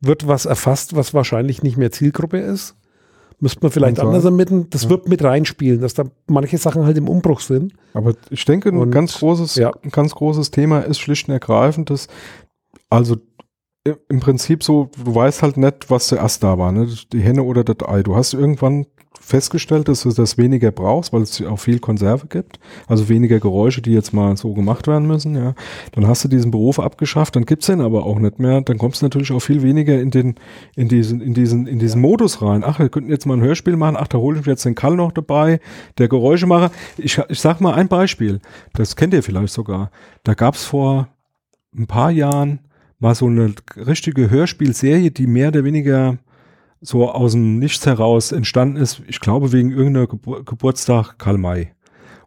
wird 0.01 0.27
was 0.27 0.45
erfasst, 0.45 0.95
was 0.95 1.13
wahrscheinlich 1.13 1.63
nicht 1.63 1.77
mehr 1.77 1.91
Zielgruppe 1.91 2.37
ist. 2.39 2.75
Müsste 3.39 3.59
man 3.61 3.71
vielleicht 3.71 3.97
sein. 3.97 4.05
anders 4.07 4.23
ermitteln. 4.25 4.67
Das 4.69 4.87
wird 4.89 5.09
mit 5.09 5.23
reinspielen, 5.23 5.81
dass 5.81 5.93
da 5.95 6.03
manche 6.27 6.57
Sachen 6.57 6.85
halt 6.85 6.97
im 6.97 7.09
Umbruch 7.09 7.39
sind. 7.41 7.73
aber 7.93 8.13
ich 8.29 8.45
denke, 8.45 8.69
ein 8.69 8.77
Und- 8.77 8.91
ganz 8.91 9.17
großes, 9.19 9.55
ja. 9.55 9.71
ein 9.83 9.89
ganz 9.89 10.13
großes 10.15 10.51
Thema 10.51 10.79
ist 10.81 10.99
schlicht 10.99 11.27
und 11.27 11.33
ergreifend, 11.33 11.89
dass, 11.89 12.07
also 12.89 13.17
im 13.86 14.19
Prinzip 14.19 14.63
so, 14.63 14.89
du 15.03 15.13
weißt 15.13 15.43
halt 15.43 15.57
nicht, 15.57 15.89
was 15.89 16.07
zuerst 16.07 16.43
da 16.43 16.57
war, 16.57 16.71
ne? 16.71 16.88
Die 17.11 17.19
Henne 17.19 17.43
oder 17.43 17.63
das 17.63 17.88
Ei. 17.88 18.01
Du 18.01 18.15
hast 18.15 18.34
irgendwann 18.34 18.86
festgestellt, 19.19 19.88
dass 19.88 20.03
du 20.03 20.11
das 20.11 20.38
weniger 20.38 20.71
brauchst, 20.71 21.13
weil 21.13 21.21
es 21.21 21.41
auch 21.41 21.59
viel 21.59 21.79
Konserve 21.79 22.27
gibt, 22.27 22.59
also 22.88 23.07
weniger 23.07 23.39
Geräusche, 23.39 23.81
die 23.81 23.91
jetzt 23.91 24.13
mal 24.13 24.36
so 24.36 24.53
gemacht 24.53 24.88
werden 24.88 25.07
müssen, 25.07 25.36
ja. 25.36 25.53
Dann 25.91 26.07
hast 26.07 26.23
du 26.23 26.29
diesen 26.29 26.51
Beruf 26.51 26.79
abgeschafft, 26.79 27.36
dann 27.36 27.45
gibt's 27.45 27.67
den 27.67 27.81
aber 27.81 28.05
auch 28.05 28.19
nicht 28.19 28.39
mehr. 28.39 28.61
Dann 28.61 28.77
kommst 28.77 29.01
du 29.01 29.05
natürlich 29.05 29.31
auch 29.31 29.39
viel 29.41 29.63
weniger 29.63 29.99
in 29.99 30.11
den, 30.11 30.36
in 30.75 30.88
diesen, 30.88 31.21
in 31.21 31.34
diesen, 31.34 31.67
in 31.67 31.79
diesen 31.79 32.01
Modus 32.01 32.41
rein. 32.41 32.63
Ach, 32.65 32.79
wir 32.79 32.89
könnten 32.89 33.09
jetzt 33.09 33.25
mal 33.25 33.36
ein 33.36 33.43
Hörspiel 33.43 33.75
machen, 33.75 33.97
ach, 33.99 34.07
da 34.07 34.17
hole 34.17 34.39
ich 34.39 34.45
jetzt 34.45 34.65
den 34.65 34.75
Kall 34.75 34.95
noch 34.95 35.11
dabei, 35.11 35.59
der 35.97 36.07
Geräuschemacher. 36.07 36.71
Ich, 36.97 37.17
ich 37.27 37.39
sag 37.39 37.59
mal 37.59 37.73
ein 37.73 37.89
Beispiel, 37.89 38.39
das 38.73 38.95
kennt 38.95 39.13
ihr 39.13 39.23
vielleicht 39.23 39.53
sogar. 39.53 39.91
Da 40.23 40.36
gab's 40.36 40.63
vor 40.63 41.09
ein 41.75 41.88
paar 41.88 42.11
Jahren 42.11 42.59
mal 43.03 43.13
so 43.15 43.27
eine 43.27 43.53
richtige 43.75 44.29
Hörspielserie, 44.29 45.11
die 45.11 45.27
mehr 45.27 45.49
oder 45.49 45.63
weniger 45.65 46.17
so 46.81 47.11
aus 47.11 47.33
dem 47.33 47.59
Nichts 47.59 47.85
heraus 47.85 48.31
entstanden 48.31 48.77
ist, 48.77 49.01
ich 49.07 49.19
glaube 49.19 49.51
wegen 49.51 49.71
irgendeiner 49.71 50.07
Gebur 50.07 50.43
Geburtstag 50.43 51.19
Karl 51.19 51.37
May. 51.37 51.73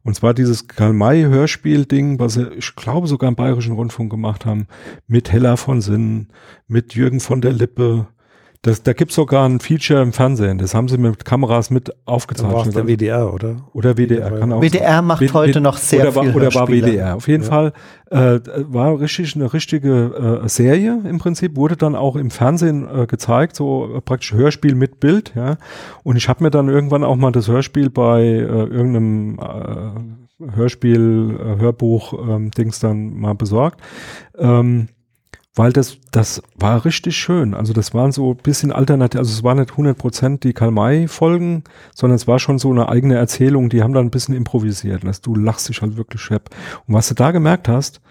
Und 0.02 0.14
zwar 0.14 0.34
dieses 0.34 0.68
Karl 0.68 0.92
May 0.92 1.22
Hörspiel-Ding, 1.22 2.20
was 2.20 2.34
sie, 2.34 2.48
ich 2.58 2.76
glaube, 2.76 3.08
sogar 3.08 3.28
im 3.28 3.34
Bayerischen 3.34 3.72
Rundfunk 3.72 4.10
gemacht 4.10 4.46
haben, 4.46 4.66
mit 5.08 5.32
Hella 5.32 5.56
von 5.56 5.80
Sinn, 5.80 6.28
mit 6.68 6.94
Jürgen 6.94 7.20
von 7.20 7.40
der 7.40 7.52
Lippe. 7.52 8.06
Das, 8.66 8.82
da 8.82 8.92
gibt's 8.94 9.14
sogar 9.14 9.48
ein 9.48 9.60
Feature 9.60 10.02
im 10.02 10.12
Fernsehen, 10.12 10.58
das 10.58 10.74
haben 10.74 10.88
sie 10.88 10.98
mit 10.98 11.24
Kameras 11.24 11.70
mit 11.70 11.88
Dann 11.88 11.94
war 11.96 12.16
es 12.16 12.22
aufgezeichnet. 12.24 12.74
der 12.76 12.86
WDR, 12.86 13.32
oder? 13.32 13.56
oder 13.72 13.96
WDR, 13.96 14.30
kann 14.40 14.52
auch 14.52 14.60
WDR 14.60 15.02
macht 15.02 15.20
W- 15.20 15.30
heute 15.32 15.54
W- 15.56 15.60
noch 15.60 15.76
sehr 15.76 16.00
oder 16.02 16.14
war, 16.16 16.24
viel 16.24 16.34
Oder 16.34 16.54
war. 16.54 16.68
WDR. 16.68 17.14
Auf 17.16 17.28
jeden 17.28 17.44
Ja. 17.44 17.48
Fall 17.48 17.72
äh, 18.10 18.40
war 18.68 18.98
richtig 18.98 19.36
eine 19.36 19.52
richtige 19.52 20.40
äh, 20.44 20.48
Serie 20.48 21.00
im 21.08 21.18
Prinzip, 21.18 21.56
wurde 21.56 21.76
dann 21.76 21.94
auch 21.94 22.16
im 22.16 22.30
Fernsehen 22.30 22.86
äh, 22.92 23.06
gezeigt, 23.06 23.54
so 23.56 23.88
äh, 23.96 24.00
praktisch 24.00 24.32
Hörspiel 24.32 24.74
mit 24.74 24.98
Bild. 25.00 25.32
ja. 25.36 25.58
Und 26.02 26.16
ich 26.16 26.28
habe 26.28 26.42
mir 26.42 26.50
dann 26.50 26.68
irgendwann 26.68 27.04
auch 27.04 27.16
mal 27.16 27.30
das 27.32 27.48
Hörspiel 27.48 27.88
bei 27.90 28.22
äh, 28.22 28.40
irgendeinem 28.42 29.38
äh, 29.38 30.56
Hörspiel, 30.56 31.38
äh, 31.40 31.60
Hörbuch, 31.60 32.12
ähm, 32.28 32.50
Dings 32.50 32.78
dann 32.80 33.14
mal 33.14 33.34
besorgt. 33.34 33.80
Ähm, 34.36 34.88
weil 35.56 35.72
das, 35.72 35.98
das 36.12 36.42
war 36.54 36.84
richtig 36.84 37.16
schön. 37.16 37.54
Also 37.54 37.72
das 37.72 37.94
waren 37.94 38.12
so 38.12 38.32
ein 38.32 38.36
bisschen 38.36 38.70
alternativ, 38.70 39.18
also 39.18 39.32
es 39.32 39.42
waren 39.42 39.58
nicht 39.58 39.70
100% 39.70 40.40
die 40.40 40.52
Karl-May-Folgen, 40.52 41.64
sondern 41.94 42.14
es 42.14 42.28
war 42.28 42.38
schon 42.38 42.58
so 42.58 42.70
eine 42.70 42.90
eigene 42.90 43.16
Erzählung, 43.16 43.70
die 43.70 43.82
haben 43.82 43.94
dann 43.94 44.06
ein 44.06 44.10
bisschen 44.10 44.34
improvisiert. 44.34 45.02
Das, 45.02 45.22
du 45.22 45.34
lachst 45.34 45.68
dich 45.70 45.80
halt 45.80 45.96
wirklich 45.96 46.20
schepp. 46.20 46.50
Und 46.86 46.94
was 46.94 47.08
du 47.08 47.14
da 47.14 47.30
gemerkt 47.30 47.68
hast, 47.68 48.02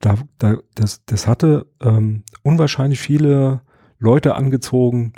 da, 0.00 0.16
da, 0.38 0.56
das, 0.74 1.04
das 1.04 1.26
hatte 1.26 1.66
ähm, 1.82 2.24
unwahrscheinlich 2.42 2.98
viele 2.98 3.60
Leute 3.98 4.34
angezogen, 4.34 5.12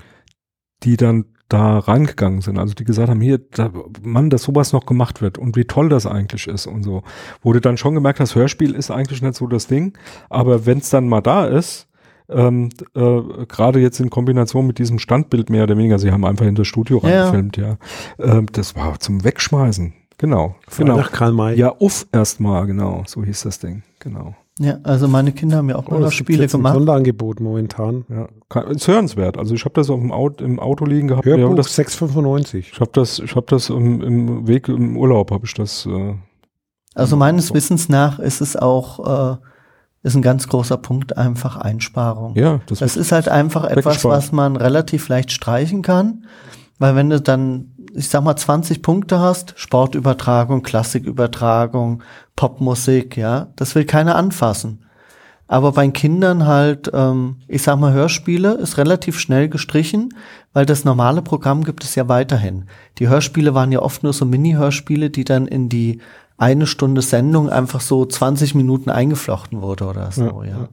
die 0.82 0.96
dann 0.96 1.26
da 1.48 1.78
reingegangen 1.78 2.42
sind, 2.42 2.58
also 2.58 2.74
die 2.74 2.84
gesagt 2.84 3.08
haben, 3.08 3.20
hier, 3.20 3.38
da, 3.38 3.70
Mann, 4.02 4.28
dass 4.30 4.42
sowas 4.42 4.72
noch 4.72 4.84
gemacht 4.84 5.22
wird 5.22 5.38
und 5.38 5.56
wie 5.56 5.64
toll 5.64 5.88
das 5.88 6.06
eigentlich 6.06 6.46
ist 6.46 6.66
und 6.66 6.82
so. 6.82 7.02
Du 7.42 7.58
dann 7.60 7.78
schon 7.78 7.94
gemerkt 7.94 8.20
hast, 8.20 8.34
Hörspiel 8.34 8.74
ist 8.74 8.90
eigentlich 8.90 9.22
nicht 9.22 9.34
so 9.34 9.46
das 9.46 9.66
Ding, 9.66 9.96
aber 10.28 10.66
wenn 10.66 10.78
es 10.78 10.90
dann 10.90 11.08
mal 11.08 11.22
da 11.22 11.46
ist, 11.46 11.88
ähm, 12.28 12.68
äh, 12.94 13.46
gerade 13.46 13.80
jetzt 13.80 14.00
in 14.00 14.10
Kombination 14.10 14.66
mit 14.66 14.78
diesem 14.78 14.98
Standbild 14.98 15.48
mehr 15.48 15.62
oder 15.64 15.78
weniger, 15.78 15.98
sie 15.98 16.12
haben 16.12 16.26
einfach 16.26 16.44
in 16.44 16.54
das 16.54 16.66
Studio 16.66 17.00
Ja. 17.02 17.22
reingefilmt, 17.24 17.56
ja. 17.56 17.78
Ähm, 18.18 18.46
das 18.52 18.76
war 18.76 19.00
zum 19.00 19.24
Wegschmeißen. 19.24 19.94
Genau. 20.18 20.56
Genau. 20.76 20.96
Nach 20.96 21.12
Karl 21.12 21.32
May. 21.32 21.56
Ja, 21.56 21.74
uff 21.78 22.06
erstmal, 22.12 22.66
genau. 22.66 23.04
So 23.06 23.24
hieß 23.24 23.42
das 23.42 23.60
Ding. 23.60 23.82
Genau. 24.00 24.34
Ja, 24.60 24.78
also 24.82 25.06
meine 25.06 25.30
Kinder 25.32 25.58
haben 25.58 25.68
ja 25.68 25.76
auch 25.76 25.86
Oh, 25.86 25.92
mal 25.92 25.98
noch 26.00 26.06
das 26.06 26.14
Spiele 26.14 26.44
im 26.44 26.50
gemacht. 26.50 26.74
Sonderangebot 26.74 27.38
momentan. 27.40 28.04
Ja. 28.08 28.28
Kann- 28.48 28.68
Ist 28.72 28.88
hörenswert. 28.88 29.38
Also 29.38 29.54
ich 29.54 29.64
habe 29.64 29.74
das 29.74 29.88
auf 29.88 30.00
dem 30.00 30.10
Auto, 30.10 30.44
im 30.44 30.58
Auto 30.58 30.84
liegen 30.84 31.08
gehabt. 31.08 31.26
Ja, 31.26 31.36
Hörbuch 31.36 31.54
das, 31.56 31.78
6,95. 31.78 32.56
ich 32.72 32.80
habe 32.80 32.90
das, 32.92 33.18
ich 33.20 33.36
habe 33.36 33.46
das 33.48 33.70
im, 33.70 34.02
im 34.02 34.46
Weg 34.48 34.68
im 34.68 34.96
Urlaub 34.96 35.30
habe 35.30 35.46
ich 35.46 35.54
das. 35.54 35.86
Äh, 35.86 36.14
Also 36.94 37.16
meines. 37.16 37.54
Wissens 37.54 37.88
nach 37.88 38.18
ist 38.18 38.40
es 38.40 38.56
auch, 38.56 39.34
äh, 39.34 39.36
ist 40.02 40.16
ein 40.16 40.22
ganz 40.22 40.48
großer 40.48 40.76
Punkt 40.78 41.16
einfach 41.16 41.56
Einsparung. 41.56 42.34
ja, 42.34 42.60
das, 42.66 42.80
Das 42.80 42.96
ist 42.96 43.12
halt 43.12 43.28
einfach 43.28 43.64
etwas, 43.64 44.04
was 44.04 44.32
man 44.32 44.56
relativ 44.56 45.08
leicht 45.08 45.30
streichen 45.32 45.82
kann, 45.82 46.24
weil 46.80 46.96
wenn 46.96 47.10
du 47.10 47.20
dann, 47.20 47.74
ich 47.94 48.08
sag 48.08 48.22
mal, 48.24 48.36
20 48.36 48.82
Punkte 48.82 49.20
hast, 49.20 49.54
Sportübertragung, 49.56 50.62
Klassikübertragung, 50.62 52.02
Popmusik, 52.36 53.16
ja, 53.16 53.48
das 53.56 53.74
will 53.74 53.84
keiner 53.84 54.16
anfassen. 54.16 54.84
Aber 55.50 55.72
bei 55.72 55.88
Kindern 55.88 56.46
halt, 56.46 56.90
ähm, 56.92 57.36
ich 57.48 57.62
sag 57.62 57.78
mal, 57.78 57.92
Hörspiele 57.94 58.52
ist 58.54 58.76
relativ 58.76 59.18
schnell 59.18 59.48
gestrichen, 59.48 60.10
weil 60.52 60.66
das 60.66 60.84
normale 60.84 61.22
Programm 61.22 61.64
gibt 61.64 61.84
es 61.84 61.94
ja 61.94 62.06
weiterhin. 62.08 62.66
Die 62.98 63.08
Hörspiele 63.08 63.54
waren 63.54 63.72
ja 63.72 63.80
oft 63.80 64.02
nur 64.02 64.12
so 64.12 64.26
Mini-Hörspiele, 64.26 65.08
die 65.08 65.24
dann 65.24 65.46
in 65.46 65.70
die 65.70 66.00
eine 66.36 66.66
Stunde 66.66 67.00
Sendung 67.00 67.48
einfach 67.48 67.80
so 67.80 68.04
20 68.04 68.54
Minuten 68.54 68.90
eingeflochten 68.90 69.62
wurde 69.62 69.86
oder 69.86 70.12
so, 70.12 70.42
Ja, 70.44 70.50
ja. 70.50 70.68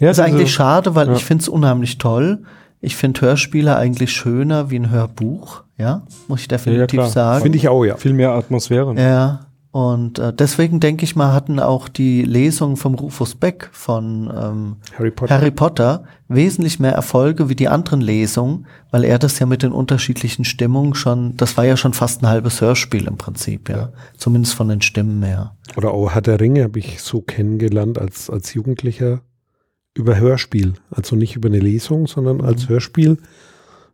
ja. 0.00 0.10
ist 0.10 0.18
eigentlich 0.20 0.42
diese- 0.46 0.54
schade, 0.56 0.94
weil 0.96 1.06
ja. 1.06 1.14
ich 1.14 1.24
finde 1.24 1.42
es 1.42 1.48
unheimlich 1.48 1.98
toll. 1.98 2.42
Ich 2.80 2.96
finde 2.96 3.20
Hörspiele 3.20 3.76
eigentlich 3.76 4.12
schöner 4.12 4.68
wie 4.70 4.78
ein 4.80 4.90
Hörbuch, 4.90 5.62
ja, 5.78 6.02
muss 6.26 6.40
ich 6.40 6.48
definitiv 6.48 6.98
klar. 6.98 7.08
sagen. 7.08 7.42
Finde 7.42 7.58
ich 7.58 7.68
auch, 7.68 7.84
ja. 7.84 7.96
viel 7.96 8.12
mehr 8.12 8.32
Atmosphäre. 8.32 8.94
Ja, 8.94 9.48
und 9.70 10.18
äh, 10.18 10.32
deswegen 10.32 10.80
denke 10.80 11.04
ich 11.04 11.14
mal, 11.14 11.32
hatten 11.32 11.60
auch 11.60 11.88
die 11.88 12.22
Lesungen 12.22 12.76
vom 12.76 12.94
Rufus 12.94 13.34
Beck 13.34 13.68
von 13.70 14.32
ähm, 14.34 14.76
Harry 14.98 15.10
Potter. 15.10 15.34
Harry 15.34 15.50
Potter 15.50 16.04
wesentlich 16.26 16.80
mehr 16.80 16.92
Erfolge 16.92 17.48
wie 17.50 17.54
die 17.54 17.68
anderen 17.68 18.00
Lesungen, 18.00 18.66
weil 18.90 19.04
er 19.04 19.18
das 19.18 19.38
ja 19.38 19.46
mit 19.46 19.62
den 19.62 19.72
unterschiedlichen 19.72 20.44
Stimmungen 20.44 20.94
schon, 20.94 21.36
das 21.36 21.56
war 21.56 21.64
ja 21.64 21.76
schon 21.76 21.92
fast 21.92 22.22
ein 22.22 22.28
halbes 22.28 22.60
Hörspiel 22.60 23.06
im 23.06 23.18
Prinzip, 23.18 23.68
ja. 23.68 23.90
Zumindest 24.16 24.54
von 24.54 24.68
den 24.68 24.80
Stimmen 24.80 25.22
her. 25.22 25.54
Oder 25.76 25.92
auch 25.92 26.10
Herr 26.12 26.22
der 26.22 26.40
Ringe 26.40 26.64
habe 26.64 26.78
ich 26.78 27.02
so 27.02 27.20
kennengelernt 27.20 27.98
als, 27.98 28.30
als 28.30 28.54
Jugendlicher 28.54 29.20
über 29.94 30.16
Hörspiel. 30.16 30.74
Also 30.90 31.14
nicht 31.14 31.36
über 31.36 31.48
eine 31.48 31.60
Lesung, 31.60 32.06
sondern 32.06 32.40
als 32.40 32.68
Hörspiel. 32.68 33.18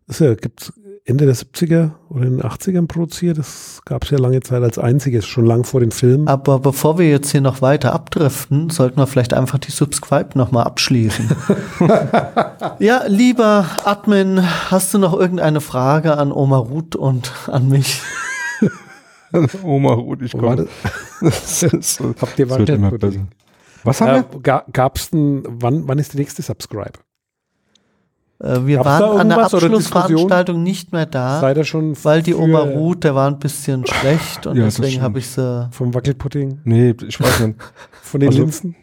Das 0.06 0.20
ja, 0.20 0.34
gibt 0.34 0.72
Ende 1.06 1.26
der 1.26 1.34
70er 1.36 1.90
oder 2.08 2.24
in 2.24 2.38
den 2.38 2.42
80ern 2.42 2.86
produziert. 2.86 3.36
Das 3.36 3.82
gab 3.84 4.04
es 4.04 4.10
ja 4.10 4.16
lange 4.18 4.40
Zeit 4.40 4.62
als 4.62 4.78
einziges, 4.78 5.26
schon 5.26 5.44
lang 5.44 5.64
vor 5.64 5.80
den 5.80 5.90
Filmen. 5.90 6.26
Aber 6.28 6.58
bevor 6.60 6.98
wir 6.98 7.10
jetzt 7.10 7.30
hier 7.30 7.42
noch 7.42 7.60
weiter 7.60 7.92
abdriften, 7.92 8.70
sollten 8.70 8.96
wir 8.96 9.06
vielleicht 9.06 9.34
einfach 9.34 9.58
die 9.58 9.70
Subscribe 9.70 10.30
nochmal 10.38 10.64
abschließen. 10.64 11.30
ja, 12.78 13.02
lieber 13.06 13.66
Admin, 13.84 14.40
hast 14.70 14.94
du 14.94 14.98
noch 14.98 15.12
irgendeine 15.12 15.60
Frage 15.60 16.16
an 16.16 16.32
Oma 16.32 16.56
Ruth 16.56 16.96
und 16.96 17.32
an 17.48 17.68
mich? 17.68 18.00
Oma 19.62 19.92
Ruth, 19.92 20.22
ich 20.22 20.32
war 20.34 20.56
komme. 20.56 20.68
das? 21.20 21.60
Das 21.60 21.62
ist 21.64 21.94
so- 21.96 22.14
Habt 22.18 22.38
ihr 22.38 22.46
das 22.46 22.58
wird 22.58 22.68
weiter? 22.70 22.78
immer 22.78 22.90
besser. 22.92 23.26
Was 23.82 24.00
haben 24.00 24.08
Äh, 24.22 24.24
wir? 24.32 24.40
ga, 24.40 24.64
gab's 24.72 25.10
denn, 25.10 25.42
wann, 25.46 25.86
wann 25.86 25.98
ist 25.98 26.14
die 26.14 26.16
nächste 26.18 26.40
Subscribe? 26.40 26.92
Äh, 28.44 28.66
wir 28.66 28.76
Gab's 28.76 28.86
waren 28.86 29.20
an 29.20 29.28
der 29.30 29.38
Abschlussveranstaltung 29.44 30.62
nicht 30.62 30.92
mehr 30.92 31.06
da, 31.06 31.40
weil 31.40 32.22
die 32.22 32.34
Oma 32.34 32.60
Ruth, 32.60 33.04
der 33.04 33.14
war 33.14 33.28
ein 33.28 33.38
bisschen 33.38 33.86
schlecht 33.86 34.46
und 34.46 34.56
Ja, 34.58 34.64
deswegen 34.64 35.00
habe 35.00 35.18
ich 35.18 35.28
sie. 35.28 35.68
Vom 35.70 35.94
Wackelpudding? 35.94 36.60
Nee, 36.64 36.94
ich 37.08 37.18
weiß 37.20 37.40
nicht. 37.40 37.58
Von 38.02 38.20
den 38.20 38.28
Also, 38.28 38.42
Linsen? 38.42 38.76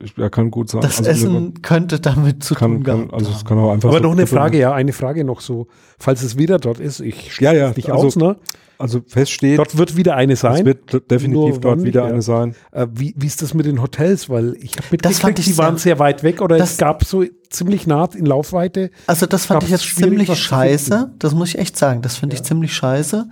Ich, 0.00 0.16
ja, 0.16 0.28
kann 0.28 0.52
gut 0.52 0.70
sein. 0.70 0.80
Das 0.82 0.98
Also, 0.98 1.10
Essen 1.10 1.60
könnte 1.62 1.98
damit 1.98 2.44
zu 2.44 2.54
kann, 2.54 2.70
tun 2.74 2.82
kann, 2.84 2.96
gehabt 3.08 3.14
also 3.14 3.30
es 3.32 3.38
haben. 3.38 3.44
kann 3.46 3.58
auch 3.58 3.72
einfach 3.72 3.88
Aber 3.88 3.98
so 3.98 4.04
noch 4.04 4.12
eine 4.12 4.28
Frage, 4.28 4.56
ja, 4.58 4.72
eine 4.72 4.92
Frage 4.92 5.24
noch 5.24 5.40
so. 5.40 5.66
Falls 5.98 6.22
es 6.22 6.38
wieder 6.38 6.58
dort 6.58 6.78
ist, 6.78 7.00
ich 7.00 7.36
Ja, 7.40 7.52
ja, 7.52 7.72
nicht 7.74 7.90
also- 7.90 8.06
aus, 8.06 8.14
ne? 8.16 8.36
Also 8.78 9.00
feststeht, 9.06 9.58
Dort 9.58 9.76
wird 9.76 9.96
wieder 9.96 10.14
eine 10.14 10.34
es 10.34 10.40
sein. 10.40 10.64
wird 10.64 11.10
definitiv 11.10 11.54
Nur 11.54 11.60
dort 11.60 11.82
wieder 11.82 12.04
eine 12.04 12.14
ja. 12.16 12.22
sein. 12.22 12.54
Äh, 12.70 12.86
wie, 12.92 13.12
wie 13.16 13.26
ist 13.26 13.42
das 13.42 13.52
mit 13.52 13.66
den 13.66 13.82
Hotels? 13.82 14.30
Weil 14.30 14.54
ich 14.60 14.76
habe 14.76 14.96
Das 14.98 15.18
fand 15.18 15.36
mitgekriegt, 15.36 15.38
ich 15.40 15.44
die 15.46 15.52
sehr- 15.52 15.64
waren 15.64 15.78
sehr 15.78 15.98
weit 15.98 16.22
weg 16.22 16.40
oder 16.40 16.56
Das- 16.58 16.72
es 16.72 16.78
gab 16.78 17.04
so 17.04 17.24
ziemlich 17.50 17.88
nah 17.88 18.08
in 18.14 18.24
Laufweite. 18.24 18.90
Also 19.08 19.26
das 19.26 19.46
fand 19.46 19.64
ich 19.64 19.70
jetzt 19.70 19.96
ziemlich 19.96 20.32
scheiße. 20.38 21.10
Das 21.18 21.34
muss 21.34 21.48
ich 21.48 21.58
echt 21.58 21.76
sagen. 21.76 22.02
Das 22.02 22.16
finde 22.16 22.36
ich 22.36 22.44
ziemlich 22.44 22.72
scheiße. 22.72 23.28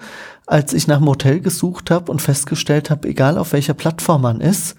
Als 0.46 0.72
ich 0.72 0.88
nach 0.88 0.96
einem 0.96 1.06
Hotel 1.08 1.38
gesucht 1.40 1.90
habe 1.92 2.10
und 2.10 2.20
festgestellt 2.20 2.90
habe, 2.90 3.08
egal 3.08 3.38
auf 3.38 3.52
welcher 3.52 3.74
Plattform 3.74 4.22
man 4.22 4.40
ist, 4.40 4.74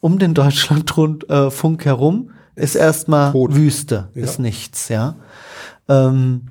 um 0.00 0.18
den 0.20 0.34
Deutschlandfunk 0.34 1.28
äh, 1.30 1.50
Funk 1.50 1.84
herum 1.84 2.30
ist 2.54 2.76
erstmal. 2.76 3.32
Wüste, 3.34 4.08
Ja. 4.14 4.22
ist 4.22 4.38
nichts, 4.38 4.88
ja. 4.88 5.16
Ähm, 5.88 6.42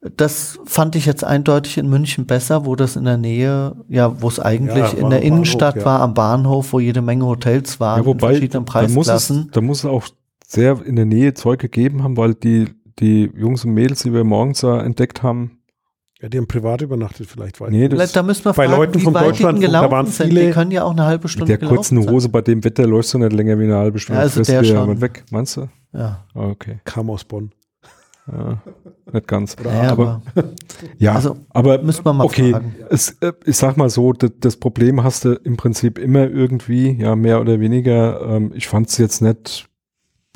Das 0.00 0.60
fand 0.64 0.94
ich 0.94 1.06
jetzt 1.06 1.24
eindeutig 1.24 1.76
in 1.76 1.88
München 1.90 2.24
besser, 2.26 2.64
wo 2.64 2.76
das 2.76 2.94
in 2.94 3.04
der 3.04 3.16
Nähe, 3.16 3.74
ja, 3.88 4.20
wo 4.22 4.28
es 4.28 4.38
eigentlich 4.38 4.76
Ja, 4.92 4.98
in 4.98 5.10
der 5.10 5.22
Innenstadt 5.22 5.74
Bahnhof, 5.74 5.84
ja. 5.86 5.90
war, 5.90 6.00
am 6.00 6.14
Bahnhof, 6.14 6.72
wo 6.72 6.78
jede 6.78 7.02
Menge 7.02 7.26
Hotels 7.26 7.80
waren, 7.80 8.00
Ja, 8.02 8.06
wobei, 8.06 8.28
in 8.28 8.34
verschiedenen 8.34 8.64
da 8.64 8.82
muss, 8.82 8.88
es, 8.90 8.92
Preisklassen. 8.94 9.48
da 9.52 9.60
muss 9.60 9.78
es 9.80 9.84
auch 9.86 10.04
sehr 10.46 10.80
in 10.86 10.94
der 10.94 11.04
Nähe 11.04 11.34
Zeug 11.34 11.58
gegeben 11.58 12.04
haben, 12.04 12.16
weil 12.16 12.34
die, 12.34 12.66
die 13.00 13.28
Jungs 13.36 13.64
und 13.64 13.72
Mädels, 13.74 14.04
die 14.04 14.12
wir 14.12 14.22
morgens 14.22 14.60
da 14.60 14.80
entdeckt 14.80 15.22
haben, 15.24 15.58
Ja, 16.20 16.28
die 16.28 16.38
haben 16.38 16.46
privat 16.48 16.80
übernachtet 16.80 17.26
vielleicht. 17.28 17.60
Weiß 17.60 17.70
Nee, 17.70 17.88
das- 17.88 18.10
Da 18.12 18.22
müssen 18.24 18.44
wir 18.44 18.52
bei 18.52 18.66
fragen, 18.66 18.76
Leuten 18.80 18.94
wie 18.94 19.00
vom 19.04 19.14
weit 19.14 19.22
die 19.22 19.24
denn 19.24 19.30
Deutschlandfunk, 19.32 19.62
da 19.62 19.66
gelaufen 19.80 19.90
waren 19.92 20.06
sind. 20.06 20.26
viele- 20.28 20.46
Die 20.46 20.50
können 20.52 20.70
ja 20.72 20.82
auch 20.84 20.90
eine 20.92 21.04
halbe 21.06 21.24
mit 21.24 21.30
Stunde 21.32 21.58
der 21.58 21.68
kurzen 21.68 22.08
Hose 22.10 22.28
bei 22.28 22.40
dem 22.40 22.62
Wetter 22.64 22.86
läufst 22.86 23.14
du 23.14 23.18
nicht 23.18 23.32
länger 23.32 23.58
wie 23.58 23.64
eine 23.64 23.76
halbe 23.76 23.98
Stunde. 23.98 24.18
Ja, 24.18 24.22
also 24.24 24.42
der 24.42 24.64
schon. 24.64 25.00
weg, 25.00 25.24
meinst 25.30 25.56
du? 25.56 25.68
Ja, 25.92 26.24
Ah, 26.34 26.48
Okay, 26.50 26.78
kam 26.84 27.10
aus 27.10 27.24
Bonn. 27.24 27.50
Ja, 28.32 28.62
nicht 29.12 29.26
ganz. 29.28 29.56
naja, 29.62 29.90
aber- 29.92 30.22
aber 30.34 30.48
Ja, 30.98 31.14
Also, 31.14 31.36
aber 31.50 31.82
müssen 31.82 32.04
wir 32.04 32.12
mal 32.12 32.24
okay, 32.24 32.52
fragen. 32.52 32.74
es, 32.90 33.10
äh, 33.20 33.32
ich 33.44 33.56
sag 33.56 33.76
mal 33.76 33.90
so, 33.90 34.12
das, 34.12 34.32
das 34.40 34.56
Problem 34.56 35.02
hast 35.02 35.24
du 35.24 35.32
im 35.34 35.56
Prinzip 35.56 35.98
immer 35.98 36.28
irgendwie, 36.28 36.92
ja, 36.92 37.16
mehr 37.16 37.40
oder 37.40 37.60
weniger. 37.60 38.20
Ähm, 38.22 38.52
ich 38.54 38.68
fand 38.68 38.88
es 38.88 38.98
jetzt 38.98 39.22
nicht 39.22 39.68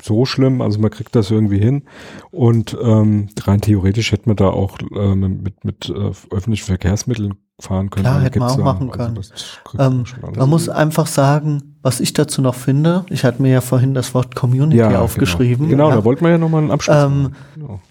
so 0.01 0.25
schlimm, 0.25 0.61
also 0.61 0.79
man 0.79 0.91
kriegt 0.91 1.15
das 1.15 1.31
irgendwie 1.31 1.59
hin. 1.59 1.83
Und 2.31 2.77
ähm, 2.81 3.29
rein 3.43 3.61
theoretisch 3.61 4.11
hätte 4.11 4.27
man 4.27 4.35
da 4.35 4.49
auch 4.49 4.77
ähm, 4.95 5.41
mit, 5.43 5.63
mit 5.63 5.89
äh, 5.89 6.11
öffentlichen 6.31 6.65
Verkehrsmitteln 6.65 7.35
fahren 7.59 7.89
können. 7.89 8.03
Klar, 8.03 8.17
Da 8.19 8.21
hätte 8.25 8.39
man 8.39 8.47
gibt's 8.49 8.61
auch 8.61 8.65
machen 8.65 8.91
können. 8.91 9.15
kriegt 9.63 9.73
man 9.75 10.05
Ähm, 10.05 10.35
man 10.35 10.49
muss 10.49 10.69
einfach 10.69 11.07
sagen, 11.07 11.77
was 11.81 11.99
ich 11.99 12.13
dazu 12.13 12.41
noch 12.41 12.55
finde, 12.55 13.05
ich 13.09 13.23
hatte 13.23 13.41
mir 13.41 13.51
ja 13.51 13.61
vorhin 13.61 13.93
das 13.93 14.13
Wort 14.13 14.35
Community 14.35 14.77
ja, 14.77 14.99
aufgeschrieben. 14.99 15.69
Genau, 15.69 15.85
genau 15.85 15.89
ja. 15.89 15.95
da 15.97 16.05
wollten 16.05 16.23
wir 16.25 16.31
ja 16.31 16.37
nochmal 16.37 16.61
einen 16.61 16.71
Abschluss 16.71 16.95
Ähm, 16.97 17.23
machen. 17.23 17.35
Genau. 17.55 17.81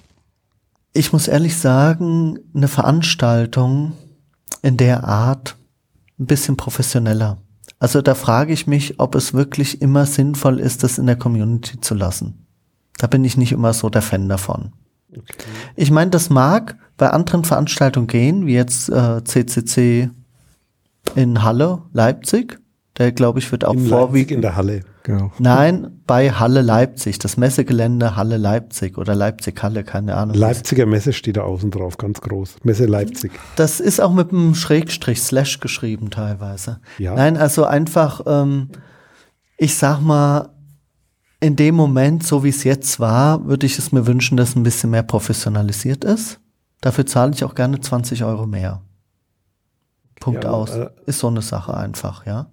Ich 0.95 1.13
muss 1.13 1.29
ehrlich 1.29 1.57
sagen, 1.57 2.39
eine 2.55 2.69
Veranstaltung 2.69 3.93
in 4.61 4.77
der 4.77 5.05
Art 5.05 5.57
ein 6.19 6.27
bisschen 6.27 6.57
professioneller. 6.57 7.39
Also 7.79 8.03
da 8.03 8.15
frage 8.15 8.53
ich 8.53 8.67
mich, 8.67 9.01
ob 9.01 9.15
es 9.15 9.33
wirklich 9.33 9.81
immer 9.81 10.07
sinnvoll 10.07 10.61
ist, 10.61 10.83
das 10.85 10.99
in 10.99 11.07
der 11.07 11.17
Community 11.17 11.81
zu 11.81 11.95
lassen. 11.95 12.47
Da 12.99 13.07
bin 13.07 13.25
ich 13.25 13.37
nicht 13.37 13.53
immer 13.53 13.73
so 13.73 13.89
der 13.89 14.03
Fan 14.03 14.29
davon. 14.29 14.73
Ich 15.75 15.91
meine, 15.91 16.11
das 16.11 16.31
mag 16.31 16.77
bei 17.03 17.11
anderen 17.11 17.43
Veranstaltungen 17.43 18.07
gehen, 18.07 18.47
wie 18.47 18.55
jetzt 18.55 18.89
äh, 18.89 19.25
CCC 19.25 20.09
in 21.17 21.43
Halle, 21.43 21.83
Leipzig. 21.93 22.61
Der, 22.97 23.11
glaube 23.11 23.41
ich, 23.41 23.51
wird 23.51 23.65
auch 23.65 23.73
In 23.73 23.81
Leipzig 23.81 23.91
vorwiegend 23.91 24.31
in 24.31 24.43
der 24.43 24.55
Halle. 24.55 24.83
genau. 25.03 25.33
Nein, 25.41 26.01
bei 26.07 26.31
Halle 26.31 26.63
Leipzig, 26.63 27.19
das 27.19 27.37
Messegelände 27.37 28.15
Halle 28.15 28.37
Leipzig 28.37 28.99
oder 28.99 29.17
Leipzig-Halle, 29.17 29.83
keine 29.83 30.15
Ahnung. 30.15 30.37
Leipziger 30.37 30.87
Messe 30.87 31.13
steht 31.13 31.39
da 31.39 31.43
außen 31.43 31.73
drauf, 31.73 31.99
ganz 31.99 32.21
groß. 32.21 32.59
Messe 32.63 32.87
Leipzig. 32.87 33.33
Das 33.57 33.81
ist 33.81 34.01
auch 34.01 34.13
mit 34.13 34.31
einem 34.31 34.55
Schrägstrich 34.55 35.21
Slash 35.21 35.59
geschrieben 35.59 36.11
teilweise. 36.11 36.79
Ja. 36.99 37.17
Nein, 37.17 37.37
also 37.37 37.65
einfach, 37.65 38.21
ähm, 38.27 38.69
ich 39.57 39.75
sag 39.75 40.01
mal, 40.01 40.51
in 41.41 41.57
dem 41.57 41.75
Moment, 41.75 42.25
so 42.25 42.45
wie 42.45 42.51
es 42.51 42.63
jetzt 42.63 43.01
war, 43.01 43.45
würde 43.49 43.67
ich 43.67 43.77
es 43.77 43.91
mir 43.91 44.07
wünschen, 44.07 44.37
dass 44.37 44.55
ein 44.55 44.63
bisschen 44.63 44.91
mehr 44.91 45.03
professionalisiert 45.03 46.05
ist. 46.05 46.39
Dafür 46.83 47.07
zahle 47.07 47.33
ich 47.33 47.45
auch 47.45 47.55
gerne 47.55 47.81
20 47.81 48.25
Euro 48.25 48.47
mehr. 48.47 48.83
Punkt 50.21 50.45
Ja, 50.45 50.51
aus. 50.51 50.71
äh, 50.71 50.91
ist 51.07 51.21
so 51.21 51.29
eine 51.29 51.41
Sache 51.41 51.75
einfach, 51.75 52.27
ja. 52.27 52.51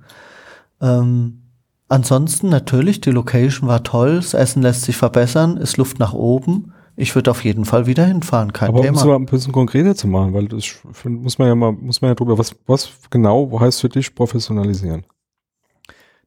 Ähm, 0.81 1.41
ansonsten 1.89 2.47
natürlich, 2.47 3.01
die 3.01 3.11
Location 3.11 3.67
war 3.67 3.83
toll, 3.83 4.15
das 4.15 4.33
Essen 4.33 4.61
lässt 4.61 4.83
sich 4.83 4.95
verbessern, 4.95 5.57
ist 5.57 5.75
Luft 5.77 5.99
nach 5.99 6.13
oben. 6.13 6.73
Ich 6.95 7.15
würde 7.15 7.31
auf 7.31 7.43
jeden 7.43 7.65
Fall 7.65 7.85
wieder 7.85 8.05
hinfahren, 8.05 8.53
kein 8.53 8.69
Aber 8.69 8.79
um 8.79 8.85
Thema. 8.85 8.97
es 8.99 9.05
mal 9.05 9.15
ein 9.15 9.25
bisschen 9.25 9.51
konkreter 9.53 9.95
zu 9.95 10.07
machen, 10.07 10.33
weil 10.33 10.47
das 10.47 10.65
muss 11.05 11.37
man 11.37 11.47
ja 11.47 11.55
mal, 11.55 11.71
muss 11.71 12.01
man 12.01 12.09
ja 12.11 12.15
drüber, 12.15 12.37
was, 12.37 12.55
was 12.65 12.89
genau 13.09 13.59
heißt 13.59 13.81
für 13.81 13.89
dich 13.89 14.13
professionalisieren? 14.15 15.05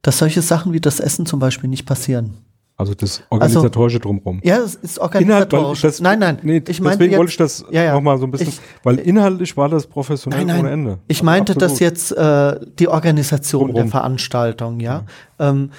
dass 0.01 0.17
solche 0.17 0.41
Sachen 0.41 0.73
wie 0.73 0.81
das 0.81 0.99
Essen 0.99 1.25
zum 1.25 1.39
Beispiel 1.39 1.69
nicht 1.69 1.85
passieren. 1.85 2.33
Also 2.75 2.95
das 2.95 3.21
organisatorische 3.29 3.99
drumherum. 3.99 4.41
Ja, 4.43 4.57
es 4.57 4.73
ist 4.75 4.97
Inhalt, 4.97 4.99
organisatorisch. 5.15 5.81
das, 5.81 6.01
nein, 6.01 6.17
nein. 6.19 6.39
Nee, 6.41 6.63
ich 6.67 6.81
meinte 6.81 6.97
deswegen 6.97 7.11
jetzt, 7.11 7.19
wollte 7.19 7.29
ich 7.31 7.37
das 7.37 7.65
ja, 7.69 7.83
ja. 7.83 7.93
nochmal 7.93 8.17
so 8.17 8.25
ein 8.25 8.31
bisschen, 8.31 8.49
Ich- 8.49 8.59
weil 8.83 8.97
inhaltlich 8.99 9.55
war 9.55 9.69
das 9.69 9.85
professionell 9.85 10.39
Nein, 10.39 10.47
nein. 10.47 10.59
ohne 10.61 10.71
Ende. 10.71 10.99
Ich 11.07 11.17
Also 11.17 11.25
meinte 11.25 11.53
das 11.53 11.73
absolut. 11.73 11.81
jetzt 11.81 12.11
äh, 12.13 12.59
die 12.79 12.87
Organisation 12.87 13.67
Drumrum. 13.67 13.75
der 13.75 13.87
Veranstaltung, 13.91 14.79
ja. 14.79 15.03
Ähm, 15.39 15.69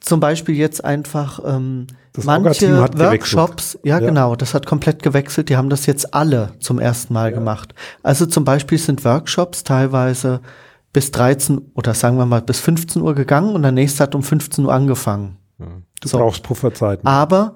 zum 0.00 0.18
Beispiel 0.18 0.56
jetzt 0.56 0.84
einfach 0.84 1.40
ähm, 1.46 1.86
Das 2.12 2.24
manche. 2.24 2.76
Workshops, 2.98 3.78
ja, 3.84 4.00
Ja. 4.00 4.06
genau, 4.06 4.34
das 4.34 4.54
hat 4.54 4.66
komplett 4.66 5.02
gewechselt. 5.04 5.48
Die 5.50 5.56
haben 5.56 5.70
das 5.70 5.86
jetzt 5.86 6.14
alle 6.14 6.50
zum 6.58 6.80
ersten 6.80 7.14
Mal 7.14 7.32
gemacht. 7.32 7.74
Also 8.02 8.26
zum 8.26 8.44
Beispiel 8.44 8.78
sind 8.78 9.04
Workshops 9.04 9.62
teilweise 9.62 10.40
bis 10.92 11.12
13 11.12 11.60
oder 11.74 11.94
sagen 11.94 12.16
wir 12.18 12.26
mal 12.26 12.42
bis 12.42 12.58
15 12.58 13.02
Uhr 13.02 13.14
gegangen 13.14 13.54
und 13.54 13.62
der 13.62 13.70
nächste 13.72 14.02
hat 14.02 14.16
um 14.16 14.22
15 14.24 14.64
Uhr 14.64 14.72
angefangen. 14.74 15.36
Du 15.58 16.08
So. 16.08 16.18
brauchst 16.18 16.42
Pufferzeiten. 16.42 17.06
Aber 17.06 17.54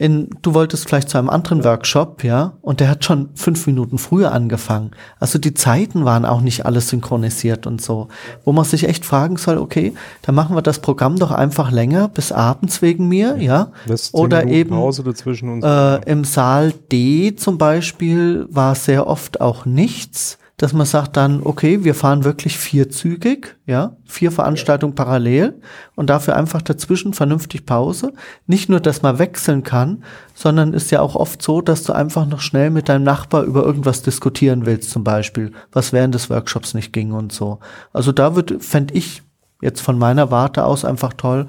in, 0.00 0.30
du 0.42 0.54
wolltest 0.54 0.86
vielleicht 0.86 1.08
zu 1.08 1.18
einem 1.18 1.28
anderen 1.28 1.64
Workshop, 1.64 2.22
ja, 2.22 2.52
und 2.62 2.78
der 2.78 2.88
hat 2.88 3.04
schon 3.04 3.30
fünf 3.34 3.66
Minuten 3.66 3.98
früher 3.98 4.30
angefangen. 4.30 4.92
Also 5.18 5.40
die 5.40 5.54
Zeiten 5.54 6.04
waren 6.04 6.24
auch 6.24 6.40
nicht 6.40 6.64
alles 6.66 6.88
synchronisiert 6.90 7.66
und 7.66 7.82
so. 7.82 8.06
Wo 8.44 8.52
man 8.52 8.64
sich 8.64 8.88
echt 8.88 9.04
fragen 9.04 9.36
soll, 9.38 9.58
okay, 9.58 9.94
dann 10.22 10.36
machen 10.36 10.54
wir 10.54 10.62
das 10.62 10.78
Programm 10.78 11.18
doch 11.18 11.32
einfach 11.32 11.72
länger 11.72 12.06
bis 12.06 12.30
abends 12.30 12.80
wegen 12.80 13.08
mir, 13.08 13.38
ja. 13.38 13.72
Zehn 13.92 14.20
Oder 14.20 14.38
Minuten 14.44 14.54
eben 14.54 14.70
Pause 14.70 15.02
dazwischen 15.02 15.48
und 15.48 15.62
so. 15.62 15.66
äh, 15.66 15.96
im 16.08 16.22
Saal 16.22 16.72
D 16.92 17.34
zum 17.34 17.58
Beispiel 17.58 18.46
war 18.50 18.76
sehr 18.76 19.08
oft 19.08 19.40
auch 19.40 19.64
nichts, 19.66 20.38
dass 20.58 20.72
man 20.72 20.86
sagt 20.86 21.16
dann, 21.16 21.40
okay, 21.42 21.84
wir 21.84 21.94
fahren 21.94 22.24
wirklich 22.24 22.58
vierzügig, 22.58 23.56
ja, 23.64 23.96
vier 24.04 24.32
Veranstaltungen 24.32 24.96
parallel 24.96 25.60
und 25.94 26.10
dafür 26.10 26.34
einfach 26.34 26.62
dazwischen 26.62 27.14
vernünftig 27.14 27.64
Pause. 27.64 28.12
Nicht 28.46 28.68
nur, 28.68 28.80
dass 28.80 29.00
man 29.00 29.20
wechseln 29.20 29.62
kann, 29.62 30.02
sondern 30.34 30.74
ist 30.74 30.90
ja 30.90 31.00
auch 31.00 31.14
oft 31.14 31.40
so, 31.42 31.60
dass 31.60 31.84
du 31.84 31.92
einfach 31.92 32.26
noch 32.26 32.40
schnell 32.40 32.70
mit 32.70 32.88
deinem 32.88 33.04
Nachbar 33.04 33.44
über 33.44 33.62
irgendwas 33.62 34.02
diskutieren 34.02 34.66
willst, 34.66 34.90
zum 34.90 35.04
Beispiel, 35.04 35.52
was 35.70 35.92
während 35.92 36.14
des 36.16 36.28
Workshops 36.28 36.74
nicht 36.74 36.92
ging 36.92 37.12
und 37.12 37.32
so. 37.32 37.60
Also 37.92 38.10
da 38.10 38.34
wird, 38.34 38.60
fände 38.60 38.94
ich 38.94 39.22
jetzt 39.62 39.80
von 39.80 39.96
meiner 39.96 40.32
Warte 40.32 40.64
aus 40.64 40.84
einfach 40.84 41.12
toll, 41.12 41.46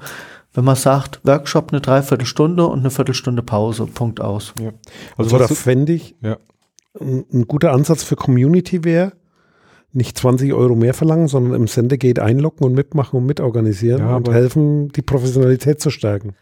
wenn 0.54 0.64
man 0.64 0.76
sagt, 0.76 1.20
Workshop 1.24 1.72
eine 1.72 1.80
Dreiviertelstunde 1.80 2.64
und 2.64 2.80
eine 2.80 2.90
Viertelstunde 2.90 3.42
Pause, 3.42 3.86
Punkt 3.86 4.20
aus. 4.20 4.54
ja. 4.60 4.70
Also, 5.16 5.36
Also 5.36 5.38
da 5.38 5.48
fände 5.48 5.94
ich, 5.94 6.14
ja. 6.20 6.36
Ein, 6.98 7.24
ein 7.32 7.46
guter 7.46 7.72
Ansatz 7.72 8.02
für 8.02 8.16
Community 8.16 8.84
wäre, 8.84 9.12
nicht 9.92 10.16
20 10.18 10.52
Euro 10.52 10.74
mehr 10.76 10.94
verlangen, 10.94 11.28
sondern 11.28 11.54
im 11.54 11.66
Sendegate 11.66 12.22
einloggen 12.22 12.64
und 12.64 12.74
mitmachen 12.74 13.16
und 13.18 13.26
mitorganisieren 13.26 14.00
Ja, 14.02 14.16
und 14.16 14.30
helfen, 14.30 14.88
die 14.90 15.02
Professionalität 15.02 15.80
zu 15.80 15.90
stärken. 15.90 16.34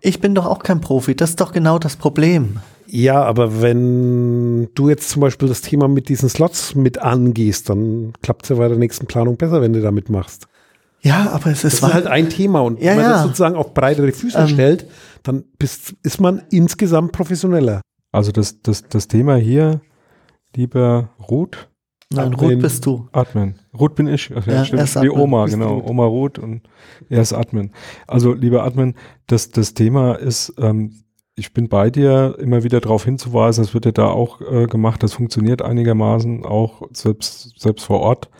Ich 0.00 0.20
bin 0.20 0.34
doch 0.34 0.46
auch 0.46 0.58
kein 0.62 0.80
Profi, 0.80 1.14
das 1.16 1.30
ist 1.30 1.40
doch 1.40 1.52
genau 1.52 1.78
das 1.78 1.96
Problem. 1.96 2.58
Ja, 2.86 3.24
aber 3.24 3.62
wenn 3.62 4.68
du 4.74 4.88
jetzt 4.88 5.08
zum 5.10 5.20
Beispiel 5.20 5.48
das 5.48 5.62
Thema 5.62 5.88
mit 5.88 6.08
diesen 6.08 6.28
Slots 6.28 6.74
mit 6.74 6.98
angehst, 6.98 7.68
dann 7.68 8.12
klappt 8.22 8.44
es 8.44 8.50
ja 8.50 8.56
bei 8.56 8.68
der 8.68 8.76
nächsten 8.76 9.06
Planung 9.06 9.36
besser, 9.36 9.60
wenn 9.60 9.72
du 9.72 9.80
da 9.80 9.90
mitmachst. 9.90 10.46
Ja, 11.00 11.30
aber 11.32 11.50
es 11.50 11.62
Das 11.62 11.74
ist 11.74 11.82
ist 11.82 11.94
halt 11.94 12.06
ein 12.06 12.28
Thema 12.28 12.60
und 12.60 12.80
Ja, 12.80 12.90
wenn 12.90 12.96
man 12.98 13.04
ja. 13.06 13.12
das 13.14 13.22
sozusagen 13.22 13.56
auf 13.56 13.74
breitere 13.74 14.12
Füße 14.12 14.38
Ähm. 14.38 14.48
stellt, 14.48 14.86
dann 15.22 15.44
bist, 15.58 15.94
ist 16.02 16.20
man 16.20 16.42
insgesamt 16.50 17.12
professioneller. 17.12 17.80
Also 18.16 18.32
das, 18.32 18.62
das, 18.62 18.88
das 18.88 19.08
Thema 19.08 19.36
hier, 19.36 19.82
lieber 20.54 21.10
Ruth, 21.28 21.68
Nein, 22.10 22.32
Admin. 22.32 22.50
Ruth 22.52 22.62
bist 22.62 22.86
du. 22.86 23.08
Admin. 23.12 23.56
Ruth 23.78 23.94
bin 23.94 24.06
ich. 24.06 24.32
Ach, 24.34 24.46
Ja, 24.46 24.64
stimmt. 24.64 24.78
er 24.78 24.84
ist 24.84 24.94
Wie 24.94 25.08
Admin. 25.10 25.20
Oma, 25.20 25.46
genau. 25.46 25.82
Oma 25.84 26.06
Ruth 26.06 26.38
und 26.38 26.62
er 27.10 27.20
ist 27.20 27.32
Admin. 27.34 27.72
Also, 28.06 28.32
lieber 28.32 28.64
Admin, 28.64 28.94
das, 29.26 29.50
das 29.50 29.74
Thema 29.74 30.14
ist, 30.14 30.54
ähm, 30.58 30.94
ich 31.34 31.52
bin 31.52 31.68
bei 31.68 31.90
dir, 31.90 32.36
immer 32.38 32.62
wieder 32.62 32.80
darauf 32.80 33.04
hinzuweisen, 33.04 33.64
das 33.64 33.74
wird 33.74 33.84
ja 33.84 33.92
da 33.92 34.06
auch 34.06 34.40
äh, 34.40 34.66
gemacht, 34.66 35.02
das 35.02 35.12
funktioniert 35.12 35.60
einigermaßen 35.60 36.46
auch 36.46 36.82
selbst, 36.92 37.60
selbst 37.60 37.84
vor 37.84 38.00
Ort 38.00 38.30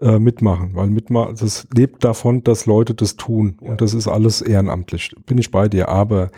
äh, 0.00 0.18
mitmachen, 0.18 0.70
weil 0.74 0.88
mitmachen, 0.88 1.36
das 1.38 1.66
lebt 1.74 2.04
davon, 2.04 2.42
dass 2.42 2.64
Leute 2.64 2.94
das 2.94 3.16
tun 3.16 3.58
und 3.60 3.82
das 3.82 3.92
ist 3.92 4.08
alles 4.08 4.40
ehrenamtlich. 4.40 5.14
Bin 5.26 5.36
ich 5.36 5.50
bei 5.50 5.68
dir, 5.68 5.90
aber 5.90 6.30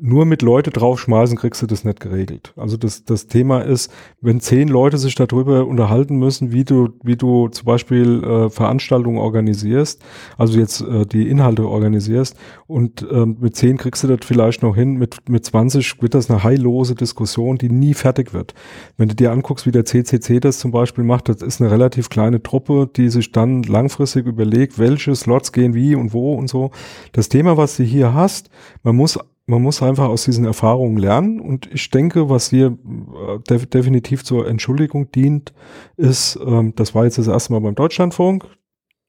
nur 0.00 0.24
mit 0.24 0.42
Leute 0.42 0.70
draufschmeißen 0.70 1.36
kriegst 1.36 1.60
du 1.62 1.66
das 1.66 1.84
nicht 1.84 2.00
geregelt. 2.00 2.52
Also 2.56 2.76
das, 2.76 3.04
das 3.04 3.26
Thema 3.26 3.60
ist, 3.60 3.92
wenn 4.20 4.40
zehn 4.40 4.68
Leute 4.68 4.98
sich 4.98 5.14
darüber 5.14 5.66
unterhalten 5.66 6.16
müssen, 6.16 6.52
wie 6.52 6.64
du, 6.64 6.90
wie 7.02 7.16
du 7.16 7.48
zum 7.48 7.64
Beispiel 7.66 8.24
äh, 8.24 8.50
Veranstaltungen 8.50 9.18
organisierst, 9.18 10.02
also 10.38 10.58
jetzt 10.58 10.80
äh, 10.80 11.04
die 11.06 11.28
Inhalte 11.28 11.68
organisierst 11.68 12.36
und 12.66 13.06
ähm, 13.10 13.36
mit 13.40 13.56
zehn 13.56 13.76
kriegst 13.76 14.02
du 14.02 14.08
das 14.08 14.20
vielleicht 14.24 14.62
noch 14.62 14.74
hin, 14.74 14.94
mit, 14.94 15.28
mit 15.28 15.44
20 15.44 16.00
wird 16.02 16.14
das 16.14 16.30
eine 16.30 16.42
heillose 16.42 16.94
Diskussion, 16.94 17.58
die 17.58 17.68
nie 17.68 17.94
fertig 17.94 18.32
wird. 18.32 18.54
Wenn 18.96 19.08
du 19.08 19.14
dir 19.14 19.32
anguckst, 19.32 19.66
wie 19.66 19.72
der 19.72 19.84
CCC 19.84 20.40
das 20.40 20.58
zum 20.58 20.70
Beispiel 20.70 21.04
macht, 21.04 21.28
das 21.28 21.42
ist 21.42 21.60
eine 21.60 21.70
relativ 21.70 22.08
kleine 22.08 22.42
Truppe, 22.42 22.88
die 22.96 23.10
sich 23.10 23.32
dann 23.32 23.62
langfristig 23.62 24.26
überlegt, 24.26 24.78
welche 24.78 25.14
Slots 25.14 25.52
gehen 25.52 25.74
wie 25.74 25.94
und 25.94 26.12
wo 26.12 26.34
und 26.34 26.48
so. 26.48 26.70
Das 27.12 27.28
Thema, 27.28 27.56
was 27.56 27.76
du 27.76 27.82
hier 27.82 28.14
hast, 28.14 28.50
man 28.82 28.96
muss 28.96 29.18
man 29.50 29.62
muss 29.62 29.82
einfach 29.82 30.08
aus 30.08 30.24
diesen 30.24 30.44
Erfahrungen 30.44 30.96
lernen. 30.96 31.40
Und 31.40 31.68
ich 31.72 31.90
denke, 31.90 32.30
was 32.30 32.50
hier 32.50 32.66
äh, 32.68 33.38
def 33.48 33.66
definitiv 33.66 34.24
zur 34.24 34.46
Entschuldigung 34.46 35.10
dient, 35.10 35.52
ist, 35.96 36.38
ähm, 36.46 36.72
das 36.76 36.94
war 36.94 37.04
jetzt 37.04 37.18
das 37.18 37.26
erste 37.26 37.52
Mal 37.52 37.60
beim 37.60 37.74
Deutschlandfunk. 37.74 38.46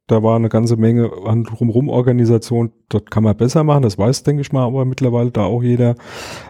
Da 0.07 0.23
war 0.23 0.35
eine 0.35 0.49
ganze 0.49 0.77
Menge 0.77 1.11
an 1.25 1.43
Drumherum-Organisation. 1.43 2.71
Das 2.89 3.03
kann 3.11 3.23
man 3.23 3.37
besser 3.37 3.63
machen. 3.63 3.83
Das 3.83 3.99
weiß, 3.99 4.23
denke 4.23 4.41
ich 4.41 4.51
mal, 4.51 4.65
aber 4.65 4.83
mittlerweile 4.83 5.29
da 5.29 5.43
auch 5.43 5.61
jeder. 5.61 5.95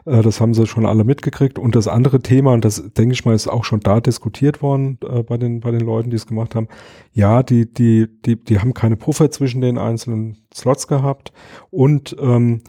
Äh, 0.05 0.21
das 0.21 0.39
haben 0.39 0.53
sie 0.53 0.65
schon 0.67 0.85
alle 0.85 1.03
mitgekriegt. 1.03 1.59
Und 1.59 1.75
das 1.75 1.89
andere 1.89 2.21
Thema, 2.21 2.53
und 2.53 2.63
das 2.63 2.93
denke 2.93 3.11
ich 3.11 3.25
mal, 3.25 3.35
ist 3.35 3.49
auch 3.49 3.65
schon 3.65 3.81
da 3.81 3.99
diskutiert 3.99 4.61
worden 4.61 4.99
äh, 5.05 5.21
bei 5.21 5.37
den, 5.37 5.59
bei 5.59 5.71
den 5.71 5.81
Leuten, 5.81 6.11
die 6.11 6.15
es 6.15 6.27
gemacht 6.27 6.55
haben. 6.55 6.69
Ja, 7.11 7.43
die, 7.43 7.71
die, 7.71 8.07
die, 8.25 8.41
die 8.41 8.59
haben 8.59 8.73
keine 8.73 8.95
Puffer 8.95 9.31
zwischen 9.31 9.59
den 9.59 9.77
einzelnen 9.77 10.37
Slots 10.53 10.87
gehabt. 10.87 11.33
Und, 11.71 12.15
ähm, 12.21 12.61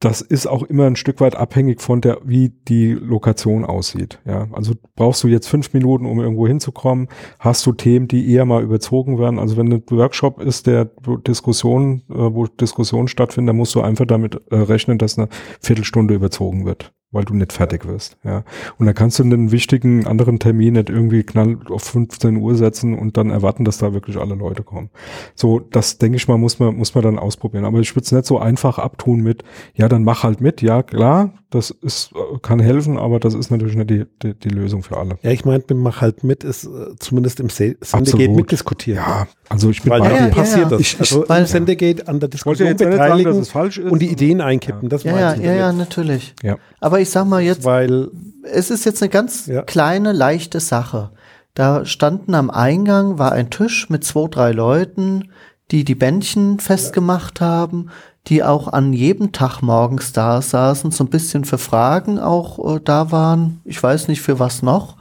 das 0.00 0.20
ist 0.20 0.46
auch 0.46 0.62
immer 0.62 0.86
ein 0.86 0.96
Stück 0.96 1.20
weit 1.20 1.36
abhängig 1.36 1.80
von 1.80 2.00
der, 2.00 2.18
wie 2.22 2.50
die 2.50 2.92
Lokation 2.92 3.64
aussieht. 3.64 4.20
Ja, 4.26 4.46
also 4.52 4.74
brauchst 4.94 5.24
du 5.24 5.28
jetzt 5.28 5.48
fünf 5.48 5.72
Minuten, 5.72 6.04
um 6.04 6.20
irgendwo 6.20 6.46
hinzukommen? 6.46 7.08
Hast 7.38 7.64
du 7.64 7.72
Themen, 7.72 8.06
die 8.06 8.30
eher 8.30 8.44
mal 8.44 8.62
überzogen 8.62 9.18
werden? 9.18 9.38
Also 9.38 9.56
wenn 9.56 9.72
ein 9.72 9.82
Workshop 9.88 10.40
ist, 10.40 10.66
der 10.66 10.90
Diskussion, 11.26 12.02
äh, 12.10 12.14
wo 12.14 12.46
Diskussionen 12.46 13.08
stattfinden, 13.08 13.48
dann 13.48 13.56
musst 13.56 13.74
du 13.74 13.80
einfach 13.80 14.06
damit 14.06 14.40
äh, 14.50 14.56
rechnen, 14.56 14.98
dass 14.98 15.18
eine 15.18 15.28
Viertelstunde 15.60 16.14
überzogen 16.14 16.66
wird 16.66 16.92
weil 17.16 17.24
du 17.24 17.34
nicht 17.34 17.52
fertig 17.52 17.86
wirst. 17.86 18.16
Ja. 18.24 18.44
Und 18.78 18.86
dann 18.86 18.94
kannst 18.94 19.18
du 19.18 19.22
einen 19.24 19.50
wichtigen 19.50 20.06
anderen 20.06 20.38
Termin 20.38 20.74
nicht 20.74 20.90
irgendwie 20.90 21.22
knall 21.22 21.58
auf 21.70 21.82
15 21.82 22.36
Uhr 22.36 22.54
setzen 22.54 22.96
und 22.96 23.16
dann 23.16 23.30
erwarten, 23.30 23.64
dass 23.64 23.78
da 23.78 23.92
wirklich 23.92 24.18
alle 24.18 24.34
Leute 24.34 24.62
kommen. 24.62 24.90
So, 25.34 25.60
das 25.60 25.98
denke 25.98 26.16
ich 26.16 26.28
mal, 26.28 26.36
muss 26.36 26.58
man, 26.58 26.76
muss 26.76 26.94
man 26.94 27.02
dann 27.02 27.18
ausprobieren. 27.18 27.64
Aber 27.64 27.80
ich 27.80 27.96
würde 27.96 28.04
es 28.04 28.12
nicht 28.12 28.26
so 28.26 28.38
einfach 28.38 28.78
abtun 28.78 29.22
mit, 29.22 29.42
ja, 29.74 29.88
dann 29.88 30.04
mach 30.04 30.22
halt 30.22 30.40
mit, 30.40 30.62
ja, 30.62 30.82
klar, 30.82 31.32
das 31.50 31.70
ist, 31.70 32.12
kann 32.42 32.60
helfen, 32.60 32.98
aber 32.98 33.18
das 33.18 33.34
ist 33.34 33.50
natürlich 33.50 33.76
nicht 33.76 33.88
die, 33.90 34.04
die, 34.22 34.34
die 34.34 34.48
Lösung 34.50 34.82
für 34.82 34.98
alle. 34.98 35.18
Ja, 35.22 35.30
ich 35.30 35.44
meinte, 35.44 35.74
mach 35.74 36.00
halt 36.02 36.22
mit, 36.22 36.44
ist 36.44 36.64
äh, 36.64 36.96
zumindest 36.98 37.40
im 37.40 37.48
Sendegate 37.48 38.28
mitdiskutieren. 38.28 39.02
Ja, 39.02 39.26
also 39.48 39.70
ich 39.70 39.82
bin 39.82 39.90
weil 39.92 40.00
bei 40.00 40.12
ja, 40.12 40.26
dir. 40.26 40.30
passiert 40.34 40.64
ja. 40.64 40.68
das. 40.70 40.80
Ich- 40.80 40.98
also 41.00 41.22
ich- 41.24 41.28
weil- 41.28 41.40
im 41.42 41.46
Sendegate 41.46 42.08
an 42.08 42.20
der 42.20 42.28
Diskussion 42.28 42.68
jetzt 42.68 42.80
ja 42.80 42.86
nicht 42.88 42.96
sagen, 42.96 43.08
dass 43.10 43.16
beteiligen 43.18 43.42
es 43.42 43.50
falsch 43.50 43.78
ist. 43.78 43.90
und 43.90 44.00
die 44.00 44.08
Ideen 44.10 44.40
einkippen. 44.40 44.88
Das 44.88 45.02
Ja, 45.04 45.18
ja, 45.18 45.34
ja, 45.34 45.52
ja, 45.54 45.72
natürlich. 45.72 46.34
Ja. 46.42 46.56
Aber 46.80 47.00
ich 47.00 47.10
sag 47.10 47.26
mal 47.26 47.40
jetzt, 47.42 47.64
Weil 47.64 48.08
es 48.44 48.70
ist 48.70 48.84
jetzt 48.84 49.02
eine 49.02 49.08
ganz 49.10 49.46
Ja. 49.46 49.62
kleine, 49.62 50.12
leichte 50.12 50.60
Sache. 50.60 51.10
Da 51.54 51.84
standen 51.84 52.34
am 52.34 52.50
Eingang, 52.50 53.18
war 53.18 53.32
ein 53.32 53.50
Tisch 53.50 53.88
mit 53.88 54.04
zwei, 54.04 54.28
drei 54.28 54.52
Leuten, 54.52 55.30
die 55.70 55.84
die 55.84 55.94
Bändchen 55.94 56.60
festgemacht 56.60 57.40
haben, 57.40 57.88
die 58.26 58.42
auch 58.44 58.68
an 58.72 58.92
jedem 58.92 59.32
Tag 59.32 59.62
morgens 59.62 60.12
da 60.12 60.42
saßen, 60.42 60.90
so 60.90 61.04
ein 61.04 61.08
bisschen 61.10 61.44
für 61.44 61.58
Fragen 61.58 62.18
auch 62.18 62.76
äh, 62.76 62.80
da 62.84 63.10
waren. 63.12 63.60
Ich 63.64 63.82
weiß 63.82 64.08
nicht 64.08 64.20
für 64.20 64.38
was 64.38 64.62
noch. 64.62 64.96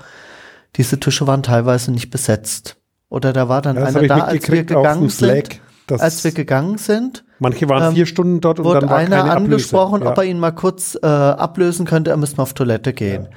Diese 0.78 1.00
Tische 1.00 1.26
waren 1.28 1.44
teilweise 1.44 1.92
nicht 1.92 2.10
besetzt. 2.12 2.78
Oder 3.16 3.32
da 3.32 3.48
war 3.48 3.62
dann 3.62 3.78
ja, 3.78 3.86
einer 3.86 4.08
da, 4.08 4.18
als 4.26 4.52
wir 4.52 4.66
gegangen 4.66 5.08
sind. 5.08 5.62
Als 5.90 6.26
wir 6.26 6.34
gegangen 6.34 6.78
sind, 6.78 7.24
manche 7.40 7.70
waren 7.70 7.90
ähm, 7.90 7.94
vier 7.94 8.08
Stunden 8.08 8.42
dort 8.42 8.60
und 8.60 8.66
wurde 8.66 8.82
dann 8.82 8.90
war 8.90 8.98
einer 8.98 9.20
keine 9.20 9.32
angesprochen, 9.32 10.02
Ablöse. 10.02 10.12
ob 10.12 10.18
er 10.18 10.24
ihn 10.26 10.40
mal 10.40 10.52
kurz 10.52 10.98
äh, 11.02 11.06
ablösen 11.06 11.86
könnte, 11.86 12.10
er 12.10 12.18
müsste 12.18 12.36
mal 12.38 12.44
auf 12.44 12.56
Toilette 12.56 12.92
gehen. 12.92 13.30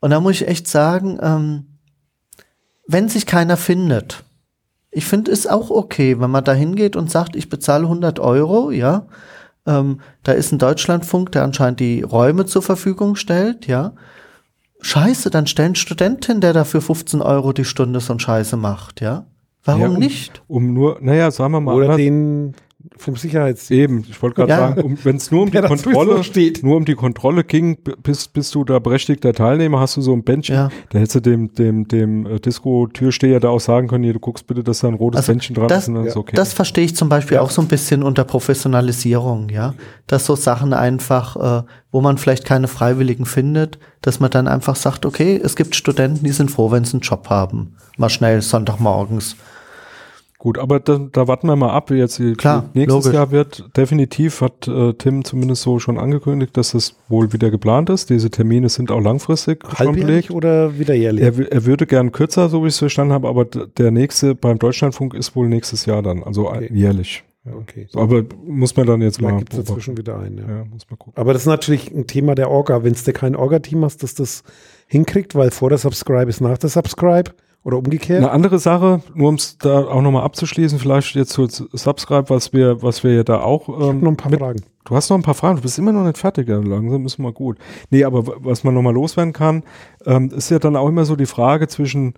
Und 0.00 0.10
da 0.10 0.20
muss 0.20 0.36
ich 0.36 0.48
echt 0.48 0.68
sagen, 0.68 1.18
ähm, 1.20 1.66
wenn 2.86 3.10
sich 3.10 3.26
keiner 3.26 3.58
findet, 3.58 4.24
ich 4.90 5.04
finde 5.04 5.32
es 5.32 5.46
auch 5.46 5.68
okay, 5.68 6.18
wenn 6.18 6.30
man 6.30 6.44
da 6.44 6.54
hingeht 6.54 6.96
und 6.96 7.10
sagt, 7.10 7.36
ich 7.36 7.50
bezahle 7.50 7.82
100 7.82 8.18
Euro, 8.20 8.70
ja, 8.70 9.06
ähm, 9.66 10.00
da 10.22 10.32
ist 10.32 10.50
ein 10.50 10.58
Deutschlandfunk, 10.58 11.30
der 11.32 11.42
anscheinend 11.42 11.80
die 11.80 12.00
Räume 12.00 12.46
zur 12.46 12.62
Verfügung 12.62 13.16
stellt, 13.16 13.66
ja. 13.66 13.92
Scheiße, 14.80 15.30
dann 15.30 15.46
stellen 15.46 15.74
Studentin, 15.74 16.40
der 16.40 16.52
dafür 16.52 16.80
15 16.82 17.22
Euro 17.22 17.52
die 17.52 17.64
Stunde 17.64 18.00
so 18.00 18.12
ein 18.12 18.18
Scheiße 18.20 18.56
macht, 18.56 19.00
ja. 19.00 19.26
Warum 19.64 19.80
Ja, 19.82 19.88
um- 19.88 19.98
nicht? 19.98 20.42
Um 20.46 20.72
nur, 20.74 20.98
naja, 21.00 21.30
sagen 21.30 21.52
wir 21.52 21.60
mal, 21.60 21.74
Oder 21.74 21.84
anders- 21.84 21.96
den 21.96 22.54
vom 22.96 23.16
Sicherheits... 23.16 23.70
Eben, 23.70 24.04
ich 24.08 24.20
wollte 24.22 24.36
gerade 24.36 24.50
Ja. 24.50 24.58
sagen, 24.68 24.80
um, 24.82 24.98
wenn 25.04 25.16
es 25.16 25.30
nur 25.30 25.42
um 25.42 25.50
die 25.52 25.58
Kontrolle 25.60 26.22
steht. 26.24 26.62
nur 26.62 26.76
um 26.76 26.84
die 26.84 26.94
Kontrolle 26.94 27.44
ging, 27.44 27.78
bist, 28.02 28.32
bist 28.32 28.54
du 28.54 28.64
da 28.64 28.78
berechtigter 28.78 29.32
Teilnehmer, 29.32 29.80
hast 29.80 29.96
du 29.96 30.00
so 30.00 30.12
ein 30.12 30.22
Bändchen, 30.22 30.54
Ja. 30.56 30.68
da 30.90 30.98
hättest 30.98 31.16
du 31.16 31.20
dem, 31.20 31.52
dem, 31.54 31.88
dem 31.88 32.26
äh, 32.26 32.38
Disco-Türsteher 32.40 33.40
da 33.40 33.48
auch 33.48 33.60
sagen 33.60 33.88
können, 33.88 34.04
hier, 34.04 34.12
du 34.12 34.20
guckst 34.20 34.46
bitte, 34.46 34.62
dass 34.62 34.80
da 34.80 34.88
ein 34.88 34.94
rotes 34.94 35.18
Also 35.20 35.32
Bändchen 35.32 35.54
dran 35.54 35.68
das- 35.68 35.82
ist 35.84 35.88
und 35.88 35.94
dann 35.96 36.04
ist 36.06 36.16
okay. 36.16 36.36
Das 36.36 36.52
verstehe 36.52 36.84
ich 36.84 36.96
zum 36.96 37.08
Beispiel 37.08 37.38
auch 37.38 37.50
so 37.50 37.62
ein 37.62 37.68
bisschen 37.68 38.02
unter 38.02 38.24
Professionalisierung, 38.24 39.48
ja. 39.48 39.74
Dass 40.06 40.26
so 40.26 40.36
Sachen 40.36 40.72
einfach, 40.72 41.36
äh, 41.62 41.66
wo 41.92 42.00
man 42.00 42.18
vielleicht 42.18 42.44
keine 42.44 42.68
Freiwilligen 42.68 43.26
findet, 43.26 43.78
dass 44.02 44.20
man 44.20 44.30
dann 44.30 44.46
einfach 44.48 44.76
sagt, 44.76 45.06
okay, 45.06 45.40
es 45.42 45.56
gibt 45.56 45.74
Studenten, 45.74 46.24
die 46.24 46.30
sind 46.32 46.50
froh, 46.50 46.70
wenn 46.70 46.84
sie 46.84 46.92
einen 46.94 47.00
Job 47.00 47.28
haben. 47.30 47.74
Mal 47.96 48.10
schnell 48.10 48.42
Sonntagmorgens. 48.42 49.36
Gut, 50.46 50.58
aber 50.58 50.78
da, 50.78 51.00
da 51.10 51.26
warten 51.26 51.48
wir 51.48 51.56
mal 51.56 51.70
ab, 51.70 51.90
wie 51.90 51.96
jetzt 51.96 52.20
die- 52.20 52.34
Klar, 52.34 52.70
nächstes 52.72 53.06
logisch. 53.06 53.12
Jahr 53.14 53.32
wird. 53.32 53.68
Definitiv 53.76 54.40
hat 54.42 54.68
äh, 54.68 54.92
Tim 54.92 55.24
zumindest 55.24 55.62
so 55.62 55.80
schon 55.80 55.98
angekündigt, 55.98 56.56
dass 56.56 56.70
das 56.70 56.94
wohl 57.08 57.32
wieder 57.32 57.50
geplant 57.50 57.90
ist. 57.90 58.10
Diese 58.10 58.30
Termine 58.30 58.68
sind 58.68 58.92
auch 58.92 59.00
langfristig 59.00 59.64
Halbjährlich 59.76 60.30
oder 60.30 60.78
wieder 60.78 60.94
jährlich? 60.94 61.24
Er, 61.24 61.50
er 61.50 61.64
würde 61.64 61.84
gern 61.88 62.12
kürzer, 62.12 62.48
so 62.48 62.62
wie 62.62 62.68
ich 62.68 62.74
es 62.74 62.78
verstanden 62.78 63.12
habe, 63.12 63.26
aber 63.26 63.44
der 63.44 63.90
nächste 63.90 64.36
beim 64.36 64.60
Deutschlandfunk 64.60 65.14
ist 65.14 65.34
wohl 65.34 65.48
nächstes 65.48 65.84
Jahr 65.84 66.00
dann, 66.00 66.22
also 66.22 66.48
Okay. 66.48 66.70
jährlich. 66.72 67.24
Okay. 67.44 67.88
So, 67.90 67.98
aber 67.98 68.22
muss 68.46 68.76
man 68.76 68.86
dann 68.86 69.02
jetzt 69.02 69.16
Vielleicht 69.16 69.32
mal 69.32 69.38
gibt 69.40 69.52
es 69.52 69.64
dazwischen 69.64 69.96
wieder 69.98 70.16
einen. 70.16 70.38
Ja. 70.38 70.44
Ja, 70.58 70.64
muss 70.64 70.88
man 70.88 70.96
gucken. 70.96 71.14
Aber 71.20 71.32
das 71.32 71.42
ist 71.42 71.46
natürlich 71.48 71.92
ein 71.92 72.06
Thema 72.06 72.36
der 72.36 72.52
Orga. 72.52 72.84
Wenn 72.84 72.92
du 72.94 73.12
kein 73.12 73.34
Orga-Team 73.34 73.84
hast, 73.84 74.04
das 74.04 74.14
das 74.14 74.44
hinkriegt, 74.86 75.34
weil 75.34 75.50
vor 75.50 75.70
der 75.70 75.78
Subscribe 75.78 76.28
ist 76.30 76.40
nach 76.40 76.58
der 76.58 76.70
Subscribe 76.70 77.32
oder 77.66 77.78
umgekehrt. 77.78 78.22
Eine 78.22 78.30
andere 78.30 78.60
Sache, 78.60 79.02
nur 79.14 79.28
um 79.28 79.34
es 79.34 79.58
da 79.58 79.86
auch 79.88 80.00
nochmal 80.00 80.22
abzuschließen, 80.22 80.78
vielleicht 80.78 81.16
jetzt 81.16 81.32
zu 81.32 81.48
Subscribe, 81.48 82.30
was 82.30 82.52
wir, 82.52 82.80
was 82.80 83.02
wir 83.02 83.12
ja 83.12 83.24
da 83.24 83.40
auch. 83.40 83.68
ich 83.68 83.74
habe 83.74 83.86
Ähm, 83.88 84.00
noch 84.02 84.12
ein 84.12 84.16
paar 84.16 84.30
mit, 84.30 84.38
Fragen. 84.38 84.60
du 84.84 84.94
hast 84.94 85.10
noch 85.10 85.16
ein 85.16 85.24
paar 85.24 85.34
Fragen, 85.34 85.56
du 85.56 85.62
bist 85.62 85.76
immer 85.76 85.90
noch 85.90 86.04
nicht 86.04 86.16
fertig, 86.16 86.48
ja, 86.48 86.58
langsam 86.60 87.04
ist 87.06 87.18
mal 87.18 87.32
gut. 87.32 87.58
Nee, 87.90 88.04
aber 88.04 88.24
was 88.44 88.62
man 88.62 88.72
nochmal 88.72 88.94
loswerden 88.94 89.32
kann, 89.32 89.64
ähm, 90.04 90.30
ist 90.30 90.48
ja 90.50 90.60
dann 90.60 90.76
auch 90.76 90.86
immer 90.88 91.04
so 91.04 91.16
die 91.16 91.26
Frage 91.26 91.66
zwischen 91.66 92.14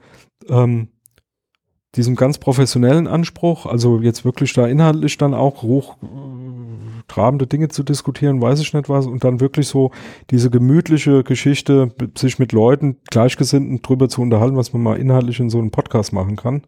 ähm, 0.51 0.89
diesem 1.95 2.15
ganz 2.15 2.37
professionellen 2.37 3.07
Anspruch, 3.07 3.65
also 3.65 4.01
jetzt 4.01 4.27
wirklich 4.27 4.53
da 4.53 4.67
inhaltlich 4.67 5.17
dann 5.17 5.33
auch 5.33 5.63
hoch 5.63 5.97
trabende 7.09 7.47
Dinge 7.47 7.69
zu 7.69 7.83
diskutieren, 7.83 8.41
weiß 8.41 8.61
ich 8.61 8.73
nicht 8.73 8.89
was, 8.89 9.07
und 9.07 9.25
dann 9.25 9.41
wirklich 9.41 9.67
so 9.67 9.91
diese 10.31 10.51
gemütliche 10.51 11.25
Geschichte, 11.25 11.95
sich 12.17 12.39
mit 12.39 12.53
Leuten 12.53 12.99
Gleichgesinnten 13.11 13.83
drüber 13.83 14.09
zu 14.09 14.23
unterhalten, 14.23 14.57
was 14.57 14.73
man 14.73 14.83
mal 14.83 14.99
inhaltlich 14.99 15.41
in 15.41 15.51
so 15.51 15.59
einem 15.59 15.71
Podcast 15.71 16.13
machen 16.13 16.37
kann. 16.37 16.63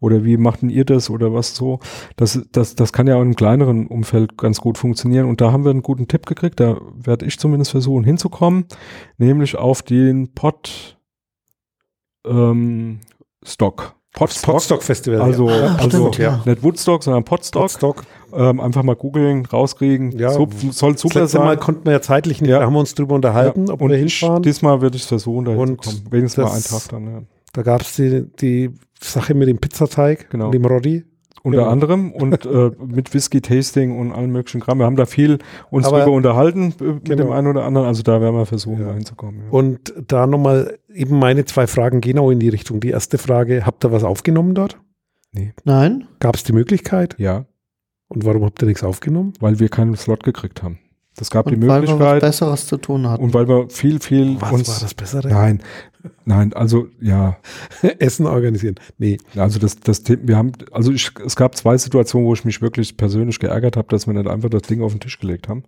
Oder 0.00 0.24
wie 0.24 0.36
macht 0.36 0.62
denn 0.62 0.70
ihr 0.70 0.84
das 0.84 1.10
oder 1.10 1.32
was 1.32 1.56
so? 1.56 1.80
Das, 2.16 2.40
das, 2.52 2.74
das 2.74 2.92
kann 2.92 3.06
ja 3.06 3.16
auch 3.16 3.22
im 3.22 3.34
kleineren 3.36 3.86
Umfeld 3.86 4.38
ganz 4.38 4.60
gut 4.60 4.78
funktionieren. 4.78 5.28
Und 5.28 5.40
da 5.40 5.52
haben 5.52 5.64
wir 5.64 5.70
einen 5.70 5.82
guten 5.82 6.08
Tipp 6.08 6.26
gekriegt, 6.26 6.60
da 6.60 6.78
werde 6.94 7.26
ich 7.26 7.38
zumindest 7.38 7.72
versuchen 7.72 8.04
hinzukommen, 8.04 8.66
nämlich 9.18 9.56
auf 9.56 9.82
den 9.82 10.34
Pod 10.34 10.98
ähm, 12.26 13.00
Stock. 13.44 13.95
Podstock. 14.16 14.54
Podstock 14.54 14.82
Festival. 14.82 15.20
Also, 15.22 15.48
ja. 15.48 15.66
Ah, 15.66 15.76
also 15.76 16.08
stimmt, 16.10 16.18
ja. 16.18 16.40
nicht 16.44 16.62
Woodstock, 16.64 17.04
sondern 17.04 17.22
Podstock. 17.22 17.62
Podstock. 17.62 18.02
Ähm, 18.34 18.58
einfach 18.60 18.82
mal 18.82 18.96
googeln, 18.96 19.46
rauskriegen. 19.46 20.10
Ja. 20.18 20.30
Sup- 20.32 20.52
soll 20.72 20.92
Das 20.92 21.02
super 21.02 21.20
letzte 21.20 21.38
Mal 21.38 21.50
sein. 21.50 21.60
konnten 21.60 21.84
wir 21.84 21.92
ja 21.92 22.00
zeitlich 22.02 22.40
nicht, 22.40 22.50
Ja. 22.50 22.58
da 22.58 22.66
haben 22.66 22.72
wir 22.72 22.80
uns 22.80 22.94
drüber 22.94 23.14
unterhalten, 23.14 23.66
Ja, 23.68 23.74
ob 23.74 23.80
und 23.82 23.90
wir 23.90 23.98
hinfahren. 23.98 24.42
diesmal 24.42 24.80
werde 24.82 24.96
ich 24.96 25.02
es 25.02 25.08
versuchen, 25.08 25.44
da 25.44 25.52
Und 25.52 25.68
hinzukommen. 25.68 26.02
Wenigstens 26.10 26.44
mal 26.44 26.50
einen 26.50 26.62
das- 26.62 26.70
Tag 26.84 26.88
dann. 26.90 27.06
Ja. 27.06 27.22
Da 27.52 27.62
gab 27.62 27.82
es 27.82 27.94
die, 27.94 28.26
die 28.40 28.70
Sache 29.00 29.34
mit 29.34 29.48
dem 29.48 29.58
Pizzateig 29.58 30.28
Genau. 30.30 30.46
und 30.46 30.52
dem 30.52 30.64
Roddy. 30.64 31.04
Unter 31.46 31.58
Genau. 31.58 31.70
anderem 31.70 32.10
und 32.12 32.44
äh, 32.44 32.70
mit 32.88 33.14
Whisky-Tasting 33.14 33.96
und 33.96 34.10
allem 34.10 34.32
möglichen 34.32 34.60
Kram. 34.60 34.78
Wir 34.78 34.84
haben 34.86 34.96
da 34.96 35.06
viel 35.06 35.38
uns 35.70 35.86
Aber- 35.86 36.00
drüber 36.00 36.16
unterhalten 36.16 36.74
äh, 36.80 36.84
mit 36.84 37.04
Genau. 37.04 37.22
dem 37.22 37.30
einen 37.32 37.46
oder 37.46 37.64
anderen. 37.64 37.86
Also 37.86 38.02
da 38.02 38.20
werden 38.20 38.34
wir 38.34 38.46
versuchen, 38.46 38.80
Ja. 38.80 38.88
da 38.88 38.94
hinzukommen. 38.94 39.42
Ja. 39.44 39.50
Und 39.52 39.94
da 40.08 40.26
nochmal 40.26 40.76
eben 40.92 41.18
meine 41.20 41.44
zwei 41.44 41.68
Fragen 41.68 42.00
genau 42.00 42.30
in 42.32 42.40
die 42.40 42.48
Richtung. 42.48 42.80
Die 42.80 42.90
erste 42.90 43.16
Frage, 43.16 43.64
habt 43.64 43.84
ihr 43.84 43.92
was 43.92 44.02
aufgenommen 44.02 44.54
dort? 44.56 44.80
Nein? 45.64 46.08
Gab 46.18 46.34
es 46.34 46.42
die 46.44 46.52
Möglichkeit? 46.52 47.14
ja, 47.18 47.44
Und 48.08 48.24
warum 48.24 48.44
habt 48.44 48.62
ihr 48.62 48.66
nichts 48.66 48.82
aufgenommen? 48.82 49.32
weil 49.38 49.60
wir 49.60 49.68
keinen 49.68 49.94
Slot 49.96 50.24
gekriegt 50.24 50.62
haben. 50.62 50.78
Es 51.18 51.30
gab 51.30 51.46
die 51.46 51.54
Und 51.54 51.66
weil 51.66 51.82
wir 51.82 51.88
was 51.88 51.98
Möglichkeit 51.98 52.20
Besseres 52.20 52.66
zu 52.66 52.76
tun 52.76 53.08
hatten. 53.08 53.22
und 53.24 53.32
weil 53.32 53.48
wir 53.48 53.70
viel, 53.70 54.00
viel 54.00 54.36
Was 54.40 54.52
uns. 54.52 54.68
war 54.68 54.80
das 54.80 54.94
Bessere? 54.94 55.28
Nein, 55.28 55.62
nein, 56.24 56.52
also 56.52 56.88
ja, 57.00 57.38
Essen 57.98 58.26
organisieren. 58.26 58.74
Nee. 58.98 59.16
Also 59.34 59.58
das, 59.58 59.76
das 59.76 60.02
wir 60.06 60.36
haben, 60.36 60.52
also 60.72 60.92
ich, 60.92 61.10
es 61.24 61.34
gab 61.36 61.56
zwei 61.56 61.78
Situationen, 61.78 62.26
wo 62.26 62.34
ich 62.34 62.44
mich 62.44 62.60
wirklich 62.60 62.96
persönlich 62.96 63.38
geärgert 63.38 63.76
habe, 63.76 63.88
dass 63.88 64.06
wir 64.06 64.14
nicht 64.14 64.28
einfach 64.28 64.50
das 64.50 64.62
Ding 64.62 64.82
auf 64.82 64.92
den 64.92 65.00
Tisch 65.00 65.18
gelegt 65.18 65.48
haben. 65.48 65.64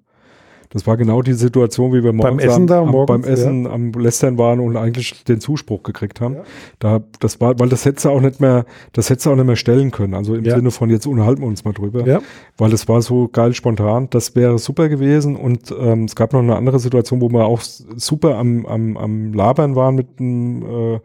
Das 0.70 0.86
war 0.86 0.96
genau 0.96 1.22
die 1.22 1.32
Situation, 1.32 1.92
wie 1.92 2.04
wir 2.04 2.12
morgens 2.12 2.42
Essen 2.42 2.66
da, 2.66 2.82
am, 2.82 2.90
morgens, 2.90 3.08
beim 3.08 3.32
Essen 3.32 3.66
am 3.66 3.92
Lästern 3.92 4.36
waren 4.36 4.60
und 4.60 4.76
eigentlich 4.76 5.24
den 5.24 5.40
Zuspruch 5.40 5.82
gekriegt 5.82 6.20
haben. 6.20 6.34
Ja. 6.34 6.42
Da, 6.78 7.00
das 7.20 7.40
war, 7.40 7.58
weil 7.58 7.68
das 7.68 7.84
hättest 7.84 8.04
du 8.04 8.10
auch 8.10 8.20
nicht 8.20 8.40
mehr, 8.40 8.66
das 8.92 9.08
hättest 9.08 9.26
du 9.26 9.30
auch 9.30 9.36
nicht 9.36 9.46
mehr 9.46 9.56
stellen 9.56 9.90
können. 9.90 10.14
Also 10.14 10.34
im 10.34 10.44
Ja. 10.44 10.56
Sinne 10.56 10.70
von 10.70 10.90
jetzt 10.90 11.06
unterhalten 11.06 11.40
wir 11.40 11.48
uns 11.48 11.64
mal 11.64 11.72
drüber. 11.72 12.06
Ja. 12.06 12.20
Weil 12.56 12.72
es 12.72 12.88
war 12.88 13.00
so 13.02 13.28
geil 13.28 13.54
spontan. 13.54 14.08
Das 14.10 14.36
wäre 14.36 14.58
super 14.58 14.88
gewesen. 14.88 15.36
Und 15.36 15.74
ähm, 15.78 16.04
es 16.04 16.14
gab 16.16 16.32
noch 16.32 16.40
eine 16.40 16.56
andere 16.56 16.78
Situation, 16.78 17.20
wo 17.20 17.30
wir 17.30 17.46
auch 17.46 17.60
super 17.60 18.36
am, 18.36 18.66
am, 18.66 18.96
am 18.96 19.32
Labern 19.32 19.74
waren 19.74 19.94
mit 19.94 20.08
einem, 20.18 20.62
äh, 20.62 21.00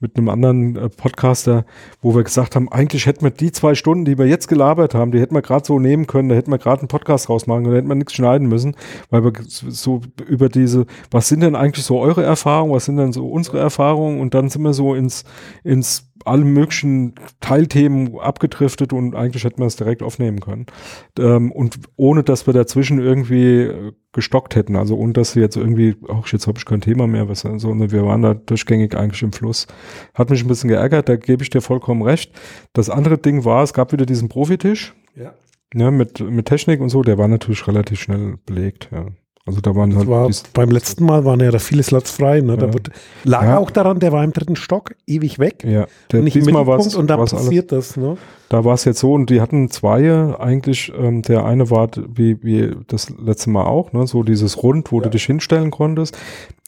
mit 0.00 0.16
einem 0.16 0.28
anderen 0.28 0.76
äh, 0.76 0.88
Podcaster, 0.88 1.64
wo 2.02 2.14
wir 2.14 2.24
gesagt 2.24 2.56
haben, 2.56 2.70
eigentlich 2.70 3.06
hätten 3.06 3.22
wir 3.22 3.30
die 3.30 3.52
zwei 3.52 3.74
Stunden, 3.74 4.04
die 4.04 4.18
wir 4.18 4.26
jetzt 4.26 4.48
gelabert 4.48 4.94
haben, 4.94 5.12
die 5.12 5.20
hätten 5.20 5.34
wir 5.34 5.42
gerade 5.42 5.64
so 5.64 5.78
nehmen 5.78 6.06
können, 6.06 6.28
da 6.28 6.34
hätten 6.34 6.50
wir 6.50 6.58
gerade 6.58 6.80
einen 6.80 6.88
Podcast 6.88 7.28
rausmachen 7.28 7.64
können, 7.64 7.74
da 7.74 7.78
hätten 7.78 7.88
wir 7.88 7.94
nichts 7.94 8.14
schneiden 8.14 8.48
müssen, 8.48 8.76
weil 9.10 9.24
wir 9.24 9.32
so 9.46 10.00
über 10.26 10.48
diese, 10.48 10.86
was 11.10 11.28
sind 11.28 11.40
denn 11.40 11.54
eigentlich 11.54 11.84
so 11.84 12.00
eure 12.00 12.22
Erfahrungen, 12.22 12.72
was 12.72 12.84
sind 12.84 12.96
denn 12.96 13.12
so 13.12 13.28
unsere 13.28 13.58
Erfahrungen 13.58 14.20
und 14.20 14.34
dann 14.34 14.48
sind 14.48 14.62
wir 14.62 14.72
so 14.72 14.94
ins, 14.94 15.24
ins 15.62 16.10
alle 16.24 16.44
möglichen 16.44 17.14
Teilthemen 17.40 18.18
abgedriftet 18.18 18.92
und 18.92 19.14
eigentlich 19.14 19.44
hätten 19.44 19.58
wir 19.58 19.66
es 19.66 19.76
direkt 19.76 20.02
aufnehmen 20.02 20.40
können. 20.40 20.66
Ähm, 21.18 21.52
und 21.52 21.78
ohne, 21.96 22.22
dass 22.22 22.46
wir 22.46 22.54
dazwischen 22.54 22.98
irgendwie 22.98 23.62
äh, 23.62 23.92
gestockt 24.12 24.56
hätten, 24.56 24.76
also 24.76 24.96
ohne, 24.96 25.12
dass 25.12 25.32
sie 25.32 25.40
jetzt 25.40 25.56
irgendwie, 25.56 25.96
ach, 26.08 26.26
jetzt 26.32 26.46
habe 26.46 26.58
ich 26.58 26.64
kein 26.64 26.80
Thema 26.80 27.06
mehr, 27.06 27.28
was, 27.28 27.40
sondern 27.40 27.90
wir 27.90 28.04
waren 28.06 28.22
da 28.22 28.34
durchgängig 28.34 28.96
eigentlich 28.96 29.22
im 29.22 29.32
Fluss. 29.32 29.66
Hat 30.14 30.30
mich 30.30 30.42
ein 30.42 30.48
bisschen 30.48 30.68
geärgert, 30.68 31.08
da 31.08 31.16
gebe 31.16 31.42
ich 31.42 31.50
dir 31.50 31.60
vollkommen 31.60 32.02
recht. 32.02 32.32
Das 32.72 32.88
andere 32.88 33.18
Ding 33.18 33.44
war, 33.44 33.62
es 33.62 33.74
gab 33.74 33.92
wieder 33.92 34.06
diesen 34.06 34.28
Profitisch, 34.28 34.94
Ja. 35.16 35.34
Ne, 35.72 35.90
mit, 35.90 36.20
mit 36.20 36.46
Technik 36.46 36.80
und 36.80 36.88
so, 36.88 37.02
der 37.02 37.18
war 37.18 37.28
natürlich 37.28 37.66
relativ 37.66 38.00
schnell 38.00 38.38
belegt, 38.44 38.88
ja. 38.92 39.08
Also 39.46 39.60
da 39.60 39.74
waren 39.76 39.94
halt 39.94 40.08
war, 40.08 40.30
beim 40.54 40.70
letzten 40.70 41.04
Mal 41.04 41.26
waren 41.26 41.38
ja 41.40 41.50
da 41.50 41.58
viele 41.58 41.82
Slots 41.82 42.10
frei. 42.12 42.40
Ne? 42.40 42.56
Da 42.56 42.66
Ja. 42.66 42.72
wird, 42.72 42.90
lag 43.24 43.42
Ja. 43.44 43.58
auch 43.58 43.70
daran, 43.70 43.98
der 44.00 44.10
war 44.10 44.24
im 44.24 44.32
dritten 44.32 44.56
Stock, 44.56 44.94
ewig 45.06 45.38
weg. 45.38 45.62
ja, 45.66 45.86
der, 46.10 46.22
nicht 46.22 46.34
diesmal 46.34 46.66
war 46.66 46.78
und 46.78 47.10
dann 47.10 47.18
war's 47.18 47.34
alles 47.34 47.44
passiert 47.46 47.70
das. 47.70 47.98
Ne? 47.98 48.16
Da 48.48 48.64
war 48.64 48.72
es 48.74 48.84
jetzt 48.86 49.00
so 49.00 49.12
und 49.12 49.28
die 49.28 49.42
hatten 49.42 49.68
zwei 49.68 50.34
eigentlich, 50.38 50.92
ähm, 50.98 51.20
der 51.20 51.44
eine 51.44 51.70
war 51.70 51.90
wie, 52.14 52.42
wie 52.42 52.74
das 52.86 53.10
letzte 53.18 53.50
Mal 53.50 53.64
auch, 53.64 53.92
ne, 53.92 54.06
so 54.06 54.22
dieses 54.22 54.62
Rund, 54.62 54.90
wo 54.92 55.00
du 55.00 55.10
dich 55.10 55.24
hinstellen 55.24 55.70
konntest. 55.70 56.16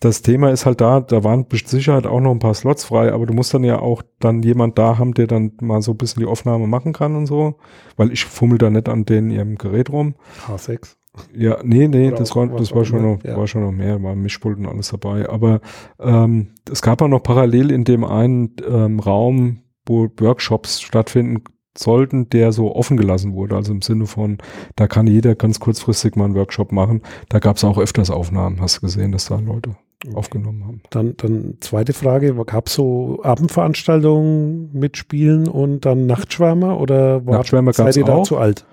Das 0.00 0.20
Thema 0.20 0.50
ist 0.50 0.66
halt 0.66 0.82
da, 0.82 1.00
da 1.00 1.24
waren 1.24 1.46
mit 1.50 1.68
Sicherheit 1.68 2.06
auch 2.06 2.20
noch 2.20 2.32
ein 2.32 2.38
paar 2.40 2.54
Slots 2.54 2.84
frei, 2.84 3.10
aber 3.10 3.24
du 3.24 3.32
musst 3.32 3.54
dann 3.54 3.64
ja 3.64 3.78
auch 3.78 4.02
dann 4.20 4.42
jemand 4.42 4.78
da 4.78 4.98
haben, 4.98 5.14
der 5.14 5.26
dann 5.26 5.52
mal 5.62 5.80
so 5.80 5.92
ein 5.92 5.96
bisschen 5.96 6.20
die 6.20 6.26
Aufnahme 6.26 6.66
machen 6.66 6.92
kann 6.92 7.16
und 7.16 7.24
so, 7.26 7.54
weil 7.96 8.12
ich 8.12 8.26
fummel 8.26 8.58
da 8.58 8.68
nicht 8.68 8.88
an 8.90 9.06
denen 9.06 9.30
ihrem 9.30 9.56
Gerät 9.56 9.90
rum. 9.90 10.14
H6. 10.46 10.96
Ja, 11.34 11.58
nee, 11.62 11.88
nee, 11.88 12.08
Oder 12.08 12.16
das 12.16 12.34
war, 12.34 12.46
das 12.48 12.74
war 12.74 12.84
schon 12.84 13.02
noch, 13.02 13.24
ja. 13.24 13.36
war 13.36 13.46
schon 13.46 13.62
noch 13.62 13.72
mehr, 13.72 14.02
war 14.02 14.14
Mischpult 14.14 14.58
und 14.58 14.66
alles 14.66 14.88
dabei. 14.88 15.28
Aber 15.28 15.60
ähm, 15.98 16.48
es 16.70 16.82
gab 16.82 17.02
auch 17.02 17.08
noch 17.08 17.22
parallel 17.22 17.70
in 17.70 17.84
dem 17.84 18.04
einen 18.04 18.54
ähm, 18.68 19.00
Raum, 19.00 19.62
wo 19.86 20.08
Workshops 20.18 20.80
stattfinden 20.80 21.44
sollten, 21.76 22.28
der 22.30 22.52
so 22.52 22.74
offen 22.74 22.96
gelassen 22.96 23.34
wurde. 23.34 23.56
Also 23.56 23.72
im 23.72 23.82
Sinne 23.82 24.06
von, 24.06 24.38
da 24.76 24.86
kann 24.86 25.06
jeder 25.06 25.34
ganz 25.34 25.60
kurzfristig 25.60 26.16
mal 26.16 26.24
einen 26.24 26.34
Workshop 26.34 26.72
machen. 26.72 27.02
Da 27.28 27.38
gab 27.38 27.56
es 27.56 27.64
auch 27.64 27.78
öfters 27.78 28.10
Aufnahmen, 28.10 28.60
hast 28.60 28.78
du 28.78 28.80
gesehen, 28.82 29.12
dass 29.12 29.26
da 29.26 29.36
Leute 29.36 29.76
aufgenommen 30.14 30.64
haben. 30.64 30.80
Dann, 30.90 31.14
dann 31.16 31.54
zweite 31.60 31.92
Frage, 31.92 32.34
gab 32.46 32.66
es 32.68 32.74
so 32.74 33.20
Abendveranstaltungen 33.22 34.70
mit 34.72 34.96
Spielen 34.96 35.48
und 35.48 35.84
dann 35.84 36.06
Nachtschwärmer 36.06 36.80
oder 36.80 37.26
war, 37.26 37.38
Nachtschwärmer 37.38 37.72
seid 37.72 37.96
ihr 37.96 38.04
da 38.04 38.14
auch. 38.16 38.22
zu 38.24 38.36
alt? 38.36 38.64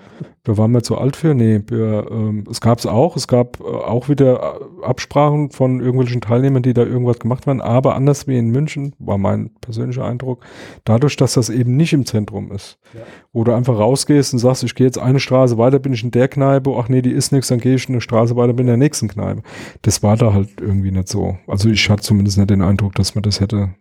Da 0.45 0.57
waren 0.57 0.71
wir 0.71 0.83
zu 0.83 0.97
alt 0.97 1.15
für. 1.15 1.33
Nee, 1.33 1.61
wir, 1.67 2.05
ähm, 2.11 2.43
es 2.51 2.59
gab 2.59 2.77
es 2.77 2.85
auch. 2.85 3.15
Es 3.15 3.29
gab 3.29 3.61
äh, 3.61 3.63
auch 3.63 4.09
wieder 4.09 4.57
äh, 4.81 4.85
Absprachen 4.85 5.51
von 5.51 5.79
irgendwelchen 5.79 6.19
Teilnehmern, 6.19 6.61
die 6.61 6.73
da 6.73 6.83
irgendwas 6.83 7.19
gemacht 7.19 7.47
haben. 7.47 7.61
Aber 7.61 7.95
anders 7.95 8.27
wie 8.27 8.37
in 8.37 8.49
München, 8.49 8.93
war 8.99 9.17
mein 9.17 9.51
persönlicher 9.61 10.03
Eindruck, 10.03 10.43
dadurch, 10.83 11.15
dass 11.15 11.33
das 11.35 11.49
eben 11.49 11.77
nicht 11.77 11.93
im 11.93 12.05
Zentrum 12.05 12.51
ist, 12.51 12.77
Ja. 12.93 12.99
wo 13.31 13.45
du 13.45 13.53
einfach 13.53 13.79
rausgehst 13.79 14.33
und 14.33 14.39
sagst, 14.39 14.63
ich 14.65 14.75
gehe 14.75 14.85
jetzt 14.85 14.99
eine 14.99 15.21
Straße 15.21 15.57
weiter, 15.57 15.79
bin 15.79 15.93
ich 15.93 16.03
in 16.03 16.11
der 16.11 16.27
Kneipe, 16.27 16.75
ach 16.77 16.89
nee, 16.89 17.01
die 17.01 17.11
ist 17.11 17.31
nichts, 17.31 17.47
dann 17.47 17.59
gehe 17.59 17.75
ich 17.75 17.87
eine 17.87 18.01
Straße 18.01 18.35
weiter, 18.35 18.51
bin 18.51 18.65
in 18.65 18.71
der 18.71 18.77
nächsten 18.77 19.07
Kneipe. 19.07 19.43
Das 19.83 20.03
war 20.03 20.17
da 20.17 20.33
halt 20.33 20.49
irgendwie 20.59 20.91
nicht 20.91 21.07
so. 21.07 21.22
Also 21.47 21.69
ich 21.69 21.89
hatte 21.89 22.03
zumindest 22.03 22.37
nicht 22.37 22.49
den 22.49 22.61
Eindruck, 22.61 22.95
dass 22.95 23.15
man 23.15 23.21
das 23.23 23.39
hätte 23.39 23.75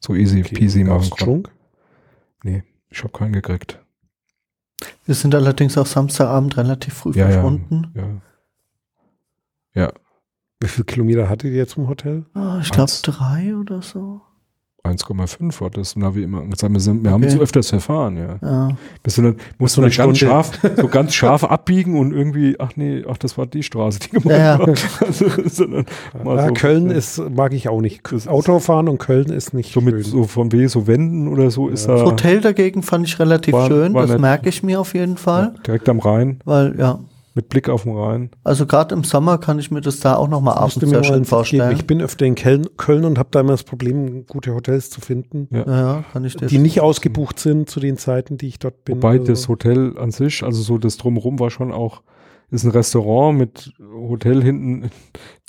so 0.00 0.14
easy 0.14 0.42
peasy 0.42 0.84
Gab's 0.84 1.10
machen 1.10 1.16
können. 1.18 1.42
Trunk? 1.44 2.60
Ich 2.90 3.02
habe 3.02 3.12
keinen 3.12 3.32
gekriegt. 3.32 3.78
Wir 5.04 5.14
sind 5.14 5.34
allerdings 5.34 5.76
auch 5.76 5.86
Samstagabend 5.86 6.56
relativ 6.56 6.94
früh 6.94 7.12
Ja, 7.12 7.26
ja. 7.26 7.32
verschwunden. 7.32 8.22
Ja. 9.74 9.92
Wie 10.60 10.68
viele 10.68 10.84
Kilometer 10.86 11.28
hattet 11.28 11.52
ihr 11.52 11.68
zum 11.68 11.88
Hotel? 11.88 12.24
Ah, 12.34 12.58
ich 12.60 12.70
glaube 12.70 12.90
drei 13.02 13.54
oder 13.56 13.80
so. 13.82 14.22
1,5 14.84 15.60
war 15.60 15.70
das. 15.70 15.96
Na, 15.96 16.14
wie 16.14 16.22
immer 16.22 16.42
gesagt, 16.42 16.72
wir, 16.72 16.80
sind, 16.80 17.02
wir 17.04 17.10
haben 17.10 17.22
Okay. 17.22 17.32
uns 17.34 17.42
öfters 17.42 17.68
verfahren, 17.68 18.16
ja. 18.16 18.38
Ja. 18.40 18.68
Bis 19.02 19.16
du 19.16 19.22
dann, 19.22 19.36
musst 19.58 19.74
So 19.74 19.82
du 19.82 19.88
dann 19.88 19.96
ganz 19.96 20.16
Stunde. 20.18 20.32
scharf, 20.34 20.52
so 20.76 20.88
ganz 20.88 21.14
scharf 21.14 21.44
abbiegen 21.44 21.98
und 21.98 22.12
irgendwie, 22.12 22.56
ach 22.58 22.70
nee, 22.76 23.04
ach, 23.08 23.18
das 23.18 23.36
war 23.36 23.46
die 23.46 23.62
Straße, 23.62 23.98
die 24.00 24.10
gemeint 24.10 24.30
Ja, 24.38 24.58
ja. 24.58 24.58
war. 24.60 24.68
Also, 25.06 25.26
sondern 25.46 25.84
mal 26.24 26.36
Ja, 26.36 26.46
so, 26.48 26.54
Köln 26.54 26.90
ja. 26.90 26.96
ist, 26.96 27.18
mag 27.30 27.52
ich 27.52 27.68
auch 27.68 27.80
nicht. 27.80 28.02
Autofahren 28.28 28.88
und 28.88 28.98
Köln 28.98 29.26
ist 29.30 29.52
nicht 29.52 29.72
so 29.74 29.80
mit 29.80 29.94
schön. 29.94 30.04
so 30.04 30.24
von 30.24 30.52
weh, 30.52 30.66
so 30.68 30.86
Wänden 30.86 31.28
oder 31.28 31.50
so 31.50 31.68
ist 31.68 31.86
Ja. 31.86 31.94
da 31.94 32.02
Das 32.02 32.10
Hotel 32.12 32.40
dagegen 32.40 32.82
fand 32.82 33.06
ich 33.06 33.18
relativ 33.18 33.52
War- 33.54 33.66
schön. 33.68 33.92
war 33.94 34.06
das 34.06 34.18
merke 34.18 34.48
ich 34.48 34.62
mir 34.62 34.80
auf 34.80 34.94
jeden 34.94 35.16
Fall. 35.16 35.52
ja, 35.54 35.62
direkt 35.66 35.88
am 35.88 35.98
Rhein, 35.98 36.40
Weil, 36.44 36.78
ja, 36.78 36.98
mit 37.38 37.48
Blick 37.50 37.68
auf 37.68 37.84
den 37.84 37.96
Rhein. 37.96 38.30
also 38.42 38.66
gerade 38.66 38.92
im 38.96 39.04
Sommer 39.04 39.38
kann 39.38 39.60
ich 39.60 39.70
mir 39.70 39.80
das 39.80 40.00
da 40.00 40.16
auch 40.16 40.26
nochmal 40.26 40.54
abends 40.58 40.74
sehr 40.74 40.88
mal 40.88 41.04
schön 41.04 41.04
Tipp 41.04 41.12
geben. 41.14 41.24
vorstellen. 41.24 41.76
Ich 41.76 41.86
bin 41.86 42.02
öfter 42.02 42.26
in 42.26 42.34
Köln, 42.34 43.04
und 43.04 43.16
habe 43.16 43.28
da 43.30 43.38
immer 43.38 43.52
das 43.52 43.62
Problem, 43.62 44.26
gute 44.26 44.52
Hotels 44.54 44.90
zu 44.90 45.00
finden, 45.00 45.46
Ja. 45.52 45.64
ja, 45.64 45.80
ja, 45.80 46.04
kann 46.12 46.24
ich 46.24 46.34
dir 46.36 46.46
die 46.46 46.58
nicht 46.58 46.80
ausgebucht 46.80 47.38
sind 47.38 47.70
zu 47.70 47.78
den 47.78 47.96
Zeiten, 47.96 48.38
die 48.38 48.48
ich 48.48 48.58
dort 48.58 48.84
bin. 48.84 48.96
Wobei 48.96 49.12
Also, 49.12 49.24
das 49.26 49.46
Hotel 49.46 49.96
an 49.98 50.10
sich, 50.10 50.42
also 50.42 50.60
so 50.62 50.78
das 50.78 50.96
Drumherum 50.96 51.38
war 51.38 51.50
schon 51.50 51.70
auch, 51.70 52.02
ist 52.50 52.64
ein 52.64 52.72
Restaurant 52.72 53.38
mit 53.38 53.72
Hotel 53.92 54.42
hinten. 54.42 54.90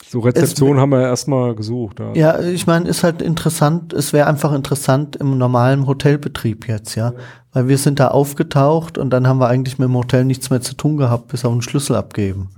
So 0.10 0.22
Rezeption 0.22 0.80
haben 0.80 0.90
wir 0.90 1.02
erstmal 1.02 1.54
gesucht. 1.54 2.00
Ja. 2.00 2.14
Ja, 2.16 2.40
ich 2.40 2.66
meine, 2.66 2.90
ist 2.90 3.04
halt 3.04 3.22
interessant, 3.22 3.94
es 3.94 4.12
wäre 4.12 4.26
einfach 4.28 4.54
interessant 4.54 5.16
im 5.18 5.38
normalen 5.38 5.86
Hotelbetrieb 5.86 6.68
jetzt, 6.68 6.96
ja. 6.96 7.14
Weil 7.54 7.68
wir 7.68 7.78
sind 7.78 8.00
da 8.00 8.08
aufgetaucht 8.08 8.98
und 8.98 9.12
dann 9.12 9.28
haben 9.28 9.40
wir 9.40 9.48
eigentlich 9.48 9.78
mit 9.78 9.88
dem 9.88 9.96
Hotel 9.96 10.26
nichts 10.26 10.50
mehr 10.50 10.62
zu 10.62 10.74
tun 10.76 10.98
gehabt, 10.98 11.28
bis 11.28 11.46
auf 11.46 11.52
einen 11.52 11.62
Schlüssel 11.62 11.96
abgeben. 11.96 12.50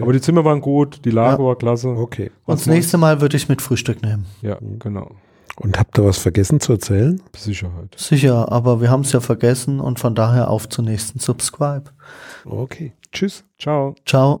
Aber 0.00 0.12
die 0.14 0.20
Zimmer 0.20 0.44
waren 0.46 0.60
gut, 0.62 1.00
die 1.04 1.10
Lage 1.10 1.42
Ja. 1.42 1.46
war 1.48 1.56
klasse. 1.56 1.88
okay. 1.88 2.30
Und 2.46 2.58
das 2.58 2.66
nächste 2.66 2.96
Mal 2.96 3.20
würde 3.20 3.36
ich 3.36 3.48
mit 3.50 3.60
Frühstück 3.60 4.02
nehmen. 4.02 4.24
Ja, 4.40 4.56
genau. 4.78 5.10
Und 5.56 5.78
habt 5.78 5.98
ihr 5.98 6.04
was 6.04 6.18
vergessen 6.18 6.58
zu 6.58 6.72
erzählen? 6.72 7.22
Sicherheit. 7.36 7.94
Sicher, 7.96 8.50
aber 8.50 8.80
wir 8.80 8.90
haben 8.90 9.02
es 9.02 9.12
ja 9.12 9.20
vergessen 9.20 9.78
und 9.78 10.00
von 10.00 10.14
daher 10.14 10.50
auf 10.50 10.68
zum 10.68 10.86
nächsten 10.86 11.18
Subscribe. 11.20 11.84
Okay. 12.44 12.92
Tschüss. 13.12 13.44
Ciao. 13.58 13.94
Ciao. 14.06 14.40